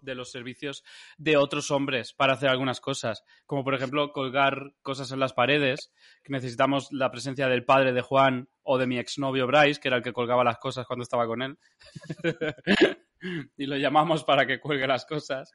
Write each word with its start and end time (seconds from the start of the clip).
de 0.00 0.14
los 0.14 0.30
servicios 0.30 0.84
de 1.16 1.36
otros 1.36 1.70
hombres 1.70 2.12
para 2.12 2.34
hacer 2.34 2.48
algunas 2.48 2.80
cosas, 2.80 3.24
como 3.46 3.64
por 3.64 3.74
ejemplo 3.74 4.12
colgar 4.12 4.74
cosas 4.82 5.10
en 5.12 5.20
las 5.20 5.32
paredes, 5.32 5.92
que 6.22 6.32
necesitamos 6.32 6.88
la 6.92 7.10
presencia 7.10 7.48
del 7.48 7.64
padre 7.64 7.92
de 7.92 8.02
Juan 8.02 8.48
o 8.62 8.78
de 8.78 8.86
mi 8.86 8.98
exnovio 8.98 9.46
Bryce, 9.46 9.80
que 9.80 9.88
era 9.88 9.98
el 9.98 10.02
que 10.02 10.12
colgaba 10.12 10.44
las 10.44 10.58
cosas 10.58 10.86
cuando 10.86 11.02
estaba 11.02 11.26
con 11.26 11.42
él. 11.42 11.58
y 13.56 13.66
lo 13.66 13.76
llamamos 13.76 14.24
para 14.24 14.46
que 14.46 14.60
cuelgue 14.60 14.86
las 14.86 15.06
cosas. 15.06 15.52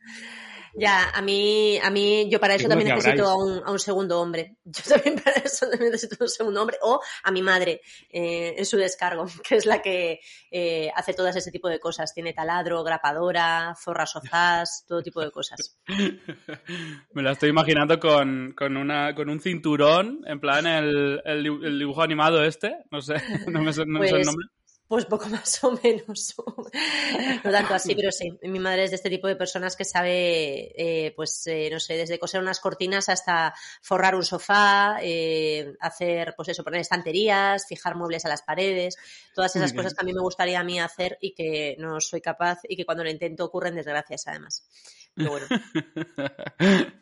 Ya, 0.76 1.10
a 1.10 1.22
mí, 1.22 1.78
a 1.80 1.90
mí, 1.90 2.30
yo 2.30 2.40
para 2.40 2.56
eso 2.56 2.68
también 2.68 2.90
necesito 2.96 3.28
a 3.28 3.36
un, 3.36 3.62
a 3.66 3.72
un 3.72 3.80
segundo 3.80 4.20
hombre. 4.22 4.58
Yo 4.66 4.84
también 4.88 5.16
para 5.24 5.38
eso 5.38 5.68
también 5.70 5.92
necesito 5.92 6.24
un 6.24 6.30
segundo 6.30 6.62
hombre. 6.62 6.78
O 6.82 7.00
a 7.24 7.32
mi 7.32 7.42
madre 7.42 7.82
eh, 8.12 8.54
en 8.58 8.66
su 8.66 8.78
descargo, 8.78 9.26
que 9.48 9.56
es 9.56 9.66
la 9.66 9.82
que 9.82 10.20
eh, 10.52 10.92
hace 10.96 11.14
todas 11.14 11.36
ese 11.36 11.52
tipo 11.52 11.70
de 11.70 11.80
cosas. 11.80 12.14
Tiene 12.14 12.34
taladro, 12.34 12.84
grapadora, 12.84 13.74
zorra 13.82 14.06
sofás, 14.06 14.86
todo 14.88 15.02
tipo 15.02 15.22
de 15.22 15.32
cosas. 15.32 15.80
Me 17.14 17.24
la 17.24 17.32
estoy 17.32 17.50
imaginando 17.50 18.00
con, 18.00 18.54
con, 18.56 18.78
una, 18.78 19.16
con 19.16 19.30
un 19.30 19.40
cinturón, 19.40 20.22
en 20.28 20.40
plan 20.40 20.66
el, 20.68 21.22
el, 21.26 21.44
dibu- 21.46 21.66
el 21.66 21.80
dibujo 21.80 22.02
animado 22.02 22.44
este, 22.44 22.78
no 22.92 23.02
sé, 23.02 23.16
no 23.48 23.62
me 23.62 23.74
sé, 23.74 23.86
no 23.86 24.00
me 24.00 24.08
sé 24.08 24.16
el 24.16 24.22
Pues, 24.22 24.26
nombre. 24.28 24.46
Pues 24.90 25.06
poco 25.06 25.30
más 25.30 25.64
o 25.64 25.80
menos. 25.84 26.34
no 27.44 27.52
tanto 27.52 27.76
así, 27.76 27.94
pero 27.94 28.12
sí. 28.12 28.40
Mi 28.42 28.58
madre 28.58 28.86
es 28.86 28.90
de 28.90 28.96
este 28.96 29.12
tipo 29.12 29.28
de 29.28 29.36
personas 29.36 29.76
que 29.76 29.86
sabe, 29.86 30.74
eh, 30.76 31.14
pues, 31.16 31.46
eh, 31.46 31.70
no 31.72 31.80
sé, 31.80 31.94
desde 31.94 32.18
coser 32.18 32.42
unas 32.42 32.60
cortinas 32.60 33.08
hasta 33.08 33.54
forrar 33.84 34.16
un 34.16 34.26
sofá, 34.26 34.98
eh, 35.04 35.76
hacer, 35.80 36.34
pues 36.36 36.50
eso, 36.50 36.64
poner 36.64 36.82
estanterías, 36.82 37.68
fijar 37.68 37.96
muebles 37.96 38.26
a 38.26 38.30
las 38.30 38.42
paredes, 38.42 38.98
todas 39.36 39.56
esas 39.56 39.74
cosas 39.74 39.94
que 39.94 40.02
a 40.02 40.06
mí 40.06 40.12
me 40.12 40.22
gustaría 40.22 40.60
a 40.60 40.64
mí 40.64 40.80
hacer 40.80 41.20
y 41.22 41.36
que 41.36 41.76
no 41.78 42.02
soy 42.02 42.20
capaz 42.20 42.62
y 42.68 42.76
que 42.76 42.86
cuando 42.86 43.04
lo 43.04 43.12
intento 43.12 43.46
ocurren 43.46 43.76
desgracias 43.76 44.28
además. 44.28 44.68
Pero 45.16 45.30
bueno. 45.30 45.46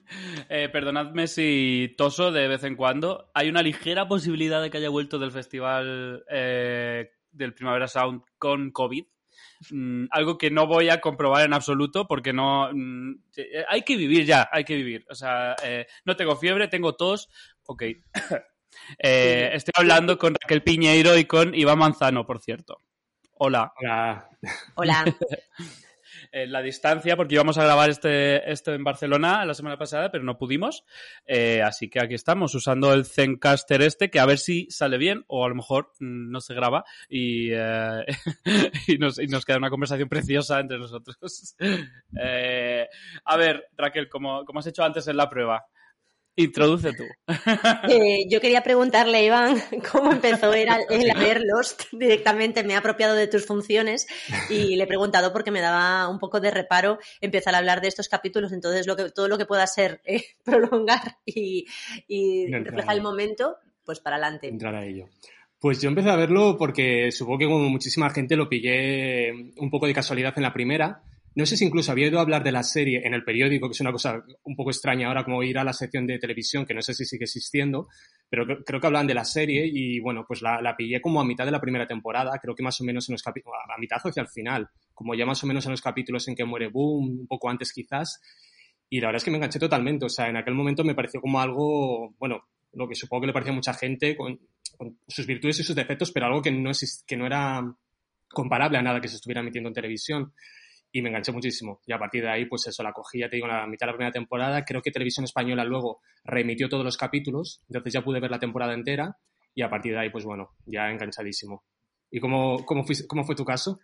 Eh, 0.49 0.69
perdonadme 0.69 1.27
si 1.27 1.93
toso 1.97 2.31
de 2.31 2.47
vez 2.47 2.63
en 2.63 2.77
cuando. 2.77 3.29
Hay 3.33 3.49
una 3.49 3.61
ligera 3.61 4.07
posibilidad 4.07 4.61
de 4.61 4.69
que 4.69 4.77
haya 4.77 4.87
vuelto 4.87 5.19
del 5.19 5.33
festival 5.33 6.23
eh, 6.29 7.16
del 7.37 7.53
Primavera 7.53 7.87
Sound 7.87 8.23
con 8.37 8.71
COVID. 8.71 9.05
Mm, 9.71 10.05
algo 10.11 10.37
que 10.37 10.51
no 10.51 10.67
voy 10.67 10.89
a 10.89 10.99
comprobar 10.99 11.45
en 11.45 11.53
absoluto 11.53 12.07
porque 12.07 12.33
no... 12.33 12.69
mm, 12.73 13.21
eh, 13.37 13.65
hay 13.67 13.83
que 13.83 13.95
vivir 13.95 14.25
ya, 14.25 14.49
hay 14.51 14.63
que 14.63 14.75
vivir. 14.75 15.05
O 15.09 15.15
sea, 15.15 15.55
eh, 15.63 15.87
no 16.05 16.15
tengo 16.15 16.35
fiebre, 16.35 16.67
tengo 16.67 16.95
tos. 16.95 17.29
Ok. 17.65 17.83
Eh, 18.99 19.49
estoy 19.53 19.71
hablando 19.75 20.17
con 20.19 20.35
Raquel 20.39 20.61
Piñeiro 20.61 21.17
y 21.17 21.25
con 21.25 21.55
Iván 21.55 21.79
Manzano, 21.79 22.25
por 22.25 22.39
cierto. 22.39 22.83
Hola. 23.33 23.73
Hola. 23.79 24.29
Hola. 24.75 25.05
en 26.31 26.51
la 26.51 26.61
distancia, 26.61 27.15
porque 27.15 27.35
íbamos 27.35 27.57
a 27.57 27.63
grabar 27.63 27.89
este, 27.89 28.51
esto 28.51 28.73
en 28.73 28.83
Barcelona 28.83 29.45
la 29.45 29.53
semana 29.53 29.77
pasada, 29.77 30.11
pero 30.11 30.23
no 30.23 30.37
pudimos. 30.37 30.83
Eh, 31.25 31.61
así 31.61 31.89
que 31.89 31.99
aquí 31.99 32.13
estamos, 32.13 32.53
usando 32.55 32.93
el 32.93 33.05
Zencaster 33.05 33.81
este, 33.81 34.09
que 34.09 34.19
a 34.19 34.25
ver 34.25 34.37
si 34.37 34.67
sale 34.69 34.97
bien, 34.97 35.23
o 35.27 35.45
a 35.45 35.49
lo 35.49 35.55
mejor 35.55 35.91
mm, 35.99 36.31
no 36.31 36.41
se 36.41 36.53
graba 36.53 36.83
y, 37.09 37.51
eh, 37.51 38.05
y, 38.87 38.97
nos, 38.97 39.19
y 39.19 39.27
nos 39.27 39.45
queda 39.45 39.57
una 39.57 39.69
conversación 39.69 40.09
preciosa 40.09 40.59
entre 40.59 40.79
nosotros. 40.79 41.17
Eh, 42.19 42.87
a 43.25 43.37
ver, 43.37 43.67
Raquel, 43.77 44.09
como, 44.09 44.43
como 44.45 44.59
has 44.59 44.67
hecho 44.67 44.83
antes 44.83 45.07
en 45.07 45.17
la 45.17 45.29
prueba, 45.29 45.67
introduce 46.37 46.93
tú. 46.93 47.03
Eh, 47.89 48.25
yo 48.29 48.39
quería 48.39 48.61
preguntarle, 48.63 49.23
Iván, 49.25 49.57
cómo 49.91 50.11
empezó 50.11 50.49
ver 50.49 51.41
Lost 51.43 51.83
directamente. 51.91 52.63
Me 52.63 52.75
ha 52.75 52.79
apropiado 52.79 53.15
de 53.15 53.27
tus 53.27 53.45
funciones 53.45 54.07
y 54.49 54.75
le 54.75 54.83
he 54.83 54.87
preguntado 54.87 55.33
porque 55.33 55.51
me 55.51 55.61
daba 55.61 56.07
un 56.07 56.19
poco 56.19 56.39
de 56.39 56.51
reparo 56.51 56.99
empezar 57.21 57.55
a 57.55 57.57
hablar 57.57 57.81
de 57.81 57.87
estos 57.89 58.07
capítulos. 58.07 58.51
Entonces, 58.53 58.87
lo 58.87 58.95
que, 58.95 59.09
todo 59.11 59.27
lo 59.27 59.37
que 59.37 59.45
pueda 59.45 59.65
ser 59.67 60.01
eh, 60.05 60.23
prolongar 60.43 61.17
y, 61.25 61.65
y 62.07 62.45
No 62.45 62.57
entrar. 62.57 62.75
reflejar 62.75 62.95
el 62.95 63.01
momento, 63.01 63.57
pues 63.83 63.99
para 63.99 64.17
adelante. 64.17 64.47
entrar 64.47 64.75
a 64.75 64.85
ello. 64.85 65.07
Pues 65.59 65.81
yo 65.81 65.89
empecé 65.89 66.09
a 66.11 66.15
verlo 66.15 66.55
porque 66.57 67.11
supongo 67.11 67.39
que 67.39 67.45
como 67.45 67.69
muchísima 67.69 68.09
gente 68.11 68.35
lo 68.35 68.47
pillé 68.47 69.31
un 69.57 69.69
poco 69.71 69.87
de 69.87 69.93
casualidad 69.93 70.33
en 70.37 70.43
la 70.43 70.53
primera. 70.53 71.01
No 71.37 71.45
sé 71.45 71.55
si 71.55 71.65
incluso 71.65 71.91
había 71.91 72.07
ido 72.07 72.19
hablar 72.19 72.43
de 72.43 72.51
la 72.51 72.63
serie 72.63 73.01
en 73.05 73.13
el 73.13 73.23
periódico, 73.23 73.67
que 73.69 73.73
es 73.73 73.81
una 73.81 73.91
cosa 73.91 74.23
un 74.43 74.55
poco 74.55 74.71
extraña 74.71 75.07
ahora, 75.07 75.23
como 75.23 75.43
ir 75.43 75.57
a 75.59 75.63
la 75.63 75.71
sección 75.71 76.07
de 76.07 76.17
televisión, 76.17 76.65
que 76.65 76.73
no 76.73 76.81
sé 76.81 76.93
si 76.95 77.05
sigue 77.05 77.25
existiendo, 77.25 77.87
pero 78.27 78.45
cre- 78.45 78.63
creo 78.65 78.81
que 78.81 78.87
hablan 78.87 79.05
de 79.05 79.13
la 79.13 79.23
serie 79.23 79.69
y 79.71 79.99
bueno, 79.99 80.25
pues 80.27 80.41
la, 80.41 80.75
pillé 80.75 80.99
como 80.99 81.21
a 81.21 81.25
mitad 81.25 81.45
de 81.45 81.51
la 81.51 81.61
primera 81.61 81.85
temporada, 81.85 82.39
creo 82.41 82.55
que 82.55 82.63
más 82.63 82.81
o 82.81 82.83
menos 82.83 83.07
en 83.07 83.13
los 83.13 83.21
capítulos, 83.21 83.55
a 83.73 83.79
mitad 83.79 83.99
hacia 84.03 84.21
el 84.21 84.27
final, 84.29 84.67
como 84.95 85.13
ya 85.13 85.25
más 85.27 85.43
o 85.43 85.47
menos 85.47 85.63
en 85.65 85.71
los 85.71 85.81
capítulos 85.81 86.27
en 86.27 86.35
que 86.35 86.43
muere 86.43 86.69
Boom, 86.69 87.19
un 87.21 87.27
poco 87.27 87.49
antes 87.51 87.71
quizás, 87.71 88.19
y 88.89 88.99
la 88.99 89.07
verdad 89.07 89.17
es 89.17 89.23
que 89.25 89.31
me 89.31 89.37
enganché 89.37 89.59
totalmente, 89.59 90.05
o 90.05 90.09
sea, 90.09 90.29
en 90.29 90.37
aquel 90.37 90.55
momento 90.55 90.83
me 90.83 90.95
pareció 90.95 91.21
como 91.21 91.39
algo, 91.41 92.15
bueno, 92.17 92.47
lo 92.73 92.87
que 92.87 92.95
supongo 92.95 93.21
que 93.21 93.27
le 93.27 93.33
parecía 93.33 93.51
a 93.51 93.55
mucha 93.55 93.73
gente, 93.73 94.15
con, 94.15 94.39
con 94.77 94.99
sus 95.07 95.27
virtudes 95.27 95.59
y 95.59 95.63
sus 95.63 95.75
defectos, 95.75 96.11
pero 96.11 96.25
algo 96.25 96.41
que 96.41 96.51
no, 96.51 96.69
exist- 96.71 97.03
que 97.05 97.17
no 97.17 97.25
era 97.27 97.61
comparable 98.29 98.77
a 98.77 98.81
nada 98.81 99.01
que 99.01 99.07
se 99.07 99.15
estuviera 99.17 99.41
emitiendo 99.41 99.67
en 99.69 99.73
televisión. 99.75 100.33
Y 100.97 101.01
me 101.03 101.09
enganché 101.09 101.31
muchísimo. 101.31 101.79
Y 101.85 101.93
a 101.93 101.99
partir 101.99 102.23
de 102.23 102.31
ahí, 102.31 102.45
pues 102.45 102.65
eso, 102.65 102.81
la 102.81 102.91
cogí, 102.91 103.19
ya 103.19 103.29
te 103.29 103.35
digo, 103.35 103.47
en 103.47 103.53
la 103.53 103.67
mitad 103.67 103.85
de 103.85 103.91
la 103.91 103.97
primera 103.97 104.11
temporada. 104.11 104.65
Creo 104.65 104.81
que 104.81 104.89
Televisión 104.89 105.25
Española 105.25 105.63
luego 105.63 106.01
reemitió 106.23 106.69
todos 106.69 106.83
los 106.83 106.97
capítulos, 106.97 107.61
entonces 107.67 107.93
ya 107.93 108.01
pude 108.01 108.19
ver 108.19 108.31
la 108.31 108.39
temporada 108.39 108.73
entera. 108.73 109.15
Y 109.53 109.61
a 109.61 109.69
partir 109.69 109.93
de 109.93 109.99
ahí, 109.99 110.09
pues 110.09 110.25
bueno, 110.25 110.55
ya 110.65 110.89
enganchadísimo. 110.89 111.63
¿Y 112.09 112.19
cómo, 112.19 112.65
cómo, 112.65 112.83
cómo 113.07 113.23
fue 113.25 113.35
tu 113.35 113.45
caso? 113.45 113.79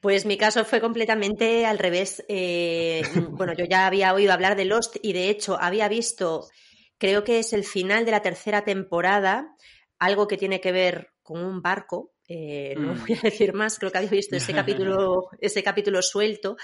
Pues 0.00 0.24
mi 0.24 0.38
caso 0.38 0.64
fue 0.64 0.80
completamente 0.80 1.66
al 1.66 1.78
revés. 1.78 2.24
Eh, 2.28 3.02
bueno, 3.32 3.52
yo 3.52 3.66
ya 3.66 3.86
había 3.86 4.14
oído 4.14 4.32
hablar 4.32 4.56
de 4.56 4.64
Lost 4.64 4.96
y 5.02 5.12
de 5.12 5.28
hecho 5.28 5.60
había 5.60 5.86
visto, 5.88 6.48
creo 6.96 7.24
que 7.24 7.40
es 7.40 7.52
el 7.52 7.64
final 7.64 8.06
de 8.06 8.12
la 8.12 8.22
tercera 8.22 8.64
temporada, 8.64 9.54
algo 9.98 10.28
que 10.28 10.38
tiene 10.38 10.62
que 10.62 10.72
ver 10.72 11.10
con 11.22 11.44
un 11.44 11.60
barco. 11.60 12.14
Eh, 12.28 12.74
no 12.76 12.94
Mm. 12.94 13.00
voy 13.00 13.16
a 13.16 13.20
decir 13.22 13.52
más, 13.54 13.78
creo 13.78 13.90
que 13.90 13.98
había 13.98 14.10
visto 14.10 14.36
ese 14.36 14.52
capítulo, 14.54 15.28
ese 15.40 15.62
capítulo 15.62 16.02
suelto. 16.02 16.56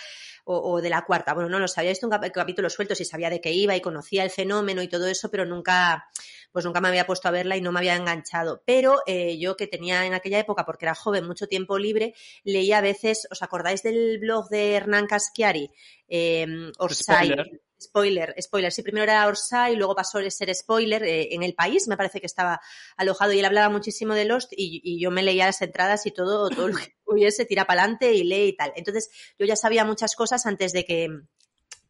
O, 0.46 0.74
o 0.74 0.82
de 0.82 0.90
la 0.90 1.06
cuarta, 1.06 1.32
bueno, 1.32 1.48
no 1.48 1.58
lo 1.58 1.66
sabía, 1.66 1.84
había 1.88 1.92
visto 1.92 2.06
un 2.06 2.10
cap- 2.10 2.30
capítulo 2.30 2.68
suelto, 2.68 2.94
si 2.94 3.06
sabía 3.06 3.30
de 3.30 3.40
qué 3.40 3.50
iba 3.50 3.74
y 3.76 3.80
conocía 3.80 4.24
el 4.24 4.28
fenómeno 4.30 4.82
y 4.82 4.88
todo 4.88 5.06
eso, 5.06 5.30
pero 5.30 5.46
nunca, 5.46 6.04
pues 6.52 6.66
nunca 6.66 6.82
me 6.82 6.88
había 6.88 7.06
puesto 7.06 7.28
a 7.28 7.30
verla 7.30 7.56
y 7.56 7.62
no 7.62 7.72
me 7.72 7.78
había 7.78 7.96
enganchado. 7.96 8.62
Pero 8.66 8.98
eh, 9.06 9.38
yo 9.38 9.56
que 9.56 9.68
tenía 9.68 10.04
en 10.04 10.12
aquella 10.12 10.38
época, 10.38 10.66
porque 10.66 10.84
era 10.84 10.94
joven, 10.94 11.26
mucho 11.26 11.46
tiempo 11.46 11.78
libre, 11.78 12.12
leía 12.42 12.76
a 12.76 12.82
veces, 12.82 13.26
¿os 13.30 13.42
acordáis 13.42 13.82
del 13.82 14.18
blog 14.18 14.50
de 14.50 14.74
Hernán 14.74 15.06
Caschiari? 15.06 15.70
Eh, 16.08 16.46
Orsay. 16.76 17.28
Spoiler. 17.28 17.60
Spoiler, 17.84 18.34
spoiler. 18.40 18.72
Sí, 18.72 18.82
primero 18.82 19.04
era 19.04 19.26
Orsay, 19.26 19.76
luego 19.76 19.94
pasó 19.94 20.18
a 20.18 20.30
ser 20.30 20.54
spoiler. 20.54 21.02
eh, 21.04 21.34
en 21.34 21.42
el 21.42 21.54
país 21.54 21.86
me 21.88 21.96
parece 21.96 22.20
que 22.20 22.26
estaba 22.26 22.60
alojado 22.96 23.32
y 23.32 23.38
él 23.38 23.44
hablaba 23.44 23.68
muchísimo 23.68 24.14
de 24.14 24.24
Lost 24.24 24.52
y, 24.52 24.80
y 24.82 25.00
yo 25.00 25.10
me 25.10 25.22
leía 25.22 25.46
las 25.46 25.62
entradas 25.62 26.06
y 26.06 26.10
todo, 26.10 26.48
todo 26.50 26.68
lo 26.68 26.76
que 26.76 26.94
hubiese, 27.04 27.44
tira 27.44 27.66
para 27.66 27.82
adelante 27.82 28.12
y 28.12 28.24
lee 28.24 28.48
y 28.48 28.56
tal. 28.56 28.72
Entonces 28.76 29.10
yo 29.38 29.46
ya 29.46 29.56
sabía 29.56 29.84
muchas 29.84 30.16
cosas 30.16 30.46
antes 30.46 30.72
de 30.72 30.84
que 30.84 31.08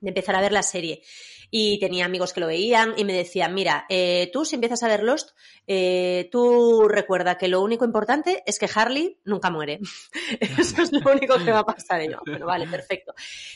de 0.04 0.10
empezar 0.10 0.36
a 0.36 0.40
ver 0.40 0.52
la 0.52 0.62
serie. 0.62 1.02
Y 1.50 1.78
tenía 1.78 2.04
amigos 2.04 2.32
que 2.32 2.40
lo 2.40 2.46
veían 2.46 2.94
y 2.96 3.04
me 3.04 3.12
decían, 3.12 3.54
mira, 3.54 3.86
eh, 3.88 4.30
tú 4.32 4.44
si 4.44 4.56
empiezas 4.56 4.82
a 4.82 4.88
ver 4.88 5.02
Lost, 5.02 5.30
eh, 5.66 6.28
tú 6.30 6.88
recuerda 6.88 7.38
que 7.38 7.48
lo 7.48 7.62
único 7.62 7.84
importante 7.84 8.42
es 8.46 8.58
que 8.58 8.68
Harley 8.72 9.18
nunca 9.24 9.50
muere. 9.50 9.80
Eso 10.40 10.82
es 10.82 10.92
lo 10.92 11.12
único 11.12 11.36
que 11.38 11.52
va 11.52 11.60
a 11.60 11.66
pasar. 11.66 12.02
Y 12.02 12.10
yo, 12.10 12.18
bueno, 12.26 12.46
vale, 12.46 12.66
perfecto. 12.66 13.14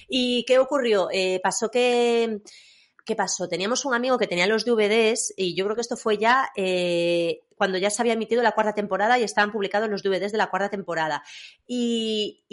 ¿Y 0.08 0.44
qué 0.44 0.58
ocurrió? 0.58 1.08
Eh, 1.12 1.40
pasó 1.42 1.70
que 1.70 2.40
¿qué 3.08 3.16
pasó? 3.16 3.48
Teníamos 3.48 3.86
un 3.86 3.94
amigo 3.94 4.18
que 4.18 4.26
tenía 4.26 4.46
los 4.46 4.66
DVDs 4.66 5.32
y 5.34 5.54
yo 5.54 5.64
creo 5.64 5.74
que 5.74 5.80
esto 5.80 5.96
fue 5.96 6.18
ya 6.18 6.50
eh, 6.54 7.40
cuando 7.56 7.78
ya 7.78 7.88
se 7.88 8.02
había 8.02 8.12
emitido 8.12 8.42
la 8.42 8.52
cuarta 8.52 8.74
temporada 8.74 9.18
y 9.18 9.22
estaban 9.22 9.50
publicados 9.50 9.88
los 9.88 10.02
DVDs 10.02 10.30
de 10.30 10.36
la 10.36 10.50
cuarta 10.50 10.68
temporada. 10.68 11.24
Y, 11.66 12.44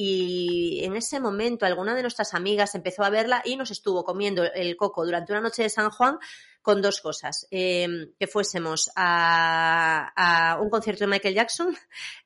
en 0.81 0.96
ese 0.96 1.19
momento 1.19 1.66
alguna 1.66 1.94
de 1.94 2.04
nuestras 2.04 2.34
amigas 2.34 2.74
empezó 2.74 3.04
a 3.04 3.10
verla 3.10 3.42
y 3.44 3.57
nos 3.57 3.69
estuvo 3.69 4.06
comiendo 4.06 4.46
el 4.46 4.78
coco 4.78 5.06
durante 5.06 5.34
una 5.34 5.42
noche 5.42 5.63
de 5.63 5.69
San 5.69 5.90
Juan 5.90 6.19
con 6.62 6.81
dos 6.81 7.02
cosas. 7.02 7.48
Em, 7.52 8.13
que 8.18 8.25
fuésemos 8.25 8.90
a, 8.96 10.57
un 10.62 10.69
concierto 10.69 11.04
de 11.04 11.07
Michael 11.07 11.36
Jackson 11.36 11.75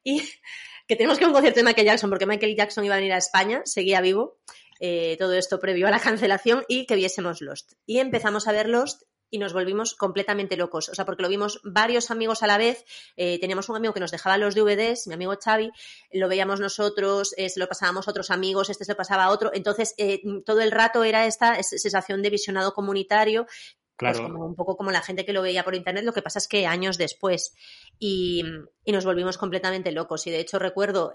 y 0.03 0.21
que 0.87 0.95
tenemos 0.95 1.17
que 1.17 1.23
ir 1.23 1.25
a 1.25 1.29
un 1.29 1.33
concierto 1.33 1.61
de 1.61 1.65
Michael 1.65 1.87
Jackson 1.87 2.11
porque 2.11 2.27
Michael 2.27 2.55
Jackson 2.55 2.85
iba 2.85 2.93
a 2.93 2.97
venir 2.99 3.13
a 3.13 3.17
España, 3.17 3.63
seguía 3.65 4.01
vivo. 4.01 4.37
Eh, 4.79 5.17
todo 5.19 5.33
esto 5.33 5.59
previo 5.59 5.87
a 5.87 5.91
la 5.91 5.99
cancelación 5.99 6.63
y 6.67 6.85
que 6.85 6.95
viésemos 6.95 7.41
Lost. 7.41 7.73
Y 7.85 7.99
empezamos 7.99 8.47
a 8.47 8.51
ver 8.51 8.69
Lost 8.69 9.03
y 9.31 9.37
nos 9.37 9.53
volvimos 9.53 9.93
completamente 9.93 10.57
locos. 10.57 10.89
O 10.89 10.95
sea, 10.95 11.05
porque 11.05 11.21
lo 11.21 11.29
vimos 11.29 11.61
varios 11.63 12.09
amigos 12.09 12.41
a 12.41 12.47
la 12.47 12.57
vez. 12.57 12.83
Eh, 13.15 13.39
teníamos 13.39 13.69
un 13.69 13.75
amigo 13.75 13.93
que 13.93 13.99
nos 13.99 14.11
dejaba 14.11 14.37
los 14.37 14.55
DVDs, 14.55 15.07
mi 15.07 15.13
amigo 15.13 15.37
Xavi, 15.39 15.71
lo 16.13 16.27
veíamos 16.27 16.59
nosotros, 16.59 17.33
eh, 17.37 17.49
se 17.49 17.59
lo 17.59 17.67
pasábamos 17.67 18.07
a 18.07 18.11
otros 18.11 18.31
amigos, 18.31 18.69
este 18.69 18.85
se 18.85 18.93
lo 18.93 18.97
pasaba 18.97 19.25
a 19.25 19.29
otro. 19.29 19.51
Entonces, 19.53 19.93
todo 20.45 20.61
el 20.61 20.71
rato 20.71 21.03
era 21.03 21.25
esta 21.27 21.61
sensación 21.61 22.23
de 22.23 22.29
visionado 22.31 22.73
comunitario. 22.73 23.45
Pues 23.97 24.17
claro. 24.17 24.31
como, 24.31 24.45
un 24.45 24.55
poco 24.55 24.77
como 24.77 24.91
la 24.91 25.01
gente 25.01 25.25
que 25.25 25.33
lo 25.33 25.41
veía 25.41 25.65
por 25.65 25.75
internet, 25.75 26.05
lo 26.05 26.13
que 26.13 26.21
pasa 26.21 26.39
es 26.39 26.47
que 26.47 26.65
años 26.65 26.97
después 26.97 27.53
y, 27.99 28.45
nos 28.87 29.03
volvimos 29.05 29.37
completamente 29.37 29.91
locos. 29.91 30.25
Y 30.25 30.31
de 30.31 30.39
hecho 30.39 30.57
recuerdo 30.57 31.11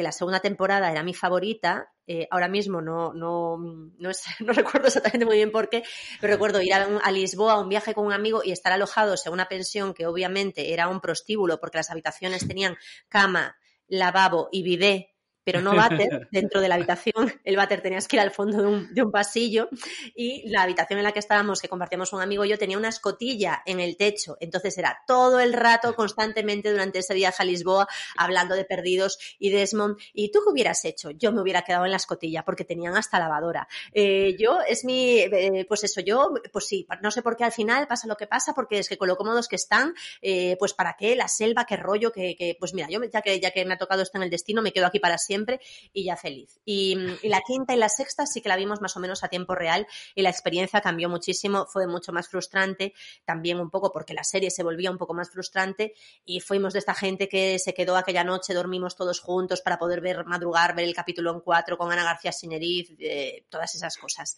que 0.00 0.04
la 0.04 0.12
segunda 0.12 0.40
temporada 0.40 0.90
era 0.90 1.02
mi 1.02 1.12
favorita. 1.12 1.92
Eh, 2.06 2.26
ahora 2.30 2.48
mismo 2.48 2.80
no, 2.80 3.12
no, 3.12 3.58
no, 3.58 4.10
no, 4.40 4.52
recuerdo 4.54 4.86
exactamente 4.86 5.26
muy 5.26 5.36
bien 5.36 5.52
por 5.52 5.68
qué, 5.68 5.82
pero 6.22 6.32
recuerdo 6.32 6.62
ir 6.62 6.72
a, 6.72 6.84
a, 6.84 7.10
Lisboa 7.12 7.52
a 7.52 7.60
un 7.60 7.68
viaje 7.68 7.92
con 7.92 8.06
un 8.06 8.14
amigo 8.14 8.40
y 8.42 8.50
estar 8.50 8.72
alojados 8.72 9.26
en 9.26 9.34
una 9.34 9.46
pensión 9.46 9.92
que 9.92 10.06
obviamente 10.06 10.72
era 10.72 10.88
un 10.88 11.02
prostíbulo 11.02 11.60
porque 11.60 11.76
las 11.76 11.90
habitaciones 11.90 12.48
tenían 12.48 12.78
cama, 13.10 13.58
lavabo 13.88 14.48
y 14.50 14.62
bidet 14.62 15.08
pero 15.44 15.60
no 15.60 15.74
váter 15.74 16.28
dentro 16.30 16.60
de 16.60 16.68
la 16.68 16.76
habitación. 16.76 17.32
El 17.44 17.56
váter 17.56 17.80
tenías 17.80 18.06
que 18.06 18.16
ir 18.16 18.20
al 18.20 18.30
fondo 18.30 18.62
de 18.62 19.02
un, 19.02 19.10
pasillo 19.10 19.68
y 20.14 20.48
la 20.50 20.62
habitación 20.62 20.98
en 20.98 21.04
la 21.04 21.12
que 21.12 21.18
estábamos, 21.18 21.60
que 21.60 21.68
compartíamos 21.68 22.12
un 22.12 22.22
amigo 22.22 22.44
y 22.44 22.50
yo, 22.50 22.58
tenía 22.58 22.78
una 22.78 22.88
escotilla 22.90 23.62
en 23.66 23.80
el 23.80 23.96
techo. 23.96 24.36
Entonces 24.40 24.78
era 24.78 25.02
todo 25.06 25.40
el 25.40 25.52
rato, 25.52 25.96
constantemente, 25.96 26.70
durante 26.70 27.00
ese 27.00 27.14
viaje 27.14 27.42
a 27.42 27.46
Lisboa, 27.46 27.88
hablando 28.16 28.54
de 28.54 28.64
Perdidos 28.64 29.18
y 29.38 29.50
Desmond. 29.50 29.96
¿Y 30.14 30.30
tú 30.30 30.40
qué 30.44 30.50
hubieras 30.52 30.84
hecho? 30.84 31.10
Yo 31.10 31.32
me 31.32 31.40
hubiera 31.40 31.62
quedado 31.62 31.86
en 31.86 31.90
la 31.90 31.96
escotilla 31.96 32.44
porque 32.44 32.64
tenían 32.64 32.96
hasta 32.96 33.18
lavadora. 33.18 33.66
Eh, 33.92 34.36
yo, 34.38 34.60
es 34.60 34.84
mi, 34.84 35.18
eh, 35.18 35.66
pues 35.68 35.82
eso, 35.82 36.00
yo, 36.00 36.34
pues 36.52 36.66
sí, 36.66 36.86
no 37.02 37.10
sé 37.10 37.22
por 37.22 37.36
qué 37.36 37.44
al 37.44 37.52
final 37.52 37.88
pasa 37.88 38.06
lo 38.06 38.16
que 38.16 38.28
pasa, 38.28 38.54
porque 38.54 38.78
es 38.78 38.88
que 38.88 38.96
con 38.96 39.08
lo 39.08 39.16
cómodos 39.16 39.48
que 39.48 39.56
están, 39.56 39.94
eh, 40.22 40.56
pues 40.58 40.72
para 40.72 40.96
qué, 40.96 41.16
la 41.16 41.26
selva, 41.26 41.64
qué 41.64 41.76
rollo, 41.76 42.12
que, 42.12 42.36
que, 42.36 42.56
pues 42.58 42.74
mira, 42.74 42.88
yo 42.88 43.00
ya 43.12 43.22
que, 43.22 43.40
ya 43.40 43.50
que 43.50 43.64
me 43.64 43.74
ha 43.74 43.78
tocado 43.78 44.02
esto 44.02 44.18
en 44.18 44.22
el 44.22 44.30
destino, 44.30 44.62
me 44.62 44.72
quedo 44.72 44.86
aquí 44.86 45.00
para 45.00 45.18
siempre 45.18 45.29
siempre 45.30 45.60
y 45.92 46.02
ya 46.04 46.16
feliz. 46.16 46.58
Y, 46.64 46.96
la 47.22 47.40
quinta 47.46 47.72
y 47.72 47.76
la 47.76 47.88
sexta 47.88 48.26
sí 48.26 48.40
que 48.40 48.48
la 48.48 48.56
vimos 48.56 48.80
más 48.80 48.96
o 48.96 49.00
menos 49.00 49.22
a 49.22 49.28
tiempo 49.28 49.54
real 49.54 49.86
y 50.16 50.22
la 50.22 50.30
experiencia 50.30 50.80
cambió 50.80 51.08
muchísimo, 51.08 51.66
fue 51.66 51.86
mucho 51.86 52.10
más 52.12 52.28
frustrante, 52.28 52.94
también 53.24 53.60
un 53.60 53.70
poco 53.70 53.92
porque 53.92 54.12
la 54.12 54.24
serie 54.24 54.50
se 54.50 54.64
volvía 54.64 54.90
un 54.90 54.98
poco 54.98 55.14
más 55.14 55.30
frustrante 55.30 55.94
y 56.24 56.40
fuimos 56.40 56.72
de 56.72 56.80
esta 56.80 56.94
gente 56.94 57.28
que 57.28 57.60
se 57.60 57.74
quedó 57.74 57.96
aquella 57.96 58.24
noche, 58.24 58.54
dormimos 58.54 58.96
todos 58.96 59.20
juntos 59.20 59.60
para 59.60 59.78
poder 59.78 60.00
ver 60.00 60.24
madrugar, 60.24 60.74
ver 60.74 60.86
el 60.86 60.94
capítulo 60.94 61.30
en 61.32 61.40
cuatro 61.40 61.78
con 61.78 61.92
Ana 61.92 62.02
García 62.02 62.32
Sineriz, 62.32 62.90
eh, 62.98 63.44
todas 63.48 63.72
esas 63.76 63.96
cosas. 63.96 64.36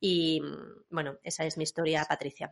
Y 0.00 0.40
bueno, 0.88 1.18
esa 1.22 1.44
es 1.44 1.58
mi 1.58 1.64
historia, 1.64 2.06
Patricia. 2.08 2.50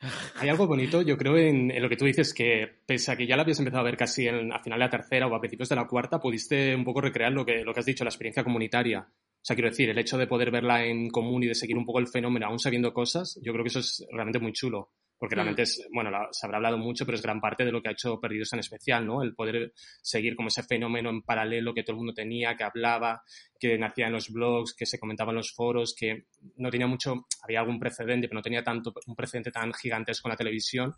Hay 0.36 0.48
algo 0.48 0.66
bonito, 0.66 1.02
yo 1.02 1.16
creo, 1.16 1.36
en, 1.36 1.72
lo 1.80 1.88
que 1.88 1.96
tú 1.96 2.04
dices, 2.04 2.34
que 2.34 2.82
pese 2.86 3.12
a 3.12 3.16
que 3.16 3.26
ya 3.26 3.36
la 3.36 3.42
habías 3.42 3.58
empezado 3.58 3.80
a 3.80 3.84
ver 3.84 3.96
casi 3.96 4.28
en, 4.28 4.52
a 4.52 4.62
final 4.62 4.78
de 4.78 4.84
la 4.84 4.90
tercera 4.90 5.26
o 5.26 5.34
a 5.34 5.40
principios 5.40 5.68
de 5.68 5.76
la 5.76 5.86
cuarta, 5.86 6.20
pudiste 6.20 6.74
un 6.74 6.84
poco 6.84 7.00
recrear 7.00 7.32
lo 7.32 7.44
que, 7.44 7.64
lo 7.64 7.72
que 7.72 7.80
has 7.80 7.86
dicho, 7.86 8.04
la 8.04 8.10
experiencia 8.10 8.44
comunitaria. 8.44 9.00
O 9.00 9.46
sea, 9.46 9.54
quiero 9.54 9.70
decir, 9.70 9.88
el 9.88 9.98
hecho 9.98 10.18
de 10.18 10.26
poder 10.26 10.50
verla 10.50 10.84
en 10.84 11.08
común 11.08 11.44
y 11.44 11.46
de 11.46 11.54
seguir 11.54 11.76
un 11.76 11.86
poco 11.86 12.00
el 12.00 12.08
fenómeno 12.08 12.46
aún 12.46 12.58
sabiendo 12.58 12.92
cosas, 12.92 13.38
yo 13.42 13.52
creo 13.52 13.64
que 13.64 13.68
eso 13.68 13.78
es 13.78 14.04
realmente 14.10 14.40
muy 14.40 14.52
chulo 14.52 14.90
porque 15.18 15.34
mm. 15.34 15.38
realmente 15.38 15.62
es, 15.62 15.86
bueno, 15.92 16.10
se 16.30 16.46
habrá 16.46 16.58
hablado 16.58 16.78
mucho, 16.78 17.04
pero 17.04 17.16
es 17.16 17.22
gran 17.22 17.40
parte 17.40 17.64
de 17.64 17.72
lo 17.72 17.82
que 17.82 17.88
ha 17.88 17.92
hecho 17.92 18.20
Perdidos 18.20 18.52
en 18.52 18.60
especial, 18.60 19.06
¿no? 19.06 19.22
El 19.22 19.34
poder 19.34 19.72
seguir 20.02 20.36
como 20.36 20.48
ese 20.48 20.62
fenómeno 20.62 21.10
en 21.10 21.22
paralelo 21.22 21.74
que 21.74 21.82
todo 21.82 21.92
el 21.92 21.98
mundo 21.98 22.14
tenía, 22.14 22.56
que 22.56 22.64
hablaba, 22.64 23.22
que 23.58 23.78
nacía 23.78 24.06
en 24.06 24.12
los 24.12 24.30
blogs, 24.30 24.74
que 24.74 24.86
se 24.86 24.98
comentaba 24.98 25.32
en 25.32 25.36
los 25.36 25.52
foros, 25.54 25.94
que 25.98 26.26
no 26.56 26.70
tenía 26.70 26.86
mucho, 26.86 27.26
había 27.42 27.60
algún 27.60 27.78
precedente, 27.78 28.28
pero 28.28 28.38
no 28.38 28.42
tenía 28.42 28.62
tanto, 28.62 28.92
un 29.06 29.16
precedente 29.16 29.50
tan 29.50 29.72
gigantesco 29.72 30.24
con 30.24 30.30
la 30.30 30.36
televisión. 30.36 30.94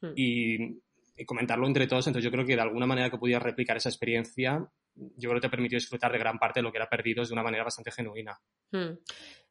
Mm. 0.00 0.12
Y, 0.14 0.80
comentarlo 1.24 1.66
entre 1.66 1.86
todos, 1.86 2.06
entonces 2.06 2.26
yo 2.26 2.30
creo 2.30 2.44
que 2.44 2.54
de 2.54 2.60
alguna 2.60 2.84
manera 2.84 3.08
que 3.08 3.16
pudieras 3.16 3.42
replicar 3.42 3.78
esa 3.78 3.88
experiencia, 3.88 4.68
yo 4.94 5.30
creo 5.30 5.40
que 5.40 5.46
te 5.46 5.50
permitió 5.50 5.76
disfrutar 5.76 6.12
de 6.12 6.18
gran 6.18 6.38
parte 6.38 6.60
de 6.60 6.64
lo 6.64 6.70
que 6.70 6.76
era 6.76 6.90
Perdidos 6.90 7.28
de 7.28 7.32
una 7.32 7.42
manera 7.42 7.64
bastante 7.64 7.90
genuina. 7.90 8.38
Mm. 8.70 8.98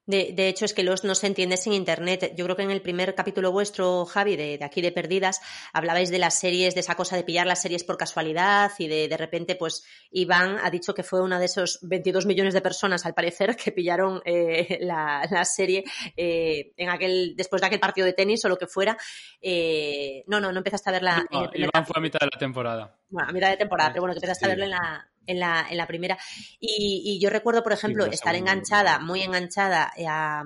De, 0.08 0.34
de, 0.36 0.50
hecho, 0.50 0.66
es 0.66 0.74
que 0.74 0.84
los 0.84 1.04
no 1.04 1.16
se 1.16 1.28
entiende 1.28 1.58
sin 1.58 1.74
Internet. 1.74 2.34
Yo 2.36 2.46
creo 2.46 2.56
que 2.56 2.64
en 2.64 2.72
el 2.72 2.82
primer 2.82 3.16
capítulo 3.16 3.52
vuestro, 3.52 4.06
Javi, 4.06 4.36
de, 4.36 4.58
de, 4.58 4.66
aquí 4.66 4.82
de 4.82 4.92
Perdidas, 4.92 5.42
hablabais 5.74 6.12
de 6.12 6.20
las 6.20 6.40
series, 6.40 6.76
de 6.76 6.82
esa 6.82 6.96
cosa 6.96 7.16
de 7.16 7.24
pillar 7.24 7.48
las 7.48 7.62
series 7.62 7.84
por 7.84 7.98
casualidad 7.98 8.72
y 8.78 8.88
de 8.88 9.08
de 9.08 9.18
repente, 9.18 9.56
pues, 9.56 9.86
Iván 10.12 10.58
ha 10.62 10.70
dicho 10.70 10.94
que 10.94 11.04
fue 11.04 11.22
una 11.22 11.40
de 11.40 11.46
esos 11.46 11.80
22 11.82 12.26
millones 12.26 12.54
de 12.54 12.62
personas, 12.62 13.06
al 13.06 13.14
parecer, 13.14 13.56
que 13.56 13.72
pillaron 13.72 14.22
eh, 14.26 14.78
la, 14.82 15.28
la, 15.30 15.46
serie 15.46 15.84
eh, 16.16 16.74
en 16.78 16.90
aquel, 16.90 17.36
después 17.36 17.62
de 17.62 17.68
aquel 17.68 17.80
partido 17.80 18.06
de 18.06 18.14
tenis 18.14 18.44
o 18.46 18.50
lo 18.50 18.58
que 18.58 18.68
fuera. 18.68 18.98
Eh, 19.42 20.24
no, 20.28 20.40
no, 20.40 20.52
no 20.52 20.60
empezaste 20.60 20.90
a 20.90 20.94
verla. 20.94 21.26
No, 21.32 21.50
Iván 21.54 21.86
fue 21.86 21.96
a 21.98 22.02
mitad 22.02 22.20
de 22.20 22.30
la 22.32 22.40
temporada. 22.40 22.96
Bueno, 23.10 23.30
a 23.30 23.34
mitad 23.34 23.50
de 23.50 23.58
temporada, 23.58 23.90
pero 23.90 24.02
bueno, 24.02 24.14
que 24.14 24.20
empezaste 24.20 24.46
a 24.46 24.50
verlo 24.50 24.66
en 24.66 24.72
la, 24.72 25.08
en 25.28 25.40
la, 25.40 25.66
en 25.70 25.78
la 25.78 25.88
primera. 25.88 26.18
Y, 26.60 27.02
y, 27.06 27.20
yo 27.20 27.30
recuerdo, 27.30 27.64
por 27.64 27.74
ejemplo, 27.74 28.06
estar 28.06 28.36
enganchada, 28.36 29.00
muy 29.00 29.22
enganchada 29.22 29.92
a, 30.08 30.44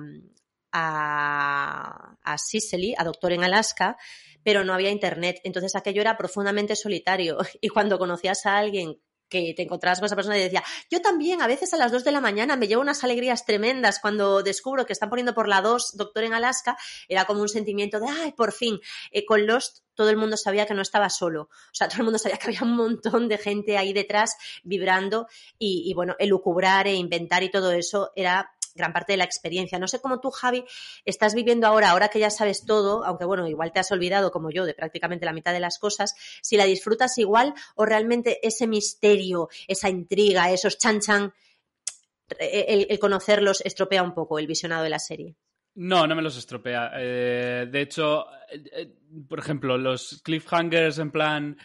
a, 0.72 2.16
a 2.22 2.38
Sicily, 2.38 2.94
a 2.96 3.04
Doctor 3.04 3.32
en 3.32 3.44
Alaska, 3.44 3.96
pero 4.42 4.64
no 4.64 4.74
había 4.74 4.90
internet. 4.90 5.40
Entonces 5.44 5.76
aquello 5.76 6.00
era 6.00 6.16
profundamente 6.16 6.76
solitario. 6.76 7.38
Y 7.60 7.68
cuando 7.68 7.98
conocías 7.98 8.46
a 8.46 8.58
alguien 8.58 9.00
que 9.30 9.54
te 9.56 9.62
encontrabas 9.62 10.00
con 10.00 10.06
esa 10.06 10.16
persona 10.16 10.36
y 10.36 10.42
decía, 10.42 10.62
yo 10.90 11.00
también, 11.00 11.40
a 11.40 11.46
veces 11.46 11.72
a 11.72 11.78
las 11.78 11.92
2 11.92 12.04
de 12.04 12.12
la 12.12 12.20
mañana 12.20 12.56
me 12.56 12.68
llevo 12.68 12.82
unas 12.82 13.02
alegrías 13.04 13.46
tremendas 13.46 14.00
cuando 14.00 14.42
descubro 14.42 14.84
que 14.84 14.92
están 14.92 15.08
poniendo 15.08 15.32
por 15.32 15.48
la 15.48 15.62
2 15.62 15.92
Doctor 15.96 16.24
en 16.24 16.34
Alaska, 16.34 16.76
era 17.08 17.24
como 17.24 17.40
un 17.40 17.48
sentimiento 17.48 18.00
de, 18.00 18.08
ay, 18.08 18.32
por 18.32 18.52
fin, 18.52 18.80
eh, 19.12 19.24
con 19.24 19.46
Lost 19.46 19.78
todo 19.94 20.10
el 20.10 20.16
mundo 20.16 20.36
sabía 20.36 20.66
que 20.66 20.74
no 20.74 20.82
estaba 20.82 21.10
solo, 21.10 21.42
o 21.42 21.74
sea, 21.74 21.88
todo 21.88 21.98
el 21.98 22.04
mundo 22.04 22.18
sabía 22.18 22.38
que 22.38 22.48
había 22.48 22.62
un 22.62 22.76
montón 22.76 23.28
de 23.28 23.38
gente 23.38 23.78
ahí 23.78 23.92
detrás 23.92 24.36
vibrando 24.64 25.26
y, 25.58 25.84
y 25.86 25.94
bueno, 25.94 26.16
elucubrar 26.18 26.86
e 26.86 26.94
inventar 26.94 27.42
y 27.42 27.50
todo 27.50 27.72
eso 27.72 28.10
era 28.16 28.50
gran 28.74 28.92
parte 28.92 29.12
de 29.12 29.18
la 29.18 29.24
experiencia. 29.24 29.78
No 29.78 29.88
sé 29.88 30.00
cómo 30.00 30.20
tú, 30.20 30.30
Javi, 30.30 30.64
estás 31.04 31.34
viviendo 31.34 31.66
ahora, 31.66 31.90
ahora 31.90 32.08
que 32.08 32.18
ya 32.18 32.30
sabes 32.30 32.64
todo, 32.64 33.04
aunque 33.04 33.24
bueno, 33.24 33.46
igual 33.48 33.72
te 33.72 33.80
has 33.80 33.90
olvidado 33.92 34.30
como 34.30 34.50
yo 34.50 34.64
de 34.64 34.74
prácticamente 34.74 35.26
la 35.26 35.32
mitad 35.32 35.52
de 35.52 35.60
las 35.60 35.78
cosas, 35.78 36.14
si 36.42 36.56
la 36.56 36.64
disfrutas 36.64 37.18
igual 37.18 37.54
o 37.74 37.84
realmente 37.84 38.46
ese 38.46 38.66
misterio, 38.66 39.48
esa 39.68 39.88
intriga, 39.88 40.50
esos 40.50 40.78
chan 40.78 41.00
chan, 41.00 41.32
el, 42.38 42.86
el 42.88 42.98
conocerlos 42.98 43.60
estropea 43.62 44.02
un 44.02 44.14
poco 44.14 44.38
el 44.38 44.46
visionado 44.46 44.84
de 44.84 44.90
la 44.90 44.98
serie. 44.98 45.36
No, 45.74 46.06
no 46.06 46.14
me 46.14 46.22
los 46.22 46.36
estropea. 46.36 46.92
Eh, 46.96 47.68
de 47.70 47.80
hecho, 47.80 48.26
eh, 48.50 48.62
eh, 48.72 48.94
por 49.28 49.38
ejemplo, 49.38 49.78
los 49.78 50.20
cliffhangers 50.22 50.98
en 50.98 51.10
plan 51.10 51.56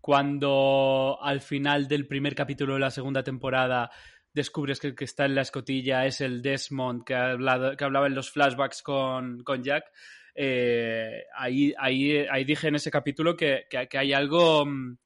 cuando 0.00 1.18
al 1.22 1.40
final 1.40 1.88
del 1.88 2.06
primer 2.06 2.34
capítulo 2.34 2.74
de 2.74 2.80
la 2.80 2.90
segunda 2.90 3.22
temporada 3.22 3.90
descubres 4.34 4.80
que 4.80 4.88
el 4.88 4.94
que 4.94 5.04
está 5.04 5.24
en 5.24 5.34
la 5.36 5.42
escotilla 5.42 6.04
es 6.04 6.20
el 6.20 6.42
Desmond 6.42 7.04
que, 7.04 7.14
ha 7.14 7.30
hablado, 7.30 7.76
que 7.76 7.84
hablaba 7.84 8.06
en 8.06 8.14
los 8.14 8.30
flashbacks 8.30 8.82
con, 8.82 9.42
con 9.44 9.62
Jack. 9.62 9.90
Eh, 10.34 11.24
ahí, 11.36 11.72
ahí, 11.78 12.26
ahí 12.28 12.44
dije 12.44 12.68
en 12.68 12.74
ese 12.74 12.90
capítulo 12.90 13.36
que, 13.36 13.66
que, 13.70 13.96
hay 13.96 14.12
algo, 14.12 14.66
mm, 14.66 14.98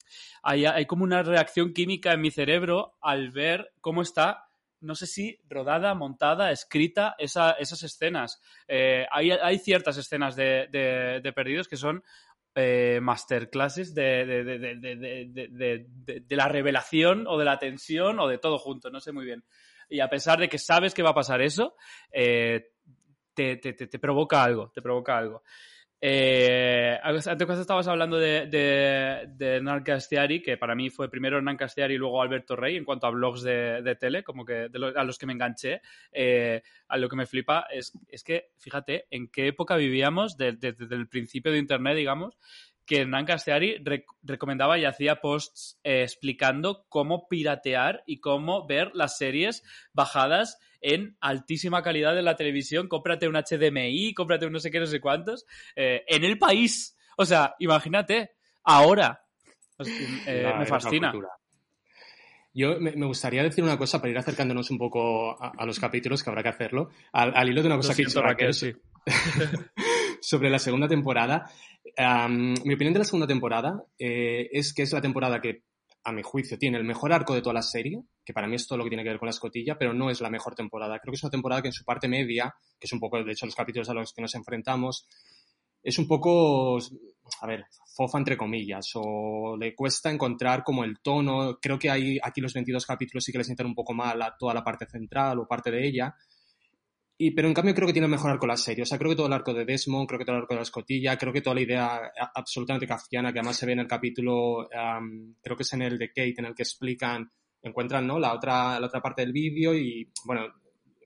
hay, 0.42 0.64
hay, 0.64 0.86
como 0.86 1.04
una 1.04 1.22
reacción 1.22 1.74
química 1.74 2.14
en 2.14 2.22
mi 2.22 2.30
cerebro 2.30 2.96
al 3.02 3.30
ver 3.30 3.72
cómo 3.82 4.00
está, 4.00 4.48
no 4.80 4.94
sé 4.94 5.06
si 5.06 5.38
rodada, 5.48 5.94
montada, 5.94 6.50
escrita 6.50 7.14
esa, 7.18 7.52
esas 7.52 7.82
escenas. 7.82 8.40
Eh, 8.66 9.06
hay, 9.10 9.32
hay, 9.32 9.58
ciertas 9.58 9.98
escenas 9.98 10.36
de, 10.36 10.68
de, 10.70 11.32
Perdidos 11.34 11.68
que 11.68 11.76
son 11.76 12.02
eh, 12.60 12.98
masterclasses 13.00 13.94
de, 13.94 14.26
de, 14.26 14.44
de, 14.44 15.86
de, 16.26 16.36
la 16.36 16.48
revelación 16.48 17.24
o 17.28 17.38
de 17.38 17.44
la 17.44 17.56
tensión 17.56 18.18
o 18.18 18.26
de 18.26 18.38
todo 18.38 18.58
junto, 18.58 18.90
no 18.90 18.98
sé 18.98 19.12
muy 19.12 19.24
bien. 19.24 19.44
Y 19.88 20.00
a 20.00 20.08
pesar 20.08 20.40
de 20.40 20.48
que 20.48 20.58
sabes 20.58 20.92
que 20.92 21.04
va 21.04 21.10
a 21.10 21.14
pasar 21.14 21.40
eso, 21.40 21.76
eh, 22.10 22.72
te, 23.32 23.58
te, 23.58 23.74
te, 23.74 23.98
provoca 24.00 24.42
algo, 24.42 24.72
te 24.74 24.82
provoca 24.82 25.16
algo. 25.16 25.44
Eh, 26.00 26.96
antes 27.02 27.58
estabas 27.58 27.88
hablando 27.88 28.18
de, 28.18 28.46
de, 28.46 29.26
de 29.34 29.56
Hernán 29.56 29.82
Castiari, 29.82 30.40
que 30.40 30.56
para 30.56 30.76
mí 30.76 30.90
fue 30.90 31.10
primero 31.10 31.38
Hernán 31.38 31.56
Castiari 31.56 31.94
y 31.94 31.98
luego 31.98 32.22
Alberto 32.22 32.54
Rey 32.54 32.76
en 32.76 32.84
cuanto 32.84 33.06
a 33.06 33.10
blogs 33.10 33.42
de, 33.42 33.82
de 33.82 33.96
tele, 33.96 34.22
como 34.22 34.44
que 34.44 34.68
a 34.94 35.04
los 35.04 35.18
que 35.18 35.26
me 35.26 35.32
enganché, 35.32 35.80
eh, 36.12 36.62
a 36.86 36.96
lo 36.96 37.08
que 37.08 37.16
me 37.16 37.26
flipa 37.26 37.66
es, 37.70 37.92
es 38.08 38.22
que, 38.22 38.50
fíjate, 38.58 39.06
en 39.10 39.28
qué 39.28 39.48
época 39.48 39.76
vivíamos 39.76 40.36
desde 40.36 40.76
el 40.94 41.08
principio 41.08 41.50
de 41.50 41.58
Internet, 41.58 41.96
digamos, 41.96 42.38
que 42.86 43.02
Hernán 43.02 43.26
Castiari 43.26 43.84
recomendaba 44.22 44.78
y 44.78 44.86
hacía 44.86 45.20
posts 45.20 45.78
eh, 45.84 46.02
explicando 46.02 46.86
cómo 46.88 47.28
piratear 47.28 48.02
y 48.06 48.20
cómo 48.20 48.66
ver 48.66 48.92
las 48.94 49.18
series 49.18 49.62
bajadas 49.92 50.58
en 50.80 51.16
altísima 51.20 51.82
calidad 51.82 52.14
de 52.14 52.22
la 52.22 52.36
televisión. 52.36 52.88
Cómprate 52.88 53.28
un 53.28 53.34
HDMI, 53.34 54.14
cómprate 54.14 54.46
un 54.46 54.52
no 54.52 54.60
sé 54.60 54.70
qué, 54.70 54.80
no 54.80 54.86
sé 54.86 55.00
cuántos, 55.00 55.46
eh, 55.76 56.04
en 56.06 56.24
el 56.24 56.38
país. 56.38 56.96
O 57.16 57.24
sea, 57.24 57.54
imagínate, 57.58 58.32
ahora. 58.64 59.22
Eh, 60.26 60.52
me 60.58 60.66
fascina. 60.66 61.12
Yo 62.54 62.80
me, 62.80 63.06
gustaría 63.06 63.42
decir 63.42 63.62
una 63.62 63.78
cosa 63.78 64.00
para 64.00 64.10
ir 64.10 64.18
acercándonos 64.18 64.70
un 64.70 64.78
poco 64.78 65.40
a, 65.40 65.64
los 65.64 65.78
capítulos, 65.78 66.24
que 66.24 66.30
habrá 66.30 66.42
que 66.42 66.48
hacerlo, 66.48 66.90
al, 67.12 67.48
hilo 67.48 67.62
de 67.62 67.68
una 67.68 67.76
cosa 67.76 67.94
que 67.94 68.04
Raquel, 68.04 68.52
sí. 68.52 68.72
sobre 70.20 70.50
la 70.50 70.58
segunda 70.58 70.88
temporada. 70.88 71.50
mi 72.28 72.74
opinión 72.74 72.94
de 72.94 72.98
la 72.98 73.04
segunda 73.04 73.26
temporada 73.26 73.84
eh, 73.98 74.48
es 74.50 74.74
que 74.74 74.82
es 74.82 74.92
la 74.92 75.00
temporada 75.00 75.40
que, 75.40 75.62
a 76.04 76.12
mi 76.12 76.22
juicio, 76.22 76.58
tiene 76.58 76.78
el 76.78 76.84
mejor 76.84 77.12
arco 77.12 77.34
de 77.34 77.42
toda 77.42 77.54
la 77.54 77.62
serie, 77.62 78.02
que 78.24 78.32
para 78.32 78.46
mí 78.46 78.56
es 78.56 78.66
todo 78.66 78.78
lo 78.78 78.84
que 78.84 78.90
tiene 78.90 79.02
que 79.02 79.10
ver 79.10 79.18
con 79.18 79.26
la 79.26 79.32
escotilla, 79.32 79.76
pero 79.78 79.92
no 79.92 80.10
es 80.10 80.20
la 80.20 80.30
mejor 80.30 80.54
temporada. 80.54 80.98
Creo 80.98 81.12
que 81.12 81.16
es 81.16 81.22
una 81.22 81.30
temporada 81.30 81.62
que 81.62 81.68
en 81.68 81.72
su 81.72 81.84
parte 81.84 82.08
media, 82.08 82.54
que 82.78 82.86
es 82.86 82.92
un 82.92 83.00
poco, 83.00 83.22
de 83.22 83.32
hecho, 83.32 83.46
los 83.46 83.54
capítulos 83.54 83.88
a 83.90 83.94
los 83.94 84.12
que 84.12 84.22
nos 84.22 84.34
enfrentamos, 84.34 85.06
es 85.82 85.98
un 85.98 86.08
poco, 86.08 86.78
a 87.40 87.46
ver, 87.46 87.64
fofa 87.94 88.18
entre 88.18 88.36
comillas, 88.36 88.90
o 88.94 89.56
le 89.56 89.74
cuesta 89.74 90.10
encontrar 90.10 90.62
como 90.62 90.84
el 90.84 91.00
tono. 91.00 91.58
Creo 91.60 91.78
que 91.78 91.90
hay 91.90 92.18
aquí 92.22 92.40
los 92.40 92.52
22 92.52 92.84
capítulos 92.84 93.24
sí 93.24 93.32
que 93.32 93.38
les 93.38 93.46
sientan 93.46 93.66
un 93.66 93.74
poco 93.74 93.94
mal 93.94 94.20
a 94.22 94.36
toda 94.36 94.54
la 94.54 94.64
parte 94.64 94.86
central 94.86 95.38
o 95.38 95.46
parte 95.46 95.70
de 95.70 95.86
ella. 95.86 96.14
Y, 97.20 97.32
pero 97.32 97.48
en 97.48 97.54
cambio 97.54 97.74
creo 97.74 97.88
que 97.88 97.92
tiene 97.92 98.06
mejor 98.06 98.30
arco 98.30 98.46
la 98.46 98.56
serie. 98.56 98.84
O 98.84 98.86
sea, 98.86 98.96
creo 98.96 99.10
que 99.10 99.16
todo 99.16 99.26
el 99.26 99.32
arco 99.32 99.52
de 99.52 99.64
Desmond, 99.64 100.06
creo 100.06 100.20
que 100.20 100.24
todo 100.24 100.36
el 100.36 100.42
arco 100.42 100.54
de 100.54 100.60
la 100.60 100.62
escotilla, 100.62 101.18
creo 101.18 101.32
que 101.32 101.40
toda 101.40 101.56
la 101.56 101.62
idea 101.62 102.12
absolutamente 102.32 102.86
kafkiana 102.86 103.32
que 103.32 103.40
además 103.40 103.56
se 103.56 103.66
ve 103.66 103.72
en 103.72 103.80
el 103.80 103.88
capítulo, 103.88 104.68
creo 105.42 105.56
que 105.56 105.64
es 105.64 105.72
en 105.72 105.82
el 105.82 105.98
de 105.98 106.08
Kate, 106.08 106.36
en 106.38 106.44
el 106.44 106.54
que 106.54 106.62
explican, 106.62 107.28
encuentran 107.60 108.06
¿no? 108.06 108.20
la, 108.20 108.32
otra, 108.32 108.78
la 108.78 108.86
otra 108.86 109.02
parte 109.02 109.22
del 109.22 109.32
vídeo 109.32 109.74
y, 109.74 110.12
bueno, 110.24 110.46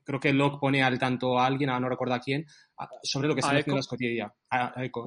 creo 0.05 0.19
que 0.19 0.33
Locke 0.33 0.59
pone 0.59 0.83
al 0.83 0.99
tanto 0.99 1.39
a 1.39 1.47
alguien, 1.47 1.71
no 1.71 1.89
recuerdo 1.89 2.13
a 2.13 2.19
quién, 2.19 2.45
sobre 3.01 3.27
lo 3.27 3.33
que 3.33 3.39
está 3.39 3.51
haciendo 3.51 3.73
la 3.73 3.79
escotilla. 3.79 4.33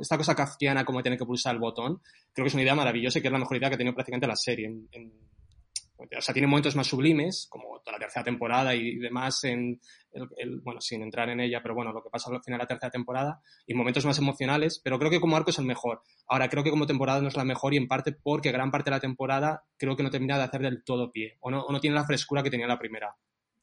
Esta 0.00 0.18
cosa 0.18 0.34
kafkiana 0.34 0.84
como 0.84 1.02
tiene 1.02 1.16
que 1.16 1.24
pulsar 1.24 1.54
el 1.54 1.60
botón, 1.60 2.00
creo 2.32 2.44
que 2.44 2.48
es 2.48 2.54
una 2.54 2.64
idea 2.64 2.74
maravillosa 2.74 3.20
y 3.20 3.22
que 3.22 3.28
es 3.28 3.32
la 3.32 3.38
mejor 3.38 3.58
idea 3.58 3.68
que 3.68 3.76
ha 3.76 3.78
tenido 3.78 3.94
prácticamente 3.94 4.26
la 4.26 4.34
serie 4.34 4.66
en 4.66 5.12
o 5.98 6.20
sea, 6.20 6.32
tiene 6.32 6.46
momentos 6.46 6.76
más 6.76 6.86
sublimes, 6.86 7.46
como 7.50 7.80
toda 7.80 7.92
la 7.92 7.98
tercera 7.98 8.24
temporada 8.24 8.74
y 8.74 8.96
demás, 8.96 9.42
en 9.44 9.80
el, 10.12 10.60
bueno, 10.60 10.80
sin 10.80 11.02
entrar 11.02 11.28
en 11.30 11.40
ella, 11.40 11.60
pero 11.62 11.74
bueno, 11.74 11.92
lo 11.92 12.02
que 12.02 12.10
pasa 12.10 12.30
al 12.30 12.42
final 12.42 12.58
de 12.58 12.64
la 12.64 12.68
tercera 12.68 12.90
temporada, 12.90 13.40
y 13.66 13.74
momentos 13.74 14.04
más 14.04 14.18
emocionales, 14.18 14.80
pero 14.82 14.98
creo 14.98 15.10
que 15.10 15.20
como 15.20 15.36
arco 15.36 15.50
es 15.50 15.58
el 15.58 15.64
mejor. 15.64 16.02
Ahora, 16.26 16.48
creo 16.48 16.62
que 16.62 16.70
como 16.70 16.86
temporada 16.86 17.20
no 17.20 17.28
es 17.28 17.36
la 17.36 17.44
mejor 17.44 17.74
y 17.74 17.78
en 17.78 17.88
parte 17.88 18.12
porque 18.12 18.52
gran 18.52 18.70
parte 18.70 18.90
de 18.90 18.96
la 18.96 19.00
temporada 19.00 19.64
creo 19.76 19.96
que 19.96 20.02
no 20.02 20.10
termina 20.10 20.36
de 20.36 20.44
hacer 20.44 20.60
del 20.60 20.84
todo 20.84 21.10
pie, 21.10 21.36
o 21.40 21.50
no, 21.50 21.62
o 21.62 21.72
no 21.72 21.80
tiene 21.80 21.96
la 21.96 22.04
frescura 22.04 22.42
que 22.42 22.50
tenía 22.50 22.66
la 22.66 22.78
primera, 22.78 23.14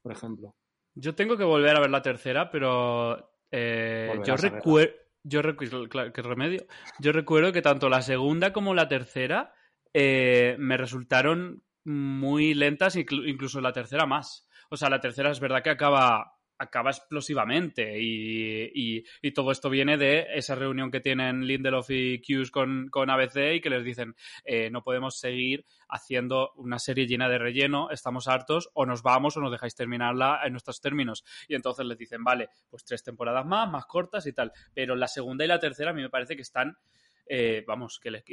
por 0.02 0.12
ejemplo. 0.12 0.56
Yo 0.96 1.16
tengo 1.16 1.38
que 1.38 1.44
volver 1.44 1.76
a 1.76 1.80
ver 1.80 1.90
la 1.90 2.02
tercera, 2.02 2.50
pero 2.52 3.32
eh, 3.52 4.14
yo 4.26 4.36
recuerdo... 4.36 4.94
Yo 5.26 5.42
recuerdo, 5.42 5.88
qué 5.88 6.22
remedio. 6.22 6.66
Yo 7.00 7.14
recuerdo 7.14 7.54
que 7.54 7.62
tanto 7.62 7.88
la 7.88 8.02
segunda 8.02 8.52
como 8.52 8.74
la 8.74 8.90
tercera 8.90 9.54
eh, 9.94 10.58
me 10.60 10.76
resultaron 10.76 11.64
muy 11.86 12.54
lentas, 12.54 12.96
incluso 12.96 13.62
la 13.62 13.74
tercera 13.74 14.06
más. 14.06 14.48
O 14.70 14.78
sea, 14.78 14.90
la 14.90 15.00
tercera 15.00 15.32
es 15.32 15.40
verdad 15.40 15.62
que 15.62 15.70
acaba, 15.70 16.34
acaba 16.58 16.92
explosivamente 16.92 18.00
y, 18.00 19.04
y, 19.22 19.32
todo 19.34 19.52
esto 19.52 19.70
viene 19.70 19.98
de 19.98 20.28
esa 20.34 20.56
reunión 20.56 20.92
que 20.92 21.00
tienen 21.00 21.46
Lindelof 21.46 21.90
y 21.90 22.22
Hughes 22.28 22.52
con, 22.52 22.90
con 22.90 23.10
ABC 23.10 23.56
y 23.56 23.62
que 23.62 23.70
les 23.70 23.84
dicen 23.84 24.16
eh, 24.46 24.70
no 24.70 24.84
podemos 24.84 25.20
seguir 25.20 25.66
haciendo 25.90 26.52
una 26.56 26.80
serie 26.80 27.08
llena 27.08 27.30
de 27.30 27.38
relleno, 27.38 27.90
estamos 27.90 28.28
hartos, 28.28 28.70
o 28.74 28.86
nos 28.86 29.04
vamos 29.04 29.38
o 29.38 29.42
nos 29.42 29.52
dejáis 29.52 29.76
terminarla 29.76 30.42
en 30.44 30.54
nuestros 30.54 30.82
términos. 30.82 31.24
Y 31.48 31.56
entonces 31.56 31.86
les 31.86 31.98
dicen, 31.98 32.24
vale, 32.24 32.50
pues 32.70 32.84
tres 32.84 33.04
temporadas 33.04 33.46
más, 33.46 33.70
más 33.70 33.86
cortas 33.86 34.26
y 34.26 34.34
tal. 34.34 34.52
Pero 34.74 34.96
la 34.96 35.08
segunda 35.08 35.46
y 35.46 35.48
la 35.48 35.60
tercera 35.60 35.92
a 35.92 35.94
mí 35.94 36.02
me 36.02 36.10
parece 36.10 36.36
que 36.36 36.42
están 36.42 36.78
eh, 37.26 37.64
vamos, 37.66 38.00
que 38.00 38.12
les, 38.12 38.24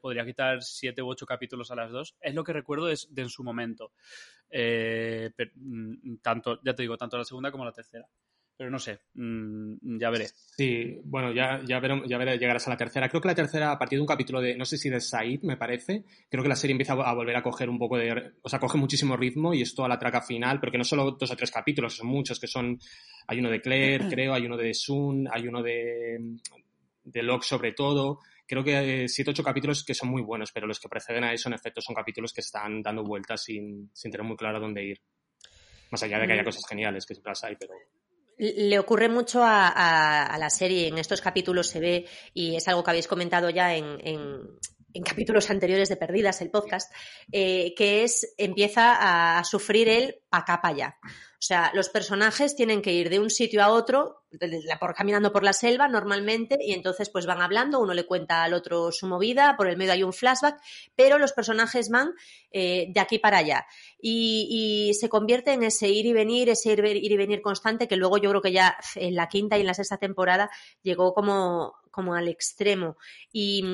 podría 0.00 0.24
quitar 0.24 0.62
siete 0.62 1.02
u 1.02 1.08
ocho 1.08 1.26
capítulos 1.26 1.70
a 1.70 1.76
las 1.76 1.90
dos. 1.90 2.16
Es 2.20 2.34
lo 2.34 2.44
que 2.44 2.52
recuerdo 2.52 2.86
de, 2.86 2.96
en 3.16 3.28
su 3.28 3.42
momento. 3.42 3.92
Eh, 4.50 5.30
mm, 5.56 6.16
tanto, 6.22 6.60
ya 6.64 6.74
te 6.74 6.82
digo, 6.82 6.96
tanto 6.96 7.18
la 7.18 7.24
segunda 7.24 7.50
como 7.50 7.64
la 7.64 7.72
tercera. 7.72 8.06
Pero 8.56 8.70
no 8.70 8.78
sé, 8.78 9.00
mm, 9.14 9.98
ya 9.98 10.10
veré. 10.10 10.26
Sí, 10.28 11.00
bueno, 11.04 11.32
ya, 11.32 11.60
ya, 11.66 11.80
veré, 11.80 12.02
ya 12.06 12.18
veré, 12.18 12.38
llegarás 12.38 12.66
a 12.68 12.70
la 12.70 12.76
tercera. 12.76 13.08
Creo 13.08 13.20
que 13.20 13.28
la 13.28 13.34
tercera, 13.34 13.72
a 13.72 13.78
partir 13.78 13.96
de 13.96 14.02
un 14.02 14.06
capítulo 14.06 14.40
de, 14.40 14.56
no 14.56 14.64
sé 14.64 14.76
si 14.76 14.88
de 14.90 15.00
Said, 15.00 15.42
me 15.42 15.56
parece, 15.56 16.04
creo 16.28 16.42
que 16.42 16.48
la 16.48 16.54
serie 16.54 16.72
empieza 16.72 16.92
a 16.92 17.14
volver 17.14 17.34
a 17.34 17.42
coger 17.42 17.68
un 17.70 17.78
poco 17.78 17.96
de, 17.96 18.34
o 18.42 18.48
sea, 18.48 18.60
coge 18.60 18.78
muchísimo 18.78 19.16
ritmo 19.16 19.54
y 19.54 19.62
es 19.62 19.74
toda 19.74 19.88
la 19.88 19.98
traca 19.98 20.20
final, 20.20 20.60
porque 20.60 20.78
no 20.78 20.84
solo 20.84 21.12
dos 21.12 21.30
o 21.30 21.36
tres 21.36 21.50
capítulos, 21.50 21.96
son 21.96 22.06
muchos, 22.06 22.38
que 22.38 22.46
son, 22.46 22.78
hay 23.26 23.38
uno 23.38 23.50
de 23.50 23.60
Claire, 23.60 24.06
creo, 24.10 24.34
hay 24.34 24.46
uno 24.46 24.56
de 24.56 24.74
Sun, 24.74 25.26
hay 25.32 25.48
uno 25.48 25.62
de, 25.62 26.20
de 27.02 27.22
Locke 27.22 27.44
sobre 27.44 27.72
todo. 27.72 28.20
Creo 28.46 28.64
que 28.64 28.76
hay 28.76 29.08
siete 29.08 29.30
ocho 29.30 29.42
capítulos 29.42 29.84
que 29.84 29.94
son 29.94 30.10
muy 30.10 30.22
buenos, 30.22 30.52
pero 30.52 30.66
los 30.66 30.78
que 30.78 30.88
preceden 30.88 31.24
a 31.24 31.32
eso, 31.32 31.48
en 31.48 31.54
efecto, 31.54 31.80
son 31.80 31.94
capítulos 31.94 32.32
que 32.32 32.40
están 32.40 32.82
dando 32.82 33.02
vueltas 33.04 33.42
sin, 33.44 33.90
sin 33.92 34.10
tener 34.10 34.26
muy 34.26 34.36
claro 34.36 34.60
dónde 34.60 34.84
ir. 34.84 35.00
Más 35.90 36.02
allá 36.02 36.18
de 36.18 36.26
que 36.26 36.32
haya 36.32 36.42
mm. 36.42 36.46
cosas 36.46 36.66
geniales, 36.68 37.06
que 37.06 37.14
siempre 37.14 37.30
las 37.30 37.44
hay, 37.44 37.56
pero... 37.56 37.74
Le 38.38 38.78
ocurre 38.78 39.08
mucho 39.08 39.42
a, 39.44 40.36
la 40.38 40.50
serie, 40.50 40.88
en 40.88 40.98
estos 40.98 41.20
capítulos 41.20 41.68
se 41.68 41.80
ve, 41.80 42.06
y 42.34 42.56
es 42.56 42.66
algo 42.66 42.82
que 42.82 42.90
habéis 42.90 43.06
comentado 43.06 43.50
ya 43.50 43.76
en, 43.76 43.98
en 44.94 45.02
capítulos 45.02 45.50
anteriores 45.50 45.88
de 45.88 45.96
Perdidas, 45.96 46.40
el 46.40 46.50
podcast, 46.50 46.92
eh, 47.30 47.74
que 47.76 48.04
es, 48.04 48.34
empieza 48.36 49.38
a 49.38 49.44
sufrir 49.44 49.88
el 49.88 50.16
pa' 50.28 50.38
acá, 50.38 50.60
pa' 50.60 50.68
allá. 50.68 50.96
O 51.42 51.44
sea, 51.44 51.72
los 51.74 51.88
personajes 51.88 52.54
tienen 52.54 52.82
que 52.82 52.92
ir 52.92 53.10
de 53.10 53.18
un 53.18 53.28
sitio 53.28 53.64
a 53.64 53.70
otro, 53.70 54.22
por, 54.78 54.94
caminando 54.94 55.32
por 55.32 55.42
la 55.42 55.52
selva 55.52 55.88
normalmente, 55.88 56.56
y 56.60 56.72
entonces 56.72 57.10
pues 57.10 57.26
van 57.26 57.42
hablando, 57.42 57.80
uno 57.80 57.94
le 57.94 58.06
cuenta 58.06 58.44
al 58.44 58.54
otro 58.54 58.92
su 58.92 59.08
movida, 59.08 59.56
por 59.56 59.66
el 59.66 59.76
medio 59.76 59.92
hay 59.92 60.04
un 60.04 60.12
flashback, 60.12 60.60
pero 60.94 61.18
los 61.18 61.32
personajes 61.32 61.90
van 61.90 62.12
eh, 62.52 62.86
de 62.94 63.00
aquí 63.00 63.18
para 63.18 63.38
allá. 63.38 63.66
Y, 64.00 64.92
se 65.00 65.08
convierte 65.08 65.52
en 65.52 65.64
ese 65.64 65.88
ir 65.88 66.06
y 66.06 66.12
venir, 66.12 66.48
ese 66.48 66.74
ir, 66.74 66.84
ir 66.84 67.10
y 67.10 67.16
venir 67.16 67.42
constante, 67.42 67.88
que 67.88 67.96
luego 67.96 68.18
yo 68.18 68.30
creo 68.30 68.42
que 68.42 68.52
ya 68.52 68.76
en 68.94 69.16
la 69.16 69.28
quinta 69.28 69.58
y 69.58 69.62
en 69.62 69.66
la 69.66 69.74
sexta 69.74 69.96
temporada 69.96 70.48
llegó 70.84 71.12
como, 71.12 71.74
como 71.90 72.14
al 72.14 72.28
extremo. 72.28 72.96
Y, 73.32 73.64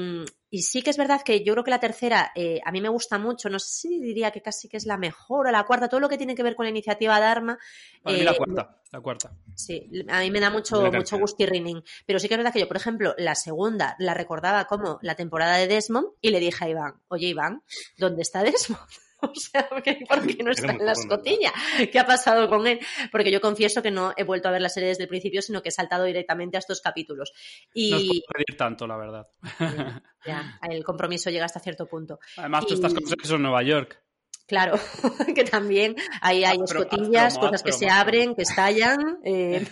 y 0.51 0.63
sí 0.63 0.83
que 0.83 0.91
es 0.91 0.97
verdad 0.97 1.23
que 1.23 1.45
yo 1.45 1.53
creo 1.53 1.65
que 1.65 1.71
la 1.71 1.81
tercera 1.81 2.33
eh, 2.35 2.61
a 2.65 2.73
mí 2.73 2.81
me 2.81 2.89
gusta 2.89 3.19
mucho, 3.19 3.51
no 3.51 3.59
sé 3.59 3.69
si 3.69 4.01
diría 4.01 4.31
que 4.31 4.41
casi 4.41 4.69
que 4.69 4.77
es 4.79 4.87
la 4.87 4.97
mejor 4.97 5.47
o 5.47 5.51
la 5.51 5.65
cuarta, 5.65 5.89
todo 5.89 6.01
lo 6.01 6.09
que 6.09 6.17
tiene 6.17 6.35
que 6.35 6.43
ver 6.43 6.57
con 6.57 6.65
la 6.65 6.71
iniciativa 6.71 7.21
Dharma. 7.21 7.59
A 8.05 8.13
mí 8.13 8.23
la 8.23 8.33
eh, 8.33 8.37
cuarta, 8.37 8.81
la 8.91 9.01
cuarta. 9.01 9.33
Sí, 9.55 9.91
a 10.09 10.21
mí 10.21 10.31
me 10.31 10.41
da 10.41 10.51
mucho, 10.51 10.91
mucho 10.91 11.19
gusto 11.19 11.43
y 11.43 11.47
rinning. 11.47 11.83
Pero 12.07 12.19
sí 12.19 12.29
que 12.29 12.35
es 12.35 12.39
verdad 12.39 12.53
que 12.53 12.61
yo, 12.61 12.69
por 12.69 12.77
ejemplo, 12.77 13.15
la 13.19 13.35
segunda 13.35 13.95
la 13.99 14.15
recordaba 14.15 14.67
como 14.67 14.99
la 15.03 15.15
temporada 15.15 15.57
de 15.57 15.67
Desmond 15.67 16.09
y 16.21 16.31
le 16.31 16.41
dije 16.41 16.65
a 16.65 16.69
Iván, 16.69 16.95
oye 17.09 17.29
Iván, 17.29 17.63
¿dónde 17.99 18.23
está 18.23 18.43
Desmond? 18.43 18.81
O 19.29 19.35
sea, 19.35 19.69
¿por 19.69 19.83
qué 19.83 20.43
no 20.43 20.51
está 20.51 20.73
en 20.73 20.85
la 20.85 20.93
escotilla? 20.93 21.53
¿Qué 21.91 21.99
ha 21.99 22.07
pasado 22.07 22.49
con 22.49 22.67
él? 22.67 22.79
Porque 23.11 23.31
yo 23.31 23.41
confieso 23.41 23.83
que 23.83 23.91
no 23.91 24.13
he 24.17 24.25
vuelto 24.25 24.49
a 24.49 24.53
ver 24.53 24.63
la 24.63 24.69
serie 24.69 24.91
desde 24.91 25.05
el 25.05 25.09
principio, 25.09 25.43
sino 25.43 25.63
que 25.63 25.71
he 25.71 25.73
saltado 25.73 26.05
directamente 26.05 26.57
a 26.57 26.61
estos 26.61 26.81
capítulos. 26.81 27.33
Y... 27.75 27.91
No 27.91 27.97
es 27.97 28.05
pedir 28.33 28.57
tanto, 28.57 28.87
la 28.87 28.97
verdad. 28.97 29.29
Ya, 30.27 30.59
el 30.69 30.85
compromiso 30.85 31.31
llega 31.31 31.47
hasta 31.47 31.61
cierto 31.61 31.87
punto. 31.87 32.19
Además, 32.37 32.67
tú 32.67 32.75
estás 32.75 32.93
con 32.93 33.03
eso 33.23 33.37
en 33.37 33.43
Nueva 33.43 33.63
York. 33.63 34.03
Claro, 34.47 34.75
que 35.35 35.45
también 35.45 35.95
ahí 36.21 36.45
hay 36.45 36.59
escotillas, 36.63 37.39
cosas 37.39 37.63
que 37.63 37.73
se 37.73 37.89
abren, 37.89 38.35
que 38.35 38.43
estallan, 38.43 39.21
eh, 39.25 39.65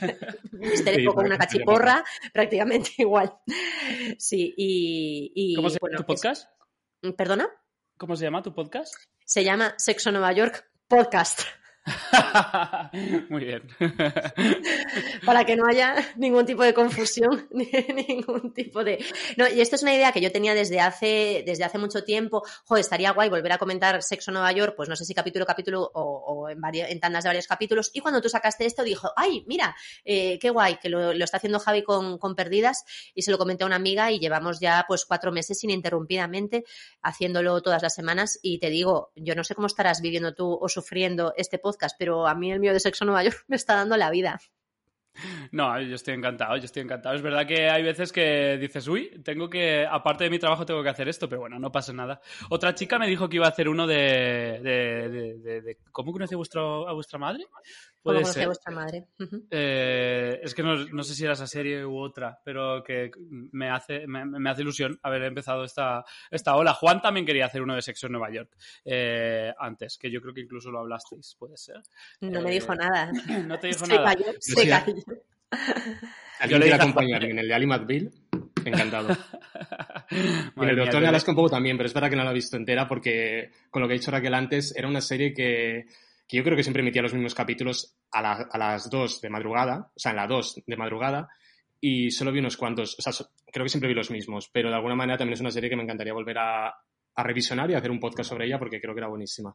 con 1.12 1.26
una 1.26 1.36
cachiporra, 1.36 2.04
prácticamente 2.32 2.90
igual. 2.98 3.34
Sí, 4.18 4.54
y... 4.56 5.54
¿Cómo 5.56 5.68
se 5.68 5.78
llama 5.82 5.96
tu 5.96 6.06
podcast? 6.06 6.48
¿Perdona? 7.16 7.48
¿Cómo 7.98 8.16
se 8.16 8.24
llama 8.24 8.42
tu 8.42 8.54
podcast? 8.54 8.94
Se 9.26 9.42
llama 9.42 9.74
Sexo 9.76 10.12
Nueva 10.12 10.30
York 10.32 10.70
Podcast. 10.86 11.40
Muy 13.28 13.44
bien. 13.44 13.62
Para 15.24 15.44
que 15.44 15.56
no 15.56 15.64
haya 15.68 15.94
ningún 16.16 16.44
tipo 16.44 16.62
de 16.64 16.74
confusión, 16.74 17.46
ni 17.52 17.68
ningún 18.06 18.52
tipo 18.52 18.82
de. 18.82 19.04
No, 19.36 19.48
y 19.48 19.60
esto 19.60 19.76
es 19.76 19.82
una 19.82 19.94
idea 19.94 20.12
que 20.12 20.20
yo 20.20 20.32
tenía 20.32 20.54
desde 20.54 20.80
hace, 20.80 21.44
desde 21.46 21.64
hace 21.64 21.78
mucho 21.78 22.02
tiempo. 22.02 22.42
Joder, 22.64 22.80
estaría 22.80 23.12
guay 23.12 23.28
volver 23.28 23.52
a 23.52 23.58
comentar 23.58 24.02
Sexo 24.02 24.32
Nueva 24.32 24.50
York, 24.52 24.74
pues 24.76 24.88
no 24.88 24.96
sé 24.96 25.04
si 25.04 25.14
capítulo 25.14 25.46
capítulo 25.46 25.90
o, 25.94 26.48
en, 26.48 26.60
varios, 26.60 26.90
en 26.90 26.98
tandas 26.98 27.24
de 27.24 27.28
varios 27.28 27.46
capítulos. 27.46 27.90
Y 27.94 28.00
cuando 28.00 28.20
tú 28.20 28.28
sacaste 28.28 28.66
esto, 28.66 28.82
dijo, 28.82 29.12
ay, 29.16 29.44
mira, 29.46 29.76
eh, 30.04 30.38
qué 30.40 30.50
guay, 30.50 30.78
que 30.78 30.88
lo, 30.88 31.14
lo, 31.14 31.24
está 31.24 31.36
haciendo 31.36 31.60
Javi 31.60 31.82
con, 31.82 32.18
con 32.18 32.34
Perdidas. 32.34 32.84
Y 33.14 33.22
se 33.22 33.30
lo 33.30 33.38
comenté 33.38 33.62
a 33.62 33.66
una 33.66 33.76
amiga 33.76 34.10
y 34.10 34.18
llevamos 34.18 34.58
ya 34.58 34.84
pues 34.88 35.04
cuatro 35.04 35.30
meses 35.30 35.62
ininterrumpidamente 35.62 36.64
haciéndolo 37.02 37.62
todas 37.62 37.82
las 37.82 37.94
semanas. 37.94 38.40
Y 38.42 38.58
te 38.58 38.70
digo, 38.70 39.12
yo 39.14 39.36
no 39.36 39.44
sé 39.44 39.54
cómo 39.54 39.68
estarás 39.68 40.00
viviendo 40.00 40.34
tú 40.34 40.58
o 40.60 40.68
sufriendo 40.68 41.32
este 41.36 41.58
podcast 41.58 41.75
pero 41.98 42.26
a 42.26 42.34
mí 42.34 42.52
el 42.52 42.60
mío 42.60 42.72
de 42.72 42.80
Sexo 42.80 43.04
Nueva 43.04 43.24
York 43.24 43.44
me 43.48 43.56
está 43.56 43.74
dando 43.74 43.96
la 43.96 44.10
vida. 44.10 44.38
No, 45.50 45.80
yo 45.80 45.94
estoy 45.94 46.14
encantado, 46.14 46.56
yo 46.56 46.64
estoy 46.64 46.82
encantado. 46.82 47.14
Es 47.14 47.22
verdad 47.22 47.46
que 47.46 47.70
hay 47.70 47.82
veces 47.82 48.12
que 48.12 48.58
dices, 48.58 48.86
uy, 48.86 49.22
tengo 49.24 49.48
que, 49.48 49.86
aparte 49.90 50.24
de 50.24 50.30
mi 50.30 50.38
trabajo, 50.38 50.66
tengo 50.66 50.82
que 50.82 50.90
hacer 50.90 51.08
esto, 51.08 51.28
pero 51.28 51.40
bueno, 51.40 51.58
no 51.58 51.72
pasa 51.72 51.92
nada. 51.92 52.20
Otra 52.50 52.74
chica 52.74 52.98
me 52.98 53.06
dijo 53.06 53.28
que 53.28 53.36
iba 53.36 53.46
a 53.46 53.50
hacer 53.50 53.68
uno 53.68 53.86
de. 53.86 54.60
de, 54.62 55.08
de, 55.38 55.60
de 55.62 55.78
¿Cómo 55.90 56.12
conoce 56.12 56.36
vuestro, 56.36 56.88
a 56.88 56.92
vuestra 56.92 57.18
madre? 57.18 57.46
Puede 58.06 58.18
¿Cómo 58.18 58.28
conoce 58.28 58.44
a 58.44 58.46
vuestra 58.46 58.72
madre? 58.72 59.08
Uh 59.18 59.24
-huh. 59.24 59.46
eh, 59.50 60.38
es 60.40 60.54
que 60.54 60.62
no, 60.62 60.76
no, 60.76 61.02
sé 61.02 61.12
si 61.12 61.24
era 61.24 61.32
esa 61.32 61.48
serie 61.48 61.84
u 61.84 61.98
otra, 61.98 62.38
pero 62.44 62.80
que 62.84 63.10
me 63.50 63.68
hace, 63.68 64.06
me, 64.06 64.24
me, 64.24 64.48
hace 64.48 64.62
ilusión 64.62 64.96
haber 65.02 65.24
empezado 65.24 65.64
esta, 65.64 66.04
esta 66.30 66.54
ola. 66.54 66.72
Juan 66.72 67.02
también 67.02 67.26
quería 67.26 67.46
hacer 67.46 67.62
uno 67.62 67.74
de 67.74 67.82
sexo 67.82 68.06
en 68.06 68.12
Nueva 68.12 68.30
York 68.30 68.56
eh, 68.84 69.52
antes, 69.58 69.98
que 69.98 70.08
yo 70.08 70.20
creo 70.20 70.32
que 70.32 70.42
incluso 70.42 70.70
lo 70.70 70.78
hablasteis, 70.78 71.34
puede 71.36 71.56
ser. 71.56 71.82
No 72.20 72.40
me 72.42 72.52
dijo 72.52 72.76
nada. 72.76 73.10
No 73.48 73.58
te 73.58 73.66
dijo 73.66 73.86
se 73.86 73.96
nada. 73.96 74.14
Cayó, 74.14 74.32
se 74.38 74.68
cayó. 74.68 74.94
Alguien 76.38 76.60
quiere 76.60 76.76
acompañarme 76.76 77.30
en 77.30 77.38
el 77.40 77.48
de 77.48 77.54
Ali 77.54 77.66
McBeal, 77.66 78.12
encantado. 78.64 79.08
y 80.10 80.62
en 80.62 80.68
el 80.68 80.76
Doctor 80.76 81.00
de 81.00 81.08
Alaska 81.08 81.32
un 81.32 81.36
poco 81.36 81.50
también, 81.50 81.76
pero 81.76 81.88
es 81.88 81.94
verdad 81.94 82.08
que 82.08 82.14
no 82.14 82.22
la 82.22 82.30
he 82.30 82.34
visto 82.34 82.56
entera 82.56 82.86
porque, 82.86 83.50
con 83.68 83.82
lo 83.82 83.88
que 83.88 83.94
ha 83.94 83.98
dicho 83.98 84.12
Raquel 84.12 84.34
antes, 84.34 84.72
era 84.76 84.86
una 84.86 85.00
serie 85.00 85.34
que, 85.34 85.86
que 86.26 86.36
yo 86.36 86.44
creo 86.44 86.56
que 86.56 86.62
siempre 86.62 86.82
emitía 86.82 87.02
los 87.02 87.14
mismos 87.14 87.34
capítulos 87.34 87.96
a, 88.12 88.32
a 88.42 88.58
las 88.58 88.90
2 88.90 89.20
de 89.20 89.30
madrugada, 89.30 89.90
o 89.94 89.98
sea, 89.98 90.10
en 90.10 90.16
la 90.16 90.26
2 90.26 90.62
de 90.66 90.76
madrugada, 90.76 91.28
y 91.80 92.10
solo 92.10 92.32
vi 92.32 92.40
unos 92.40 92.56
cuantos, 92.56 92.96
o 92.98 93.02
sea, 93.02 93.12
creo 93.52 93.64
que 93.64 93.70
siempre 93.70 93.88
vi 93.88 93.94
los 93.94 94.10
mismos, 94.10 94.48
pero 94.52 94.70
de 94.70 94.76
alguna 94.76 94.96
manera 94.96 95.18
también 95.18 95.34
es 95.34 95.40
una 95.40 95.50
serie 95.50 95.70
que 95.70 95.76
me 95.76 95.82
encantaría 95.82 96.12
volver 96.12 96.38
a, 96.38 96.68
a 96.68 97.22
revisionar 97.22 97.70
y 97.70 97.74
hacer 97.74 97.90
un 97.90 98.00
podcast 98.00 98.30
sobre 98.30 98.46
ella 98.46 98.58
porque 98.58 98.80
creo 98.80 98.94
que 98.94 99.00
era 99.00 99.08
buenísima. 99.08 99.54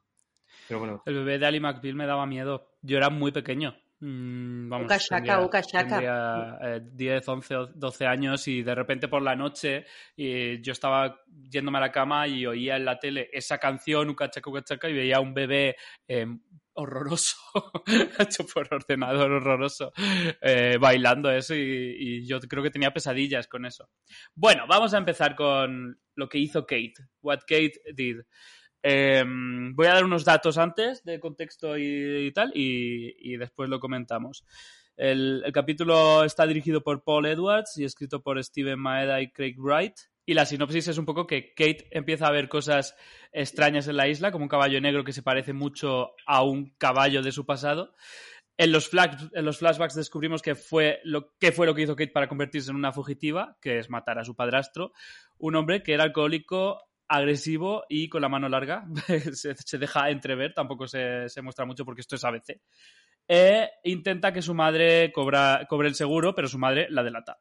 Pero 0.67 0.79
bueno. 0.79 1.03
El 1.05 1.15
bebé 1.15 1.39
de 1.39 1.45
Ali 1.45 1.59
McBeal 1.59 1.95
me 1.95 2.05
daba 2.05 2.25
miedo. 2.25 2.71
Yo 2.81 2.97
era 2.97 3.09
muy 3.09 3.31
pequeño. 3.31 3.75
Mm, 4.01 4.67
vamos, 4.67 4.85
uka 4.85 4.97
shaka, 4.97 5.45
uka 5.45 5.61
shaka. 5.61 5.87
Tendría, 5.87 6.57
eh, 6.59 6.81
10, 6.91 7.27
11, 7.27 7.55
12 7.75 8.05
años 8.07 8.47
y 8.47 8.63
de 8.63 8.73
repente 8.73 9.07
por 9.07 9.21
la 9.21 9.35
noche 9.35 9.85
y 10.15 10.59
yo 10.61 10.71
estaba 10.71 11.21
yéndome 11.49 11.77
a 11.77 11.81
la 11.81 11.91
cama 11.91 12.27
y 12.27 12.47
oía 12.47 12.77
en 12.77 12.85
la 12.85 12.97
tele 12.97 13.29
esa 13.31 13.59
canción, 13.59 14.09
uka 14.09 14.31
chaka, 14.31 14.49
uka 14.49 14.63
chaka, 14.63 14.89
y 14.89 14.93
veía 14.93 15.17
a 15.17 15.19
un 15.19 15.35
bebé 15.35 15.75
eh, 16.07 16.25
horroroso, 16.73 17.37
hecho 18.19 18.43
por 18.51 18.73
ordenador 18.73 19.33
horroroso, 19.33 19.91
eh, 20.41 20.77
bailando 20.79 21.29
eso 21.29 21.53
y, 21.53 21.95
y, 21.99 22.27
yo 22.27 22.39
creo 22.39 22.63
que 22.63 22.71
tenía 22.71 22.91
pesadillas 22.91 23.47
con 23.47 23.67
eso. 23.67 23.87
Bueno, 24.33 24.65
vamos 24.67 24.95
a 24.95 24.97
empezar 24.97 25.35
con 25.35 25.99
lo 26.15 26.27
que 26.27 26.39
hizo 26.39 26.65
Kate, 26.65 26.93
what 27.21 27.41
Kate 27.41 27.79
did. 27.93 28.21
Eh, 28.83 29.23
voy 29.73 29.87
a 29.87 29.93
dar 29.93 30.03
unos 30.03 30.25
datos 30.25 30.57
antes 30.57 31.03
de 31.03 31.19
contexto 31.19 31.77
y, 31.77 32.31
tal, 32.33 32.51
y, 32.55 33.37
después 33.37 33.69
lo 33.69 33.79
comentamos. 33.79 34.45
El, 34.97 35.43
capítulo 35.53 36.23
está 36.23 36.45
dirigido 36.45 36.83
por 36.83 37.03
Paul 37.03 37.25
Edwards 37.25 37.77
y 37.77 37.85
escrito 37.85 38.21
por 38.21 38.43
Steven 38.43 38.79
Maeda 38.79 39.21
y 39.21 39.31
Craig 39.31 39.55
Wright. 39.57 39.95
Y 40.25 40.33
la 40.33 40.45
sinopsis 40.45 40.87
es 40.87 40.97
un 40.97 41.05
poco 41.05 41.25
que 41.25 41.53
Kate 41.53 41.87
empieza 41.91 42.27
a 42.27 42.31
ver 42.31 42.47
cosas 42.47 42.95
extrañas 43.31 43.87
en 43.87 43.97
la 43.97 44.07
isla, 44.07 44.31
como 44.31 44.45
un 44.45 44.49
caballo 44.49 44.79
negro 44.79 45.03
que 45.03 45.13
se 45.13 45.23
parece 45.23 45.53
mucho 45.53 46.11
a 46.27 46.43
un 46.43 46.75
caballo 46.77 47.23
de 47.23 47.31
su 47.31 47.45
pasado. 47.45 47.93
En 48.57 48.71
los, 48.71 48.91
en 49.33 49.45
los, 49.45 49.57
flashbacks 49.57 49.95
descubrimos 49.95 50.43
que 50.43 50.53
fue, 50.53 50.99
lo, 51.03 51.35
que 51.39 51.51
fue 51.51 51.65
lo 51.65 51.73
que 51.73 51.81
hizo 51.81 51.95
Kate 51.95 52.11
para 52.11 52.27
convertirse 52.27 52.69
en 52.69 52.75
una 52.75 52.91
fugitiva, 52.91 53.57
que 53.59 53.79
es 53.79 53.89
matar 53.89 54.19
a 54.19 54.23
su 54.23 54.35
padrastro, 54.35 54.93
un 55.39 55.55
hombre 55.55 55.81
que 55.81 55.93
era 55.93 56.03
alcohólico, 56.03 56.79
agresivo 57.11 57.83
y 57.89 58.07
con 58.07 58.21
la 58.21 58.29
mano 58.29 58.47
larga. 58.47 58.85
se, 59.33 59.77
deja 59.77 60.09
entrever, 60.09 60.53
tampoco 60.53 60.87
se, 60.87 61.27
muestra 61.43 61.65
mucho 61.65 61.83
porque 61.83 62.01
esto 62.01 62.15
es 62.15 62.23
ABC. 62.23 62.61
E 63.27 63.69
intenta 63.83 64.33
que 64.33 64.41
su 64.41 64.53
madre 64.53 65.11
cobre 65.11 65.87
el 65.87 65.95
seguro, 65.95 66.33
pero 66.33 66.47
su 66.47 66.57
madre 66.57 66.87
la 66.89 67.03
delata. 67.03 67.37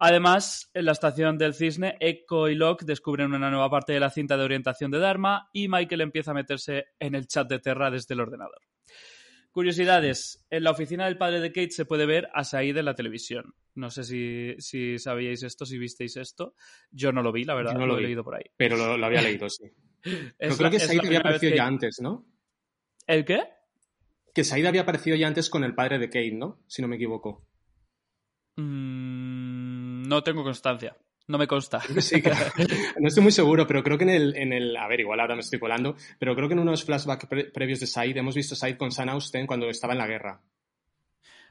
Además, 0.00 0.70
en 0.74 0.84
la 0.84 0.92
estación 0.92 1.38
del 1.38 1.54
cisne, 1.54 1.96
Echo 1.98 2.48
y 2.48 2.54
Locke 2.54 2.84
descubren 2.84 3.34
una 3.34 3.50
nueva 3.50 3.70
parte 3.70 3.92
de 3.92 4.00
la 4.00 4.10
cinta 4.10 4.36
de 4.36 4.44
orientación 4.44 4.90
de 4.90 4.98
Dharma 4.98 5.48
y 5.52 5.68
Michael 5.68 6.02
empieza 6.02 6.30
a 6.30 6.34
meterse 6.34 6.86
en 7.00 7.14
el 7.14 7.26
chat 7.26 7.48
de 7.48 7.58
Terra 7.58 7.90
desde 7.90 8.14
el 8.14 8.20
ordenador. 8.20 8.60
Curiosidades. 9.58 10.46
En 10.50 10.62
la 10.62 10.70
oficina 10.70 11.06
del 11.06 11.18
padre 11.18 11.40
de 11.40 11.48
Kate 11.50 11.72
se 11.72 11.84
puede 11.84 12.06
ver 12.06 12.28
a 12.32 12.44
Said 12.44 12.76
en 12.76 12.84
la 12.84 12.94
televisión. 12.94 13.56
No 13.74 13.90
sé 13.90 14.04
si, 14.04 14.54
si 14.58 15.00
sabíais 15.00 15.42
esto, 15.42 15.66
si 15.66 15.78
visteis 15.78 16.16
esto. 16.16 16.54
Yo 16.92 17.10
no 17.10 17.24
lo 17.24 17.32
vi, 17.32 17.42
la 17.42 17.56
verdad, 17.56 17.72
no 17.72 17.80
lo, 17.80 17.94
lo 17.94 17.98
he 17.98 18.02
leído 18.02 18.22
por 18.22 18.36
ahí. 18.36 18.44
Pero 18.56 18.76
lo, 18.76 18.96
lo 18.96 19.04
había 19.04 19.20
leído, 19.22 19.50
sí. 19.50 19.64
Pero 20.38 20.56
creo 20.56 20.70
que 20.70 20.78
Said 20.78 21.04
había 21.04 21.18
aparecido 21.18 21.50
que... 21.50 21.56
ya 21.56 21.66
antes, 21.66 22.00
¿no? 22.00 22.24
¿El 23.04 23.24
qué? 23.24 23.48
Que 24.32 24.44
Said 24.44 24.64
había 24.64 24.82
aparecido 24.82 25.16
ya 25.16 25.26
antes 25.26 25.50
con 25.50 25.64
el 25.64 25.74
padre 25.74 25.98
de 25.98 26.06
Kate, 26.06 26.36
¿no? 26.36 26.62
Si 26.68 26.80
no 26.80 26.86
me 26.86 26.94
equivoco. 26.94 27.44
Mm, 28.54 30.04
no 30.04 30.22
tengo 30.22 30.44
constancia. 30.44 30.96
No 31.28 31.36
me 31.36 31.46
consta. 31.46 31.80
Sí, 32.00 32.22
claro. 32.22 32.50
No 32.98 33.08
estoy 33.08 33.22
muy 33.22 33.32
seguro, 33.32 33.66
pero 33.66 33.82
creo 33.82 33.98
que 33.98 34.04
en 34.04 34.10
el, 34.10 34.36
en 34.36 34.52
el. 34.52 34.76
A 34.76 34.88
ver, 34.88 35.00
igual 35.00 35.20
ahora 35.20 35.34
me 35.34 35.42
estoy 35.42 35.58
colando. 35.58 35.94
Pero 36.18 36.34
creo 36.34 36.48
que 36.48 36.54
en 36.54 36.60
unos 36.60 36.84
flashbacks 36.84 37.26
pre 37.26 37.44
previos 37.44 37.80
de 37.80 37.86
Said 37.86 38.16
hemos 38.16 38.34
visto 38.34 38.54
a 38.54 38.56
Said 38.56 38.76
con 38.76 38.90
San 38.90 39.10
Austen 39.10 39.46
cuando 39.46 39.68
estaba 39.68 39.92
en 39.92 39.98
la 39.98 40.06
guerra. 40.06 40.40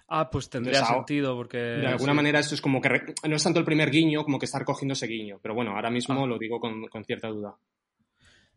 Ah, 0.10 0.30
pues 0.30 0.50
tendría 0.50 0.80
Entonces, 0.80 0.96
sentido, 0.96 1.36
porque. 1.36 1.58
De 1.58 1.88
alguna 1.88 2.13
sí. 2.13 2.16
manera, 2.16 2.40
esto 2.40 2.56
es 2.56 2.62
como 2.62 2.82
que. 2.82 2.90
No 3.28 3.36
es 3.36 3.44
tanto 3.44 3.60
el 3.60 3.66
primer 3.66 3.92
guiño 3.92 4.24
como 4.24 4.40
que 4.40 4.46
estar 4.46 4.66
cogiendo 4.66 4.94
ese 4.94 5.06
guiño. 5.06 5.40
Pero 5.42 5.54
bueno, 5.54 5.76
ahora 5.76 5.92
mismo 5.92 6.24
ah. 6.24 6.28
lo 6.28 6.40
digo 6.40 6.60
con, 6.60 6.88
con, 6.88 7.06
cierta 7.06 7.28
duda. 7.28 7.56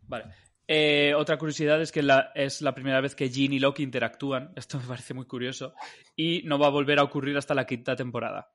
Vale. 0.03 0.25
Eh, 0.67 1.13
otra 1.15 1.37
curiosidad 1.37 1.83
es 1.83 1.93
que 1.93 2.03
la, 2.03 2.31
es 2.35 2.63
la 2.63 2.73
primera 2.73 3.01
vez 3.01 3.15
que 3.15 3.29
Jean 3.29 3.53
y 3.53 3.59
Locke 3.59 3.81
interactúan. 3.81 4.53
Esto 4.57 4.79
me 4.79 4.87
parece 4.87 5.13
muy 5.13 5.27
curioso. 5.27 5.75
Y 6.17 6.43
no 6.45 6.59
va 6.59 6.69
a 6.69 6.71
volver 6.71 6.99
a 6.99 7.03
ocurrir 7.03 7.37
hasta 7.37 7.55
la 7.55 7.67
quinta 7.67 7.95
temporada. 7.95 8.53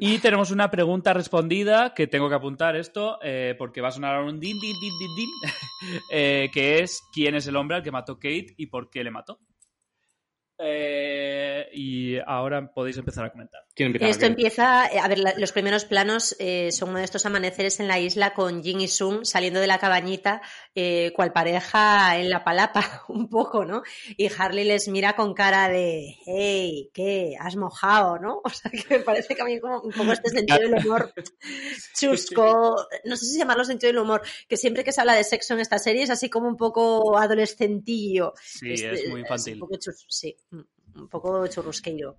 Y 0.00 0.18
tenemos 0.18 0.50
una 0.50 0.70
pregunta 0.70 1.12
respondida 1.12 1.94
que 1.94 2.06
tengo 2.06 2.28
que 2.28 2.34
apuntar 2.34 2.76
esto 2.76 3.18
eh, 3.22 3.54
porque 3.58 3.80
va 3.80 3.88
a 3.88 3.92
sonar 3.92 4.22
un 4.22 4.38
din, 4.38 4.58
din, 4.60 4.74
din, 4.80 4.92
din, 4.98 5.16
din 5.16 5.30
eh, 6.10 6.50
que 6.52 6.80
es 6.80 7.02
quién 7.12 7.34
es 7.34 7.46
el 7.46 7.56
hombre 7.56 7.76
al 7.76 7.82
que 7.82 7.90
mató 7.90 8.16
Kate 8.16 8.54
y 8.56 8.66
por 8.66 8.90
qué 8.90 9.02
le 9.02 9.10
mató. 9.10 9.40
Eh, 10.58 11.68
y 11.72 12.16
ahora 12.18 12.72
podéis 12.72 12.96
empezar 12.96 13.24
a 13.24 13.30
comentar. 13.30 13.65
Esto 13.76 14.24
empieza, 14.24 14.84
a 14.84 15.08
ver, 15.08 15.18
la, 15.18 15.34
los 15.36 15.52
primeros 15.52 15.84
planos 15.84 16.34
eh, 16.38 16.72
son 16.72 16.90
uno 16.90 16.98
de 16.98 17.04
estos 17.04 17.26
amaneceres 17.26 17.78
en 17.78 17.88
la 17.88 17.98
isla 17.98 18.32
con 18.32 18.62
Jin 18.62 18.80
y 18.80 18.88
Sun 18.88 19.26
saliendo 19.26 19.60
de 19.60 19.66
la 19.66 19.78
cabañita, 19.78 20.40
eh, 20.74 21.12
cual 21.14 21.34
pareja 21.34 22.18
en 22.18 22.30
la 22.30 22.42
palapa, 22.42 23.04
un 23.08 23.28
poco, 23.28 23.66
¿no? 23.66 23.82
Y 24.16 24.30
Harley 24.32 24.64
les 24.64 24.88
mira 24.88 25.14
con 25.14 25.34
cara 25.34 25.68
de, 25.68 26.16
hey, 26.24 26.90
¿qué? 26.94 27.36
¿Has 27.38 27.56
mojado, 27.56 28.18
no? 28.18 28.40
O 28.46 28.48
sea, 28.48 28.70
que 28.70 28.98
me 28.98 29.04
parece 29.04 29.34
que 29.34 29.42
a 29.42 29.44
mí 29.44 29.60
como 29.60 29.82
poco 29.82 30.12
este 30.12 30.30
sentido 30.30 30.60
del 30.60 30.86
humor 30.86 31.12
chusco, 31.94 32.76
no 33.04 33.16
sé 33.16 33.26
si 33.26 33.38
llamarlo 33.38 33.64
sentido 33.64 33.92
del 33.92 34.02
humor, 34.02 34.22
que 34.48 34.56
siempre 34.56 34.84
que 34.84 34.92
se 34.92 35.02
habla 35.02 35.14
de 35.14 35.24
sexo 35.24 35.52
en 35.52 35.60
esta 35.60 35.78
serie 35.78 36.04
es 36.04 36.10
así 36.10 36.30
como 36.30 36.48
un 36.48 36.56
poco 36.56 37.18
adolescentillo. 37.18 38.32
Sí, 38.42 38.72
es, 38.72 38.82
es 38.82 39.08
muy 39.10 39.20
infantil. 39.20 39.54
Es 39.54 39.56
un 39.56 39.60
poco 39.60 39.76
chus, 39.78 40.06
sí 40.08 40.34
un 40.96 41.08
poco 41.08 41.46
churrusqueiro. 41.46 42.16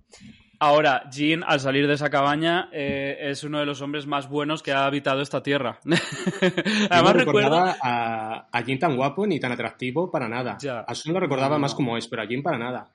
Ahora, 0.60 1.08
Jean, 1.10 1.44
al 1.46 1.60
salir 1.60 1.86
de 1.86 1.94
esa 1.94 2.10
cabaña, 2.10 2.68
eh, 2.72 3.16
es 3.20 3.44
uno 3.44 3.60
de 3.60 3.66
los 3.66 3.80
hombres 3.80 4.06
más 4.06 4.28
buenos 4.28 4.62
que 4.62 4.72
ha 4.72 4.86
habitado 4.86 5.22
esta 5.22 5.42
tierra. 5.42 5.78
Además, 6.90 7.14
no 7.14 7.20
recordaba 7.20 7.72
recuerdo... 7.72 7.76
a, 7.82 8.48
a 8.50 8.60
Jean 8.62 8.78
tan 8.78 8.96
guapo 8.96 9.26
ni 9.26 9.38
tan 9.38 9.52
atractivo 9.52 10.10
para 10.10 10.28
nada. 10.28 10.56
Ya. 10.60 10.80
A 10.80 10.94
Sun 10.94 11.14
lo 11.14 11.20
recordaba 11.20 11.56
no, 11.56 11.60
más 11.60 11.74
como 11.74 11.96
es, 11.96 12.08
pero 12.08 12.22
a 12.22 12.26
Jean 12.26 12.42
para 12.42 12.58
nada. 12.58 12.92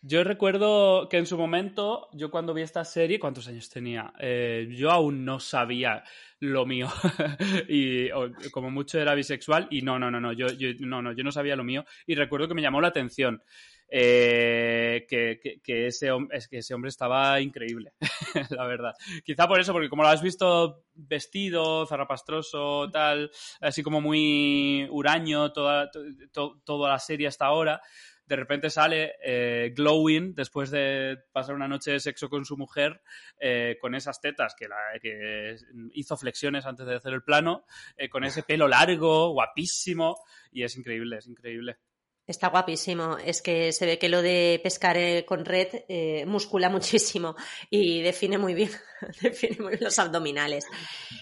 Yo 0.00 0.22
recuerdo 0.22 1.08
que 1.08 1.16
en 1.16 1.26
su 1.26 1.36
momento, 1.36 2.08
yo 2.12 2.30
cuando 2.30 2.54
vi 2.54 2.62
esta 2.62 2.84
serie, 2.84 3.18
¿cuántos 3.18 3.48
años 3.48 3.68
tenía? 3.68 4.12
Eh, 4.20 4.68
yo 4.70 4.92
aún 4.92 5.24
no 5.24 5.40
sabía 5.40 6.04
lo 6.38 6.66
mío 6.66 6.88
y 7.68 8.08
o, 8.12 8.30
como 8.52 8.70
mucho 8.70 9.00
era 9.00 9.14
bisexual 9.14 9.66
y 9.70 9.82
no, 9.82 9.98
no, 9.98 10.08
no, 10.08 10.20
no, 10.20 10.32
yo, 10.32 10.46
yo, 10.52 10.68
no, 10.78 11.02
no, 11.02 11.12
yo 11.12 11.24
no 11.24 11.32
sabía 11.32 11.56
lo 11.56 11.64
mío 11.64 11.84
y 12.06 12.14
recuerdo 12.14 12.46
que 12.46 12.54
me 12.54 12.62
llamó 12.62 12.80
la 12.80 12.88
atención 12.88 13.42
eh, 13.90 15.06
que, 15.08 15.60
ese 15.86 16.10
es 16.30 16.48
que 16.48 16.58
ese 16.58 16.74
hombre 16.74 16.90
estaba 16.90 17.40
increíble, 17.40 17.94
la 18.50 18.66
verdad. 18.66 18.92
Quizá 19.24 19.48
por 19.48 19.60
eso, 19.60 19.72
porque 19.72 19.88
como 19.88 20.02
lo 20.02 20.10
has 20.10 20.22
visto 20.22 20.84
vestido, 20.94 21.86
zarrapastroso, 21.86 22.90
tal, 22.90 23.30
así 23.60 23.82
como 23.82 24.00
muy 24.00 24.86
huraño 24.90 25.52
toda, 25.52 25.90
to, 25.90 26.00
to, 26.32 26.60
toda 26.64 26.90
la 26.90 26.98
serie 26.98 27.28
hasta 27.28 27.46
ahora, 27.46 27.80
de 28.26 28.36
repente 28.36 28.68
sale 28.68 29.14
eh, 29.24 29.72
glowing 29.74 30.34
después 30.34 30.70
de 30.70 31.16
pasar 31.32 31.54
una 31.54 31.66
noche 31.66 31.92
de 31.92 32.00
sexo 32.00 32.28
con 32.28 32.44
su 32.44 32.58
mujer 32.58 33.00
eh, 33.40 33.78
con 33.80 33.94
esas 33.94 34.20
tetas 34.20 34.54
que, 34.54 35.56
hizo 35.94 36.16
flexiones 36.18 36.66
antes 36.66 36.86
de 36.86 36.96
hacer 36.96 37.14
el 37.14 37.22
plano, 37.22 37.64
con 38.10 38.24
ese 38.24 38.42
pelo 38.42 38.68
largo, 38.68 39.32
guapísimo, 39.32 40.18
y 40.52 40.62
es 40.62 40.76
increíble, 40.76 41.16
es 41.16 41.26
increíble. 41.26 41.78
Está 42.28 42.48
guapísimo. 42.48 43.16
Es 43.24 43.40
que 43.40 43.72
se 43.72 43.86
ve 43.86 43.98
que 43.98 44.10
lo 44.10 44.20
de 44.20 44.60
pescar 44.62 44.98
eh, 44.98 45.24
con 45.26 45.46
red 45.46 45.68
eh, 45.88 46.26
muscula 46.26 46.68
muchísimo 46.78 47.34
y 47.70 48.02
define 48.02 48.36
muy 48.36 48.52
bien, 48.52 48.70
define 49.22 49.56
muy 49.60 49.70
bien 49.70 49.84
los 49.84 49.98
abdominales. 49.98 50.66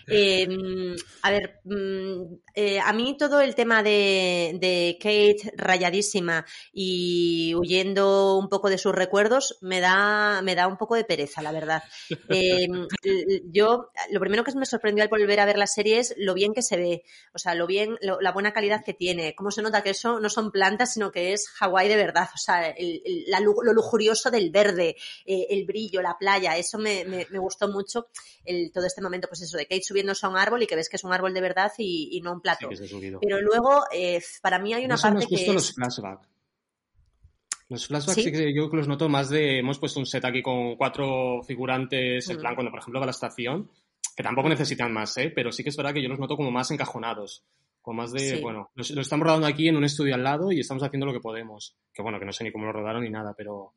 Eh, 0.09 0.49
a 1.23 1.31
ver, 1.31 1.61
mm, 1.64 2.23
eh, 2.55 2.81
a 2.81 2.92
mí 2.92 3.16
todo 3.16 3.40
el 3.40 3.55
tema 3.55 3.85
de, 3.85 4.57
de, 4.61 4.99
Kate 4.99 5.53
rayadísima 5.57 6.45
y 6.73 7.55
huyendo 7.55 8.37
un 8.37 8.49
poco 8.49 8.69
de 8.69 8.79
sus 8.79 8.95
recuerdos 8.95 9.59
me 9.61 9.81
da, 9.81 10.42
me 10.42 10.57
da 10.57 10.66
un 10.66 10.77
poco 10.77 10.97
de 10.97 11.05
pereza, 11.05 11.40
la 11.40 11.53
verdad. 11.53 11.83
Eh, 12.31 12.66
yo, 13.53 13.90
lo 14.11 14.21
primero 14.21 14.42
que 14.42 14.55
me 14.57 14.66
sorprendió 14.66 15.05
al 15.05 15.11
volver 15.11 15.38
a 15.38 15.45
ver 15.45 15.59
la 15.59 15.66
serie 15.66 15.99
es 16.01 16.14
lo 16.16 16.35
bien 16.35 16.53
que 16.53 16.62
se 16.62 16.77
ve, 16.77 17.03
o 17.33 17.38
sea, 17.38 17.55
lo 17.55 17.66
bien, 17.66 17.97
lo, 18.01 18.21
la 18.21 18.33
buena 18.33 18.53
calidad 18.53 18.85
que 18.85 18.95
tiene, 18.95 19.35
cómo 19.37 19.51
se 19.51 19.62
nota 19.62 19.83
que 19.83 19.90
eso 19.90 20.19
no 20.19 20.31
son 20.31 20.51
plantas 20.51 20.96
sino 20.97 21.13
que 21.13 21.35
es 21.35 21.49
Hawái 21.51 21.89
de 21.89 21.97
verdad, 21.97 22.29
o 22.35 22.39
sea, 22.39 22.71
el, 22.71 23.03
el, 23.05 23.25
la, 23.29 23.39
lo 23.41 23.73
lujurioso 23.75 24.31
del 24.31 24.51
verde, 24.51 24.97
eh, 25.27 25.47
el 25.51 25.67
brillo, 25.67 26.01
la 26.01 26.17
playa, 26.19 26.57
eso 26.57 26.79
me, 26.79 27.05
me, 27.05 27.27
me 27.31 27.39
gustó 27.39 27.69
mucho 27.69 28.07
el, 28.47 28.73
todo 28.73 28.87
este 28.87 29.03
momento, 29.03 29.29
pues 29.29 29.43
eso, 29.43 29.59
de 29.59 29.67
Kate 29.67 29.83
subiéndose 29.83 30.25
a 30.25 30.31
un 30.31 30.39
árbol 30.39 30.63
y 30.63 30.67
que 30.67 30.75
ves 30.75 30.89
que 30.89 30.97
es 30.97 31.05
un 31.05 31.13
árbol 31.13 31.35
de 31.35 31.43
verdad 31.43 31.71
y, 31.77 32.09
y 32.13 32.23
no 32.23 32.33
un 32.33 32.41
plato. 32.41 32.71
Sí, 32.75 33.13
Pero 33.21 33.43
luego, 33.43 33.83
eh, 33.93 34.23
para 34.41 34.59
mí 34.59 34.73
hay 34.73 34.87
una 34.87 34.97
no 34.97 35.03
parte 35.03 35.27
que... 35.27 35.35
Es... 35.35 35.49
los 35.49 35.75
flashbacks. 35.75 36.29
Los 37.69 37.87
flashbacks 37.89 38.15
¿Sí? 38.15 38.23
sí 38.23 38.33
que 38.33 38.55
yo 38.55 38.69
los 38.73 38.89
noto 38.89 39.09
más 39.09 39.29
de. 39.29 39.59
Hemos 39.59 39.79
puesto 39.79 39.99
un 39.99 40.07
set 40.07 40.25
aquí 40.25 40.41
con 40.41 40.77
cuatro 40.77 41.43
figurantes, 41.43 42.31
en 42.31 42.37
mm. 42.37 42.41
plan, 42.41 42.55
cuando 42.55 42.71
por 42.71 42.79
ejemplo 42.79 43.01
va 43.01 43.05
a 43.05 43.09
la 43.09 43.11
estación, 43.11 43.71
que 44.17 44.23
tampoco 44.23 44.49
necesitan 44.49 44.93
más, 44.93 45.17
¿eh? 45.19 45.33
pero 45.35 45.53
sí 45.53 45.63
que 45.63 45.71
es 45.71 45.77
verdad 45.77 45.93
que 45.93 46.03
yo 46.03 46.09
los 46.09 46.21
noto 46.21 46.37
como 46.37 46.51
más 46.51 46.71
encajonados. 46.71 47.45
Con 47.87 47.94
más 47.94 48.11
de, 48.11 48.18
sí. 48.18 48.40
bueno, 48.40 48.72
lo, 48.75 48.85
lo, 48.96 49.01
estamos 49.01 49.25
rodando 49.25 49.46
aquí 49.46 49.68
en 49.68 49.77
un 49.77 49.85
estudio 49.85 50.16
al 50.16 50.25
lado 50.25 50.51
y 50.51 50.59
estamos 50.59 50.83
haciendo 50.83 51.07
lo 51.07 51.12
que 51.12 51.20
podemos. 51.20 51.77
Que 51.94 52.03
bueno, 52.03 52.18
que 52.18 52.25
no 52.25 52.33
sé 52.33 52.42
ni 52.42 52.51
cómo 52.51 52.66
lo 52.66 52.72
rodaron 52.72 53.05
ni 53.05 53.11
nada, 53.11 53.33
pero, 53.38 53.75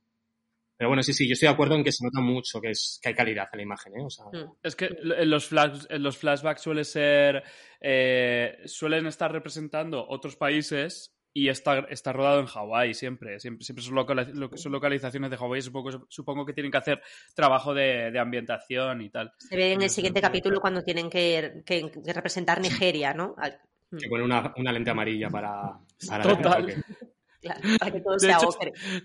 pero 0.76 0.90
bueno, 0.90 1.04
sí, 1.04 1.14
sí, 1.14 1.28
yo 1.28 1.34
estoy 1.34 1.46
de 1.46 1.54
acuerdo 1.54 1.76
en 1.76 1.84
que 1.84 1.92
se 1.92 2.04
nota 2.04 2.20
mucho 2.20 2.60
que, 2.60 2.72
es, 2.72 3.00
que 3.04 3.10
hay 3.10 3.14
calidad 3.14 3.48
en 3.54 3.58
la 3.58 3.62
imagen. 3.62 4.00
¿eh? 4.00 4.04
O 4.04 4.10
sea, 4.10 4.26
mm. 4.26 4.54
Es 4.64 4.76
que 4.76 4.86
en 4.88 5.30
los, 5.30 5.46
flash, 5.46 5.84
en 5.90 6.02
los 6.02 6.18
flashbacks 6.18 6.60
suele 6.60 6.86
ser. 6.86 7.44
Eh, 7.80 8.58
suelen 8.66 9.06
estar 9.06 9.32
representando 9.32 10.04
otros 10.10 10.36
países 10.36 11.14
y 11.32 11.50
está, 11.50 11.86
está 11.92 12.12
rodado 12.12 12.40
en 12.40 12.48
Hawái 12.48 12.96
siempre. 12.96 13.40
Siempre, 13.40 13.64
siempre 13.64 13.84
son, 13.84 13.94
localiz 13.94 14.30
son, 14.56 14.72
localizaciones 14.72 15.30
de 15.30 15.38
Hawái. 15.38 15.62
Supongo, 15.62 16.08
supongo 16.10 16.48
que 16.48 16.54
tienen 16.54 16.72
que 16.72 16.80
hacer 16.80 17.00
trabajo 17.36 17.76
de, 17.76 18.10
de 18.10 18.18
ambientación 18.18 19.04
y 19.04 19.12
tal. 19.12 19.34
Se 19.38 19.56
ve 19.56 19.74
en 19.74 19.84
el 19.84 19.92
siguiente 19.92 20.20
capítulo 20.20 20.60
cuando 20.60 20.82
tienen 20.82 21.12
que, 21.12 21.62
que, 21.64 21.92
que 21.92 22.12
representar 22.12 22.60
Nigeria, 22.60 23.14
¿no? 23.14 23.36
Que 23.98 24.08
pone 24.08 24.24
una, 24.24 24.54
una 24.58 24.72
lente 24.72 24.92
amarilla 24.92 25.30
para. 25.30 25.80
para 26.08 26.24
Total. 26.24 26.84
Claro, 27.42 27.62
para 27.80 27.92
que 27.92 28.02
todo 28.02 28.14
de, 28.16 28.20
se 28.20 28.32
hecho, 28.32 28.50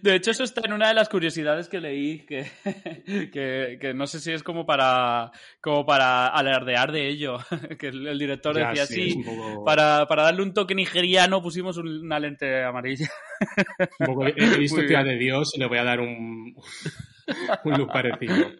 de 0.02 0.14
hecho, 0.16 0.30
eso 0.32 0.42
está 0.42 0.62
en 0.64 0.72
una 0.72 0.88
de 0.88 0.94
las 0.94 1.08
curiosidades 1.08 1.68
que 1.68 1.80
leí, 1.80 2.26
que, 2.26 2.44
que, 3.32 3.78
que, 3.80 3.94
no 3.94 4.08
sé 4.08 4.18
si 4.18 4.32
es 4.32 4.42
como 4.42 4.66
para, 4.66 5.30
como 5.60 5.86
para 5.86 6.26
alardear 6.26 6.90
de 6.90 7.06
ello, 7.06 7.38
que 7.78 7.88
el, 7.88 8.08
el 8.08 8.18
director 8.18 8.56
ya, 8.58 8.70
decía 8.70 8.86
sí, 8.86 9.10
así, 9.10 9.22
poco... 9.22 9.64
para, 9.64 10.06
para, 10.08 10.24
darle 10.24 10.42
un 10.42 10.52
toque 10.52 10.74
nigeriano 10.74 11.42
pusimos 11.42 11.76
una 11.76 12.18
lente 12.18 12.64
amarilla. 12.64 13.08
Un 14.00 14.06
poco, 14.06 14.26
he 14.26 14.58
visto 14.58 14.80
Tía 14.86 15.04
de 15.04 15.16
Dios 15.16 15.52
y 15.54 15.60
le 15.60 15.66
voy 15.66 15.78
a 15.78 15.84
dar 15.84 16.00
un, 16.00 16.56
un 17.64 17.78
look 17.78 17.92
parecido. 17.92 18.50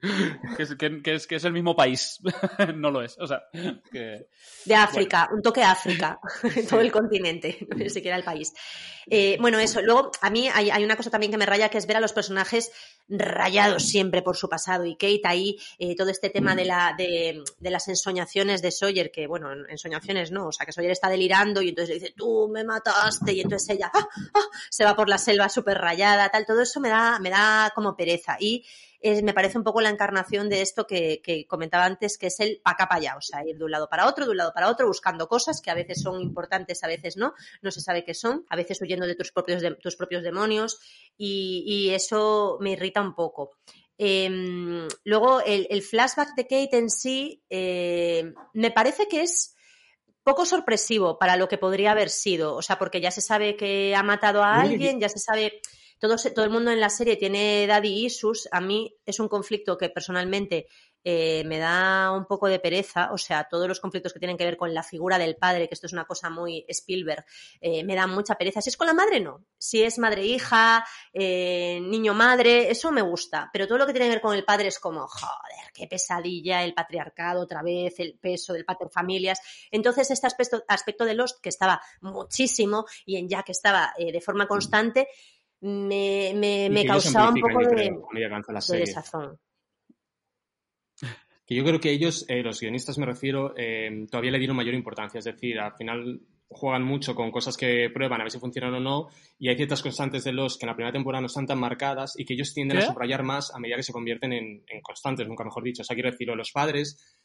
Que 0.56 0.62
es, 0.62 0.74
que, 0.74 1.02
que, 1.02 1.14
es, 1.14 1.26
que 1.26 1.36
es 1.36 1.44
el 1.44 1.52
mismo 1.52 1.74
país. 1.74 2.20
no 2.74 2.90
lo 2.90 3.02
es. 3.02 3.16
O 3.18 3.26
sea, 3.26 3.42
que... 3.90 4.28
De 4.64 4.74
África, 4.74 5.24
bueno. 5.24 5.36
un 5.36 5.42
toque 5.42 5.62
África, 5.62 6.18
todo 6.68 6.80
el 6.80 6.92
continente, 6.92 7.66
no 7.68 7.76
ni 7.76 7.90
siquiera 7.90 8.16
el 8.16 8.24
país. 8.24 8.52
Eh, 9.08 9.36
bueno, 9.40 9.58
eso. 9.58 9.80
Luego, 9.82 10.10
a 10.20 10.30
mí 10.30 10.48
hay, 10.52 10.70
hay, 10.70 10.84
una 10.84 10.96
cosa 10.96 11.10
también 11.10 11.30
que 11.30 11.38
me 11.38 11.46
raya, 11.46 11.68
que 11.68 11.78
es 11.78 11.86
ver 11.86 11.96
a 11.96 12.00
los 12.00 12.12
personajes 12.12 12.72
rayados 13.08 13.84
siempre 13.84 14.22
por 14.22 14.36
su 14.36 14.48
pasado. 14.48 14.84
Y 14.84 14.96
Kate 14.96 15.22
ahí, 15.24 15.56
eh, 15.78 15.94
todo 15.94 16.10
este 16.10 16.28
tema 16.28 16.56
de, 16.56 16.64
la, 16.64 16.94
de, 16.98 17.42
de, 17.58 17.70
las 17.70 17.86
ensoñaciones 17.86 18.62
de 18.62 18.72
Sawyer, 18.72 19.12
que 19.12 19.28
bueno, 19.28 19.52
ensoñaciones 19.68 20.32
no, 20.32 20.48
o 20.48 20.52
sea, 20.52 20.66
que 20.66 20.72
Sawyer 20.72 20.90
está 20.90 21.08
delirando 21.08 21.62
y 21.62 21.68
entonces 21.68 21.94
le 21.94 22.00
dice, 22.00 22.14
tú 22.16 22.48
me 22.52 22.64
mataste, 22.64 23.32
y 23.32 23.40
entonces 23.40 23.76
ella 23.76 23.90
¡ah, 23.94 24.08
ah! 24.34 24.46
se 24.70 24.84
va 24.84 24.96
por 24.96 25.08
la 25.08 25.18
selva 25.18 25.48
súper 25.48 25.78
rayada, 25.78 26.28
tal. 26.28 26.44
Todo 26.44 26.62
eso 26.62 26.80
me 26.80 26.88
da, 26.88 27.20
me 27.20 27.30
da 27.30 27.70
como 27.74 27.96
pereza. 27.96 28.36
Y 28.40 28.64
es, 29.00 29.22
me 29.22 29.34
parece 29.34 29.58
un 29.58 29.64
poco 29.64 29.80
la 29.80 29.90
encarnación 29.90 30.48
de 30.48 30.62
esto 30.62 30.86
que, 30.86 31.20
que 31.22 31.46
comentaba 31.46 31.84
antes, 31.84 32.18
que 32.18 32.28
es 32.28 32.40
el 32.40 32.60
pa' 32.62 32.72
acá 32.72 32.88
para 32.88 32.98
allá, 33.00 33.16
o 33.16 33.20
sea, 33.20 33.46
ir 33.46 33.58
de 33.58 33.64
un 33.64 33.70
lado 33.70 33.88
para 33.88 34.06
otro, 34.06 34.24
de 34.24 34.30
un 34.30 34.36
lado 34.36 34.52
para 34.54 34.68
otro, 34.68 34.86
buscando 34.86 35.28
cosas 35.28 35.60
que 35.60 35.70
a 35.70 35.74
veces 35.74 36.00
son 36.02 36.20
importantes, 36.20 36.82
a 36.84 36.88
veces 36.88 37.16
no, 37.16 37.34
no 37.62 37.70
se 37.70 37.80
sabe 37.80 38.04
qué 38.04 38.14
son, 38.14 38.44
a 38.48 38.56
veces 38.56 38.80
huyendo 38.80 39.06
de 39.06 39.14
tus 39.14 39.32
propios, 39.32 39.62
de, 39.62 39.74
tus 39.76 39.96
propios 39.96 40.22
demonios, 40.22 40.78
y, 41.16 41.64
y, 41.66 41.94
eso 41.94 42.58
me 42.60 42.72
irrita 42.72 43.00
un 43.00 43.14
poco. 43.14 43.58
Eh, 43.98 44.28
luego, 45.04 45.40
el, 45.40 45.66
el, 45.70 45.82
flashback 45.82 46.34
de 46.34 46.42
Kate 46.42 46.76
en 46.76 46.90
sí, 46.90 47.42
eh, 47.48 48.34
me 48.52 48.70
parece 48.70 49.08
que 49.08 49.22
es 49.22 49.56
poco 50.26 50.44
sorpresivo 50.44 51.18
para 51.18 51.36
lo 51.36 51.48
que 51.48 51.56
podría 51.56 51.92
haber 51.92 52.10
sido, 52.10 52.56
o 52.56 52.62
sea, 52.62 52.78
porque 52.78 53.00
ya 53.00 53.12
se 53.12 53.20
sabe 53.20 53.56
que 53.56 53.94
ha 53.94 54.02
matado 54.02 54.42
a 54.42 54.60
alguien, 54.60 54.98
ya 54.98 55.08
se 55.08 55.20
sabe 55.20 55.60
todo, 55.98 56.16
todo 56.16 56.44
el 56.44 56.50
mundo 56.50 56.70
en 56.70 56.80
la 56.80 56.90
serie 56.90 57.16
tiene 57.16 57.66
daddy 57.66 58.06
issues. 58.06 58.48
A 58.50 58.60
mí 58.60 58.94
es 59.04 59.20
un 59.20 59.28
conflicto 59.28 59.76
que 59.78 59.88
personalmente 59.88 60.66
eh, 61.08 61.44
me 61.46 61.58
da 61.58 62.10
un 62.10 62.26
poco 62.26 62.48
de 62.48 62.58
pereza, 62.58 63.12
o 63.12 63.16
sea, 63.18 63.46
todos 63.48 63.68
los 63.68 63.78
conflictos 63.78 64.12
que 64.12 64.18
tienen 64.18 64.36
que 64.36 64.44
ver 64.44 64.56
con 64.56 64.74
la 64.74 64.82
figura 64.82 65.18
del 65.18 65.36
padre, 65.36 65.68
que 65.68 65.74
esto 65.74 65.86
es 65.86 65.92
una 65.92 66.04
cosa 66.04 66.30
muy 66.30 66.64
Spielberg, 66.66 67.24
eh, 67.60 67.84
me 67.84 67.94
da 67.94 68.08
mucha 68.08 68.34
pereza. 68.34 68.60
Si 68.60 68.70
es 68.70 68.76
con 68.76 68.88
la 68.88 68.92
madre, 68.92 69.20
no. 69.20 69.44
Si 69.56 69.84
es 69.84 70.00
madre-hija, 70.00 70.84
eh, 71.12 71.78
niño-madre, 71.80 72.72
eso 72.72 72.90
me 72.90 73.02
gusta. 73.02 73.48
Pero 73.52 73.68
todo 73.68 73.78
lo 73.78 73.86
que 73.86 73.92
tiene 73.92 74.06
que 74.06 74.14
ver 74.16 74.20
con 74.20 74.34
el 74.34 74.44
padre 74.44 74.66
es 74.66 74.80
como, 74.80 75.06
joder, 75.06 75.72
qué 75.72 75.86
pesadilla, 75.86 76.64
el 76.64 76.74
patriarcado 76.74 77.42
otra 77.42 77.62
vez, 77.62 78.00
el 78.00 78.18
peso 78.18 78.52
del 78.52 78.64
pater 78.64 78.88
familias. 78.90 79.40
Entonces, 79.70 80.10
este 80.10 80.26
aspecto, 80.26 80.64
aspecto 80.66 81.04
de 81.04 81.14
Lost, 81.14 81.40
que 81.40 81.50
estaba 81.50 81.80
muchísimo, 82.00 82.84
y 83.04 83.16
en 83.16 83.28
Jack 83.28 83.50
estaba 83.50 83.94
eh, 83.96 84.10
de 84.10 84.20
forma 84.20 84.48
constante, 84.48 85.06
me, 85.60 86.32
me, 86.34 86.68
me 86.70 86.86
causaba 86.86 87.30
un 87.30 87.40
poco 87.40 87.60
de, 87.60 87.96
de 88.14 88.78
desazón. 88.78 89.38
Que 91.46 91.54
yo 91.54 91.64
creo 91.64 91.78
que 91.78 91.92
ellos, 91.92 92.24
eh, 92.28 92.42
los 92.42 92.60
guionistas 92.60 92.98
me 92.98 93.06
refiero, 93.06 93.54
eh, 93.56 94.06
todavía 94.10 94.32
le 94.32 94.38
dieron 94.38 94.56
mayor 94.56 94.74
importancia. 94.74 95.18
Es 95.18 95.24
decir, 95.24 95.60
al 95.60 95.76
final 95.76 96.20
juegan 96.48 96.84
mucho 96.84 97.14
con 97.14 97.30
cosas 97.30 97.56
que 97.56 97.90
prueban 97.92 98.20
a 98.20 98.24
ver 98.24 98.30
si 98.30 98.38
funcionan 98.38 98.74
o 98.74 98.80
no, 98.80 99.08
y 99.38 99.48
hay 99.48 99.56
ciertas 99.56 99.82
constantes 99.82 100.24
de 100.24 100.32
los 100.32 100.58
que 100.58 100.66
en 100.66 100.68
la 100.68 100.74
primera 100.76 100.92
temporada 100.92 101.20
no 101.20 101.26
están 101.26 101.46
tan 101.46 101.58
marcadas 101.58 102.14
y 102.18 102.24
que 102.24 102.34
ellos 102.34 102.54
tienden 102.54 102.78
¿Qué? 102.78 102.84
a 102.84 102.86
subrayar 102.88 103.22
más 103.22 103.54
a 103.54 103.58
medida 103.58 103.76
que 103.76 103.82
se 103.82 103.92
convierten 103.92 104.32
en, 104.32 104.64
en 104.66 104.80
constantes, 104.80 105.26
nunca 105.28 105.44
mejor 105.44 105.62
dicho. 105.62 105.82
O 105.82 105.84
sea, 105.84 105.94
quiero 105.94 106.10
decir, 106.10 106.28
los 106.28 106.52
padres 106.52 107.18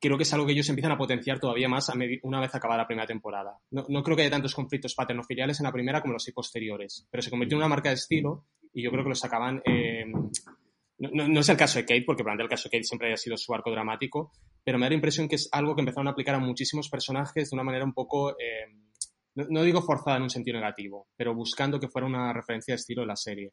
creo 0.00 0.16
que 0.16 0.22
es 0.22 0.32
algo 0.32 0.46
que 0.46 0.52
ellos 0.52 0.68
empiezan 0.68 0.92
a 0.92 0.98
potenciar 0.98 1.38
todavía 1.38 1.68
más 1.68 1.90
una 2.22 2.40
vez 2.40 2.54
acabada 2.54 2.82
la 2.82 2.86
primera 2.86 3.06
temporada. 3.06 3.58
No, 3.70 3.84
no 3.88 4.02
creo 4.02 4.16
que 4.16 4.22
haya 4.22 4.30
tantos 4.30 4.54
conflictos 4.54 4.94
paternofiliales 4.94 5.60
en 5.60 5.64
la 5.64 5.72
primera 5.72 6.00
como 6.00 6.14
los 6.14 6.30
posteriores, 6.34 7.06
pero 7.10 7.22
se 7.22 7.30
convirtió 7.30 7.56
en 7.56 7.60
una 7.60 7.68
marca 7.68 7.90
de 7.90 7.96
estilo 7.96 8.46
y 8.72 8.82
yo 8.82 8.90
creo 8.90 9.04
que 9.04 9.10
los 9.10 9.24
acaban... 9.24 9.62
Eh, 9.64 10.06
no, 10.98 11.28
no, 11.28 11.40
es 11.40 11.48
el 11.48 11.56
caso 11.56 11.78
de 11.78 11.86
Kate, 11.86 12.02
porque 12.04 12.22
probablemente 12.22 12.54
el 12.54 12.56
caso 12.56 12.68
de 12.68 12.76
Kate 12.76 12.84
siempre 12.84 13.08
haya 13.08 13.16
sido 13.16 13.36
su 13.36 13.54
arco 13.54 13.70
dramático, 13.70 14.32
pero 14.62 14.78
me 14.78 14.84
da 14.84 14.90
la 14.90 14.96
impresión 14.96 15.28
que 15.28 15.36
es 15.36 15.48
algo 15.50 15.74
que 15.74 15.80
empezaron 15.80 16.08
a 16.08 16.10
aplicar 16.10 16.34
a 16.34 16.38
muchísimos 16.38 16.90
personajes 16.90 17.48
de 17.48 17.56
una 17.56 17.64
manera 17.64 17.84
un 17.84 17.94
poco, 17.94 18.32
eh, 18.32 18.66
no, 19.34 19.46
no, 19.48 19.62
digo 19.62 19.80
forzada 19.80 20.18
en 20.18 20.24
un 20.24 20.30
sentido 20.30 20.58
negativo, 20.58 21.08
pero 21.16 21.34
buscando 21.34 21.80
que 21.80 21.88
fuera 21.88 22.06
una 22.06 22.34
referencia 22.34 22.72
de 22.72 22.76
estilo 22.76 23.00
de 23.00 23.08
la 23.08 23.16
serie. 23.16 23.52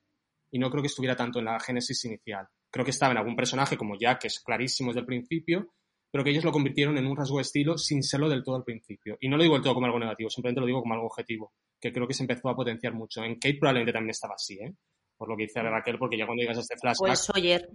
Y 0.51 0.59
no 0.59 0.69
creo 0.69 0.81
que 0.81 0.87
estuviera 0.87 1.15
tanto 1.15 1.39
en 1.39 1.45
la 1.45 1.59
génesis 1.59 2.03
inicial. 2.03 2.47
Creo 2.69 2.83
que 2.83 2.91
estaba 2.91 3.13
en 3.13 3.17
algún 3.19 3.35
personaje 3.35 3.77
como 3.77 3.97
Jack, 3.97 4.21
que 4.21 4.27
es 4.27 4.41
clarísimo 4.41 4.89
desde 4.89 5.01
el 5.01 5.05
principio, 5.05 5.73
pero 6.17 6.23
que 6.23 6.31
ellos 6.31 6.45
lo 6.45 6.51
convirtieron 6.51 6.97
en 6.97 7.05
un 7.05 7.15
rasgo 7.15 7.37
de 7.37 7.43
estilo 7.43 7.77
sin 7.77 8.01
serlo 8.01 8.27
del 8.27 8.43
todo 8.43 8.55
al 8.55 8.63
principio. 8.63 9.19
Y 9.21 9.29
no 9.29 9.37
lo 9.37 9.43
digo 9.43 9.53
del 9.53 9.61
todo 9.61 9.75
como 9.75 9.85
algo 9.85 9.99
negativo, 9.99 10.31
simplemente 10.31 10.61
lo 10.61 10.65
digo 10.65 10.81
como 10.81 10.95
algo 10.95 11.05
objetivo, 11.05 11.53
que 11.79 11.93
creo 11.93 12.07
que 12.07 12.15
se 12.15 12.23
empezó 12.23 12.49
a 12.49 12.55
potenciar 12.55 12.95
mucho. 12.95 13.23
En 13.23 13.35
Kate 13.35 13.59
probablemente 13.59 13.93
también 13.93 14.09
estaba 14.09 14.33
así, 14.33 14.55
¿eh? 14.55 14.73
Por 15.15 15.29
lo 15.29 15.37
que 15.37 15.43
dice 15.43 15.61
Raquel, 15.61 15.99
porque 15.99 16.17
ya 16.17 16.25
cuando 16.25 16.41
llegas 16.41 16.57
a 16.57 16.61
este 16.61 16.75
flashback... 16.75 17.07
O 17.07 17.07
en 17.07 17.15
Sawyer. 17.15 17.69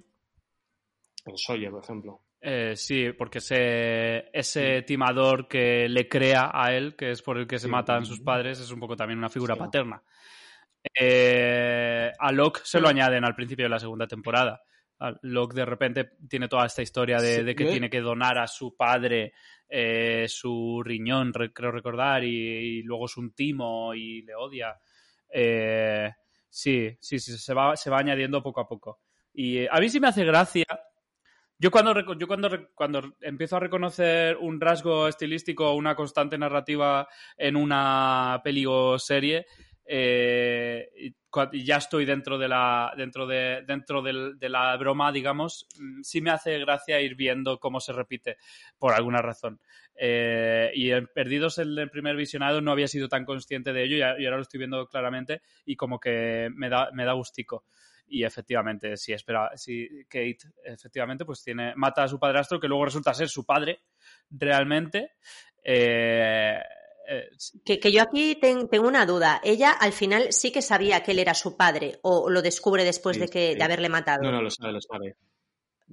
En 1.25 1.39
Sawyer, 1.39 1.71
por 1.71 1.85
ejemplo. 1.85 2.21
Eh, 2.41 2.73
sí, 2.75 3.13
porque 3.17 3.39
ese, 3.39 4.29
ese 4.33 4.79
sí. 4.79 4.87
timador 4.87 5.47
que 5.47 5.89
le 5.89 6.09
crea 6.09 6.51
a 6.53 6.75
él, 6.75 6.97
que 6.97 7.13
es 7.13 7.23
por 7.23 7.39
el 7.39 7.47
que 7.47 7.61
se 7.61 7.67
sí. 7.67 7.71
matan 7.71 8.05
sus 8.05 8.23
padres, 8.23 8.59
es 8.59 8.73
un 8.73 8.81
poco 8.81 8.97
también 8.97 9.19
una 9.19 9.31
figura 9.31 9.55
sí. 9.55 9.61
paterna. 9.61 10.03
Eh, 11.01 12.11
a 12.19 12.33
Locke 12.33 12.63
se 12.65 12.81
lo 12.81 12.89
añaden 12.89 13.25
al 13.25 13.37
principio 13.37 13.67
de 13.67 13.71
la 13.71 13.79
segunda 13.79 14.09
temporada. 14.09 14.65
Locke 15.23 15.55
de 15.55 15.65
repente 15.65 16.11
tiene 16.29 16.49
toda 16.49 16.67
esta 16.67 16.83
historia 16.83 17.21
de, 17.21 17.45
de 17.45 17.55
que 17.55 17.65
tiene 17.67 17.91
que 17.91 18.01
donar 18.01 18.39
a 18.39 18.47
su 18.47 18.77
padre 18.77 19.33
eh, 19.75 20.27
su 20.29 20.83
riñón, 20.85 21.33
creo 21.33 21.71
recordar, 21.71 22.25
y, 22.25 22.29
y, 22.29 22.83
luego 22.83 23.07
es 23.07 23.17
un 23.17 23.33
timo 23.33 23.95
y 23.95 24.21
le 24.21 24.35
odia. 24.35 24.79
Eh, 25.33 26.11
sí, 26.47 26.95
sí, 27.01 27.19
sí, 27.19 27.39
se 27.39 27.55
va, 27.55 27.75
se 27.75 27.89
va 27.89 27.99
añadiendo 27.99 28.43
poco 28.43 28.61
a 28.61 28.69
poco. 28.69 29.01
Y 29.33 29.61
eh, 29.61 29.69
a 29.71 29.81
mí 29.81 29.89
sí 29.89 29.99
me 29.99 30.09
hace 30.09 30.27
gracia. 30.27 30.67
Yo 31.59 31.71
cuando, 31.71 32.15
yo 32.17 32.27
cuando, 32.27 32.51
cuando 32.75 33.15
empiezo 33.23 33.57
a 33.57 33.61
reconocer 33.61 34.37
un 34.37 34.61
rasgo 34.61 35.09
estilístico 35.09 35.71
o 35.71 35.75
una 35.75 35.97
constante 35.97 36.37
narrativa 36.37 37.09
en 37.39 37.57
una 37.57 38.43
peli 38.45 38.67
o 38.67 38.99
serie, 38.99 39.47
eh, 39.85 40.89
y 41.53 41.65
ya 41.65 41.77
estoy 41.79 42.05
dentro 42.05 42.39
de 42.39 42.49
la 42.49 42.93
dentro 42.97 43.27
de 43.27 43.63
dentro 43.67 44.03
del- 44.03 44.39
de 44.39 44.49
la 44.49 44.77
broma 44.77 45.11
digamos 45.11 45.67
mm, 45.79 46.03
sí 46.03 46.21
me 46.21 46.31
hace 46.31 46.59
gracia 46.59 47.01
ir 47.01 47.15
viendo 47.17 47.59
cómo 47.59 47.81
se 47.81 47.93
repite 47.93 48.37
por 48.79 48.93
alguna 48.93 49.23
razón. 49.23 49.61
Eh, 49.95 50.71
y 50.75 50.91
en 50.91 51.07
Perdidos 51.07 51.59
el 51.59 51.91
primer 51.91 52.17
visionado 52.17 52.61
no 52.61 52.73
había 52.73 52.89
sido 52.89 53.09
tan 53.09 53.25
consciente 53.25 53.73
de 53.73 53.85
ello 53.85 53.97
y, 53.97 54.03
ahora 54.03 54.37
lo 54.37 54.43
estoy 54.43 54.59
viendo 54.59 54.87
claramente 54.87 55.43
y 55.65 55.77
como 55.77 55.99
que 55.99 56.49
me 56.55 56.69
da 56.69 56.91
me 56.93 57.05
da 57.05 57.13
gustico. 57.13 57.65
Y 58.07 58.25
efectivamente 58.25 58.97
si 58.97 59.13
espera 59.13 59.51
si 59.57 60.05
Kate 60.09 60.39
efectivamente 60.65 61.25
pues 61.25 61.43
tiene 61.43 61.75
mata 61.77 62.05
a 62.05 62.09
su 62.09 62.19
padrastro 62.19 62.61
que 62.61 62.69
luego 62.69 62.85
resulta 62.85 63.15
ser 63.15 63.29
su 63.29 63.45
padre 63.47 63.81
realmente 64.31 65.13
eh, 65.65 66.61
eh, 67.09 67.29
Que, 67.65 67.79
que 67.81 67.93
yo 67.93 68.03
aquí 68.03 68.37
ten- 68.37 68.69
tengo 68.69 68.87
una 68.89 69.07
duda. 69.07 69.41
Ella 69.45 69.71
al 69.73 69.93
final 69.93 70.33
sí 70.33 70.51
que 70.53 70.63
sabía 70.63 71.03
que 71.03 71.13
él 71.13 71.19
era 71.19 71.35
su 71.35 71.57
padre 71.57 71.99
o 72.03 72.29
lo 72.31 72.43
descubre 72.43 72.85
después 72.85 73.17
Sí, 73.17 73.21
de 73.23 73.29
que 73.29 73.53
sí. 73.53 73.59
de 73.59 73.63
haberle 73.65 73.89
matado. 73.89 74.23
No, 74.23 74.31
no, 74.33 74.43
lo 74.43 74.51
sabe, 74.51 74.73
lo 74.73 74.81
sabe. 74.81 75.17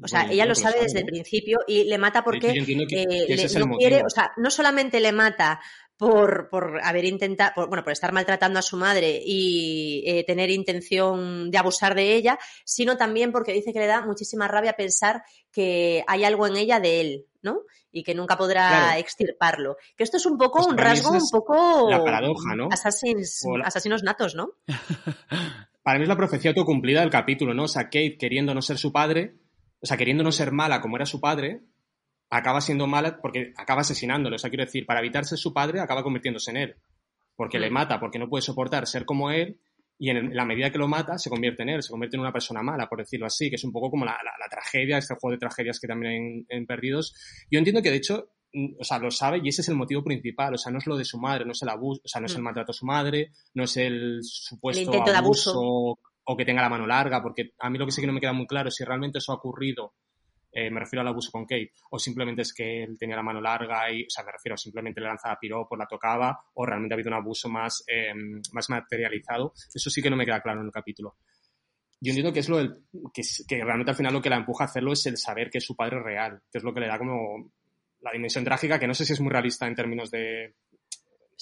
O 0.02 0.08
sea, 0.08 0.20
Bueno, 0.22 0.34
ella 0.34 0.46
lo 0.46 0.56
sabe 0.56 0.82
desde 0.82 1.00
el 1.00 1.06
principio 1.06 1.60
y 1.68 1.84
le 1.84 1.98
mata 1.98 2.24
porque 2.24 2.54
que- 2.54 2.60
eh, 2.60 2.66
que 2.88 3.06
le- 3.06 3.66
no 3.66 3.76
quiere, 3.78 4.02
o 4.06 4.10
sea, 4.10 4.32
no 4.38 4.50
solamente 4.50 5.00
le 5.02 5.12
mata 5.12 5.60
por, 6.00 6.48
por 6.50 6.80
haber 6.82 7.04
intentado, 7.06 7.52
por- 7.54 7.68
bueno, 7.68 7.84
por 7.84 7.92
estar 7.92 8.14
maltratando 8.14 8.58
a 8.58 8.62
su 8.64 8.78
madre 8.78 9.22
y 9.24 10.02
eh, 10.08 10.24
tener 10.24 10.50
intención 10.50 11.52
de 11.52 11.58
abusar 11.58 11.94
de 11.94 12.16
ella, 12.16 12.40
sino 12.66 12.96
también 12.98 13.32
porque 13.34 13.52
dice 13.52 13.74
que 13.74 13.80
le 13.80 13.86
da 13.88 14.02
muchísima 14.06 14.48
rabia 14.48 14.74
pensar 14.74 15.22
que 15.52 16.04
hay 16.08 16.24
algo 16.24 16.48
en 16.48 16.56
ella 16.56 16.80
de 16.80 17.02
él, 17.02 17.26
¿no? 17.42 17.64
Y 17.92 18.04
que 18.04 18.16
nunca 18.16 18.38
podrá 18.38 18.68
Claro. 18.70 19.00
extirparlo. 19.00 19.76
Que 19.98 20.04
esto 20.06 20.16
es 20.18 20.26
un 20.26 20.38
poco 20.38 20.60
Pues 20.60 20.68
un 20.68 20.78
rasgo 20.78 21.12
un 21.12 21.30
poco 21.30 21.90
la 21.90 22.04
paradoja, 22.04 22.56
¿no? 22.56 22.70
assassins- 22.70 23.42
la- 23.58 23.66
asesinos 23.66 24.02
natos, 24.02 24.36
¿no? 24.36 24.52
Para 25.84 25.98
mí 25.98 26.04
es 26.04 26.10
la 26.10 26.16
profecía 26.18 26.52
autocumplida 26.52 27.02
del 27.02 27.10
capítulo, 27.10 27.54
¿no? 27.54 27.64
O 27.64 27.68
sea, 27.68 27.86
Kate 27.86 28.18
queriendo 28.20 28.54
no 28.54 28.62
ser 28.62 28.78
su 28.78 28.92
padre, 28.94 29.36
o 29.82 29.86
sea, 29.86 29.98
queriendo 29.98 30.24
no 30.24 30.32
ser 30.32 30.52
mala 30.52 30.82
como 30.82 30.96
era 30.98 31.06
su 31.06 31.20
padre, 31.20 31.62
acaba 32.30 32.62
siendo 32.62 32.88
mala 32.88 33.20
porque 33.22 33.54
acaba 33.58 33.82
asesinándolo. 33.82 34.36
O 34.36 34.40
sea, 34.40 34.50
quiero 34.50 34.66
decir, 34.66 34.86
para 34.86 35.00
evitar 35.00 35.26
ser 35.26 35.38
su 35.38 35.54
padre, 35.54 35.80
acaba 35.80 36.04
convirtiéndose 36.04 36.52
en 36.52 36.58
él. 36.58 36.76
Porque 37.36 37.58
le 37.60 37.70
Mm. 37.70 37.74
mata, 37.74 38.00
porque 38.00 38.20
no 38.20 38.28
puede 38.30 38.42
soportar 38.42 38.86
ser 38.88 39.06
como 39.06 39.32
él, 39.32 39.60
y 39.98 40.10
en, 40.10 40.18
en 40.18 40.36
la 40.36 40.46
medida 40.46 40.72
que 40.72 40.78
lo 40.78 40.88
mata, 40.88 41.18
se 41.18 41.30
convierte 41.30 41.64
en 41.64 41.70
él, 41.70 41.84
se 41.84 41.90
convierte 41.92 42.16
en 42.18 42.22
una 42.22 42.32
persona 42.32 42.62
mala, 42.64 42.88
por 42.88 43.00
decirlo 43.00 43.26
así, 43.26 43.50
que 43.50 43.56
es 43.56 43.64
un 43.64 43.72
poco 43.72 43.90
como 43.90 44.06
la, 44.06 44.12
la- 44.24 44.32
la 44.40 44.48
tragedia, 44.50 44.98
este 44.98 45.16
juego 45.16 45.34
de 45.34 45.40
tragedias 45.40 45.80
que 45.80 45.88
también 45.88 46.12
hay 46.12 46.18
en, 46.18 46.46
en 46.50 46.66
Perdidos. 46.66 47.14
Yo 47.52 47.60
entiendo 47.60 47.82
que, 47.82 47.90
de 47.92 47.98
hecho, 47.98 48.30
mm, 48.54 48.76
o 48.80 48.84
sea, 48.84 48.98
lo 49.00 49.12
sabe 49.12 49.42
y 49.44 49.50
ese 49.50 49.62
es 49.62 49.70
el 49.70 49.76
motivo 49.76 50.04
principal. 50.04 50.54
O 50.54 50.58
sea, 50.58 50.72
no 50.72 50.78
es 50.80 50.88
lo 50.88 50.96
de 50.98 51.04
su 51.06 51.20
madre, 51.20 51.44
no 51.46 51.52
es 51.52 51.62
el 51.62 51.70
abuso, 51.70 52.02
o 52.06 52.08
sea, 52.08 52.22
no 52.22 52.28
es 52.28 52.36
el 52.36 52.42
Mm. 52.42 52.44
maltrato 52.46 52.72
a 52.72 52.76
su 52.76 52.86
madre, 52.86 53.32
no 53.54 53.64
es 53.64 53.76
el 53.78 54.20
supuesto 54.24 54.80
El 54.82 54.86
intento 54.86 55.12
de 55.12 55.18
abuso. 55.18 55.54
o 56.32 56.38
que 56.38 56.46
tenga 56.46 56.62
la 56.62 56.70
mano 56.70 56.86
larga, 56.86 57.22
porque 57.24 57.54
a 57.60 57.70
mí 57.72 57.78
lo 57.80 57.86
que 57.88 57.92
sí 57.92 58.02
que 58.02 58.08
no 58.08 58.14
me 58.14 58.20
queda 58.22 58.34
muy 58.34 58.46
claro 58.46 58.70
es 58.70 58.76
si 58.76 58.84
realmente 58.84 59.18
eso 59.18 59.32
ha 59.32 59.36
ocurrido, 59.36 59.96
eh, 60.60 60.72
me 60.72 60.80
refiero 60.80 61.02
al 61.02 61.08
abuso 61.08 61.32
con 61.32 61.46
Kate, 61.46 61.74
o 61.92 62.00
simplemente 62.00 62.42
es 62.42 62.54
que 62.54 62.84
él 62.84 62.98
tenía 62.98 63.16
la 63.16 63.24
mano 63.24 63.42
larga 63.42 63.92
y, 63.92 64.04
o 64.04 64.10
sea, 64.10 64.24
me 64.24 64.32
refiero, 64.32 64.58
simplemente 64.58 65.00
le 65.00 65.08
lanzaba 65.08 65.40
piropos, 65.40 65.78
la 65.78 65.86
tocaba, 65.86 66.40
o 66.54 66.66
realmente 66.66 66.94
ha 66.94 66.96
habido 66.96 67.10
un 67.10 67.16
abuso 67.16 67.50
más, 67.50 67.84
eh, 67.88 68.14
más 68.54 68.70
materializado. 68.70 69.54
Eso 69.74 69.90
sí 69.90 70.02
que 70.02 70.10
no 70.10 70.16
me 70.16 70.26
queda 70.26 70.42
claro 70.42 70.62
en 70.62 70.68
el 70.68 70.72
capítulo. 70.72 71.16
Yo 72.02 72.12
entiendo 72.12 72.32
que 72.32 72.40
es 72.40 72.50
lo 72.50 72.58
que, 73.14 73.22
que 73.48 73.64
realmente 73.64 73.92
al 73.92 73.98
final 73.98 74.14
lo 74.14 74.22
que 74.22 74.30
la 74.30 74.38
empuja 74.38 74.64
a 74.64 74.68
hacerlo 74.68 74.94
es 74.94 75.06
el 75.06 75.18
saber 75.18 75.50
que 75.50 75.58
es 75.58 75.66
su 75.66 75.76
padre 75.76 76.02
real, 76.02 76.42
que 76.52 76.58
es 76.58 76.64
lo 76.64 76.74
que 76.74 76.80
le 76.80 76.88
da 76.88 76.98
como 76.98 77.52
la 78.02 78.12
dimensión 78.12 78.46
trágica, 78.46 78.80
que 78.80 78.88
no 78.88 78.94
sé 78.94 79.06
si 79.06 79.14
es 79.14 79.20
muy 79.20 79.32
realista 79.32 79.68
en 79.68 79.76
términos 79.76 80.10
de, 80.10 80.56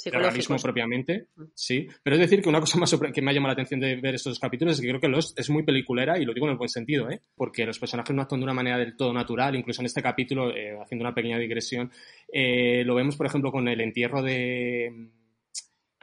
de 0.03 0.11
realismo 0.11 0.57
Psicológicos. 0.57 0.63
propiamente, 0.63 1.27
sí. 1.53 1.87
Pero 2.03 2.15
es 2.15 2.19
decir 2.21 2.41
que 2.41 2.49
una 2.49 2.59
cosa 2.59 2.77
más 2.77 2.95
que 3.13 3.21
me 3.21 3.31
ha 3.31 3.33
llamado 3.33 3.49
la 3.49 3.53
atención 3.53 3.79
de 3.79 3.95
ver 3.95 4.15
estos 4.15 4.39
capítulos 4.39 4.75
es 4.75 4.81
que 4.81 4.87
creo 4.87 4.99
que 4.99 5.07
Lost 5.07 5.37
es 5.39 5.49
muy 5.49 5.63
peliculera 5.63 6.19
y 6.19 6.25
lo 6.25 6.33
digo 6.33 6.45
en 6.45 6.51
el 6.51 6.57
buen 6.57 6.69
sentido, 6.69 7.09
¿eh? 7.09 7.21
Porque 7.35 7.65
los 7.65 7.79
personajes 7.79 8.15
no 8.15 8.21
actúan 8.21 8.41
de 8.41 8.45
una 8.45 8.53
manera 8.53 8.77
del 8.77 8.95
todo 8.95 9.11
natural, 9.11 9.55
incluso 9.55 9.81
en 9.81 9.87
este 9.87 10.01
capítulo, 10.01 10.55
eh, 10.55 10.77
haciendo 10.79 11.03
una 11.03 11.15
pequeña 11.15 11.39
digresión, 11.39 11.91
eh, 12.31 12.83
lo 12.85 12.95
vemos, 12.95 13.15
por 13.15 13.25
ejemplo, 13.25 13.51
con 13.51 13.67
el 13.67 13.81
entierro 13.81 14.21
de... 14.21 15.09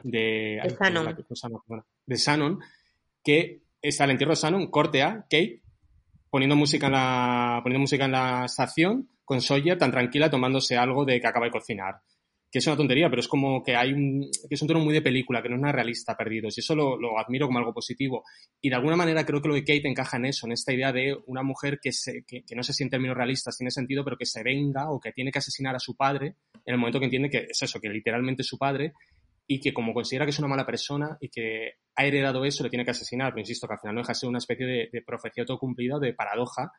de, 0.03 0.59
ay, 0.61 0.75
¿cómo 0.75 1.25
es 1.29 1.41
Shannon. 1.41 1.83
de 2.05 2.15
Shannon, 2.17 2.59
que 3.23 3.61
está 3.81 4.03
el 4.03 4.11
entierro 4.11 4.33
de 4.33 4.41
Shannon, 4.41 4.67
corte 4.67 5.03
a 5.03 5.21
Kate, 5.21 5.61
poniendo 6.29 6.55
música 6.57 6.87
en 6.87 6.93
la, 6.93 7.59
poniendo 7.63 7.81
música 7.81 8.05
en 8.05 8.11
la 8.11 8.43
estación, 8.45 9.09
con 9.23 9.41
Sawyer 9.41 9.77
tan 9.77 9.91
tranquila 9.91 10.29
tomándose 10.29 10.77
algo 10.77 11.05
de 11.05 11.19
que 11.19 11.27
acaba 11.27 11.45
de 11.45 11.51
cocinar 11.51 12.01
que 12.55 12.59
es 12.59 12.67
una 12.67 12.77
tontería, 12.77 13.09
pero 13.09 13.19
es 13.19 13.27
como 13.27 13.61
que 13.61 13.75
hay 13.75 13.91
un, 13.91 14.29
que 14.47 14.55
es 14.55 14.61
un 14.61 14.69
tono 14.69 14.79
muy 14.79 14.93
de 14.93 15.01
película, 15.01 15.41
que 15.41 15.49
no 15.49 15.55
es 15.55 15.61
una 15.61 15.73
realista 15.73 16.15
perdidos, 16.15 16.57
y 16.57 16.61
eso 16.61 16.73
lo, 16.73 16.95
lo 16.95 17.19
admiro 17.19 17.47
como 17.47 17.59
algo 17.59 17.73
positivo. 17.73 18.23
Y 18.61 18.69
de 18.69 18.75
alguna 18.75 18.95
manera 18.95 19.25
creo 19.25 19.41
que 19.41 19.49
lo 19.49 19.55
de 19.55 19.65
Kate 19.65 19.89
encaja 19.89 20.15
en 20.15 20.27
eso, 20.27 20.47
en 20.47 20.53
esta 20.53 20.71
idea 20.71 20.93
de 20.93 21.17
una 21.25 21.43
mujer 21.43 21.79
que, 21.81 21.91
se, 21.91 22.23
que, 22.25 22.45
no 22.55 22.63
sé 22.63 22.71
si 22.71 22.83
en 22.83 22.89
términos 22.89 23.17
realistas 23.17 23.57
tiene 23.57 23.71
sentido, 23.71 24.05
pero 24.05 24.15
que 24.15 24.25
se 24.25 24.41
venga 24.41 24.89
o 24.89 25.01
que 25.01 25.11
tiene 25.11 25.33
que 25.33 25.39
asesinar 25.39 25.75
a 25.75 25.79
su 25.79 25.97
padre 25.97 26.35
en 26.65 26.73
el 26.73 26.77
momento 26.77 26.99
que 26.99 27.07
entiende 27.07 27.29
que 27.29 27.45
es 27.49 27.61
eso, 27.61 27.81
que 27.81 27.89
literalmente 27.89 28.43
es 28.43 28.47
su 28.47 28.57
padre, 28.57 28.93
y 29.45 29.59
que 29.59 29.73
como 29.73 29.93
considera 29.93 30.23
que 30.23 30.31
es 30.31 30.39
una 30.39 30.47
mala 30.47 30.65
persona 30.65 31.17
y 31.19 31.27
que 31.27 31.73
ha 31.93 32.05
heredado 32.05 32.45
eso, 32.45 32.63
le 32.63 32.69
tiene 32.69 32.85
que 32.85 32.91
asesinar. 32.91 33.33
Pero 33.33 33.41
insisto, 33.41 33.67
que 33.67 33.73
al 33.73 33.81
final 33.81 33.95
no 33.95 34.01
deja 34.01 34.13
de 34.13 34.19
ser 34.19 34.29
una 34.29 34.37
especie 34.37 34.65
de, 34.65 35.01
profecía 35.05 35.41
autocumplida 35.43 35.97
o 35.97 35.99
de 35.99 36.13
paradoja, 36.13 36.71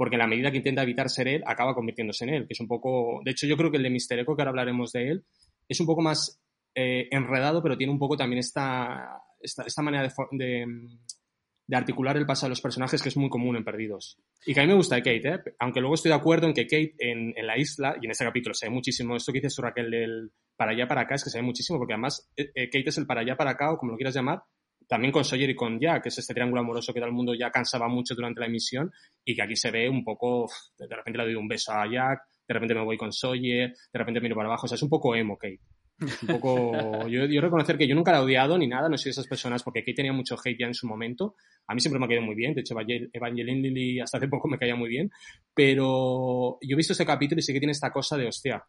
porque 0.00 0.16
en 0.16 0.20
la 0.20 0.26
medida 0.26 0.50
que 0.50 0.56
intenta 0.56 0.82
evitar 0.82 1.10
ser 1.10 1.28
él, 1.28 1.42
acaba 1.44 1.74
convirtiéndose 1.74 2.24
en 2.24 2.30
él, 2.30 2.46
que 2.46 2.54
es 2.54 2.60
un 2.60 2.66
poco... 2.66 3.20
De 3.22 3.32
hecho, 3.32 3.46
yo 3.46 3.54
creo 3.58 3.70
que 3.70 3.76
el 3.76 3.82
de 3.82 3.90
Mister 3.90 4.18
Echo, 4.18 4.34
que 4.34 4.40
ahora 4.40 4.48
hablaremos 4.48 4.92
de 4.92 5.10
él, 5.10 5.24
es 5.68 5.78
un 5.78 5.86
poco 5.86 6.00
más 6.00 6.40
eh, 6.74 7.06
enredado, 7.10 7.62
pero 7.62 7.76
tiene 7.76 7.92
un 7.92 7.98
poco 7.98 8.16
también 8.16 8.38
esta, 8.38 9.20
esta, 9.42 9.82
manera 9.82 10.10
de, 10.30 10.66
de, 11.66 11.76
articular 11.76 12.16
el 12.16 12.24
pasado 12.24 12.46
de 12.46 12.52
los 12.52 12.62
personajes 12.62 13.02
que 13.02 13.10
es 13.10 13.16
muy 13.18 13.28
común 13.28 13.56
en 13.56 13.62
Perdidos. 13.62 14.16
Y 14.46 14.54
que 14.54 14.60
a 14.60 14.62
mí 14.62 14.68
me 14.70 14.74
gusta 14.74 14.94
de 14.94 15.02
Kate, 15.02 15.28
¿eh? 15.28 15.54
aunque 15.58 15.80
luego 15.80 15.96
estoy 15.96 16.08
de 16.08 16.16
acuerdo 16.16 16.46
en 16.46 16.54
que 16.54 16.64
Kate 16.64 16.94
en, 16.98 17.34
en, 17.36 17.46
la 17.46 17.58
isla, 17.58 17.94
y 18.00 18.06
en 18.06 18.12
este 18.12 18.24
capítulo 18.24 18.54
se 18.54 18.68
ve 18.68 18.70
muchísimo, 18.72 19.16
esto 19.16 19.34
que 19.34 19.40
dices 19.40 19.54
tú 19.54 19.60
Raquel 19.60 19.90
del 19.90 20.32
para 20.56 20.72
allá, 20.72 20.88
para 20.88 21.02
acá, 21.02 21.16
es 21.16 21.24
que 21.24 21.28
se 21.28 21.40
ve 21.40 21.42
muchísimo, 21.42 21.78
porque 21.78 21.92
además 21.92 22.26
eh, 22.38 22.70
Kate 22.70 22.88
es 22.88 22.96
el 22.96 23.04
para 23.04 23.20
allá, 23.20 23.36
para 23.36 23.50
acá, 23.50 23.70
o 23.70 23.76
como 23.76 23.92
lo 23.92 23.98
quieras 23.98 24.14
llamar, 24.14 24.44
también 24.90 25.12
con 25.12 25.24
Sawyer 25.24 25.48
y 25.48 25.54
con 25.54 25.78
Jack, 25.78 26.02
que 26.02 26.08
es 26.08 26.18
este 26.18 26.34
triángulo 26.34 26.62
amoroso 26.62 26.92
que 26.92 26.98
todo 26.98 27.08
el 27.08 27.14
mundo 27.14 27.32
ya 27.32 27.48
cansaba 27.52 27.86
mucho 27.86 28.16
durante 28.16 28.40
la 28.40 28.46
emisión 28.46 28.90
y 29.24 29.36
que 29.36 29.42
aquí 29.42 29.54
se 29.54 29.70
ve 29.70 29.88
un 29.88 30.02
poco, 30.02 30.50
de 30.76 30.96
repente 30.96 31.16
le 31.16 31.26
doy 31.26 31.36
un 31.36 31.46
beso 31.46 31.72
a 31.72 31.88
Jack, 31.88 32.22
de 32.48 32.54
repente 32.54 32.74
me 32.74 32.82
voy 32.82 32.96
con 32.96 33.12
Sawyer, 33.12 33.70
de 33.70 33.98
repente 33.98 34.20
miro 34.20 34.34
para 34.34 34.48
abajo, 34.48 34.66
o 34.66 34.68
sea, 34.68 34.74
es 34.74 34.82
un 34.82 34.88
poco 34.88 35.14
emo, 35.14 35.38
Kate. 35.38 35.60
Un 36.22 36.26
poco, 36.26 36.72
yo, 37.08 37.24
yo 37.26 37.40
reconocer 37.40 37.78
que 37.78 37.86
yo 37.86 37.94
nunca 37.94 38.10
la 38.10 38.18
he 38.18 38.22
odiado 38.22 38.58
ni 38.58 38.66
nada, 38.66 38.88
no 38.88 38.98
soy 38.98 39.10
de 39.10 39.12
esas 39.12 39.28
personas, 39.28 39.62
porque 39.62 39.82
Kate 39.82 39.94
tenía 39.94 40.12
mucho 40.12 40.34
hate 40.34 40.58
ya 40.58 40.66
en 40.66 40.74
su 40.74 40.88
momento. 40.88 41.36
A 41.68 41.74
mí 41.74 41.80
siempre 41.80 42.00
me 42.00 42.06
ha 42.06 42.08
caído 42.08 42.22
muy 42.22 42.34
bien, 42.34 42.52
de 42.52 42.62
hecho 42.62 42.74
Evangeline 42.76 43.62
Lilly 43.62 44.00
hasta 44.00 44.18
hace 44.18 44.26
poco 44.26 44.48
me 44.48 44.58
caía 44.58 44.74
muy 44.74 44.88
bien, 44.88 45.08
pero 45.54 46.58
yo 46.62 46.74
he 46.74 46.76
visto 46.76 46.94
este 46.94 47.06
capítulo 47.06 47.38
y 47.38 47.42
sí 47.42 47.52
que 47.52 47.60
tiene 47.60 47.70
esta 47.70 47.92
cosa 47.92 48.16
de, 48.16 48.26
hostia, 48.26 48.60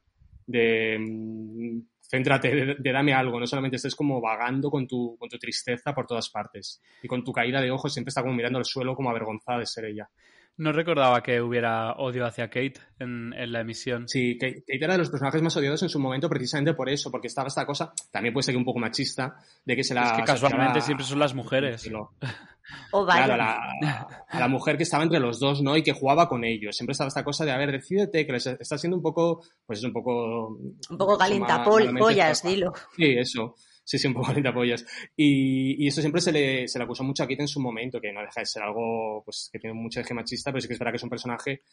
de 0.46 1.00
mm, 1.00 1.80
céntrate, 2.12 2.54
de, 2.54 2.76
de, 2.78 2.92
dame 2.92 3.14
algo, 3.14 3.40
no 3.40 3.48
solamente 3.48 3.78
estés 3.78 3.96
como 3.96 4.20
vagando 4.20 4.70
con 4.70 4.86
tu, 4.86 5.16
con 5.18 5.30
tu 5.30 5.38
tristeza 5.38 5.94
por 5.94 6.06
todas 6.06 6.30
partes 6.30 6.82
y 7.02 7.08
con 7.08 7.24
tu 7.24 7.32
caída 7.32 7.62
de 7.62 7.72
ojos 7.72 7.94
siempre 7.94 8.10
está 8.10 8.22
como 8.22 8.34
mirando 8.34 8.60
al 8.60 8.66
suelo 8.66 8.96
como 8.96 9.10
avergonzada 9.10 9.60
de 9.60 9.66
ser 9.66 9.86
ella. 9.86 10.10
No 10.58 10.74
recordaba 10.74 11.24
que 11.24 11.42
hubiera 11.42 11.94
odio 11.94 12.26
hacia 12.26 12.50
Kate 12.50 12.74
en, 13.00 13.34
en 13.34 13.52
la 13.54 13.62
emisión. 13.62 14.10
Sí, 14.10 14.38
Kate, 14.38 14.64
Kate, 14.68 14.84
era 14.84 14.94
de 14.94 15.00
los 15.00 15.10
personajes 15.10 15.42
más 15.42 15.56
odiados 15.56 15.82
en 15.82 15.90
su 15.90 16.00
momento 16.00 16.30
precisamente 16.30 16.74
por 16.74 16.90
eso, 16.90 17.10
porque 17.10 17.28
estaba 17.28 17.48
esta 17.48 17.66
cosa, 17.66 17.94
también 18.12 18.34
puede 18.34 18.44
ser 18.44 18.54
que 18.54 18.58
un 18.58 18.66
poco 18.66 18.80
machista, 18.80 19.38
de 19.64 19.76
que 19.78 19.84
se 19.86 19.94
la... 19.94 20.04
Es 20.04 20.12
que 20.12 20.24
casualmente 20.24 20.82
siempre 20.82 21.06
son 21.06 21.20
las 21.20 21.34
mujeres. 21.34 21.90
Oh, 21.96 22.12
vaya. 22.92 23.26
Claro, 23.26 23.34
a 23.34 23.38
la, 23.38 24.26
a 24.28 24.40
la, 24.40 24.48
mujer 24.48 24.78
que 24.78 24.84
estaba 24.84 25.04
entre 25.04 25.20
los 25.20 25.40
dos, 25.40 25.62
¿no? 25.62 25.76
Y 25.78 25.84
que 25.84 25.94
jugaba 25.94 26.28
con 26.28 26.44
ellos. 26.44 26.76
Siempre 26.76 26.94
estaba 26.94 27.08
esta 27.08 27.24
cosa 27.24 27.46
de, 27.46 27.52
a 27.52 27.58
ver, 27.58 27.72
decídete, 27.72 28.26
que 28.26 28.32
les 28.34 28.48
está 28.48 28.78
siendo 28.78 28.98
un 28.98 29.04
poco, 29.04 29.44
pues 29.66 29.80
es 29.80 29.86
un 29.86 29.94
poco... 29.94 30.58
Un 30.90 30.98
poco 30.98 31.18
calientapollas, 31.18 32.44
dilo. 32.44 32.74
Sí, 32.96 33.16
eso. 33.18 33.56
Sí, 33.84 33.98
sí, 33.98 34.08
un 34.08 34.14
poco 34.14 34.32
pollas. 34.54 34.86
Y, 35.16 35.84
y 35.84 35.88
eso 35.88 36.02
siempre 36.02 36.22
se 36.22 36.32
le, 36.32 36.68
se 36.68 36.80
le 36.80 36.86
acusó 36.86 37.04
mucho 37.04 37.24
a 37.24 37.28
Kate 37.28 37.42
en 37.42 37.48
su 37.48 37.60
momento, 37.60 38.00
que 38.00 38.14
no 38.14 38.22
deja 38.22 38.40
de 38.42 38.46
ser 38.46 38.64
algo 38.64 39.22
pues, 39.26 39.50
que 39.52 39.60
tiene 39.60 39.74
mucho 39.74 40.00
eje 40.00 40.14
machista, 40.14 40.52
pero 40.52 40.62
sí 40.62 40.68
que 40.68 40.74
es 40.74 40.80
verdad 40.80 40.94
que 40.94 40.98
es 40.98 41.04
un 41.04 41.10
personaje 41.10 41.64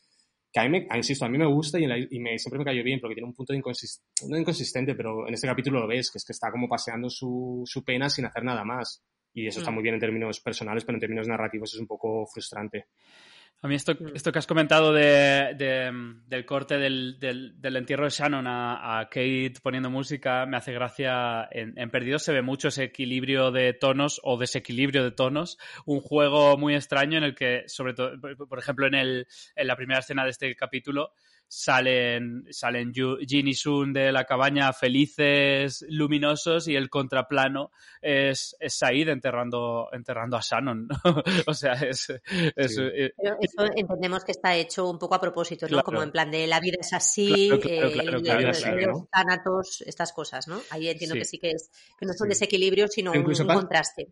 que 0.53 0.61
a 0.61 0.65
mí, 0.65 0.71
me, 0.71 0.97
insisto, 0.97 1.25
a 1.25 1.29
mí 1.29 1.37
me 1.37 1.47
gusta 1.47 1.79
y, 1.79 1.87
la, 1.87 1.99
y 1.99 2.19
me, 2.21 2.39
siempre 2.39 2.59
me 2.59 2.65
cayó 2.65 2.83
bien, 2.83 3.01
porque 3.01 3.15
tiene 3.15 3.29
un 3.29 3.35
punto 3.35 3.53
de 3.53 3.59
inconsistente, 3.59 4.09
no 4.29 4.39
inconsistente, 4.39 4.95
pero 4.95 5.29
en 5.29 5.35
este 5.35 5.47
capítulo 5.47 5.81
lo 5.81 5.87
ves, 5.87 6.11
que 6.11 6.19
es 6.19 6.25
que 6.25 6.33
está 6.33 6.51
como 6.51 6.69
paseando 6.69 7.11
su, 7.11 7.63
su 7.67 7.85
pena 7.85 8.09
sin 8.09 8.25
hacer 8.25 8.43
nada 8.45 8.65
más. 8.65 9.03
Y 9.43 9.47
eso 9.49 9.61
mm. 9.61 9.63
está 9.63 9.71
muy 9.71 9.83
bien 9.83 9.95
en 9.95 10.01
términos 10.01 10.41
personales, 10.41 10.85
pero 10.85 10.97
en 10.97 11.01
términos 11.01 11.29
narrativos 11.29 11.75
es 11.75 11.81
un 11.81 11.87
poco 11.87 12.27
frustrante. 12.27 12.87
A 13.61 13.67
mí 13.67 13.75
esto, 13.75 13.93
Mm. 13.99 14.15
esto 14.15 14.31
que 14.31 14.39
has 14.39 14.47
comentado 14.47 14.93
de, 14.93 15.53
de- 15.57 15.91
del 16.29 16.45
corte 16.47 16.79
del, 16.79 17.19
del- 17.19 17.61
del 17.61 17.77
entierro 17.77 18.05
de 18.05 18.11
Shannon 18.11 18.47
a, 18.47 19.01
a 19.01 19.05
Kate 19.09 19.55
poniendo 19.61 19.91
música 19.91 20.47
me 20.47 20.57
hace 20.57 20.73
gracia. 20.73 21.49
En, 21.51 21.77
en 21.77 21.91
Perdidos 21.91 22.23
se 22.23 22.33
ve 22.33 22.41
mucho 22.43 22.69
ese 22.69 22.85
equilibrio 22.85 23.51
de 23.51 23.73
tonos 23.73 24.21
o 24.23 24.39
desequilibrio 24.39 25.03
de 25.03 25.11
tonos. 25.11 25.59
Un 25.87 26.01
juego 26.01 26.57
muy 26.57 26.77
extraño 26.77 27.19
en 27.19 27.25
el 27.25 27.35
que, 27.35 27.65
sobre 27.67 27.95
todo, 27.95 28.13
por- 28.21 28.49
por 28.49 28.59
ejemplo, 28.61 28.87
en, 28.87 28.95
el, 28.95 29.27
en 29.57 29.67
la 29.67 29.75
primera 29.75 29.99
escena 30.01 30.23
de 30.23 30.31
este 30.31 30.55
capítulo 30.55 31.11
salen, 31.49 32.45
salen 32.51 32.93
Jin 32.95 33.49
y 33.49 33.55
Sun 33.55 33.93
de 33.93 34.13
la 34.13 34.25
cabaña 34.25 34.73
felices, 34.73 35.85
luminosos 35.89 36.69
y 36.69 36.77
el 36.77 36.91
contraplano 36.91 37.71
es, 38.03 38.55
es 38.61 38.75
Said 38.75 39.09
enterrando, 39.09 39.89
enterrando 39.93 40.37
a 40.37 40.41
Shannon. 40.43 40.89
o 41.47 41.55
sea, 41.55 41.73
es... 41.73 42.11
es- 42.55 42.75
Sí. 42.75 42.83
eh, 42.83 43.13
Pero 43.17 43.37
eso 43.41 43.65
entendemos 43.75 44.25
que 44.25 44.33
está 44.33 44.55
hecho 44.55 44.89
un 44.89 44.99
poco 44.99 45.15
a 45.15 45.21
propósito, 45.21 45.67
¿no? 45.67 45.71
Claro. 45.71 45.85
Como 45.85 46.03
en 46.03 46.13
plan 46.13 46.31
de 46.31 46.47
la 46.47 46.61
vida 46.61 46.77
es 46.81 46.93
así, 46.93 47.49
los 47.49 49.09
tánatos, 49.11 49.83
estas 49.87 50.13
cosas, 50.13 50.49
¿no? 50.49 50.61
Ahí 50.71 50.89
entiendo 50.89 51.15
Sí. 51.15 51.19
que 51.21 51.25
sí 51.25 51.39
que 51.39 51.51
es, 51.51 51.71
que 51.99 52.07
no 52.07 52.13
es 52.13 52.21
un 52.21 52.27
Sí. 52.27 52.31
desequilibrio, 52.31 52.89
sino 52.89 53.13
un, 53.13 53.25
contraste. 53.25 54.09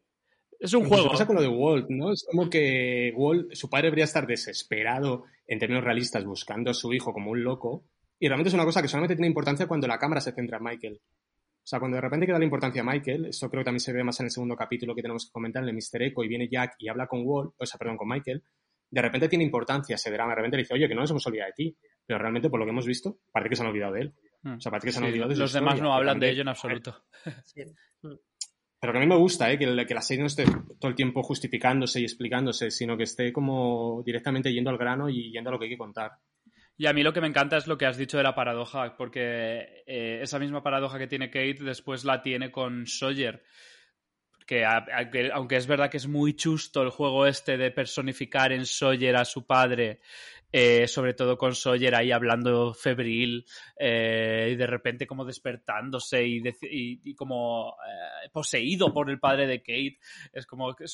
Es 0.59 0.73
un 0.75 0.85
juego. 0.85 1.11
pasa 1.11 1.27
con 1.27 1.37
lo 1.37 1.43
de 1.43 1.49
Walt, 1.49 1.89
¿no? 1.91 2.13
Es 2.13 2.25
como 2.29 2.49
que 2.49 3.13
Walt, 3.17 3.53
su 3.55 3.69
padre 3.69 3.87
debería 3.87 4.05
estar 4.05 4.27
desesperado 4.27 5.25
en 5.47 5.59
términos 5.59 5.85
realistas 5.85 6.25
buscando 6.25 6.71
a 6.71 6.75
su 6.75 6.93
hijo 6.93 7.13
como 7.13 7.31
un 7.31 7.43
loco. 7.43 7.85
Y 8.19 8.29
realmente 8.29 8.49
es 8.49 8.55
una 8.55 8.65
cosa 8.65 8.81
que 8.81 8.89
solamente 8.89 9.15
tiene 9.15 9.29
importancia 9.29 9.67
cuando 9.67 9.87
la 9.87 9.99
cámara 9.99 10.21
se 10.21 10.33
centra 10.33 10.59
en 10.59 10.65
Michael. 10.65 11.01
O 11.67 11.69
sea, 11.69 11.81
cuando 11.81 11.97
de 11.97 12.01
repente 12.01 12.27
queda 12.27 12.39
la 12.39 12.45
importancia 12.45 12.81
a 12.81 12.85
Michael, 12.85 13.27
esto 13.27 13.51
creo 13.51 13.61
que 13.61 13.67
también 13.67 13.81
se 13.81 13.93
ve 13.93 14.05
más 14.05 14.19
en 14.21 14.27
el 14.27 14.31
segundo 14.31 14.55
capítulo 14.55 14.95
que 14.95 15.03
tenemos 15.03 15.27
que 15.27 15.33
comentar, 15.33 15.63
en 15.63 15.69
el 15.69 15.75
Mr. 15.75 16.03
Echo, 16.03 16.23
y 16.23 16.29
viene 16.29 16.49
Jack 16.49 16.77
y 16.79 16.89
habla 16.89 17.09
con 17.09 17.23
Walt, 17.25 17.55
o 17.59 17.67
sea, 17.67 17.77
perdón, 17.77 17.97
con 17.97 18.09
Michael, 18.09 18.43
de 18.91 19.03
repente 19.03 19.29
tiene 19.29 19.45
importancia 19.45 19.97
ese 19.97 20.11
drama, 20.11 20.31
de 20.31 20.37
repente 20.37 20.57
le 20.57 20.63
dice, 20.63 20.75
oye, 20.75 20.89
que 20.89 20.95
no 20.95 21.01
nos 21.01 21.11
hemos 21.11 21.27
olvidado 21.27 21.49
de 21.49 21.55
ti. 21.55 21.77
Pero 22.07 22.21
realmente, 22.21 22.49
por 22.49 22.61
lo 22.61 22.67
que 22.67 22.71
hemos 22.71 22.87
visto, 22.87 23.19
parece 23.33 23.51
que 23.51 23.57
se 23.57 23.63
han 23.63 23.69
olvidado 23.69 23.95
de 23.95 24.01
él. 24.03 24.15
Mm. 24.43 24.55
O 24.55 24.61
sea, 24.61 24.71
parece 24.71 24.87
que 24.87 24.93
se 24.93 24.99
han 24.99 25.05
Sí, 25.07 25.09
olvidado 25.09 25.29
de 25.31 25.35
su 25.35 25.41
los 25.41 25.53
demás 25.53 25.81
no 25.81 25.93
hablan 25.93 26.21
de 26.21 26.31
ello 26.31 26.43
en 26.43 26.49
absoluto. 26.49 27.05
Sí. 27.45 27.63
Pero 28.79 28.93
que 28.93 28.99
a 28.99 29.01
mí 29.01 29.07
me 29.07 29.17
gusta, 29.17 29.51
¿eh? 29.51 29.59
que, 29.59 29.87
que 29.87 29.95
la 29.95 30.03
serie 30.03 30.21
no 30.21 30.27
esté 30.27 30.45
todo 30.45 30.91
el 30.91 30.95
tiempo 30.95 31.23
justificándose 31.23 32.01
y 32.01 32.05
explicándose, 32.05 32.71
sino 32.71 32.97
que 32.97 33.05
esté 33.05 33.33
como 33.33 34.03
directamente 34.05 34.53
yendo 34.53 34.71
al 34.71 34.79
grano 34.79 35.09
y 35.09 35.33
yendo 35.33 35.51
a 35.51 35.53
lo 35.53 35.59
que 35.59 35.65
hay 35.65 35.71
que 35.71 35.79
contar. 35.79 36.13
Y 36.79 36.87
a 36.87 36.93
mí 36.93 37.03
lo 37.03 37.13
que 37.13 37.23
me 37.23 37.27
encanta 37.27 37.57
es 37.57 37.67
lo 37.67 37.79
que 37.79 37.87
has 37.87 37.97
dicho 37.97 38.19
de 38.19 38.23
la 38.23 38.35
paradoja, 38.35 38.97
porque 38.97 39.83
eh, 39.87 40.21
esa 40.23 40.39
misma 40.39 40.63
paradoja 40.63 40.99
que 40.99 41.07
tiene 41.07 41.31
Kate 41.31 41.59
después 41.61 42.05
la 42.05 42.21
tiene 42.21 42.51
con 42.51 42.87
Sawyer. 42.87 43.43
Que 44.47 44.65
aunque 44.65 45.57
es 45.57 45.67
verdad 45.67 45.91
que 45.91 45.97
es 45.97 46.07
muy 46.07 46.35
chusto 46.35 46.83
el 46.83 46.91
juego 46.91 47.27
este 47.27 47.57
de 47.57 47.73
personificar 47.73 48.53
en 48.53 48.65
Sawyer 48.65 49.17
a 49.17 49.25
su 49.25 49.45
padre, 49.45 50.01
eh, 50.59 50.89
sobre 50.89 51.13
todo 51.13 51.37
con 51.37 51.55
Sawyer 51.55 51.95
ahí 51.95 52.13
hablando 52.13 52.73
febril 52.73 53.45
eh, 53.79 54.49
y 54.53 54.57
de 54.57 54.67
repente 54.67 55.07
como 55.07 55.27
despertándose 55.27 56.27
y, 56.27 56.41
deci- 56.41 57.03
y- 57.05 57.15
como 57.15 57.77
eh, 57.87 58.31
poseído 58.33 58.91
por 58.91 59.11
el 59.11 59.21
padre 59.21 59.47
de 59.47 59.59
Kate. 59.61 59.99
Es 60.33 60.47
como 60.47 60.75
que 60.75 60.87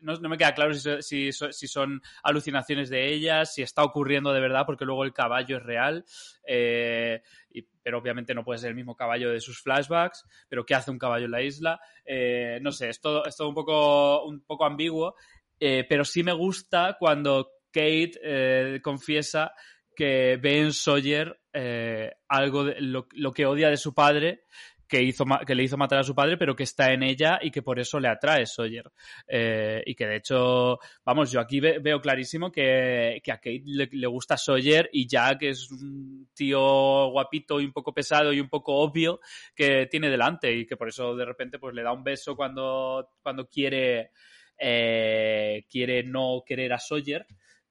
no, 0.00 0.18
me 0.28 0.36
queda 0.36 0.52
claro 0.52 0.74
si, 0.74 1.00
si 1.00 1.30
so- 1.30 1.52
si 1.52 1.68
son 1.68 2.02
alucinaciones 2.24 2.90
de 2.90 3.06
ella, 3.14 3.44
si 3.44 3.62
está 3.62 3.84
ocurriendo 3.84 4.32
de 4.32 4.40
verdad, 4.40 4.66
porque 4.66 4.84
luego 4.84 5.04
el 5.04 5.12
caballo 5.12 5.58
es 5.58 5.62
real. 5.62 6.04
pero 7.84 7.98
obviamente 7.98 8.34
no 8.34 8.42
puede 8.42 8.58
ser 8.58 8.70
el 8.70 8.74
mismo 8.76 8.96
caballo 8.96 9.30
de 9.30 9.40
sus 9.40 9.60
flashbacks. 9.62 10.24
Pero 10.48 10.66
¿qué 10.66 10.74
hace 10.74 10.90
un 10.90 10.98
caballo 10.98 11.26
en 11.26 11.30
la 11.30 11.42
isla? 11.42 11.78
No 12.62 12.72
sé, 12.72 12.88
es 12.88 13.00
todo, 13.00 13.24
es 13.26 13.36
todo 13.36 13.48
un, 13.48 13.54
poco, 13.54 14.24
un 14.26 14.40
poco 14.40 14.64
ambiguo. 14.64 15.14
pero 15.60 16.04
sí 16.04 16.24
me 16.24 16.32
gusta 16.32 16.96
cuando 16.98 17.53
Kate 17.74 18.12
eh, 18.22 18.80
confiesa 18.80 19.52
que 19.96 20.38
ve 20.40 20.60
en 20.60 20.72
Sawyer 20.72 21.40
eh, 21.52 22.10
algo 22.28 22.64
de 22.64 22.80
lo, 22.80 23.06
que 23.32 23.46
odia 23.46 23.68
de 23.70 23.76
su 23.76 23.92
padre, 23.94 24.42
que, 24.88 25.02
hizo, 25.02 25.24
que 25.46 25.54
le 25.54 25.62
hizo 25.62 25.76
matar 25.76 26.00
a 26.00 26.04
su 26.04 26.14
padre, 26.14 26.36
pero 26.36 26.54
que 26.54 26.64
está 26.64 26.92
en 26.92 27.02
ella 27.02 27.38
y 27.40 27.50
que 27.50 27.62
por 27.62 27.78
eso 27.78 27.98
le 28.00 28.08
atrae 28.08 28.44
Sawyer. 28.46 28.90
Eh, 29.26 29.82
y 29.86 29.94
que 29.94 30.06
de 30.06 30.16
hecho, 30.16 30.78
vamos, 31.04 31.30
yo 31.30 31.40
aquí 31.40 31.60
ve- 31.60 31.78
veo 31.78 32.00
clarísimo 32.00 32.50
que, 32.52 33.20
que 33.22 33.32
a 33.32 33.36
Kate 33.36 33.62
le, 33.64 34.06
gusta 34.06 34.36
Sawyer 34.36 34.90
y 34.92 35.06
Jack 35.08 35.42
es 35.42 35.70
un 35.70 36.28
tío 36.34 37.08
guapito 37.10 37.60
y 37.60 37.64
un 37.64 37.72
poco 37.72 37.92
pesado 37.94 38.32
y 38.32 38.40
un 38.40 38.48
poco 38.48 38.74
obvio 38.74 39.20
que 39.54 39.86
tiene 39.86 40.10
delante 40.10 40.52
y 40.52 40.66
que 40.66 40.76
por 40.76 40.88
eso 40.88 41.14
de 41.16 41.24
repente 41.24 41.58
pues 41.58 41.74
le 41.74 41.82
da 41.82 41.92
un 41.92 42.02
beso 42.04 42.34
cuando, 42.36 43.10
cuando 43.22 43.48
quiere, 43.48 44.10
quiere 44.56 46.02
no 46.04 46.42
querer 46.46 46.72
a 46.72 46.78
Sawyer. 46.78 47.26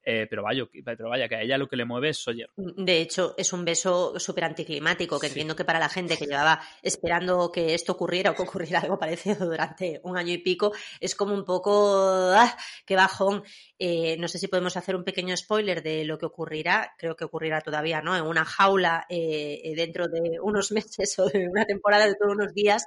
Eh, 0.05 0.27
pero, 0.29 0.43
vaya, 0.43 0.63
pero 0.83 1.09
vaya, 1.09 1.29
que 1.29 1.35
a 1.35 1.41
ella 1.41 1.57
lo 1.57 1.67
que 1.67 1.77
le 1.77 1.85
mueve 1.85 2.09
es 2.09 2.21
Sawyer. 2.21 2.49
De 2.57 2.99
hecho, 3.01 3.35
es 3.37 3.53
un 3.53 3.63
beso 3.63 4.19
súper 4.19 4.43
anticlimático, 4.43 5.19
que 5.19 5.27
Sí. 5.27 5.31
entiendo 5.33 5.55
que 5.55 5.63
para 5.63 5.79
la 5.79 5.87
gente 5.89 6.17
que 6.17 6.25
llevaba 6.25 6.59
esperando 6.81 7.51
que 7.51 7.73
esto 7.73 7.93
ocurriera 7.93 8.31
o 8.31 8.35
que 8.35 8.41
ocurriera 8.43 8.79
algo 8.81 8.99
parecido 8.99 9.45
durante 9.45 10.01
un 10.03 10.17
año 10.17 10.33
y 10.33 10.39
pico, 10.39 10.73
es 10.99 11.15
como 11.15 11.33
un 11.33 11.45
poco, 11.45 12.31
¡ah! 12.35 12.55
qué 12.85 12.95
bajón. 12.95 13.43
Eh, 13.79 14.17
no 14.19 14.27
sé 14.27 14.39
si 14.39 14.47
podemos 14.47 14.75
hacer 14.75 14.95
un 14.95 15.03
pequeño 15.03 15.35
spoiler 15.37 15.81
de 15.81 16.03
lo 16.05 16.17
que 16.17 16.25
ocurrirá, 16.25 16.93
creo 16.97 17.15
que 17.15 17.25
ocurrirá 17.25 17.61
todavía, 17.61 18.01
¿no? 18.01 18.15
En 18.15 18.23
una 18.23 18.43
jaula 18.45 19.05
eh, 19.09 19.61
eh, 19.63 19.73
dentro 19.75 20.07
de 20.09 20.37
unos 20.41 20.71
meses 20.97 21.17
o 21.19 21.25
de 21.27 21.47
una 21.47 21.65
temporada 21.65 22.05
de 22.07 22.15
todos 22.15 22.33
unos 22.33 22.53
días. 22.53 22.85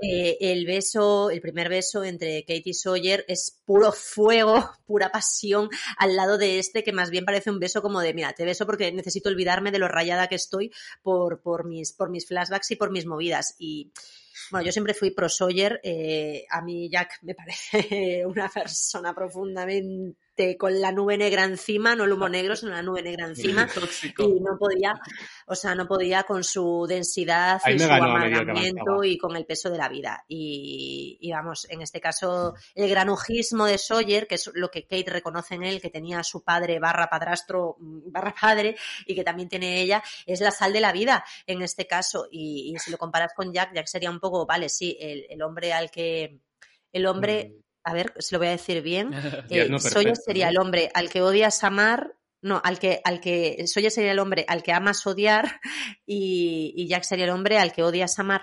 Eh, 0.00 0.36
el 0.40 0.66
beso, 0.66 1.30
el 1.30 1.40
primer 1.40 1.70
beso 1.70 2.04
entre 2.04 2.42
Kate 2.42 2.62
y 2.66 2.74
Sawyer 2.74 3.24
es 3.28 3.62
puro 3.64 3.92
fuego, 3.92 4.70
pura 4.86 5.10
pasión, 5.10 5.70
al 5.96 6.16
lado 6.16 6.36
de 6.36 6.58
este 6.58 6.84
que 6.84 6.92
más 6.92 7.10
bien 7.10 7.24
parece 7.24 7.50
un 7.50 7.60
beso 7.60 7.80
como 7.80 8.00
de, 8.00 8.12
mira, 8.12 8.34
te 8.34 8.44
beso 8.44 8.66
porque 8.66 8.92
necesito 8.92 9.28
olvidarme 9.28 9.70
de 9.70 9.78
lo 9.78 9.88
rayada 9.88 10.28
que 10.28 10.34
estoy 10.34 10.70
por, 11.02 11.40
por, 11.40 11.66
mis, 11.66 11.92
por 11.92 12.10
mis 12.10 12.26
flashbacks 12.26 12.70
y 12.72 12.76
por 12.76 12.90
mis 12.90 13.06
movidas. 13.06 13.54
Y 13.58 13.90
bueno, 14.50 14.66
yo 14.66 14.72
siempre 14.72 14.94
fui 14.94 15.10
pro 15.12 15.28
Sawyer, 15.28 15.80
eh, 15.82 16.44
a 16.50 16.60
mí 16.62 16.90
Jack 16.90 17.18
me 17.22 17.34
parece 17.34 18.26
una 18.26 18.48
persona 18.48 19.14
profundamente 19.14 20.16
con 20.58 20.80
la 20.80 20.92
nube 20.92 21.16
negra 21.16 21.44
encima, 21.44 21.96
no 21.96 22.04
el 22.04 22.12
humo 22.12 22.28
negro, 22.28 22.56
sino 22.56 22.72
la 22.72 22.82
nube 22.82 23.02
negra 23.02 23.26
encima. 23.26 23.66
Tóxico. 23.74 24.22
Y 24.22 24.40
no 24.40 24.58
podía, 24.58 24.94
o 25.46 25.54
sea, 25.54 25.74
no 25.74 25.86
podía 25.86 26.24
con 26.24 26.44
su 26.44 26.86
densidad 26.88 27.60
Ahí 27.64 27.76
y 27.76 27.78
su 27.78 27.90
amargamiento 27.90 29.04
y 29.04 29.18
con 29.18 29.34
el 29.36 29.46
peso 29.46 29.70
de 29.70 29.78
la 29.78 29.88
vida. 29.88 30.24
Y, 30.28 31.18
y 31.20 31.32
vamos, 31.32 31.66
en 31.70 31.82
este 31.82 32.00
caso, 32.00 32.54
el 32.74 32.88
granujismo 32.88 33.66
de 33.66 33.78
Sawyer, 33.78 34.26
que 34.26 34.34
es 34.36 34.50
lo 34.54 34.70
que 34.70 34.82
Kate 34.82 35.10
reconoce 35.10 35.54
en 35.54 35.64
él, 35.64 35.80
que 35.80 35.90
tenía 35.90 36.22
su 36.22 36.42
padre 36.44 36.78
barra 36.78 37.08
padrastro 37.08 37.76
mm, 37.78 38.12
barra 38.12 38.34
padre 38.38 38.76
y 39.06 39.14
que 39.14 39.24
también 39.24 39.48
tiene 39.48 39.80
ella, 39.80 40.02
es 40.26 40.40
la 40.40 40.50
sal 40.50 40.72
de 40.72 40.80
la 40.80 40.92
vida 40.92 41.24
en 41.46 41.62
este 41.62 41.86
caso. 41.86 42.28
Y, 42.30 42.72
y 42.74 42.78
si 42.78 42.90
lo 42.90 42.98
comparas 42.98 43.32
con 43.34 43.52
Jack, 43.52 43.72
Jack 43.74 43.86
sería 43.86 44.10
un 44.10 44.20
poco, 44.20 44.44
vale, 44.46 44.68
sí, 44.68 44.96
el, 45.00 45.26
el 45.28 45.42
hombre 45.42 45.72
al 45.72 45.90
que... 45.90 46.40
El 46.92 47.04
hombre, 47.04 47.65
a 47.86 47.92
ver, 47.94 48.12
se 48.18 48.34
lo 48.34 48.38
voy 48.40 48.48
a 48.48 48.50
decir 48.50 48.82
bien. 48.82 49.10
Eh, 49.50 49.68
perfecto, 49.70 50.22
sería 50.24 50.46
¿no? 50.46 50.50
el 50.50 50.58
hombre 50.58 50.90
al 50.92 51.08
que 51.08 51.22
odias 51.22 51.62
amar, 51.64 52.16
no, 52.42 52.60
al 52.64 52.78
que, 52.78 53.00
al 53.04 53.20
que, 53.20 53.64
Sawyer 53.66 53.90
sería 53.90 54.12
el 54.12 54.18
hombre 54.18 54.44
al 54.48 54.62
que 54.62 54.72
amas 54.72 55.06
odiar 55.06 55.60
y, 56.06 56.72
y 56.76 56.88
Jack 56.88 57.04
sería 57.04 57.24
el 57.24 57.30
hombre 57.30 57.58
al 57.58 57.72
que 57.72 57.82
odias 57.82 58.18
amar. 58.18 58.42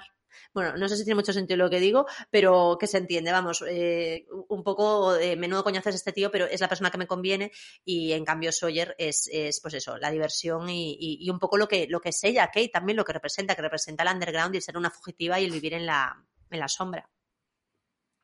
Bueno, 0.54 0.78
no 0.78 0.88
sé 0.88 0.96
si 0.98 1.04
tiene 1.04 1.16
mucho 1.16 1.34
sentido 1.34 1.58
lo 1.58 1.70
que 1.70 1.80
digo, 1.80 2.06
pero 2.30 2.78
que 2.80 2.86
se 2.88 3.00
entiende, 3.00 3.32
vamos, 3.32 3.64
eh, 3.68 4.28
un 4.50 4.64
poco 4.64 5.14
de 5.14 5.36
menudo 5.36 5.64
coñazo 5.64 5.90
es 5.90 5.96
este 5.96 6.12
tío, 6.14 6.30
pero 6.32 6.46
es 6.46 6.62
la 6.62 6.68
persona 6.70 6.92
que 6.92 6.98
me 7.00 7.08
conviene 7.08 7.52
y 7.84 8.12
en 8.14 8.24
cambio 8.24 8.52
Sawyer 8.52 8.94
es, 9.00 9.28
es 9.34 9.60
pues 9.62 9.74
eso, 9.74 9.98
la 9.98 10.12
diversión 10.12 10.70
y, 10.70 10.94
y- 10.94 11.18
y 11.26 11.30
un 11.32 11.40
poco 11.40 11.58
lo 11.58 11.68
que, 11.68 11.88
lo 11.90 12.00
que 12.02 12.10
es 12.10 12.24
ella, 12.24 12.48
Kate 12.54 12.70
también 12.70 12.98
lo 12.98 13.04
que 13.04 13.14
representa, 13.14 13.56
que 13.56 13.64
representa 13.64 14.04
el 14.04 14.10
underground 14.14 14.54
y 14.54 14.58
el 14.58 14.64
ser 14.64 14.78
una 14.78 14.92
fugitiva 14.92 15.40
y 15.40 15.46
el 15.46 15.52
vivir 15.52 15.74
en 15.74 15.86
la, 15.88 16.24
en 16.52 16.60
la 16.60 16.68
sombra. 16.68 17.10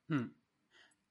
Hmm. 0.07 0.27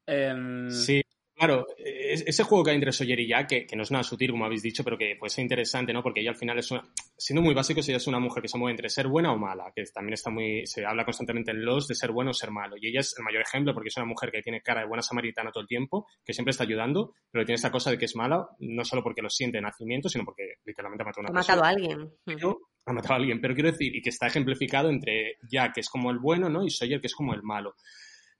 Em, 0.09 0.71
Sí, 0.71 1.03
claro, 1.35 1.67
es- 1.77 2.25
ese 2.27 2.43
juego 2.43 2.65
que 2.65 2.71
hay 2.71 2.77
entre 2.77 2.93
Sawyer 2.93 3.21
y 3.21 3.29
Jack, 3.29 3.49
que, 3.49 3.67
que 3.67 3.77
no 3.77 3.83
es 3.83 3.91
nada 3.91 4.03
sutil, 4.03 4.31
como 4.33 4.45
habéis 4.47 4.63
dicho, 4.63 4.83
pero 4.83 4.97
que 4.99 5.15
puede 5.19 5.31
ser 5.31 5.43
interesante, 5.43 5.93
¿no? 5.93 6.03
Porque 6.03 6.21
ella 6.21 6.31
al 6.31 6.37
final 6.37 6.59
es 6.59 6.71
una, 6.71 6.83
siendo 7.17 7.43
muy 7.43 7.55
básico, 7.55 7.81
ella 7.81 7.99
es 7.99 8.07
una 8.07 8.19
mujer 8.19 8.43
que 8.43 8.49
se 8.49 8.59
mueve 8.59 8.73
entre 8.73 8.89
ser 8.89 9.07
buena 9.09 9.33
o 9.33 9.37
mala, 9.39 9.71
que 9.77 9.85
también 9.95 10.15
está 10.15 10.31
muy, 10.31 10.67
se 10.67 10.85
habla 10.85 11.05
constantemente 11.05 11.51
en 11.53 11.65
los 11.65 11.87
de 11.87 11.95
ser 11.95 12.11
bueno 12.11 12.31
o 12.31 12.35
ser 12.35 12.51
malo. 12.51 12.77
Y 12.81 12.89
ella 12.89 13.01
es 13.01 13.15
el 13.19 13.25
mayor 13.25 13.43
ejemplo 13.43 13.73
porque 13.75 13.89
es 13.89 13.97
una 13.97 14.07
mujer 14.07 14.31
que 14.33 14.43
tiene 14.43 14.63
cara 14.63 14.81
de 14.81 14.89
buena 14.89 15.03
samaritana 15.03 15.53
todo 15.53 15.61
el 15.63 15.69
tiempo, 15.69 16.07
que 16.25 16.33
siempre 16.33 16.51
está 16.51 16.65
ayudando, 16.65 17.13
pero 17.31 17.45
tiene 17.45 17.57
esta 17.57 17.71
cosa 17.71 17.91
de 17.91 17.99
que 17.99 18.07
es 18.07 18.17
mala, 18.17 18.49
no 18.61 18.85
solo 18.85 19.03
porque 19.03 19.23
lo 19.23 19.31
siente 19.31 19.59
de 19.59 19.63
nacimiento, 19.63 20.09
sino 20.09 20.25
porque 20.25 20.55
literalmente 20.65 21.03
ha 21.03 21.07
matado 21.07 21.23
a 21.23 21.29
Ha 21.29 21.31
una 21.33 21.41
matado 21.41 21.61
persona 21.63 21.69
a 21.69 21.71
alguien. 21.71 22.13
pero 22.25 22.59
ha 22.87 22.93
matado 22.93 23.15
a 23.15 23.17
alguien, 23.19 23.41
pero 23.41 23.55
quiero 23.55 23.71
decir, 23.71 23.95
y 23.95 24.01
que 24.03 24.09
está 24.11 24.27
ejemplificado 24.27 24.89
entre 24.89 25.37
Jack, 25.51 25.75
que 25.75 25.81
es 25.81 25.89
como 25.91 26.11
el 26.11 26.19
bueno, 26.19 26.49
¿no? 26.49 26.65
Y 26.65 26.71
Sawyer, 26.71 27.01
que 27.01 27.07
es 27.09 27.15
como 27.15 27.35
el 27.35 27.43
malo. 27.43 27.75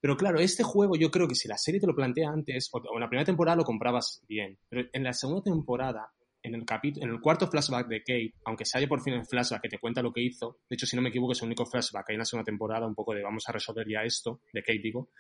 Pero 0.01 0.17
claro, 0.17 0.39
este 0.39 0.63
juego 0.63 0.95
yo 0.97 1.11
creo 1.11 1.27
que 1.27 1.35
si 1.35 1.49
la 1.49 1.59
serie 1.59 1.81
te 1.81 1.87
lo 1.87 1.95
plantea 1.95 2.31
antes, 2.31 2.69
o 2.73 2.79
o 2.79 2.95
en 2.95 3.01
la 3.01 3.09
primera 3.09 3.25
temporada 3.25 3.57
lo 3.57 3.65
comprabas 3.65 4.23
bien, 4.29 4.59
pero 4.69 4.89
en 4.93 5.03
la 5.05 5.13
segunda 5.13 5.43
temporada, 5.43 6.13
en 6.43 6.55
el 6.55 6.65
en 6.83 7.11
el 7.11 7.21
cuarto 7.21 7.49
flashback 7.49 7.89
de 7.89 8.01
Kate, 8.01 8.35
aunque 8.45 8.65
se 8.65 8.79
haya 8.79 8.87
por 8.87 9.03
fin 9.03 9.15
el 9.15 9.27
flashback 9.27 9.63
que 9.63 9.69
te 9.69 9.79
cuenta 9.79 10.03
lo 10.03 10.13
que 10.13 10.23
hizo, 10.23 10.59
de 10.69 10.75
hecho, 10.75 10.87
si 10.87 10.95
no 10.95 11.03
me 11.03 11.09
equivoco, 11.09 11.33
es 11.33 11.43
el 11.43 11.47
único 11.47 11.67
flashback 11.67 12.07
que 12.07 12.13
hay 12.13 12.15
en 12.15 12.21
la 12.21 12.25
segunda 12.25 12.45
temporada, 12.45 12.87
un 12.87 12.95
poco 12.95 13.13
de 13.13 13.23
vamos 13.23 13.49
a 13.49 13.53
resolver 13.53 13.87
ya 13.89 14.03
esto, 14.05 14.41
de 14.53 14.63
Kate 14.63 14.81
digo, 14.81 15.11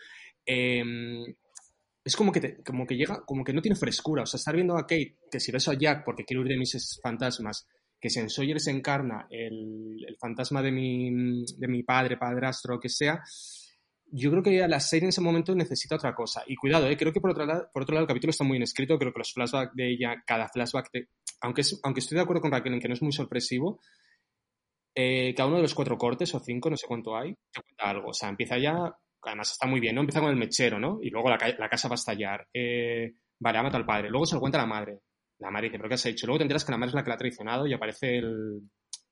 eh, 0.46 0.84
es 2.08 2.16
como 2.16 2.32
que, 2.32 2.62
como 2.64 2.86
que 2.86 2.96
llega, 2.96 3.22
como 3.26 3.44
que 3.44 3.52
no 3.52 3.60
tiene 3.60 3.76
frescura. 3.76 4.22
O 4.22 4.26
sea, 4.26 4.38
estar 4.38 4.54
viendo 4.54 4.78
a 4.78 4.86
Kate, 4.86 5.18
que 5.30 5.40
si 5.40 5.52
ves 5.52 5.68
a 5.68 5.74
Jack 5.74 6.04
porque 6.06 6.24
quiero 6.24 6.40
huir 6.40 6.52
de 6.52 6.58
mis 6.58 6.98
fantasmas, 7.02 7.66
que 8.00 8.08
si 8.08 8.20
en 8.20 8.30
Sawyer 8.30 8.58
se 8.60 8.70
encarna 8.70 9.26
el, 9.28 10.02
el 10.06 10.16
fantasma 10.16 10.62
de 10.62 10.72
mi, 10.72 11.44
de 11.58 11.68
mi 11.68 11.82
padre, 11.82 12.16
padrastro, 12.16 12.76
lo 12.76 12.80
que 12.80 12.88
sea, 12.88 13.22
yo 14.10 14.30
creo 14.30 14.42
que 14.42 14.68
la 14.68 14.80
serie 14.80 15.04
en 15.04 15.10
ese 15.10 15.20
momento 15.20 15.54
necesita 15.54 15.96
otra 15.96 16.14
cosa. 16.14 16.42
Y 16.46 16.56
cuidado, 16.56 16.86
¿eh? 16.88 16.96
creo 16.96 17.12
que 17.12 17.20
por 17.20 17.30
otro, 17.30 17.44
lado, 17.46 17.68
por 17.72 17.82
otro 17.82 17.94
lado 17.94 18.04
el 18.04 18.08
capítulo 18.08 18.30
está 18.30 18.44
muy 18.44 18.54
bien 18.54 18.62
escrito, 18.62 18.98
creo 18.98 19.12
que 19.12 19.18
los 19.18 19.32
flashbacks 19.32 19.74
de 19.74 19.90
ella, 19.90 20.22
cada 20.26 20.48
flashback, 20.48 20.90
aunque, 21.42 21.60
es, 21.62 21.80
aunque 21.82 22.00
estoy 22.00 22.16
de 22.16 22.22
acuerdo 22.22 22.42
con 22.42 22.50
Raquel 22.50 22.74
en 22.74 22.80
que 22.80 22.88
no 22.88 22.94
es 22.94 23.02
muy 23.02 23.12
sorpresivo, 23.12 23.80
eh, 24.94 25.32
cada 25.36 25.48
uno 25.48 25.56
de 25.56 25.62
los 25.62 25.74
cuatro 25.74 25.96
cortes 25.96 26.34
o 26.34 26.40
cinco, 26.40 26.70
no 26.70 26.76
sé 26.76 26.86
cuánto 26.88 27.16
hay, 27.16 27.32
te 27.52 27.62
cuenta 27.62 27.90
algo. 27.90 28.08
O 28.08 28.12
sea, 28.12 28.28
empieza 28.28 28.58
ya, 28.58 28.92
además 29.22 29.52
está 29.52 29.66
muy 29.66 29.80
bien, 29.80 29.94
¿no? 29.94 30.00
Empieza 30.00 30.20
con 30.20 30.30
el 30.30 30.36
mechero, 30.36 30.80
¿no? 30.80 30.98
Y 31.02 31.10
luego 31.10 31.30
la, 31.30 31.38
la 31.58 31.68
casa 31.68 31.88
va 31.88 31.94
a 31.94 32.02
estallar. 32.02 32.48
Eh, 32.52 33.12
vale, 33.38 33.58
ha 33.58 33.62
matado 33.62 33.78
al 33.78 33.86
padre. 33.86 34.10
Luego 34.10 34.26
se 34.26 34.34
lo 34.34 34.40
cuenta 34.40 34.58
la 34.58 34.66
madre. 34.66 34.98
La 35.38 35.50
madre 35.50 35.68
dice, 35.68 35.78
¿pero 35.78 35.88
qué 35.88 35.94
has 35.94 36.06
hecho? 36.06 36.26
Luego 36.26 36.38
te 36.38 36.44
enteras 36.44 36.64
que 36.64 36.72
la 36.72 36.78
madre 36.78 36.90
es 36.90 36.94
la 36.94 37.04
que 37.04 37.10
la 37.10 37.14
ha 37.14 37.18
traicionado 37.18 37.66
y 37.66 37.74
aparece 37.74 38.18
el, 38.18 38.62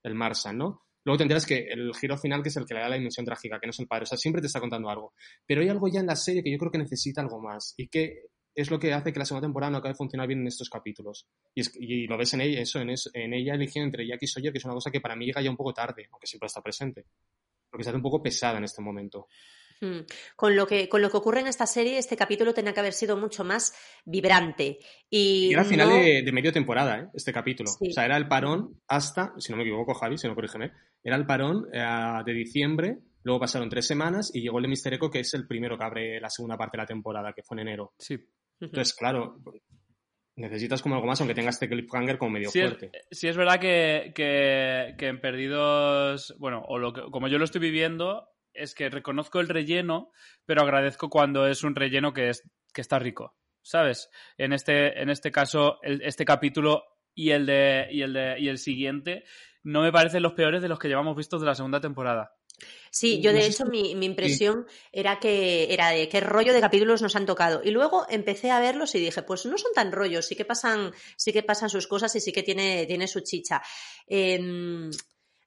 el 0.03 0.15
Marsan, 0.15 0.57
¿no? 0.57 0.86
Luego 1.07 1.19
te 1.19 1.23
enteras 1.23 1.45
que 1.45 1.69
el 1.69 1.95
giro 1.95 2.17
final, 2.17 2.43
que 2.43 2.49
es 2.49 2.57
el 2.57 2.65
que 2.65 2.73
le 2.73 2.81
da 2.81 2.89
la 2.89 2.97
dimensión 2.97 3.25
trágica, 3.25 3.61
que 3.61 3.67
no 3.67 3.71
es 3.71 3.79
el 3.79 3.87
padre. 3.87 4.03
O 4.03 4.05
sea, 4.07 4.17
siempre 4.17 4.41
te 4.41 4.47
está 4.47 4.59
contando 4.59 4.89
algo. 4.89 5.13
Pero 5.45 5.61
hay 5.61 5.69
algo 5.69 5.87
ya 5.87 6.01
en 6.01 6.05
la 6.05 6.17
serie 6.17 6.43
que 6.43 6.51
yo 6.51 6.57
creo 6.57 6.69
que 6.69 6.79
necesita 6.79 7.21
algo 7.21 7.39
más. 7.39 7.73
Y 7.77 7.87
que 7.87 8.23
es 8.53 8.69
lo 8.69 8.77
que 8.77 8.91
hace 8.91 9.13
que 9.13 9.19
la 9.19 9.23
segunda 9.23 9.47
temporada 9.47 9.71
no 9.71 9.77
acabe 9.77 9.93
de 9.93 9.97
funcionar 9.99 10.27
bien 10.27 10.41
en 10.41 10.47
estos 10.47 10.69
capítulos. 10.69 11.25
Y, 11.55 12.07
lo 12.07 12.17
ves 12.17 12.33
en 12.33 12.41
ella, 12.41 12.59
eso, 12.59 12.81
en, 12.81 12.89
en 13.13 13.33
ella 13.33 13.53
eligiendo 13.53 13.85
entre 13.85 14.05
Jack 14.05 14.23
y 14.23 14.27
Sawyer, 14.27 14.51
que 14.51 14.57
es 14.57 14.65
una 14.65 14.73
cosa 14.73 14.91
que 14.91 14.99
para 14.99 15.15
mí 15.15 15.25
llega 15.25 15.41
ya 15.41 15.49
un 15.49 15.55
poco 15.55 15.73
tarde, 15.73 16.09
aunque 16.11 16.27
siempre 16.27 16.47
está 16.47 16.61
presente. 16.61 17.05
Porque 17.69 17.85
se 17.85 17.91
hace 17.91 17.95
un 17.95 18.03
poco 18.03 18.21
pesada 18.21 18.57
en 18.57 18.65
este 18.65 18.81
momento. 18.81 19.27
Con 20.35 20.55
lo, 20.55 20.65
que, 20.67 20.89
con 20.89 21.01
lo 21.01 21.09
que 21.09 21.17
ocurre 21.17 21.41
en 21.41 21.47
esta 21.47 21.65
serie, 21.65 21.97
este 21.97 22.17
capítulo 22.17 22.53
tenía 22.53 22.73
que 22.73 22.79
haber 22.79 22.93
sido 22.93 23.17
mucho 23.17 23.43
más 23.43 23.73
vibrante. 24.05 24.79
Y, 25.09 25.51
era 25.53 25.63
final 25.63 25.89
de, 25.89 26.31
medio 26.31 26.51
temporada, 26.51 26.99
¿eh? 26.99 27.07
este 27.13 27.31
capítulo. 27.31 27.69
O 27.69 27.91
sea, 27.91 28.05
era 28.05 28.17
el 28.17 28.27
parón 28.27 28.81
hasta, 28.87 29.33
si 29.37 29.51
no 29.51 29.57
me 29.57 29.63
equivoco, 29.63 29.93
Javi, 29.93 30.17
si 30.17 30.27
no 30.27 30.35
corrígeme, 30.35 30.71
era 31.03 31.15
el 31.15 31.25
parón 31.25 31.67
eh, 31.71 31.83
de 32.25 32.33
diciembre, 32.33 32.97
luego 33.23 33.39
pasaron 33.39 33.69
tres 33.69 33.85
semanas 33.85 34.31
y 34.33 34.41
llegó 34.41 34.57
el 34.57 34.63
de 34.63 34.69
Mister 34.69 34.93
Echo, 34.93 35.09
que 35.09 35.19
es 35.19 35.33
el 35.33 35.47
primero 35.47 35.77
que 35.77 35.83
abre 35.83 36.19
la 36.19 36.29
segunda 36.29 36.57
parte 36.57 36.77
de 36.77 36.83
la 36.83 36.87
temporada, 36.87 37.33
que 37.33 37.43
fue 37.43 37.55
en 37.55 37.67
enero. 37.67 37.93
Sí. 37.99 38.17
Entonces, 38.59 38.95
claro, 38.95 39.39
necesitas 40.37 40.81
como 40.81 40.95
algo 40.95 41.07
más, 41.07 41.19
aunque 41.19 41.35
tengas 41.35 41.55
este 41.55 41.67
cliffhanger 41.67 42.17
como 42.17 42.31
medio 42.31 42.51
fuerte. 42.51 42.91
sí, 43.11 43.27
es 43.27 43.35
verdad 43.35 43.59
que, 43.59 44.13
que, 44.15 45.07
en 45.07 45.19
Perdidos, 45.19 46.35
bueno, 46.39 46.63
o 46.67 46.77
lo 46.77 46.93
que, 46.93 47.01
como 47.11 47.27
yo 47.27 47.37
lo 47.37 47.45
estoy 47.45 47.61
viviendo, 47.61 48.29
es 48.57 48.73
que 48.73 48.89
reconozco 48.89 49.39
el 49.39 49.49
relleno, 49.49 50.11
pero 50.45 50.61
agradezco 50.61 51.09
cuando 51.09 51.47
es 51.47 51.63
un 51.63 51.75
relleno 51.75 52.13
que, 52.13 52.29
es, 52.29 52.43
que 52.73 52.81
está 52.81 52.99
rico, 52.99 53.35
¿sabes? 53.61 54.09
En 54.37 54.53
este, 54.53 55.01
en 55.01 55.09
este 55.09 55.31
caso, 55.31 55.79
este 55.83 56.25
capítulo 56.25 56.83
y 57.13 57.31
el, 57.31 57.45
de, 57.45 57.87
y, 57.91 58.01
el 58.01 58.13
de, 58.13 58.35
y 58.39 58.49
el 58.49 58.57
siguiente 58.57 59.23
no 59.63 59.81
me 59.81 59.91
parecen 59.91 60.23
los 60.23 60.33
peores 60.33 60.61
de 60.61 60.69
los 60.69 60.79
que 60.79 60.87
llevamos 60.87 61.15
vistos 61.15 61.41
de 61.41 61.47
la 61.47 61.55
segunda 61.55 61.81
temporada. 61.81 62.33
Sí, 62.89 63.21
yo 63.21 63.33
de 63.33 63.45
hecho 63.45 63.65
mi, 63.65 63.95
mi 63.95 64.05
impresión 64.05 64.65
era 64.91 65.19
que 65.19 65.71
era 65.71 65.89
de 65.89 66.09
qué 66.09 66.21
rollo 66.21 66.53
de 66.53 66.61
capítulos 66.61 67.01
nos 67.01 67.15
han 67.15 67.25
tocado. 67.25 67.61
Y 67.63 67.71
luego 67.71 68.05
empecé 68.09 68.49
a 68.49 68.59
verlos 68.59 68.95
y 68.95 68.99
dije, 68.99 69.21
pues 69.21 69.45
no 69.45 69.57
son 69.57 69.73
tan 69.73 69.91
rollos, 69.91 70.25
sí 70.25 70.35
que 70.35 70.45
pasan, 70.45 70.91
sí 71.15 71.33
que 71.33 71.43
pasan 71.43 71.69
sus 71.69 71.85
cosas 71.87 72.15
y 72.15 72.21
sí 72.21 72.31
que 72.31 72.43
tiene, 72.43 72.85
tiene 72.87 73.07
su 73.07 73.19
chicha. 73.21 73.61
Eh, 74.07 74.89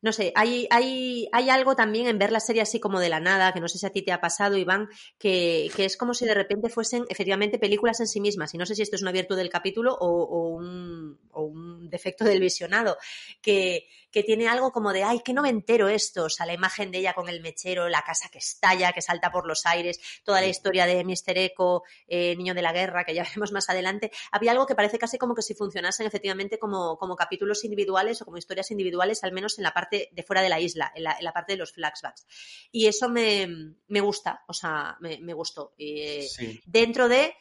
no 0.03 0.13
sé, 0.13 0.33
hay, 0.35 0.67
hay, 0.71 1.29
hay 1.33 1.51
algo 1.51 1.77
también 1.77 2.07
en 2.07 2.19
ver 2.19 2.33
la 2.33 2.41
serie 2.41 2.63
así 2.63 2.81
como 2.81 3.01
de 3.01 3.11
la 3.11 3.21
nada, 3.21 3.53
que 3.53 3.61
no 3.61 3.69
sé 3.69 3.79
si 3.79 3.87
a 3.87 3.91
ti 3.91 4.03
te 4.03 4.13
ha 4.13 4.21
pasado, 4.21 4.57
Iván, 4.57 4.89
que, 5.19 5.71
que 5.77 5.85
es 5.85 5.97
como 5.97 6.15
si 6.15 6.25
de 6.25 6.35
repente 6.35 6.71
fuesen 6.71 7.05
efectivamente 7.09 7.59
películas 7.59 8.01
en 8.01 8.07
sí 8.07 8.21
mismas. 8.21 8.55
Y 8.55 8.59
no 8.59 8.65
sé 8.65 8.75
si 8.75 8.83
esto 8.83 8.97
es 8.97 9.03
una 9.03 9.13
virtud 9.13 9.37
del 9.37 9.51
capítulo 9.51 9.95
o, 9.95 10.07
o, 10.07 10.49
un, 10.49 11.19
o 11.33 11.43
un 11.43 11.91
defecto 11.91 12.25
del 12.25 12.41
visionado, 12.41 12.97
que, 13.43 13.89
que 14.11 14.23
tiene 14.23 14.49
algo 14.49 14.73
como 14.73 14.93
de, 14.93 15.05
ay, 15.05 15.21
qué 15.25 15.33
noventero 15.33 15.89
esto, 15.89 16.25
o 16.25 16.31
sea, 16.31 16.47
la 16.47 16.55
imagen 16.55 16.91
de 16.91 16.99
ella 16.99 17.15
con 17.15 17.29
el 17.29 17.41
mechero, 17.41 17.89
la 17.89 18.03
casa 18.03 18.29
que 18.31 18.39
estalla, 18.39 18.93
que 18.93 19.03
salta 19.03 19.31
por 19.31 19.47
los 19.47 19.67
aires, 19.67 20.01
toda 20.25 20.41
la 20.41 20.47
historia 20.47 20.87
de 20.87 21.05
Mr. 21.05 21.39
Echo, 21.39 21.83
eh, 22.07 22.35
Niño 22.37 22.55
de 22.55 22.63
la 22.63 22.73
Guerra, 22.73 23.05
que 23.05 23.15
ya 23.15 23.23
veremos 23.29 23.53
más 23.53 23.69
adelante, 23.71 24.11
había 24.33 24.53
algo 24.53 24.67
que 24.67 24.75
parece 24.75 24.99
casi 24.99 25.19
como 25.19 25.35
que 25.35 25.43
si 25.43 25.55
funcionasen 25.55 26.07
efectivamente 26.07 26.59
como, 26.59 26.97
como 26.99 27.17
capítulos 27.17 27.65
individuales 27.65 28.21
o 28.23 28.25
como 28.25 28.37
historias 28.37 28.71
individuales, 28.71 29.23
al 29.25 29.33
menos 29.33 29.59
en 29.59 29.65
la 29.65 29.73
parte 29.73 30.09
de 30.13 30.23
fuera 30.23 30.43
de 30.43 30.49
la 30.49 30.61
isla, 30.61 30.93
en 30.95 31.05
la, 31.05 31.17
en 31.19 31.25
la 31.25 31.33
parte 31.33 31.53
de 31.53 31.59
los 31.59 31.73
flashbacks. 31.73 32.27
Y 32.73 32.87
eso 32.87 33.09
me, 33.09 33.49
me 33.89 34.01
gusta, 34.01 34.45
o 34.49 34.53
sea, 34.53 34.97
me, 35.01 35.19
me 35.21 35.35
gustó. 35.35 35.75
Eh, 35.79 36.27
Dentro 36.65 37.09
de 37.09 37.35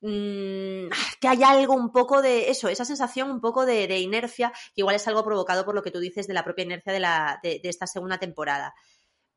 Mm, 0.00 0.88
que 1.20 1.28
hay 1.28 1.42
algo 1.42 1.74
un 1.74 1.90
poco 1.90 2.20
de 2.20 2.50
eso, 2.50 2.68
esa 2.68 2.84
sensación 2.84 3.30
un 3.30 3.40
poco 3.40 3.64
de, 3.64 3.98
inercia, 3.98 4.52
que 4.74 4.82
igual 4.82 4.96
es 4.96 5.08
algo 5.08 5.24
provocado 5.24 5.64
por 5.64 5.74
lo 5.74 5.82
que 5.82 5.90
tú 5.90 6.00
dices 6.00 6.26
de 6.26 6.34
la 6.34 6.44
propia 6.44 6.64
inercia 6.64 6.92
de, 6.92 7.00
la, 7.00 7.40
de, 7.42 7.60
esta 7.64 7.86
segunda 7.86 8.18
temporada. 8.18 8.74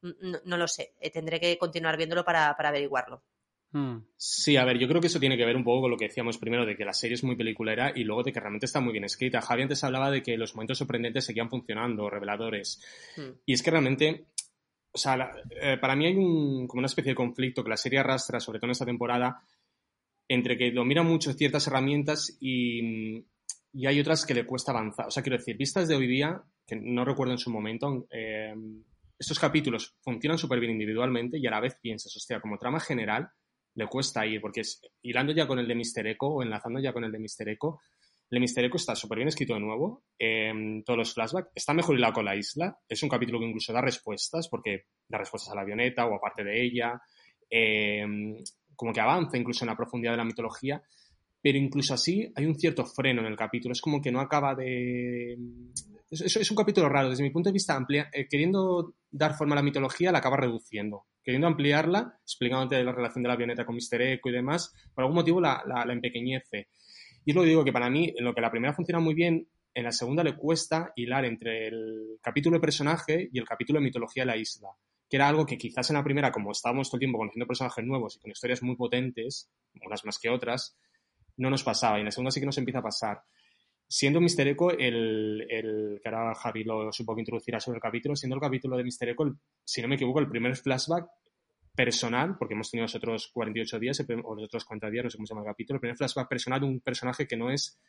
Mm, 0.01 0.35
no, 0.45 0.57
lo 0.57 0.67
sé, 0.67 0.93
eh, 0.99 1.11
tendré 1.11 1.39
que 1.39 1.57
continuar 1.57 1.97
viéndolo 1.97 2.25
para, 2.25 2.49
averiguarlo. 2.51 3.23
Hmm. 3.71 3.99
Sí, 4.17 4.57
a 4.57 4.65
ver, 4.65 4.79
yo 4.79 4.87
creo 4.87 4.99
que 4.99 5.07
eso 5.07 5.19
tiene 5.19 5.37
que 5.37 5.45
ver 5.45 5.55
un 5.55 5.63
poco 5.63 5.81
con 5.81 5.91
lo 5.91 5.97
que 5.97 6.07
decíamos 6.07 6.39
primero, 6.39 6.65
de 6.65 6.75
que 6.75 6.85
la 6.85 6.93
serie 6.93 7.13
es 7.13 7.23
muy 7.23 7.35
peliculera 7.35 7.93
y 7.95 8.03
luego 8.03 8.23
de 8.23 8.33
que 8.33 8.39
realmente 8.39 8.65
está 8.65 8.79
muy 8.79 8.91
bien 8.91 9.03
escrita. 9.03 9.41
Javi 9.41 9.61
antes 9.61 9.83
hablaba 9.83 10.09
de 10.09 10.23
que 10.23 10.37
los 10.37 10.55
momentos 10.55 10.79
sorprendentes 10.79 11.25
seguían 11.25 11.49
funcionando, 11.49 12.09
reveladores. 12.09 12.81
Hmm. 13.15 13.39
Y 13.45 13.53
es 13.53 13.61
que 13.61 13.71
realmente, 13.71 14.25
o 14.91 14.97
sea, 14.97 15.31
eh, 15.61 15.77
para 15.77 15.95
mí 15.95 16.07
hay 16.07 16.15
un, 16.15 16.67
como 16.67 16.79
una 16.79 16.87
especie 16.87 17.11
de 17.11 17.15
conflicto 17.15 17.63
que 17.63 17.69
la 17.69 17.77
serie 17.77 17.99
arrastra, 17.99 18.39
sobre 18.39 18.57
todo 18.57 18.67
en 18.67 18.71
esta 18.71 18.85
temporada, 18.85 19.39
entre 20.29 20.57
que 20.57 20.71
domina 20.71 21.01
mucho 21.01 21.33
ciertas 21.33 21.67
herramientas 21.67 22.37
y, 22.39 23.25
hay 23.85 23.99
otras 23.99 24.25
que 24.25 24.33
le 24.33 24.45
cuesta 24.45 24.71
avanzar. 24.71 25.07
O 25.07 25.11
sea, 25.11 25.21
quiero 25.23 25.37
decir, 25.37 25.57
vistas 25.57 25.87
de 25.87 25.95
hoy 25.95 26.07
día, 26.07 26.41
que 26.65 26.75
no 26.75 27.03
recuerdo 27.03 27.33
en 27.33 27.39
su 27.39 27.51
momento, 27.51 28.07
eh, 28.11 28.53
estos 29.17 29.39
capítulos 29.39 29.95
funcionan 30.01 30.37
súper 30.37 30.59
bien 30.59 30.71
individualmente 30.71 31.37
y 31.37 31.45
a 31.45 31.51
la 31.51 31.59
vez 31.59 31.75
piensas, 31.81 32.15
hostia, 32.15 32.39
como 32.39 32.57
trama 32.57 32.79
general 32.79 33.29
le 33.75 33.87
cuesta 33.87 34.25
ir, 34.25 34.39
porque 34.41 34.61
es, 34.61 34.81
hilando 35.01 35.33
ya 35.33 35.47
con 35.47 35.59
el 35.59 35.67
de 35.67 35.75
Mister 35.75 36.05
Echo 36.07 36.27
o 36.27 36.43
enlazando 36.43 36.79
ya 36.79 36.93
con 36.93 37.03
el 37.03 37.11
de 37.11 37.19
Mister 37.19 37.49
Echo, 37.49 37.79
el 38.29 38.35
de 38.35 38.39
Mister 38.39 38.65
Echo 38.65 38.77
está 38.77 38.95
súper 38.95 39.17
bien 39.17 39.27
escrito 39.27 39.53
de 39.53 39.59
nuevo, 39.59 40.03
eh, 40.17 40.81
todos 40.85 40.97
los 40.97 41.13
flashbacks, 41.13 41.51
está 41.55 41.73
mejor 41.73 41.95
hilado 41.95 42.13
con 42.13 42.25
la 42.25 42.35
isla, 42.35 42.77
es 42.87 43.01
un 43.03 43.09
capítulo 43.09 43.39
que 43.39 43.45
incluso 43.45 43.73
da 43.73 43.81
respuestas, 43.81 44.47
porque 44.47 44.85
da 45.07 45.17
respuestas 45.17 45.51
a 45.51 45.55
la 45.55 45.61
avioneta 45.61 46.05
o 46.05 46.15
aparte 46.15 46.43
de 46.43 46.63
ella, 46.63 47.01
eh, 47.49 48.05
como 48.79 48.93
que 48.93 49.01
avanza 49.01 49.37
incluso 49.37 49.65
en 49.65 49.71
la 49.71 49.75
profundidad 49.75 50.13
de 50.13 50.19
la 50.19 50.23
mitología, 50.23 50.81
pero 51.41 51.57
incluso 51.57 51.93
así 51.93 52.31
hay 52.33 52.45
un 52.45 52.57
cierto 52.57 52.85
freno 52.85 53.19
en 53.19 53.27
el 53.27 53.35
capítulo, 53.35 53.73
es 53.73 53.81
como 53.81 54.01
que 54.01 54.09
no 54.09 54.21
acaba 54.21 54.55
de... 54.55 55.37
Es, 56.09 56.37
es 56.37 56.49
un 56.49 56.55
capítulo 56.55 56.87
raro, 56.87 57.09
desde 57.09 57.23
mi 57.23 57.29
punto 57.29 57.49
de 57.49 57.53
vista, 57.53 57.75
amplia, 57.75 58.09
eh, 58.13 58.25
queriendo 58.29 58.95
dar 59.11 59.35
forma 59.35 59.53
a 59.53 59.57
la 59.57 59.63
mitología, 59.63 60.13
la 60.13 60.19
acaba 60.19 60.37
reduciendo. 60.37 61.07
Queriendo 61.21 61.47
ampliarla, 61.47 62.19
explicándote 62.23 62.81
la 62.81 62.93
relación 62.93 63.21
de 63.21 63.27
la 63.27 63.33
avioneta 63.33 63.65
con 63.65 63.75
Mister 63.75 64.01
Echo 64.01 64.29
y 64.29 64.31
demás, 64.31 64.73
por 64.95 65.03
algún 65.03 65.17
motivo 65.17 65.41
la, 65.41 65.61
empequeñece. 65.89 66.69
Y 67.25 67.31
es 67.31 67.35
lo 67.35 67.43
digo 67.43 67.65
que 67.65 67.73
para 67.73 67.89
mí, 67.89 68.13
en 68.17 68.23
lo 68.23 68.33
que 68.33 68.39
la 68.39 68.49
primera 68.49 68.73
funciona 68.73 69.01
muy 69.01 69.13
bien, 69.13 69.45
en 69.73 69.83
la 69.83 69.91
segunda 69.91 70.23
le 70.23 70.37
cuesta 70.37 70.93
hilar 70.95 71.25
entre 71.25 71.67
el 71.67 72.17
capítulo 72.21 72.55
de 72.55 72.61
personaje 72.61 73.29
y 73.29 73.39
el 73.39 73.45
capítulo 73.45 73.79
de 73.79 73.83
mitología 73.83 74.23
de 74.23 74.27
la 74.27 74.37
isla 74.37 74.69
que 75.09 75.17
era 75.17 75.27
algo 75.27 75.45
que 75.45 75.57
quizás 75.57 75.89
en 75.89 75.95
la 75.95 76.03
primera, 76.03 76.31
como 76.31 76.51
estábamos 76.51 76.89
todo 76.89 76.97
el 76.97 76.99
tiempo 76.99 77.17
conociendo 77.17 77.47
personajes 77.47 77.83
nuevos 77.83 78.15
y 78.15 78.19
con 78.19 78.31
historias 78.31 78.61
muy 78.61 78.75
potentes, 78.75 79.49
unas 79.83 80.05
más 80.05 80.19
que 80.19 80.29
otras, 80.29 80.77
no 81.37 81.49
nos 81.49 81.63
pasaba. 81.63 81.97
Y 81.97 82.01
en 82.01 82.05
la 82.05 82.11
segunda 82.11 82.31
sí 82.31 82.39
que 82.39 82.45
nos 82.45 82.57
empieza 82.57 82.79
a 82.79 82.83
pasar. 82.83 83.23
Siendo 83.87 84.21
Mister 84.21 84.47
Echo, 84.47 84.69
el, 84.69 85.47
el 85.49 85.99
que 86.03 86.09
ahora 86.09 86.35
Javi 86.35 86.63
lo 86.63 86.91
supo 86.91 87.15
que 87.15 87.21
introducirá 87.21 87.59
sobre 87.59 87.77
el 87.77 87.81
capítulo, 87.81 88.15
siendo 88.15 88.35
el 88.35 88.41
capítulo 88.41 88.77
de 88.77 88.83
Mister 88.83 89.09
Echo, 89.09 89.35
si 89.63 89.81
no 89.81 89.87
me 89.87 89.95
equivoco, 89.95 90.19
el 90.19 90.29
primer 90.29 90.55
flashback 90.55 91.09
personal, 91.75 92.37
porque 92.37 92.53
hemos 92.53 92.69
tenido 92.69 92.83
los 92.83 92.95
otros 92.95 93.31
48 93.33 93.79
días, 93.79 94.05
o 94.23 94.35
los 94.35 94.45
otros 94.45 94.65
40 94.65 94.89
días, 94.91 95.05
no 95.05 95.09
sé 95.09 95.17
cómo 95.17 95.25
se 95.25 95.33
llama 95.33 95.41
el 95.41 95.51
capítulo, 95.51 95.77
el 95.77 95.81
primer 95.81 95.97
flashback 95.97 96.29
personal 96.29 96.59
de 96.59 96.67
un 96.67 96.81
personaje 96.81 97.25
que 97.25 97.35
no 97.35 97.49
es 97.49 97.79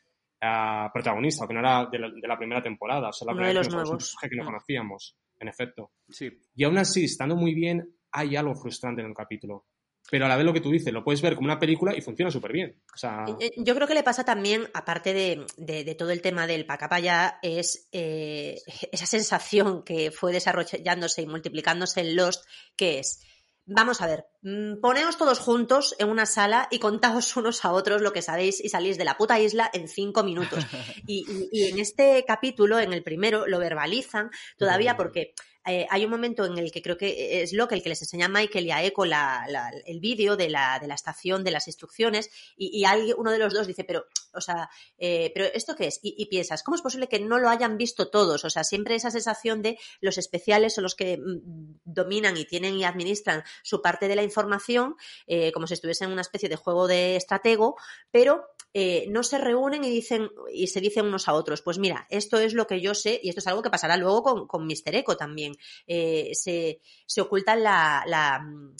uh, 0.41 0.91
protagonista, 0.91 1.45
que 1.45 1.53
no 1.53 1.59
era 1.59 1.85
de 1.85 1.99
la, 1.99 2.09
de 2.09 2.27
la, 2.27 2.37
primera 2.37 2.63
temporada, 2.63 3.09
o 3.09 3.13
sea, 3.13 3.27
la 3.27 3.33
primera 3.33 3.49
de 3.49 3.55
los 3.55 3.69
nuevos. 3.69 4.17
que 4.19 4.35
no 4.35 4.45
conocíamos 4.45 5.17
en 5.41 5.49
efecto. 5.49 5.91
Sí. 6.09 6.29
Y 6.55 6.63
aún 6.63 6.77
así, 6.77 7.03
estando 7.03 7.35
muy 7.35 7.53
bien, 7.53 7.95
hay 8.11 8.35
algo 8.35 8.55
frustrante 8.55 9.01
en 9.01 9.07
el 9.07 9.13
capítulo. 9.13 9.65
Pero 10.09 10.25
a 10.25 10.27
la 10.27 10.35
vez 10.35 10.45
lo 10.45 10.53
que 10.53 10.61
tú 10.61 10.71
dices, 10.71 10.91
lo 10.91 11.03
puedes 11.03 11.21
ver 11.21 11.35
como 11.35 11.45
una 11.45 11.59
película 11.59 11.95
y 11.95 12.01
funciona 12.01 12.31
súper 12.31 12.51
bien. 12.51 12.81
O 12.93 12.97
sea... 12.97 13.25
Yo 13.55 13.75
creo 13.75 13.87
que 13.87 13.93
le 13.93 14.03
pasa 14.03 14.25
también, 14.25 14.67
aparte 14.73 15.13
de, 15.13 15.45
de, 15.57 15.95
todo 15.95 16.11
el 16.11 16.21
tema 16.21 16.47
del 16.47 16.65
pacapaya, 16.65 17.39
es 17.41 17.87
eh, 17.91 18.59
esa 18.91 19.05
sensación 19.05 19.83
que 19.83 20.11
fue 20.11 20.33
desarrollándose 20.33 21.21
y 21.21 21.27
multiplicándose 21.27 22.01
en 22.01 22.15
Lost, 22.15 22.43
que 22.75 22.99
es, 22.99 23.23
vamos 23.65 24.01
a 24.01 24.07
ver, 24.07 24.25
mm, 24.41 24.79
poneos 24.81 25.17
todos 25.17 25.39
juntos 25.39 25.95
en 25.99 26.09
una 26.09 26.25
sala 26.25 26.67
y 26.71 26.79
contaos 26.79 27.35
unos 27.37 27.63
a 27.65 27.71
otros 27.71 28.01
lo 28.01 28.13
que 28.13 28.21
sabéis 28.21 28.59
y 28.63 28.69
salís 28.69 28.97
de 28.97 29.05
la 29.05 29.17
puta 29.17 29.39
isla 29.39 29.69
en 29.73 29.87
cinco 29.87 30.23
minutos. 30.23 30.65
Y, 31.07 31.25
y- 31.27 31.49
y 31.51 31.69
en 31.69 31.79
este 31.79 32.23
capítulo, 32.27 32.79
en 32.79 32.93
el 32.93 33.03
primero, 33.03 33.47
lo 33.47 33.59
verbalizan 33.59 34.29
todavía 34.57 34.95
porque 34.97 35.33
eh, 35.67 35.85
hay 35.89 36.05
un 36.05 36.11
momento 36.11 36.45
en 36.45 36.57
el 36.57 36.71
que 36.71 36.81
creo 36.81 36.97
que 36.97 37.41
es 37.41 37.53
Locke 37.53 37.73
el 37.73 37.83
que 37.83 37.89
les 37.89 38.01
enseña 38.01 38.25
a 38.27 38.29
Michael 38.29 38.65
y 38.65 38.71
a 38.71 38.83
Echo 38.83 39.05
la- 39.05 39.71
el 39.85 39.99
vídeo 39.99 40.35
de 40.35 40.49
la, 40.49 40.79
de 40.79 40.87
la 40.87 40.95
estación, 40.95 41.43
de 41.43 41.51
las 41.51 41.67
instrucciones, 41.67 42.29
y, 42.57 42.83
alguien, 42.85 43.15
uno 43.17 43.31
de 43.31 43.37
los 43.39 43.53
dos 43.53 43.67
dice, 43.67 43.83
pero, 43.83 44.05
o 44.33 44.41
sea, 44.41 44.69
eh, 44.97 45.31
pero 45.33 45.45
¿esto 45.53 45.75
qué 45.75 45.87
es? 45.87 45.99
Y, 46.01 46.15
y 46.17 46.25
piensas, 46.27 46.63
¿cómo 46.63 46.75
es 46.75 46.81
posible 46.81 47.07
que 47.07 47.19
no 47.19 47.39
lo 47.39 47.49
hayan 47.49 47.77
visto 47.77 48.09
todos? 48.09 48.43
O 48.45 48.49
sea, 48.49 48.63
siempre 48.63 48.95
esa 48.95 49.11
sensación 49.11 49.61
de 49.61 49.77
los 49.99 50.17
especiales 50.17 50.73
son 50.75 50.83
los 50.83 50.95
que 50.95 51.17
mm, 51.17 51.79
dominan 51.83 52.37
y 52.37 52.45
tienen 52.45 52.75
y 52.75 52.83
administran 52.83 53.43
su 53.63 53.81
parte 53.81 54.07
de 54.07 54.15
la 54.15 54.23
información, 54.23 54.95
eh, 55.27 55.51
como 55.51 55.67
si 55.67 55.73
estuviesen 55.73 56.07
en 56.07 56.13
una 56.13 56.21
especie 56.21 56.49
de 56.49 56.55
juego 56.55 56.87
de 56.87 57.15
estratego, 57.15 57.75
pero 58.11 58.45
eh, 58.73 59.05
no 59.09 59.23
se 59.23 59.37
reúnen 59.37 59.83
y 59.83 59.89
dicen 59.89 60.29
y 60.53 60.67
se 60.67 60.79
dicen 60.79 61.05
unos 61.05 61.27
a 61.27 61.33
otros, 61.33 61.61
pues 61.61 61.77
mira, 61.77 62.07
esto 62.09 62.39
es 62.39 62.53
lo 62.53 62.67
que 62.67 62.79
yo 62.81 62.93
sé 62.93 63.19
y 63.21 63.29
esto 63.29 63.39
es 63.39 63.47
algo 63.47 63.61
que 63.61 63.69
pasará 63.69 63.97
luego 63.97 64.23
con, 64.23 64.47
con 64.47 64.65
Mr. 64.65 64.95
Echo 64.95 65.17
también. 65.17 65.50
Eh, 65.87 66.31
se, 66.33 66.81
se 67.05 67.21
ocultan 67.21 67.63
la, 67.63 68.03
la, 68.07 68.39
mm, 68.39 68.75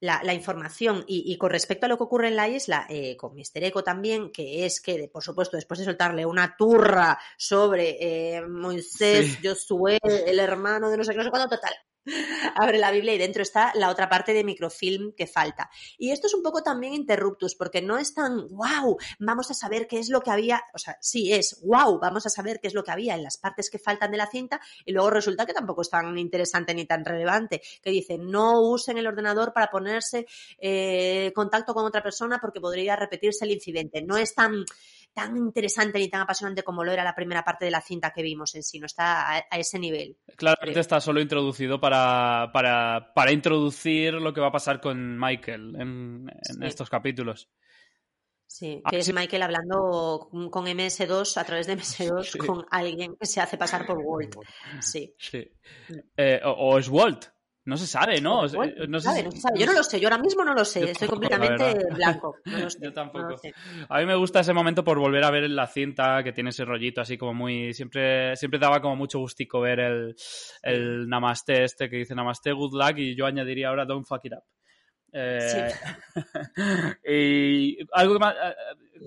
la- 0.00 0.22
la 0.22 0.34
información 0.34 1.04
y, 1.06 1.32
y 1.32 1.38
con 1.38 1.50
respecto 1.50 1.86
a 1.86 1.88
lo 1.88 1.96
que 1.96 2.02
ocurre 2.04 2.28
en 2.28 2.36
la 2.36 2.48
isla, 2.48 2.86
eh, 2.90 3.16
con 3.16 3.34
Mr. 3.34 3.64
Echo 3.64 3.82
también, 3.82 4.30
que 4.32 4.66
es 4.66 4.80
que, 4.82 5.08
por 5.08 5.22
supuesto, 5.22 5.56
después 5.56 5.78
de 5.78 5.86
soltarle 5.86 6.26
una 6.26 6.56
turra 6.56 7.18
sobre 7.38 7.96
eh, 8.36 8.42
Moisés, 8.46 9.38
Sí. 9.40 9.48
Josué, 9.48 9.98
el 10.26 10.38
hermano 10.40 10.90
de 10.90 10.98
no 10.98 11.04
sé 11.04 11.12
qué, 11.12 11.18
no 11.18 11.24
sé 11.24 11.30
cuándo, 11.30 11.48
total. 11.48 11.72
Abre 12.54 12.78
la 12.78 12.90
Biblia 12.90 13.14
y 13.14 13.18
dentro 13.18 13.42
está 13.42 13.72
la 13.74 13.90
otra 13.90 14.08
parte 14.08 14.32
de 14.32 14.44
microfilm 14.44 15.12
que 15.12 15.26
falta. 15.26 15.70
Y 15.98 16.10
esto 16.10 16.26
es 16.26 16.34
un 16.34 16.42
poco 16.42 16.62
también 16.62 16.94
interruptus, 16.94 17.54
porque 17.54 17.82
no 17.82 17.98
es 17.98 18.14
tan 18.14 18.48
wow, 18.48 18.96
vamos 19.18 19.50
a 19.50 19.54
saber 19.54 19.86
qué 19.86 19.98
es 19.98 20.08
lo 20.08 20.20
que 20.20 20.30
había, 20.30 20.62
o 20.74 20.78
sea, 20.78 20.96
sí 21.00 21.32
es 21.32 21.60
wow, 21.62 21.98
vamos 21.98 22.26
a 22.26 22.30
saber 22.30 22.60
qué 22.60 22.68
es 22.68 22.74
lo 22.74 22.84
que 22.84 22.90
había 22.90 23.14
en 23.14 23.22
las 23.22 23.38
partes 23.38 23.70
que 23.70 23.78
faltan 23.78 24.10
de 24.10 24.16
la 24.16 24.26
cinta, 24.26 24.60
y 24.84 24.92
luego 24.92 25.10
resulta 25.10 25.46
que 25.46 25.52
tampoco 25.52 25.82
es 25.82 25.90
tan 25.90 26.16
interesante 26.18 26.74
ni 26.74 26.84
tan 26.84 27.04
relevante, 27.04 27.62
que 27.82 27.90
dicen 27.90 28.30
no 28.30 28.60
usen 28.60 28.98
el 28.98 29.06
ordenador 29.06 29.52
para 29.52 29.70
ponerse 29.70 30.26
eh, 30.58 31.32
contacto 31.34 31.74
con 31.74 31.84
otra 31.84 32.02
persona 32.02 32.38
porque 32.40 32.60
podría 32.60 32.96
repetirse 32.96 33.44
el 33.44 33.52
incidente. 33.52 34.02
No 34.02 34.16
es 34.16 34.34
tan 34.34 34.64
tan 35.14 35.36
interesante 35.36 35.98
ni 35.98 36.08
tan 36.10 36.22
apasionante 36.22 36.62
como 36.64 36.82
lo 36.84 36.92
era 36.92 37.04
la 37.04 37.14
primera 37.14 37.44
parte 37.44 37.64
de 37.64 37.70
la 37.70 37.80
cinta 37.80 38.12
que 38.12 38.22
vimos 38.22 38.54
en 38.56 38.62
sí, 38.64 38.78
no 38.80 38.86
está 38.86 39.36
a, 39.36 39.44
a 39.50 39.58
ese 39.58 39.78
nivel. 39.78 40.18
Claramente 40.36 40.80
está 40.80 41.00
solo 41.00 41.20
introducido 41.20 41.80
para, 41.80 42.50
para, 42.52 43.12
para 43.14 43.32
introducir 43.32 44.14
lo 44.14 44.34
que 44.34 44.40
va 44.40 44.48
a 44.48 44.52
pasar 44.52 44.80
con 44.80 45.18
Michael 45.18 45.76
en, 45.76 46.28
en 46.28 46.40
Sí. 46.42 46.58
estos 46.64 46.90
capítulos. 46.90 47.48
Sí, 48.46 48.80
Ah, 48.84 48.90
que 48.90 48.98
es 48.98 49.06
sí. 49.06 49.12
Michael 49.12 49.42
hablando 49.42 50.28
con 50.30 50.50
con 50.50 50.66
MS2 50.66 51.38
a 51.38 51.44
través 51.44 51.66
de 51.66 51.76
MS2 51.76 52.22
Sí. 52.24 52.38
con 52.38 52.66
alguien 52.70 53.16
que 53.16 53.26
se 53.26 53.40
hace 53.40 53.56
pasar 53.56 53.86
por 53.86 53.98
Walt. 53.98 54.36
Sí. 54.82 55.14
Sí. 55.18 55.48
Eh, 56.16 56.40
o, 56.44 56.50
o 56.50 56.78
es 56.78 56.88
Walt. 56.88 57.26
No 57.66 57.78
se 57.78 57.86
sabe, 57.86 58.20
¿no? 58.20 58.40
Walt, 58.44 58.76
no 58.88 59.00
sé 59.00 59.08
sabe, 59.08 59.22
no 59.22 59.30
se 59.30 59.40
sabe. 59.40 59.58
Yo 59.58 59.64
no 59.66 59.72
lo 59.72 59.82
sé, 59.82 59.98
yo 59.98 60.08
ahora 60.08 60.22
mismo 60.22 60.44
no 60.44 60.52
lo 60.52 60.64
sé, 60.66 60.90
estoy 60.90 61.08
completamente 61.08 61.74
blanco. 61.94 62.36
No 62.44 62.58
lo 62.58 62.68
sé, 62.68 62.78
Yo 62.82 62.92
tampoco. 62.92 63.24
no 63.24 63.30
lo 63.30 63.38
sé. 63.38 63.54
A 63.88 64.00
mí 64.00 64.06
me 64.06 64.14
gusta 64.16 64.40
ese 64.40 64.52
momento 64.52 64.84
por 64.84 64.98
volver 64.98 65.24
a 65.24 65.30
ver 65.30 65.48
la 65.48 65.66
cinta 65.66 66.22
que 66.22 66.32
tiene 66.32 66.50
ese 66.50 66.66
rollito 66.66 67.00
así 67.00 67.16
como 67.16 67.32
muy... 67.32 67.72
Siempre, 67.72 68.36
siempre 68.36 68.58
daba 68.58 68.82
como 68.82 68.96
mucho 68.96 69.18
gustico 69.18 69.60
ver 69.62 69.80
el, 69.80 70.14
el 70.62 71.08
Namaste 71.08 71.64
este 71.64 71.88
que 71.88 71.96
dice 71.96 72.14
Namaste, 72.14 72.52
good 72.52 72.74
luck 72.74 72.98
y 72.98 73.14
yo 73.16 73.24
añadiría 73.24 73.68
ahora 73.70 73.86
don't 73.86 74.06
fuck 74.06 74.24
it 74.24 74.34
up. 74.34 74.42
Eh, 75.16 75.70
y 77.08 77.78
algo 77.92 78.14
que 78.14 78.18
más... 78.20 78.34
eh, 78.34 78.54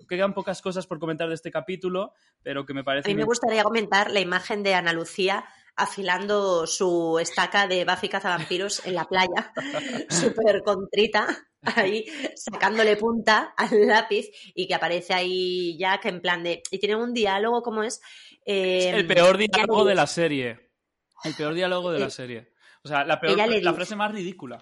Quedan 0.08 0.34
pocas 0.34 0.62
cosas 0.62 0.86
por 0.88 0.99
comentar 0.99 1.28
de 1.28 1.36
este 1.36 1.51
capítulo, 1.51 2.14
pero 2.43 2.66
que 2.66 2.74
me 2.74 2.82
A 2.82 2.84
parece... 2.84 3.10
mí 3.10 3.16
me 3.16 3.24
gustaría 3.24 3.64
comentar 3.64 4.12
la 4.12 4.20
imagen 4.20 4.64
de 4.64 4.74
Ana 4.74 4.93
Lucía 4.93 5.45
afilando 5.78 6.65
su 6.67 7.19
estaca 7.19 7.67
de 7.67 7.86
Buffy 7.86 8.09
cazavampiros 8.09 8.86
en 8.86 8.95
la 8.95 9.05
playa, 9.05 9.53
súper 10.09 10.63
contrita, 10.63 11.28
ahí 11.61 12.05
sacándole 12.36 12.97
punta 12.97 13.53
al 13.55 13.88
lápiz 13.88 14.25
y 14.55 14.67
que 14.67 14.73
aparece 14.73 15.13
ahí 15.13 15.78
Jack 15.78 16.05
en 16.05 16.21
plan 16.21 16.43
de... 16.43 16.63
Y 16.71 16.80
tiene 16.80 16.95
un 16.95 17.13
diálogo 17.13 17.61
como 17.61 17.84
es... 17.84 18.01
eh, 18.45 18.89
el 18.89 19.07
peor 19.07 19.38
ella 19.39 19.47
diálogo 19.51 19.86
de 19.86 19.95
la 19.95 20.07
serie. 20.07 20.71
El 21.23 21.34
peor 21.36 21.53
diálogo 21.53 21.91
de 21.91 21.99
la 21.99 22.09
serie. 22.09 22.51
O 22.84 22.88
sea, 22.88 23.03
la, 23.03 23.19
peor, 23.19 23.38
la 23.38 23.73
frase 23.73 23.95
más 23.95 24.11
ridícula. 24.11 24.61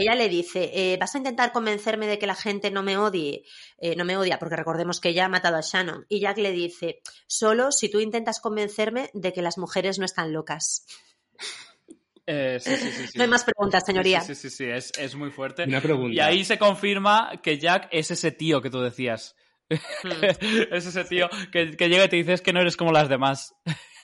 Ella 0.00 0.14
le 0.14 0.28
dice, 0.28 0.70
eh, 0.72 0.96
¿vas 0.96 1.16
a 1.16 1.18
intentar 1.18 1.50
convencerme 1.50 2.06
de 2.06 2.20
que 2.20 2.28
la 2.28 2.36
gente 2.36 2.70
no 2.70 2.84
me 2.84 2.96
odie? 2.96 3.42
Eh, 3.78 3.96
no 3.96 4.04
me 4.04 4.16
odia, 4.16 4.38
porque 4.38 4.54
recordemos 4.54 5.00
que 5.00 5.08
ella 5.08 5.24
ha 5.24 5.28
matado 5.28 5.56
a 5.56 5.60
Shannon. 5.60 6.06
Y 6.08 6.20
Jack 6.20 6.38
le 6.38 6.52
dice, 6.52 7.00
solo 7.26 7.72
si 7.72 7.88
tú 7.88 7.98
intentas 7.98 8.38
convencerme 8.38 9.10
de 9.12 9.32
que 9.32 9.42
las 9.42 9.58
mujeres 9.58 9.98
no 9.98 10.04
están 10.04 10.32
locas. 10.32 10.86
Eh, 12.26 12.58
sí, 12.60 12.76
sí, 12.76 12.90
sí, 12.92 13.06
sí. 13.08 13.18
No 13.18 13.24
hay 13.24 13.30
más 13.30 13.42
preguntas, 13.42 13.82
señoría. 13.84 14.20
Sí, 14.20 14.36
sí, 14.36 14.50
sí, 14.50 14.56
sí, 14.56 14.64
es, 14.66 14.92
es 14.96 15.16
muy 15.16 15.32
fuerte. 15.32 15.64
Una 15.64 15.80
pregunta. 15.80 16.14
Y 16.14 16.20
ahí 16.20 16.44
se 16.44 16.58
confirma 16.58 17.40
que 17.42 17.58
Jack 17.58 17.88
es 17.90 18.12
ese 18.12 18.30
tío 18.30 18.62
que 18.62 18.70
tú 18.70 18.80
decías. 18.80 19.34
Hmm. 19.70 20.08
es 20.72 20.86
ese 20.86 21.04
tío 21.04 21.28
que, 21.52 21.76
que 21.76 21.88
llega 21.88 22.04
y 22.04 22.08
te 22.08 22.16
dice 22.16 22.32
"Es 22.32 22.40
que 22.42 22.52
no 22.52 22.60
eres 22.60 22.76
como 22.76 22.92
las 22.92 23.08
demás. 23.08 23.54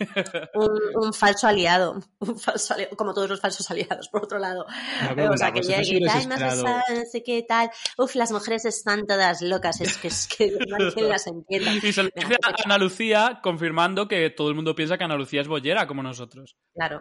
un, 0.55 0.71
un 0.97 1.13
falso 1.15 1.47
aliado, 1.47 2.01
un 2.19 2.39
falso 2.39 2.75
ali- 2.75 2.89
como 2.97 3.15
todos 3.15 3.31
los 3.31 3.41
falsos 3.41 3.71
aliados, 3.71 4.09
por 4.09 4.25
otro 4.25 4.39
lado. 4.39 4.67
O 4.67 5.37
sea, 5.37 5.53
que 5.53 5.61
¿vosotros 5.61 5.67
llegue 5.69 5.99
y 5.99 6.05
tal, 6.05 6.29
más 6.29 6.41
no 6.63 6.81
sé 7.11 7.23
qué 7.25 7.45
tal. 7.49 7.71
Uf, 7.97 8.15
las 8.17 8.33
mujeres 8.33 8.65
están 8.65 9.07
todas 9.07 9.41
locas, 9.41 9.81
es 9.81 9.97
que, 9.97 10.09
es 10.09 10.27
que 10.29 10.51
no 10.69 10.77
hay 10.77 10.93
quien 10.93 11.09
las 11.09 11.27
entienda. 11.29 11.73
Y 11.75 11.93
se 11.93 12.03
lo 12.03 12.11
dice 12.15 12.37
a 12.43 12.53
Ana 12.65 12.77
Lucía 12.79 13.41
confirmando 13.43 14.09
que 14.09 14.29
todo 14.31 14.49
el 14.49 14.55
mundo 14.57 14.75
piensa 14.75 14.99
que 14.99 15.05
Ana 15.05 15.17
Lucía 15.17 15.41
es 15.41 15.49
bollera 15.49 15.87
como 15.87 16.03
nosotros. 16.03 16.57
Claro, 16.75 17.01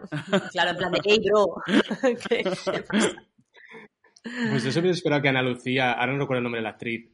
claro, 0.52 0.70
en 0.70 0.76
plan 0.76 0.92
de, 0.92 1.00
hey, 1.04 1.18
bro. 1.24 1.46
¿Qué- 2.28 2.44
qué 2.44 2.82
pasa? 2.82 3.12
Pues 4.50 4.64
yo 4.64 4.72
se 4.72 4.80
hubiera 4.80 4.94
esperado 4.94 5.20
que 5.22 5.28
Ana 5.28 5.42
Lucía, 5.42 5.92
ahora 5.92 6.12
no 6.12 6.18
recuerdo 6.20 6.38
el 6.38 6.44
nombre 6.44 6.60
de 6.60 6.64
la 6.64 6.70
actriz, 6.70 7.10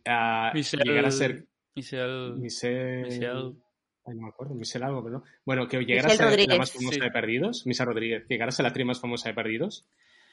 Michelle... 0.54 0.84
llegara 0.84 1.08
a 1.08 1.10
ser 1.10 1.44
Michelle... 1.74 2.32
Michelle... 2.36 3.02
Michelle... 3.02 3.52
Ay, 4.06 4.14
no 4.14 4.22
me 4.22 4.28
acuerdo, 4.28 4.54
Michelle 4.54 4.84
algo, 4.84 5.02
pero 5.02 5.18
no. 5.18 5.24
Bueno, 5.44 5.66
que 5.68 5.78
llegara 5.78 6.08
Michelle 6.08 6.12
a 6.12 6.16
ser 6.16 6.24
la 6.24 6.30
Rodríguez. 6.30 6.58
más 6.58 6.72
famosa 6.72 6.94
Sí. 6.94 7.00
de 7.00 7.10
Perdidos, 7.10 7.66
Misa 7.66 7.84
Rodríguez, 7.84 8.24
que 8.26 8.34
llegara 8.34 8.48
a 8.48 8.52
ser 8.52 8.62
la 8.62 8.68
actriz 8.68 8.86
más 8.86 9.00
famosa 9.00 9.28
de 9.28 9.34
Perdidos. 9.34 9.86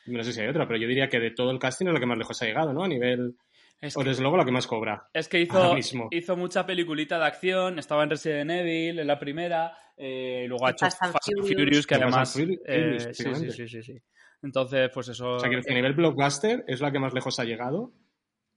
No 0.06 0.24
sé 0.24 0.32
si 0.32 0.40
hay 0.40 0.48
otra, 0.48 0.68
pero 0.68 0.80
yo 0.80 0.88
diría 0.88 1.10
que 1.10 1.20
de 1.20 1.32
todo 1.32 1.52
el 1.52 1.60
casting 1.60 1.88
es 1.88 1.94
la 1.94 2.00
que 2.00 2.06
más 2.06 2.18
lejos 2.18 2.42
ha 2.42 2.46
llegado, 2.46 2.72
¿no? 2.74 2.84
A 2.84 2.88
nivel... 2.88 3.36
Es 3.80 3.96
O 3.96 4.04
desde 4.04 4.22
luego 4.24 4.38
la 4.38 4.46
que 4.46 4.52
más 4.52 4.66
cobra. 4.66 5.08
es 5.14 5.28
que 5.28 5.40
hizo, 5.40 5.76
mismo. 5.76 6.08
hizo 6.10 6.36
mucha 6.36 6.66
peliculita 6.66 7.20
de 7.20 7.26
acción, 7.26 7.78
estaba 7.78 8.04
en 8.04 8.10
Resident 8.10 8.50
Evil, 8.50 8.98
en 8.98 9.06
la 9.06 9.20
primera, 9.20 9.72
eh, 9.96 10.46
luego 10.48 10.66
ha 10.66 10.72
hecho 10.72 10.86
Fast 10.86 11.04
and 11.04 11.14
Furious. 11.22 11.48
Furious, 11.48 11.88
que 11.88 11.96
además... 11.96 12.34
Furious, 12.34 12.60
eh, 12.66 13.14
sí, 13.14 13.24
sí, 13.52 13.68
sí, 13.68 13.84
sí. 13.84 14.02
Entonces, 14.48 14.90
pues 14.94 15.10
eso... 15.10 15.34
O 15.34 15.40
sea, 15.40 15.50
que 15.50 15.58
a 15.58 15.74
nivel 15.74 15.94
blockbuster 15.94 16.64
es 16.68 16.80
la 16.82 16.92
que 16.92 17.00
más 17.00 17.14
lejos 17.14 17.38
ha 17.40 17.44
llegado. 17.44 17.92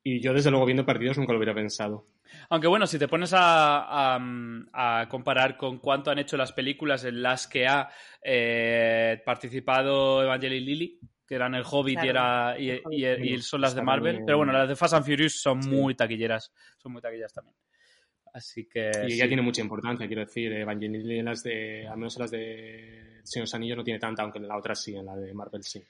Y 0.02 0.20
yo, 0.20 0.32
desde 0.32 0.50
luego, 0.50 0.64
viendo 0.64 0.86
Perdidos 0.86 1.18
nunca 1.18 1.32
lo 1.32 1.38
hubiera 1.38 1.52
pensado. 1.54 2.06
Aunque 2.48 2.68
bueno, 2.68 2.86
si 2.86 2.98
te 2.98 3.08
pones 3.08 3.32
a, 3.34 4.14
a, 4.16 5.00
a 5.00 5.08
comparar 5.08 5.56
con 5.56 5.78
cuánto 5.78 6.10
han 6.10 6.18
hecho 6.20 6.36
las 6.36 6.52
películas 6.52 7.04
en 7.04 7.20
las 7.22 7.46
que 7.48 7.66
ha 7.66 7.88
eh, 8.22 9.20
participado 9.26 10.22
Evangeline 10.22 10.64
Lilly, 10.64 11.00
que 11.26 11.34
eran 11.34 11.54
El 11.54 11.64
Hobbit 11.68 11.98
y, 12.04 12.08
era, 12.08 12.54
y, 12.58 12.70
El 12.70 12.82
y- 12.90 13.04
Hobbit. 13.04 13.24
y 13.24 13.38
son 13.42 13.60
las 13.60 13.74
de 13.74 13.82
Marvel. 13.82 14.22
Pero 14.24 14.38
bueno, 14.38 14.52
las 14.52 14.68
de 14.68 14.76
Fast 14.76 14.94
and 14.94 15.04
Furious 15.04 15.40
son 15.40 15.62
Sí. 15.62 15.68
muy 15.70 15.94
taquilleras. 15.94 16.52
Son 16.78 16.92
muy 16.92 17.02
taquilleras 17.02 17.32
también. 17.32 17.56
Así 18.32 18.66
que. 18.68 18.90
y 19.06 19.10
sí. 19.10 19.16
ella 19.16 19.26
tiene 19.26 19.42
mucha 19.42 19.60
importancia, 19.60 20.06
quiero 20.06 20.24
decir. 20.24 20.52
Evangeline 20.52 21.18
en 21.18 21.24
las 21.24 21.42
de... 21.42 21.86
Al 21.86 21.96
menos 21.96 22.16
en 22.16 22.22
las 22.22 22.30
de 22.30 23.20
Señor 23.24 23.48
Anillos 23.52 23.78
no 23.78 23.84
tiene 23.84 24.00
tanta, 24.00 24.22
aunque 24.22 24.38
en 24.38 24.48
la 24.48 24.56
otra 24.56 24.74
sí, 24.74 24.94
en 24.96 25.06
la 25.06 25.16
de 25.16 25.32
Marvel 25.34 25.62
sí. 25.62 25.82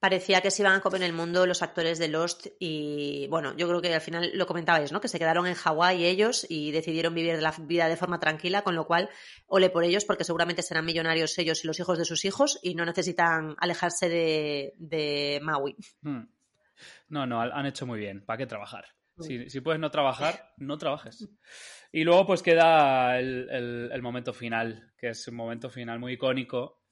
Parecía 0.00 0.40
que 0.40 0.50
se 0.50 0.62
iban 0.62 0.76
a 0.76 0.80
comer 0.80 1.02
el 1.02 1.12
mundo 1.12 1.44
los 1.44 1.62
actores 1.62 1.98
de 1.98 2.08
Lost 2.08 2.46
y 2.58 3.28
bueno, 3.28 3.54
yo 3.58 3.68
creo 3.68 3.82
que 3.82 3.94
al 3.94 4.00
final 4.00 4.30
lo 4.32 4.46
comentabais, 4.46 4.92
¿no? 4.92 5.00
Que 5.02 5.08
se 5.08 5.18
quedaron 5.18 5.46
en 5.46 5.52
Hawái 5.52 6.06
ellos 6.06 6.46
y 6.48 6.72
decidieron 6.72 7.14
vivir 7.14 7.42
la 7.42 7.54
vida 7.58 7.86
de 7.86 7.98
forma 7.98 8.18
tranquila, 8.18 8.62
con 8.62 8.74
lo 8.74 8.86
cual 8.86 9.10
ole 9.46 9.68
por 9.68 9.84
ellos 9.84 10.06
porque 10.06 10.24
seguramente 10.24 10.62
serán 10.62 10.86
millonarios 10.86 11.36
ellos 11.38 11.62
y 11.62 11.66
los 11.66 11.78
hijos 11.78 11.98
de 11.98 12.06
sus 12.06 12.24
hijos 12.24 12.58
y 12.62 12.74
no 12.76 12.86
necesitan 12.86 13.56
alejarse 13.58 14.08
de, 14.08 14.72
de 14.78 15.38
Maui. 15.42 15.76
Hmm. 16.00 16.22
No, 17.10 17.26
no, 17.26 17.42
han 17.42 17.66
hecho 17.66 17.86
muy 17.86 17.98
bien. 17.98 18.24
¿Para 18.24 18.38
qué 18.38 18.46
trabajar? 18.46 18.86
Si, 19.20 19.48
puedes 19.60 19.80
no 19.80 19.90
trabajar, 19.90 20.52
no 20.58 20.78
trabajes. 20.78 21.28
Y 21.92 22.04
luego 22.04 22.26
pues 22.26 22.42
queda 22.42 23.18
el, 23.18 23.48
el- 23.50 23.90
momento 24.02 24.32
final, 24.32 24.92
que 24.96 25.08
es 25.10 25.26
un 25.28 25.34
momento 25.36 25.70
final 25.70 25.98
muy 25.98 26.12
icónico, 26.14 26.82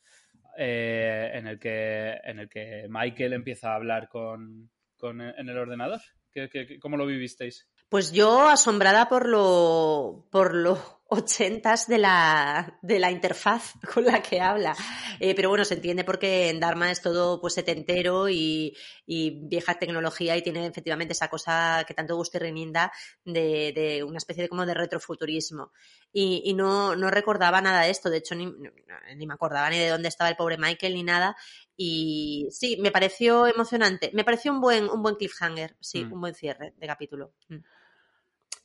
eh, 0.57 1.31
en, 1.35 1.47
el 1.47 1.59
que, 1.59 2.19
en 2.25 2.41
el 2.41 2.49
que 2.49 2.87
Michael 2.89 3.33
empieza 3.33 3.73
a 3.73 3.77
hablar 3.77 4.09
con, 4.09 4.71
con 4.97 5.21
en 5.21 5.49
el 5.49 5.57
ordenador. 5.59 6.01
¿Qué, 6.31 6.49
qué- 6.49 6.67
qué- 6.67 6.79
cómo 6.79 6.97
lo 6.97 7.07
vivisteis? 7.07 7.69
Pues 7.89 8.13
yo 8.13 8.49
asombrada 8.49 9.09
por 9.09 9.27
lo, 9.27 10.27
por 10.31 10.55
lo 10.55 10.99
ochentas 11.11 11.87
de 11.87 11.97
la, 11.97 12.79
de 12.83 12.99
la 12.99 13.11
interfaz 13.11 13.73
con 13.95 14.05
la 14.05 14.21
que 14.21 14.43
habla. 14.43 14.77
Eh, 15.21 15.35
pero 15.35 15.49
bueno, 15.49 15.65
se 15.65 15.73
entiende 15.75 16.05
porque 16.05 16.51
en 16.51 16.61
Dharma 16.61 16.91
es 16.91 17.01
todo 17.01 17.41
pues 17.41 17.55
setentero 17.55 18.29
y, 18.29 18.77
y 19.07 19.41
vieja 19.49 19.79
tecnología 19.79 20.37
y 20.37 20.43
tiene 20.43 20.67
efectivamente 20.67 21.13
esa 21.13 21.29
cosa 21.29 21.83
que 21.89 21.95
tanto 21.95 22.15
gusta 22.15 22.37
y 22.37 22.41
remienda 22.41 22.93
de, 23.25 23.73
de 23.75 24.05
una 24.05 24.19
especie 24.19 24.43
de 24.43 24.49
como 24.51 24.67
de 24.67 24.75
retrofuturismo. 24.75 25.73
Y, 26.13 26.43
y 26.45 26.53
no, 26.53 26.95
no 26.95 27.11
recordaba 27.11 27.63
nada 27.63 27.85
de 27.85 27.91
esto, 27.91 28.11
de 28.11 28.19
hecho 28.19 28.35
ni, 28.35 28.53
ni 29.17 29.27
me 29.27 29.33
acordaba 29.35 29.71
ni 29.71 29.79
de 29.79 29.89
dónde 29.89 30.09
estaba 30.09 30.29
el 30.29 30.37
pobre 30.37 30.59
Michael 30.59 30.93
ni 30.93 31.05
nada. 31.05 31.37
Y 31.75 32.49
sí, 32.51 32.77
me 32.83 32.91
pareció 32.91 33.47
emocionante. 33.47 34.11
Me 34.13 34.25
pareció 34.25 34.53
un 34.53 34.61
buen, 34.61 34.91
un 34.91 35.03
buen 35.03 35.15
cliffhanger, 35.15 35.75
sí, 35.81 36.05
Mm. 36.05 36.13
un 36.13 36.21
buen 36.21 36.35
cierre 36.35 36.75
de 36.77 36.87
capítulo. 36.87 37.33
Mm. 37.49 37.57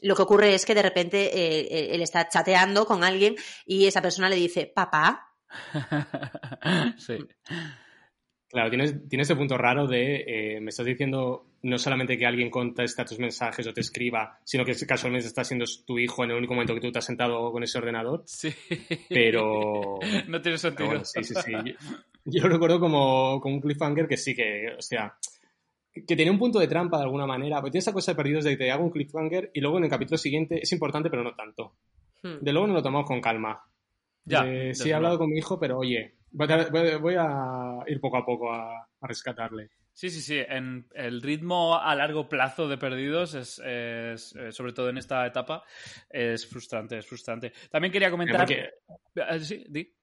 Lo 0.04 0.16
que 0.16 0.22
ocurre 0.22 0.54
es 0.54 0.66
que 0.66 0.76
de 0.76 0.82
repente 0.82 1.26
eh, 1.26 1.62
eh, 1.62 1.96
él 1.96 2.02
está 2.02 2.28
chateando 2.28 2.86
con 2.86 3.04
alguien 3.04 3.36
y 3.66 3.88
esa 3.88 4.02
persona 4.02 4.30
le 4.30 4.36
dice, 4.36 4.72
papá. 4.74 5.34
sí. 6.98 7.18
Claro, 8.50 8.70
tienes, 8.70 9.08
tienes 9.08 9.30
este 9.30 9.36
punto 9.36 9.58
raro 9.58 9.88
de, 9.88 10.26
eh, 10.28 10.62
me 10.62 10.70
estás 10.70 10.86
diciendo 10.86 11.48
no 11.64 11.78
solamente 11.78 12.18
que 12.18 12.26
alguien 12.26 12.52
conteste 12.52 13.02
a 13.02 13.06
tus 13.06 13.18
mensajes 13.18 13.66
o 13.66 13.74
te 13.74 13.82
escriba, 13.82 14.40
sino 14.44 14.66
que 14.66 14.76
casualmente 14.86 15.26
está 15.26 15.44
siendo 15.44 15.66
tu 15.86 15.98
hijo 15.98 16.24
en 16.24 16.32
el 16.32 16.38
único 16.38 16.54
momento 16.54 16.76
que 16.76 16.82
tú 16.82 16.92
te 16.92 17.00
has 17.00 17.06
sentado 17.06 17.52
con 17.52 17.64
ese 17.64 17.78
ordenador. 17.78 18.24
Sí. 18.28 18.54
Pero... 19.10 20.00
no 20.28 20.42
tiene 20.42 20.58
sentido. 20.58 20.88
bueno, 20.88 21.06
sí, 21.06 21.24
sí, 21.24 21.34
sí. 21.34 21.52
Yo, 21.52 21.74
yo 22.26 22.44
lo 22.44 22.50
recuerdo 22.50 22.80
como, 22.80 23.40
como 23.40 23.56
un 23.56 23.62
cliffhanger 23.62 24.08
que 24.08 24.18
sí 24.18 24.36
que, 24.36 24.76
o 24.78 24.82
sea, 24.82 25.18
que, 25.94 26.16
tenía 26.16 26.32
un 26.32 26.40
punto 26.40 26.60
de 26.60 26.68
trampa 26.68 26.98
de 26.98 27.04
alguna 27.04 27.26
manera. 27.26 27.58
Porque 27.58 27.72
tiene 27.72 27.80
esa 27.82 27.94
cosa 27.94 28.12
de 28.12 28.16
perdidos 28.16 28.44
de 28.44 28.52
que 28.52 28.58
te 28.58 28.72
hago 28.72 28.84
un 28.84 28.92
cliffhanger 28.92 29.52
y 29.54 29.62
luego 29.62 29.78
en 29.78 29.84
el 29.86 29.90
capítulo 29.90 30.18
siguiente 30.18 30.60
es 30.62 30.72
importante, 30.72 31.10
pero 31.10 31.24
no 31.24 31.36
tanto. 31.36 31.76
Hmm. 32.22 32.38
De 32.42 32.52
luego 32.52 32.68
nos 32.68 32.76
lo 32.78 32.84
tomamos 32.84 33.08
con 33.08 33.22
calma. 33.22 33.62
Ya, 34.26 34.44
desde 34.44 34.84
sí, 34.86 34.90
he 34.90 34.94
hablado 34.94 35.18
con 35.18 35.30
mi 35.30 35.38
hijo, 35.38 35.60
pero 35.60 35.78
oye, 35.80 36.16
voy 36.32 36.48
a, 36.50 36.70
voy- 36.70 36.96
voy 36.96 37.16
a 37.18 37.80
ir 37.88 38.00
poco 38.00 38.18
a 38.18 38.26
poco 38.26 38.52
a, 38.54 38.80
a 39.02 39.08
rescatarle. 39.08 39.70
Sí, 39.92 40.10
sí, 40.10 40.22
sí. 40.22 40.40
En 40.48 40.88
el 40.96 41.22
ritmo 41.22 41.76
a 41.78 41.94
largo 41.94 42.28
plazo 42.28 42.68
de 42.68 42.78
perdidos 42.80 43.36
es, 43.36 43.60
es, 43.60 44.34
eh, 44.36 44.52
sobre 44.52 44.74
todo 44.74 44.90
en 44.90 44.98
esta 44.98 45.28
etapa, 45.28 45.64
es 46.10 46.48
frustrante, 46.50 46.98
es 46.98 47.06
frustrante. 47.06 47.52
También 47.70 47.92
quería 47.92 48.10
comentar. 48.10 48.40
Porque- 48.48 48.70
Eh, 49.16 49.40
Sí, 49.42 49.64
di. 49.70 49.94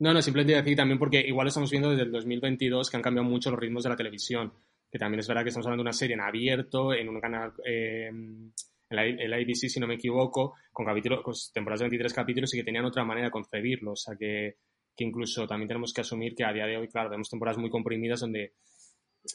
No, 0.00 0.12
no, 0.12 0.22
simplemente 0.22 0.54
decir 0.54 0.76
también 0.76 0.98
porque 0.98 1.20
igual 1.20 1.48
estamos 1.48 1.70
viendo 1.70 1.90
desde 1.90 2.04
el 2.04 2.12
2022 2.12 2.88
que 2.88 2.96
han 2.96 3.02
cambiado 3.02 3.28
mucho 3.28 3.50
los 3.50 3.58
ritmos 3.58 3.82
de 3.82 3.90
la 3.90 3.96
televisión. 3.96 4.52
Que 4.90 4.98
también 4.98 5.20
es 5.20 5.28
verdad 5.28 5.42
que 5.42 5.48
estamos 5.48 5.66
hablando 5.66 5.82
de 5.82 5.88
una 5.88 5.92
serie 5.92 6.14
en 6.14 6.20
abierto, 6.20 6.94
en 6.94 7.08
un 7.08 7.20
canal, 7.20 7.52
eh, 7.64 8.08
en, 8.08 8.52
la, 8.90 9.38
si 9.54 9.80
no 9.80 9.86
me 9.86 9.94
equivoco, 9.94 10.54
con, 10.72 10.86
capítulos, 10.86 11.22
con 11.22 11.34
temporadas 11.52 11.80
de 11.80 11.84
23 11.84 12.14
capítulos 12.14 12.54
y 12.54 12.58
que 12.58 12.64
tenían 12.64 12.84
otra 12.84 13.04
manera 13.04 13.26
de 13.26 13.32
concebirlo. 13.32 13.92
O 13.92 13.96
sea 13.96 14.14
que, 14.16 14.56
que 14.96 15.04
incluso 15.04 15.46
también 15.46 15.68
tenemos 15.68 15.92
que 15.92 16.00
asumir 16.00 16.34
que 16.34 16.44
a 16.44 16.52
día 16.52 16.66
de 16.66 16.76
hoy, 16.76 16.88
claro, 16.88 17.10
vemos 17.10 17.28
temporadas 17.28 17.58
muy 17.58 17.68
comprimidas 17.68 18.20
donde 18.20 18.54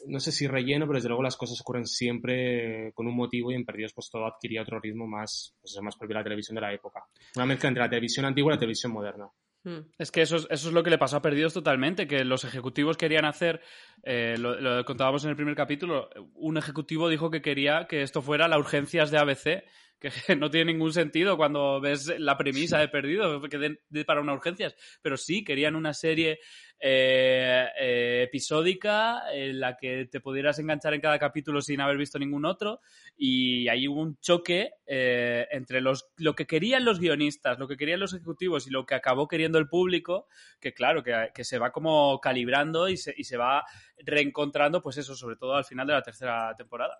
no 0.06 0.18
sé 0.18 0.32
si 0.32 0.46
relleno, 0.46 0.86
pero 0.86 0.96
desde 0.96 1.08
luego 1.08 1.22
las 1.22 1.36
cosas 1.36 1.60
ocurren 1.60 1.86
siempre 1.86 2.92
con 2.94 3.06
un 3.06 3.14
motivo 3.14 3.52
y 3.52 3.54
en 3.54 3.64
Perdidos 3.64 3.92
pues 3.92 4.10
todo 4.10 4.26
adquiría 4.26 4.62
otro 4.62 4.80
ritmo 4.80 5.06
más, 5.06 5.54
pues, 5.60 5.78
más 5.82 5.96
propio 5.96 6.14
de 6.14 6.20
la 6.20 6.24
televisión 6.24 6.54
de 6.54 6.62
la 6.62 6.72
época. 6.72 7.04
Una 7.36 7.46
mezcla 7.46 7.68
entre 7.68 7.82
la 7.82 7.90
televisión 7.90 8.26
antigua 8.26 8.52
y 8.52 8.54
la 8.54 8.60
televisión 8.60 8.92
moderna. 8.92 9.28
Hmm. 9.64 9.80
Es 9.98 10.10
que 10.10 10.20
eso 10.20 10.36
es, 10.36 10.46
eso 10.50 10.68
es 10.68 10.74
lo 10.74 10.82
que 10.82 10.90
le 10.90 10.98
pasó 10.98 11.16
a 11.16 11.22
Perdidos 11.22 11.54
totalmente, 11.54 12.06
que 12.06 12.24
los 12.24 12.44
ejecutivos 12.44 12.98
querían 12.98 13.24
hacer, 13.24 13.62
eh, 14.02 14.36
lo, 14.38 14.84
contábamos 14.84 15.24
en 15.24 15.30
el 15.30 15.36
primer 15.36 15.54
capítulo, 15.56 16.10
un 16.34 16.58
ejecutivo 16.58 17.08
dijo 17.08 17.30
que 17.30 17.40
quería 17.40 17.86
que 17.88 18.02
esto 18.02 18.20
fuera 18.20 18.46
la 18.46 18.58
urgencias 18.58 19.10
de 19.10 19.18
ABC, 19.18 19.64
que 19.98 20.10
no 20.36 20.50
tiene 20.50 20.72
ningún 20.72 20.92
sentido 20.92 21.36
cuando 21.36 21.80
ves 21.80 22.12
la 22.18 22.36
premisa 22.36 22.78
de 22.78 22.88
Perdidos, 22.88 23.48
que 23.48 23.78
de 23.88 24.04
para 24.04 24.20
una 24.20 24.34
urgencias, 24.34 24.74
pero 25.02 25.16
sí, 25.16 25.44
querían 25.44 25.76
una 25.76 25.94
serie 25.94 26.40
eh, 26.80 27.66
eh, 27.80 28.22
episódica 28.24 29.22
en 29.32 29.60
la 29.60 29.76
que 29.76 30.06
te 30.06 30.20
pudieras 30.20 30.58
enganchar 30.58 30.92
en 30.92 31.00
cada 31.00 31.18
capítulo 31.18 31.62
sin 31.62 31.80
haber 31.80 31.96
visto 31.96 32.18
ningún 32.18 32.44
otro. 32.44 32.80
Y 33.16 33.68
ahí 33.68 33.88
hubo 33.88 34.02
un 34.02 34.18
choque 34.18 34.72
eh, 34.86 35.46
entre 35.50 35.80
los, 35.80 36.10
lo 36.16 36.34
que 36.34 36.46
querían 36.46 36.84
los 36.84 37.00
guionistas, 37.00 37.58
lo 37.58 37.68
que 37.68 37.76
querían 37.76 38.00
los 38.00 38.12
ejecutivos 38.12 38.66
y 38.66 38.70
lo 38.70 38.84
que 38.84 38.96
acabó 38.96 39.28
queriendo 39.28 39.58
el 39.58 39.68
público, 39.68 40.26
que 40.60 40.74
claro, 40.74 41.02
que, 41.02 41.30
que 41.34 41.44
se 41.44 41.58
va 41.58 41.72
como 41.72 42.20
calibrando 42.20 42.88
y 42.88 42.96
se, 42.96 43.14
y 43.16 43.24
se 43.24 43.38
va 43.38 43.64
reencontrando, 44.04 44.82
pues 44.82 44.98
eso, 44.98 45.14
sobre 45.14 45.36
todo 45.36 45.54
al 45.54 45.64
final 45.64 45.86
de 45.86 45.94
la 45.94 46.02
tercera 46.02 46.54
temporada. 46.56 46.98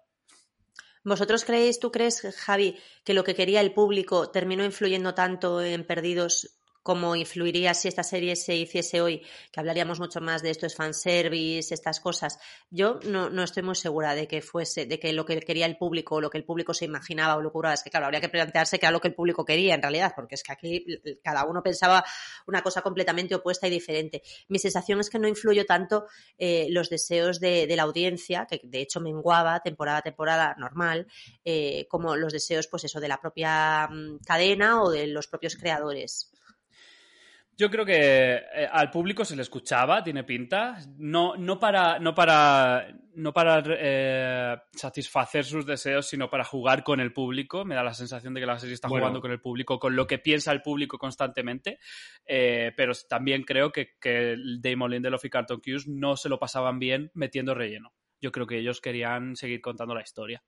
¿Vosotros 1.05 1.45
creéis, 1.45 1.79
tú 1.81 1.93
crees, 1.93 2.23
Javi, 2.37 2.79
que 3.05 3.15
lo 3.15 3.25
que 3.25 3.35
quería 3.35 3.61
el 3.61 3.75
público 3.75 4.31
terminó 4.31 4.65
influyendo 4.65 5.15
tanto 5.15 5.63
en 5.63 5.87
Perdidos 5.87 6.57
como 6.85 7.17
influiría 7.17 7.73
si 7.73 7.89
esta 7.89 8.03
serie 8.03 8.37
se 8.37 8.55
hiciese 8.55 9.01
hoy, 9.01 9.23
que 9.51 9.59
hablaríamos 9.59 10.01
mucho 10.01 10.21
más 10.21 10.43
de 10.43 10.51
esto 10.51 10.67
es 10.67 10.77
fanservice, 10.77 11.73
estas 11.73 11.99
cosas. 11.99 12.39
Yo 12.71 13.01
no, 13.07 13.31
no 13.31 13.43
estoy 13.43 13.63
muy 13.63 13.75
segura 13.75 14.15
de 14.15 14.29
que 14.29 14.43
fuese, 14.43 14.85
de 14.85 15.01
que 15.01 15.15
lo 15.15 15.25
que 15.25 15.41
quería 15.41 15.65
el 15.65 15.79
público, 15.79 16.21
lo 16.21 16.29
que 16.29 16.37
el 16.37 16.45
público 16.45 16.75
se 16.75 16.85
imaginaba 16.85 17.37
o 17.37 17.41
lo 17.41 17.51
curaba, 17.51 17.73
es 17.73 17.83
que 17.83 17.89
claro, 17.89 18.05
habría 18.05 18.21
que 18.21 18.29
plantearse 18.29 18.79
qué 18.79 18.85
era 18.85 18.93
lo 18.93 19.01
que 19.01 19.09
el 19.09 19.15
público 19.15 19.47
quería 19.47 19.75
en 19.75 19.81
realidad, 19.81 20.13
porque 20.15 20.35
es 20.35 20.43
que 20.43 20.53
aquí 20.53 20.85
cada 21.23 21.47
uno 21.47 21.63
pensaba 21.63 22.05
una 22.47 22.63
cosa 22.63 22.83
completamente 22.83 23.35
opuesta 23.35 23.67
y 23.67 23.71
diferente. 23.71 24.23
Mi 24.49 24.59
sensación 24.59 25.01
es 25.01 25.09
que 25.09 25.19
no 25.19 25.27
influyó 25.27 25.65
tanto 25.65 26.05
eh, 26.37 26.67
los 26.69 26.91
deseos 26.91 27.41
de, 27.41 27.67
la 27.75 27.85
audiencia, 27.85 28.47
que 28.47 28.61
de 28.63 28.83
hecho 28.83 29.01
menguaba 29.01 29.61
temporada 29.61 29.99
a 29.99 30.03
temporada 30.03 30.55
normal, 30.59 31.07
eh, 31.47 31.87
como 31.89 32.15
los 32.15 32.35
deseos, 32.35 32.67
pues 32.67 32.85
eso, 32.85 33.01
de 33.01 33.09
la 33.09 33.23
propia 33.23 33.89
um, 33.91 34.19
cadena 34.19 34.83
o 34.83 34.91
de 34.91 35.07
los 35.07 35.29
propios 35.29 35.57
creadores. 35.57 36.34
Yo 37.57 37.71
creo 37.71 37.85
que 37.85 38.35
eh, 38.35 38.69
al 38.71 38.91
público 38.91 39.25
se 39.25 39.37
le 39.37 39.43
escuchaba, 39.43 40.03
tiene 40.03 40.25
pinta, 40.25 40.77
no, 40.99 41.37
no 41.37 41.59
para, 41.59 42.01
no 42.01 42.13
para, 42.13 42.89
no 43.15 43.33
para 43.33 43.63
eh, 43.67 44.57
satisfacer 44.73 45.45
sus 45.45 45.65
deseos, 45.65 46.09
sino 46.09 46.29
para 46.29 46.43
jugar 46.43 46.83
con 46.83 46.99
el 46.99 47.13
público. 47.13 47.65
Me 47.65 47.77
da 47.77 47.85
la 47.85 47.95
sensación 47.95 48.35
de 48.35 48.41
que 48.41 48.47
la 48.47 48.59
serie 48.59 48.75
está 48.75 48.89
bueno. 48.89 49.05
jugando 49.05 49.21
con 49.21 49.31
el 49.31 49.41
público, 49.41 49.79
con 49.79 49.95
lo 49.95 50.07
que 50.07 50.19
piensa 50.19 50.51
el 50.51 50.63
público 50.63 50.99
constantemente. 50.99 51.79
Eh, 52.27 52.73
pero 52.77 52.93
también 53.09 53.45
creo 53.45 53.71
que, 53.71 53.91
que 54.01 54.37
Damon 54.61 54.91
Lindelof 54.91 55.25
y 55.25 55.31
Carlton 55.31 55.61
Cuse 55.61 55.89
no 55.89 56.17
se 56.17 56.29
lo 56.29 56.41
pasaban 56.41 56.81
bien 56.81 57.13
metiendo 57.15 57.55
relleno. 57.55 57.95
Yo 58.21 58.33
creo 58.33 58.47
que 58.47 58.59
ellos 58.59 58.81
querían 58.81 59.37
seguir 59.37 59.61
contando 59.61 59.95
la 59.95 60.03
historia. 60.03 60.43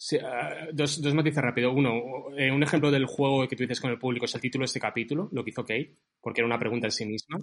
Sí, 0.00 0.16
uh, 0.16 0.72
dos, 0.72 1.02
dos, 1.02 1.12
matices 1.12 1.42
rápido. 1.42 1.72
Uno, 1.72 2.30
eh, 2.36 2.52
un 2.52 2.62
ejemplo 2.62 2.88
del 2.92 3.04
juego 3.06 3.48
que 3.48 3.56
tú 3.56 3.64
dices 3.64 3.80
con 3.80 3.90
el 3.90 3.98
público 3.98 4.26
es 4.26 4.34
el 4.36 4.40
título 4.40 4.62
de 4.62 4.66
este 4.66 4.78
capítulo, 4.78 5.28
lo 5.32 5.42
que 5.42 5.50
hizo 5.50 5.62
Kate, 5.62 5.96
porque 6.20 6.40
era 6.40 6.46
una 6.46 6.58
pregunta 6.58 6.86
en 6.86 6.92
sí 6.92 7.04
misma. 7.04 7.40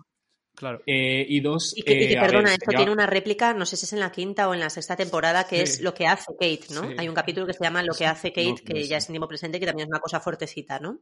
Claro. 0.55 0.81
Eh, 0.85 1.25
y 1.27 1.41
dos. 1.41 1.77
Y 1.77 1.81
que, 1.83 2.05
y 2.05 2.07
que 2.07 2.15
perdona, 2.15 2.51
ver, 2.51 2.53
esto 2.53 2.71
ya... 2.71 2.77
tiene 2.77 2.93
una 2.93 3.07
réplica, 3.07 3.53
no 3.53 3.65
sé 3.65 3.75
si 3.75 3.83
es 3.83 3.91
en 3.91 3.99
la 3.99 4.09
quinta 4.09 4.47
o 4.47 4.53
en 4.53 4.61
la 4.61 4.69
sexta 4.69 4.95
temporada, 4.95 5.45
que 5.45 5.57
sí. 5.57 5.63
es 5.63 5.81
lo 5.81 5.93
que 5.93 6.07
hace 6.07 6.31
Kate, 6.39 6.73
¿no? 6.73 6.87
Sí. 6.87 6.95
Hay 6.97 7.09
un 7.09 7.13
capítulo 7.13 7.45
que 7.45 7.51
se 7.51 7.61
llama 7.61 7.83
Lo 7.83 7.93
que 7.93 8.05
hace 8.05 8.29
Kate, 8.29 8.49
no, 8.51 8.55
que 8.55 8.73
no 8.73 8.79
ya 8.79 8.97
es 8.97 9.09
en 9.09 9.13
tiempo 9.13 9.27
presente, 9.27 9.59
que 9.59 9.65
también 9.65 9.87
es 9.87 9.91
una 9.91 9.99
cosa 9.99 10.21
fuertecita, 10.21 10.79
¿no? 10.79 11.01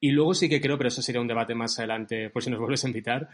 Y 0.00 0.10
luego 0.10 0.32
sí 0.32 0.48
que 0.48 0.60
creo, 0.60 0.78
pero 0.78 0.88
eso 0.88 1.02
sería 1.02 1.20
un 1.20 1.28
debate 1.28 1.54
más 1.54 1.78
adelante, 1.78 2.30
por 2.30 2.42
si 2.42 2.48
nos 2.48 2.60
vuelves 2.60 2.82
a 2.84 2.88
invitar, 2.88 3.28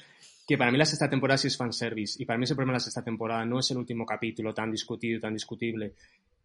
que 0.46 0.58
para 0.58 0.72
mí 0.72 0.78
la 0.78 0.84
sexta 0.84 1.08
temporada 1.08 1.38
sí 1.38 1.46
es 1.46 1.56
fanservice. 1.56 2.20
Y 2.20 2.26
para 2.26 2.36
mí 2.38 2.44
ese 2.44 2.56
problema 2.56 2.72
de 2.72 2.78
la 2.78 2.84
sexta 2.84 3.04
temporada 3.04 3.44
no 3.44 3.60
es 3.60 3.70
el 3.70 3.76
último 3.76 4.04
capítulo 4.04 4.52
tan 4.52 4.72
discutido, 4.72 5.20
tan 5.20 5.34
discutible. 5.34 5.94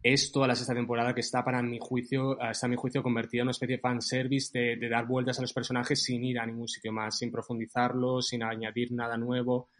Es 0.02 0.30
toda 0.30 0.46
la 0.46 0.54
sexta 0.54 0.74
temporada 0.74 1.14
que 1.14 1.20
está, 1.20 1.44
para 1.44 1.62
mi 1.62 1.78
juicio, 1.80 2.40
está 2.40 2.66
a 2.66 2.70
mi 2.70 2.76
juicio 2.76 3.02
convertida 3.02 3.40
en 3.40 3.46
una 3.46 3.50
especie 3.52 3.76
de 3.76 3.82
fanservice 3.82 4.56
de, 4.56 4.76
de 4.76 4.88
dar 4.88 5.06
vueltas 5.06 5.38
a 5.38 5.42
los 5.42 5.52
personajes 5.52 6.02
sin 6.02 6.22
ir 6.22 6.38
a 6.38 6.46
ningún 6.46 6.68
sitio 6.68 6.92
más, 6.92 7.18
sin 7.18 7.32
profundizarlos, 7.32 8.28
sin 8.28 8.42
añadir 8.42 8.92
nada 8.92 9.16
nuevo. 9.16 9.70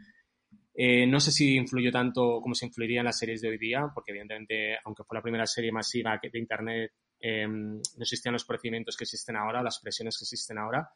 Eh, 0.78 1.06
no 1.06 1.20
sé 1.20 1.32
si 1.32 1.56
influyó 1.56 1.90
tanto 1.90 2.40
como 2.42 2.54
se 2.54 2.66
influiría 2.66 3.00
en 3.00 3.06
las 3.06 3.18
series 3.18 3.40
de 3.40 3.48
hoy 3.48 3.56
día, 3.56 3.90
porque 3.94 4.10
evidentemente, 4.10 4.76
aunque 4.84 5.04
fue 5.04 5.16
la 5.16 5.22
primera 5.22 5.46
serie 5.46 5.72
masiva 5.72 6.20
de 6.22 6.38
Internet, 6.38 6.92
eh, 7.18 7.46
no 7.48 7.80
existían 7.98 8.34
los 8.34 8.44
procedimientos 8.44 8.94
que 8.94 9.04
existen 9.04 9.36
ahora, 9.36 9.62
las 9.62 9.80
presiones 9.80 10.18
que 10.18 10.24
existen 10.24 10.58
ahora. 10.58 10.86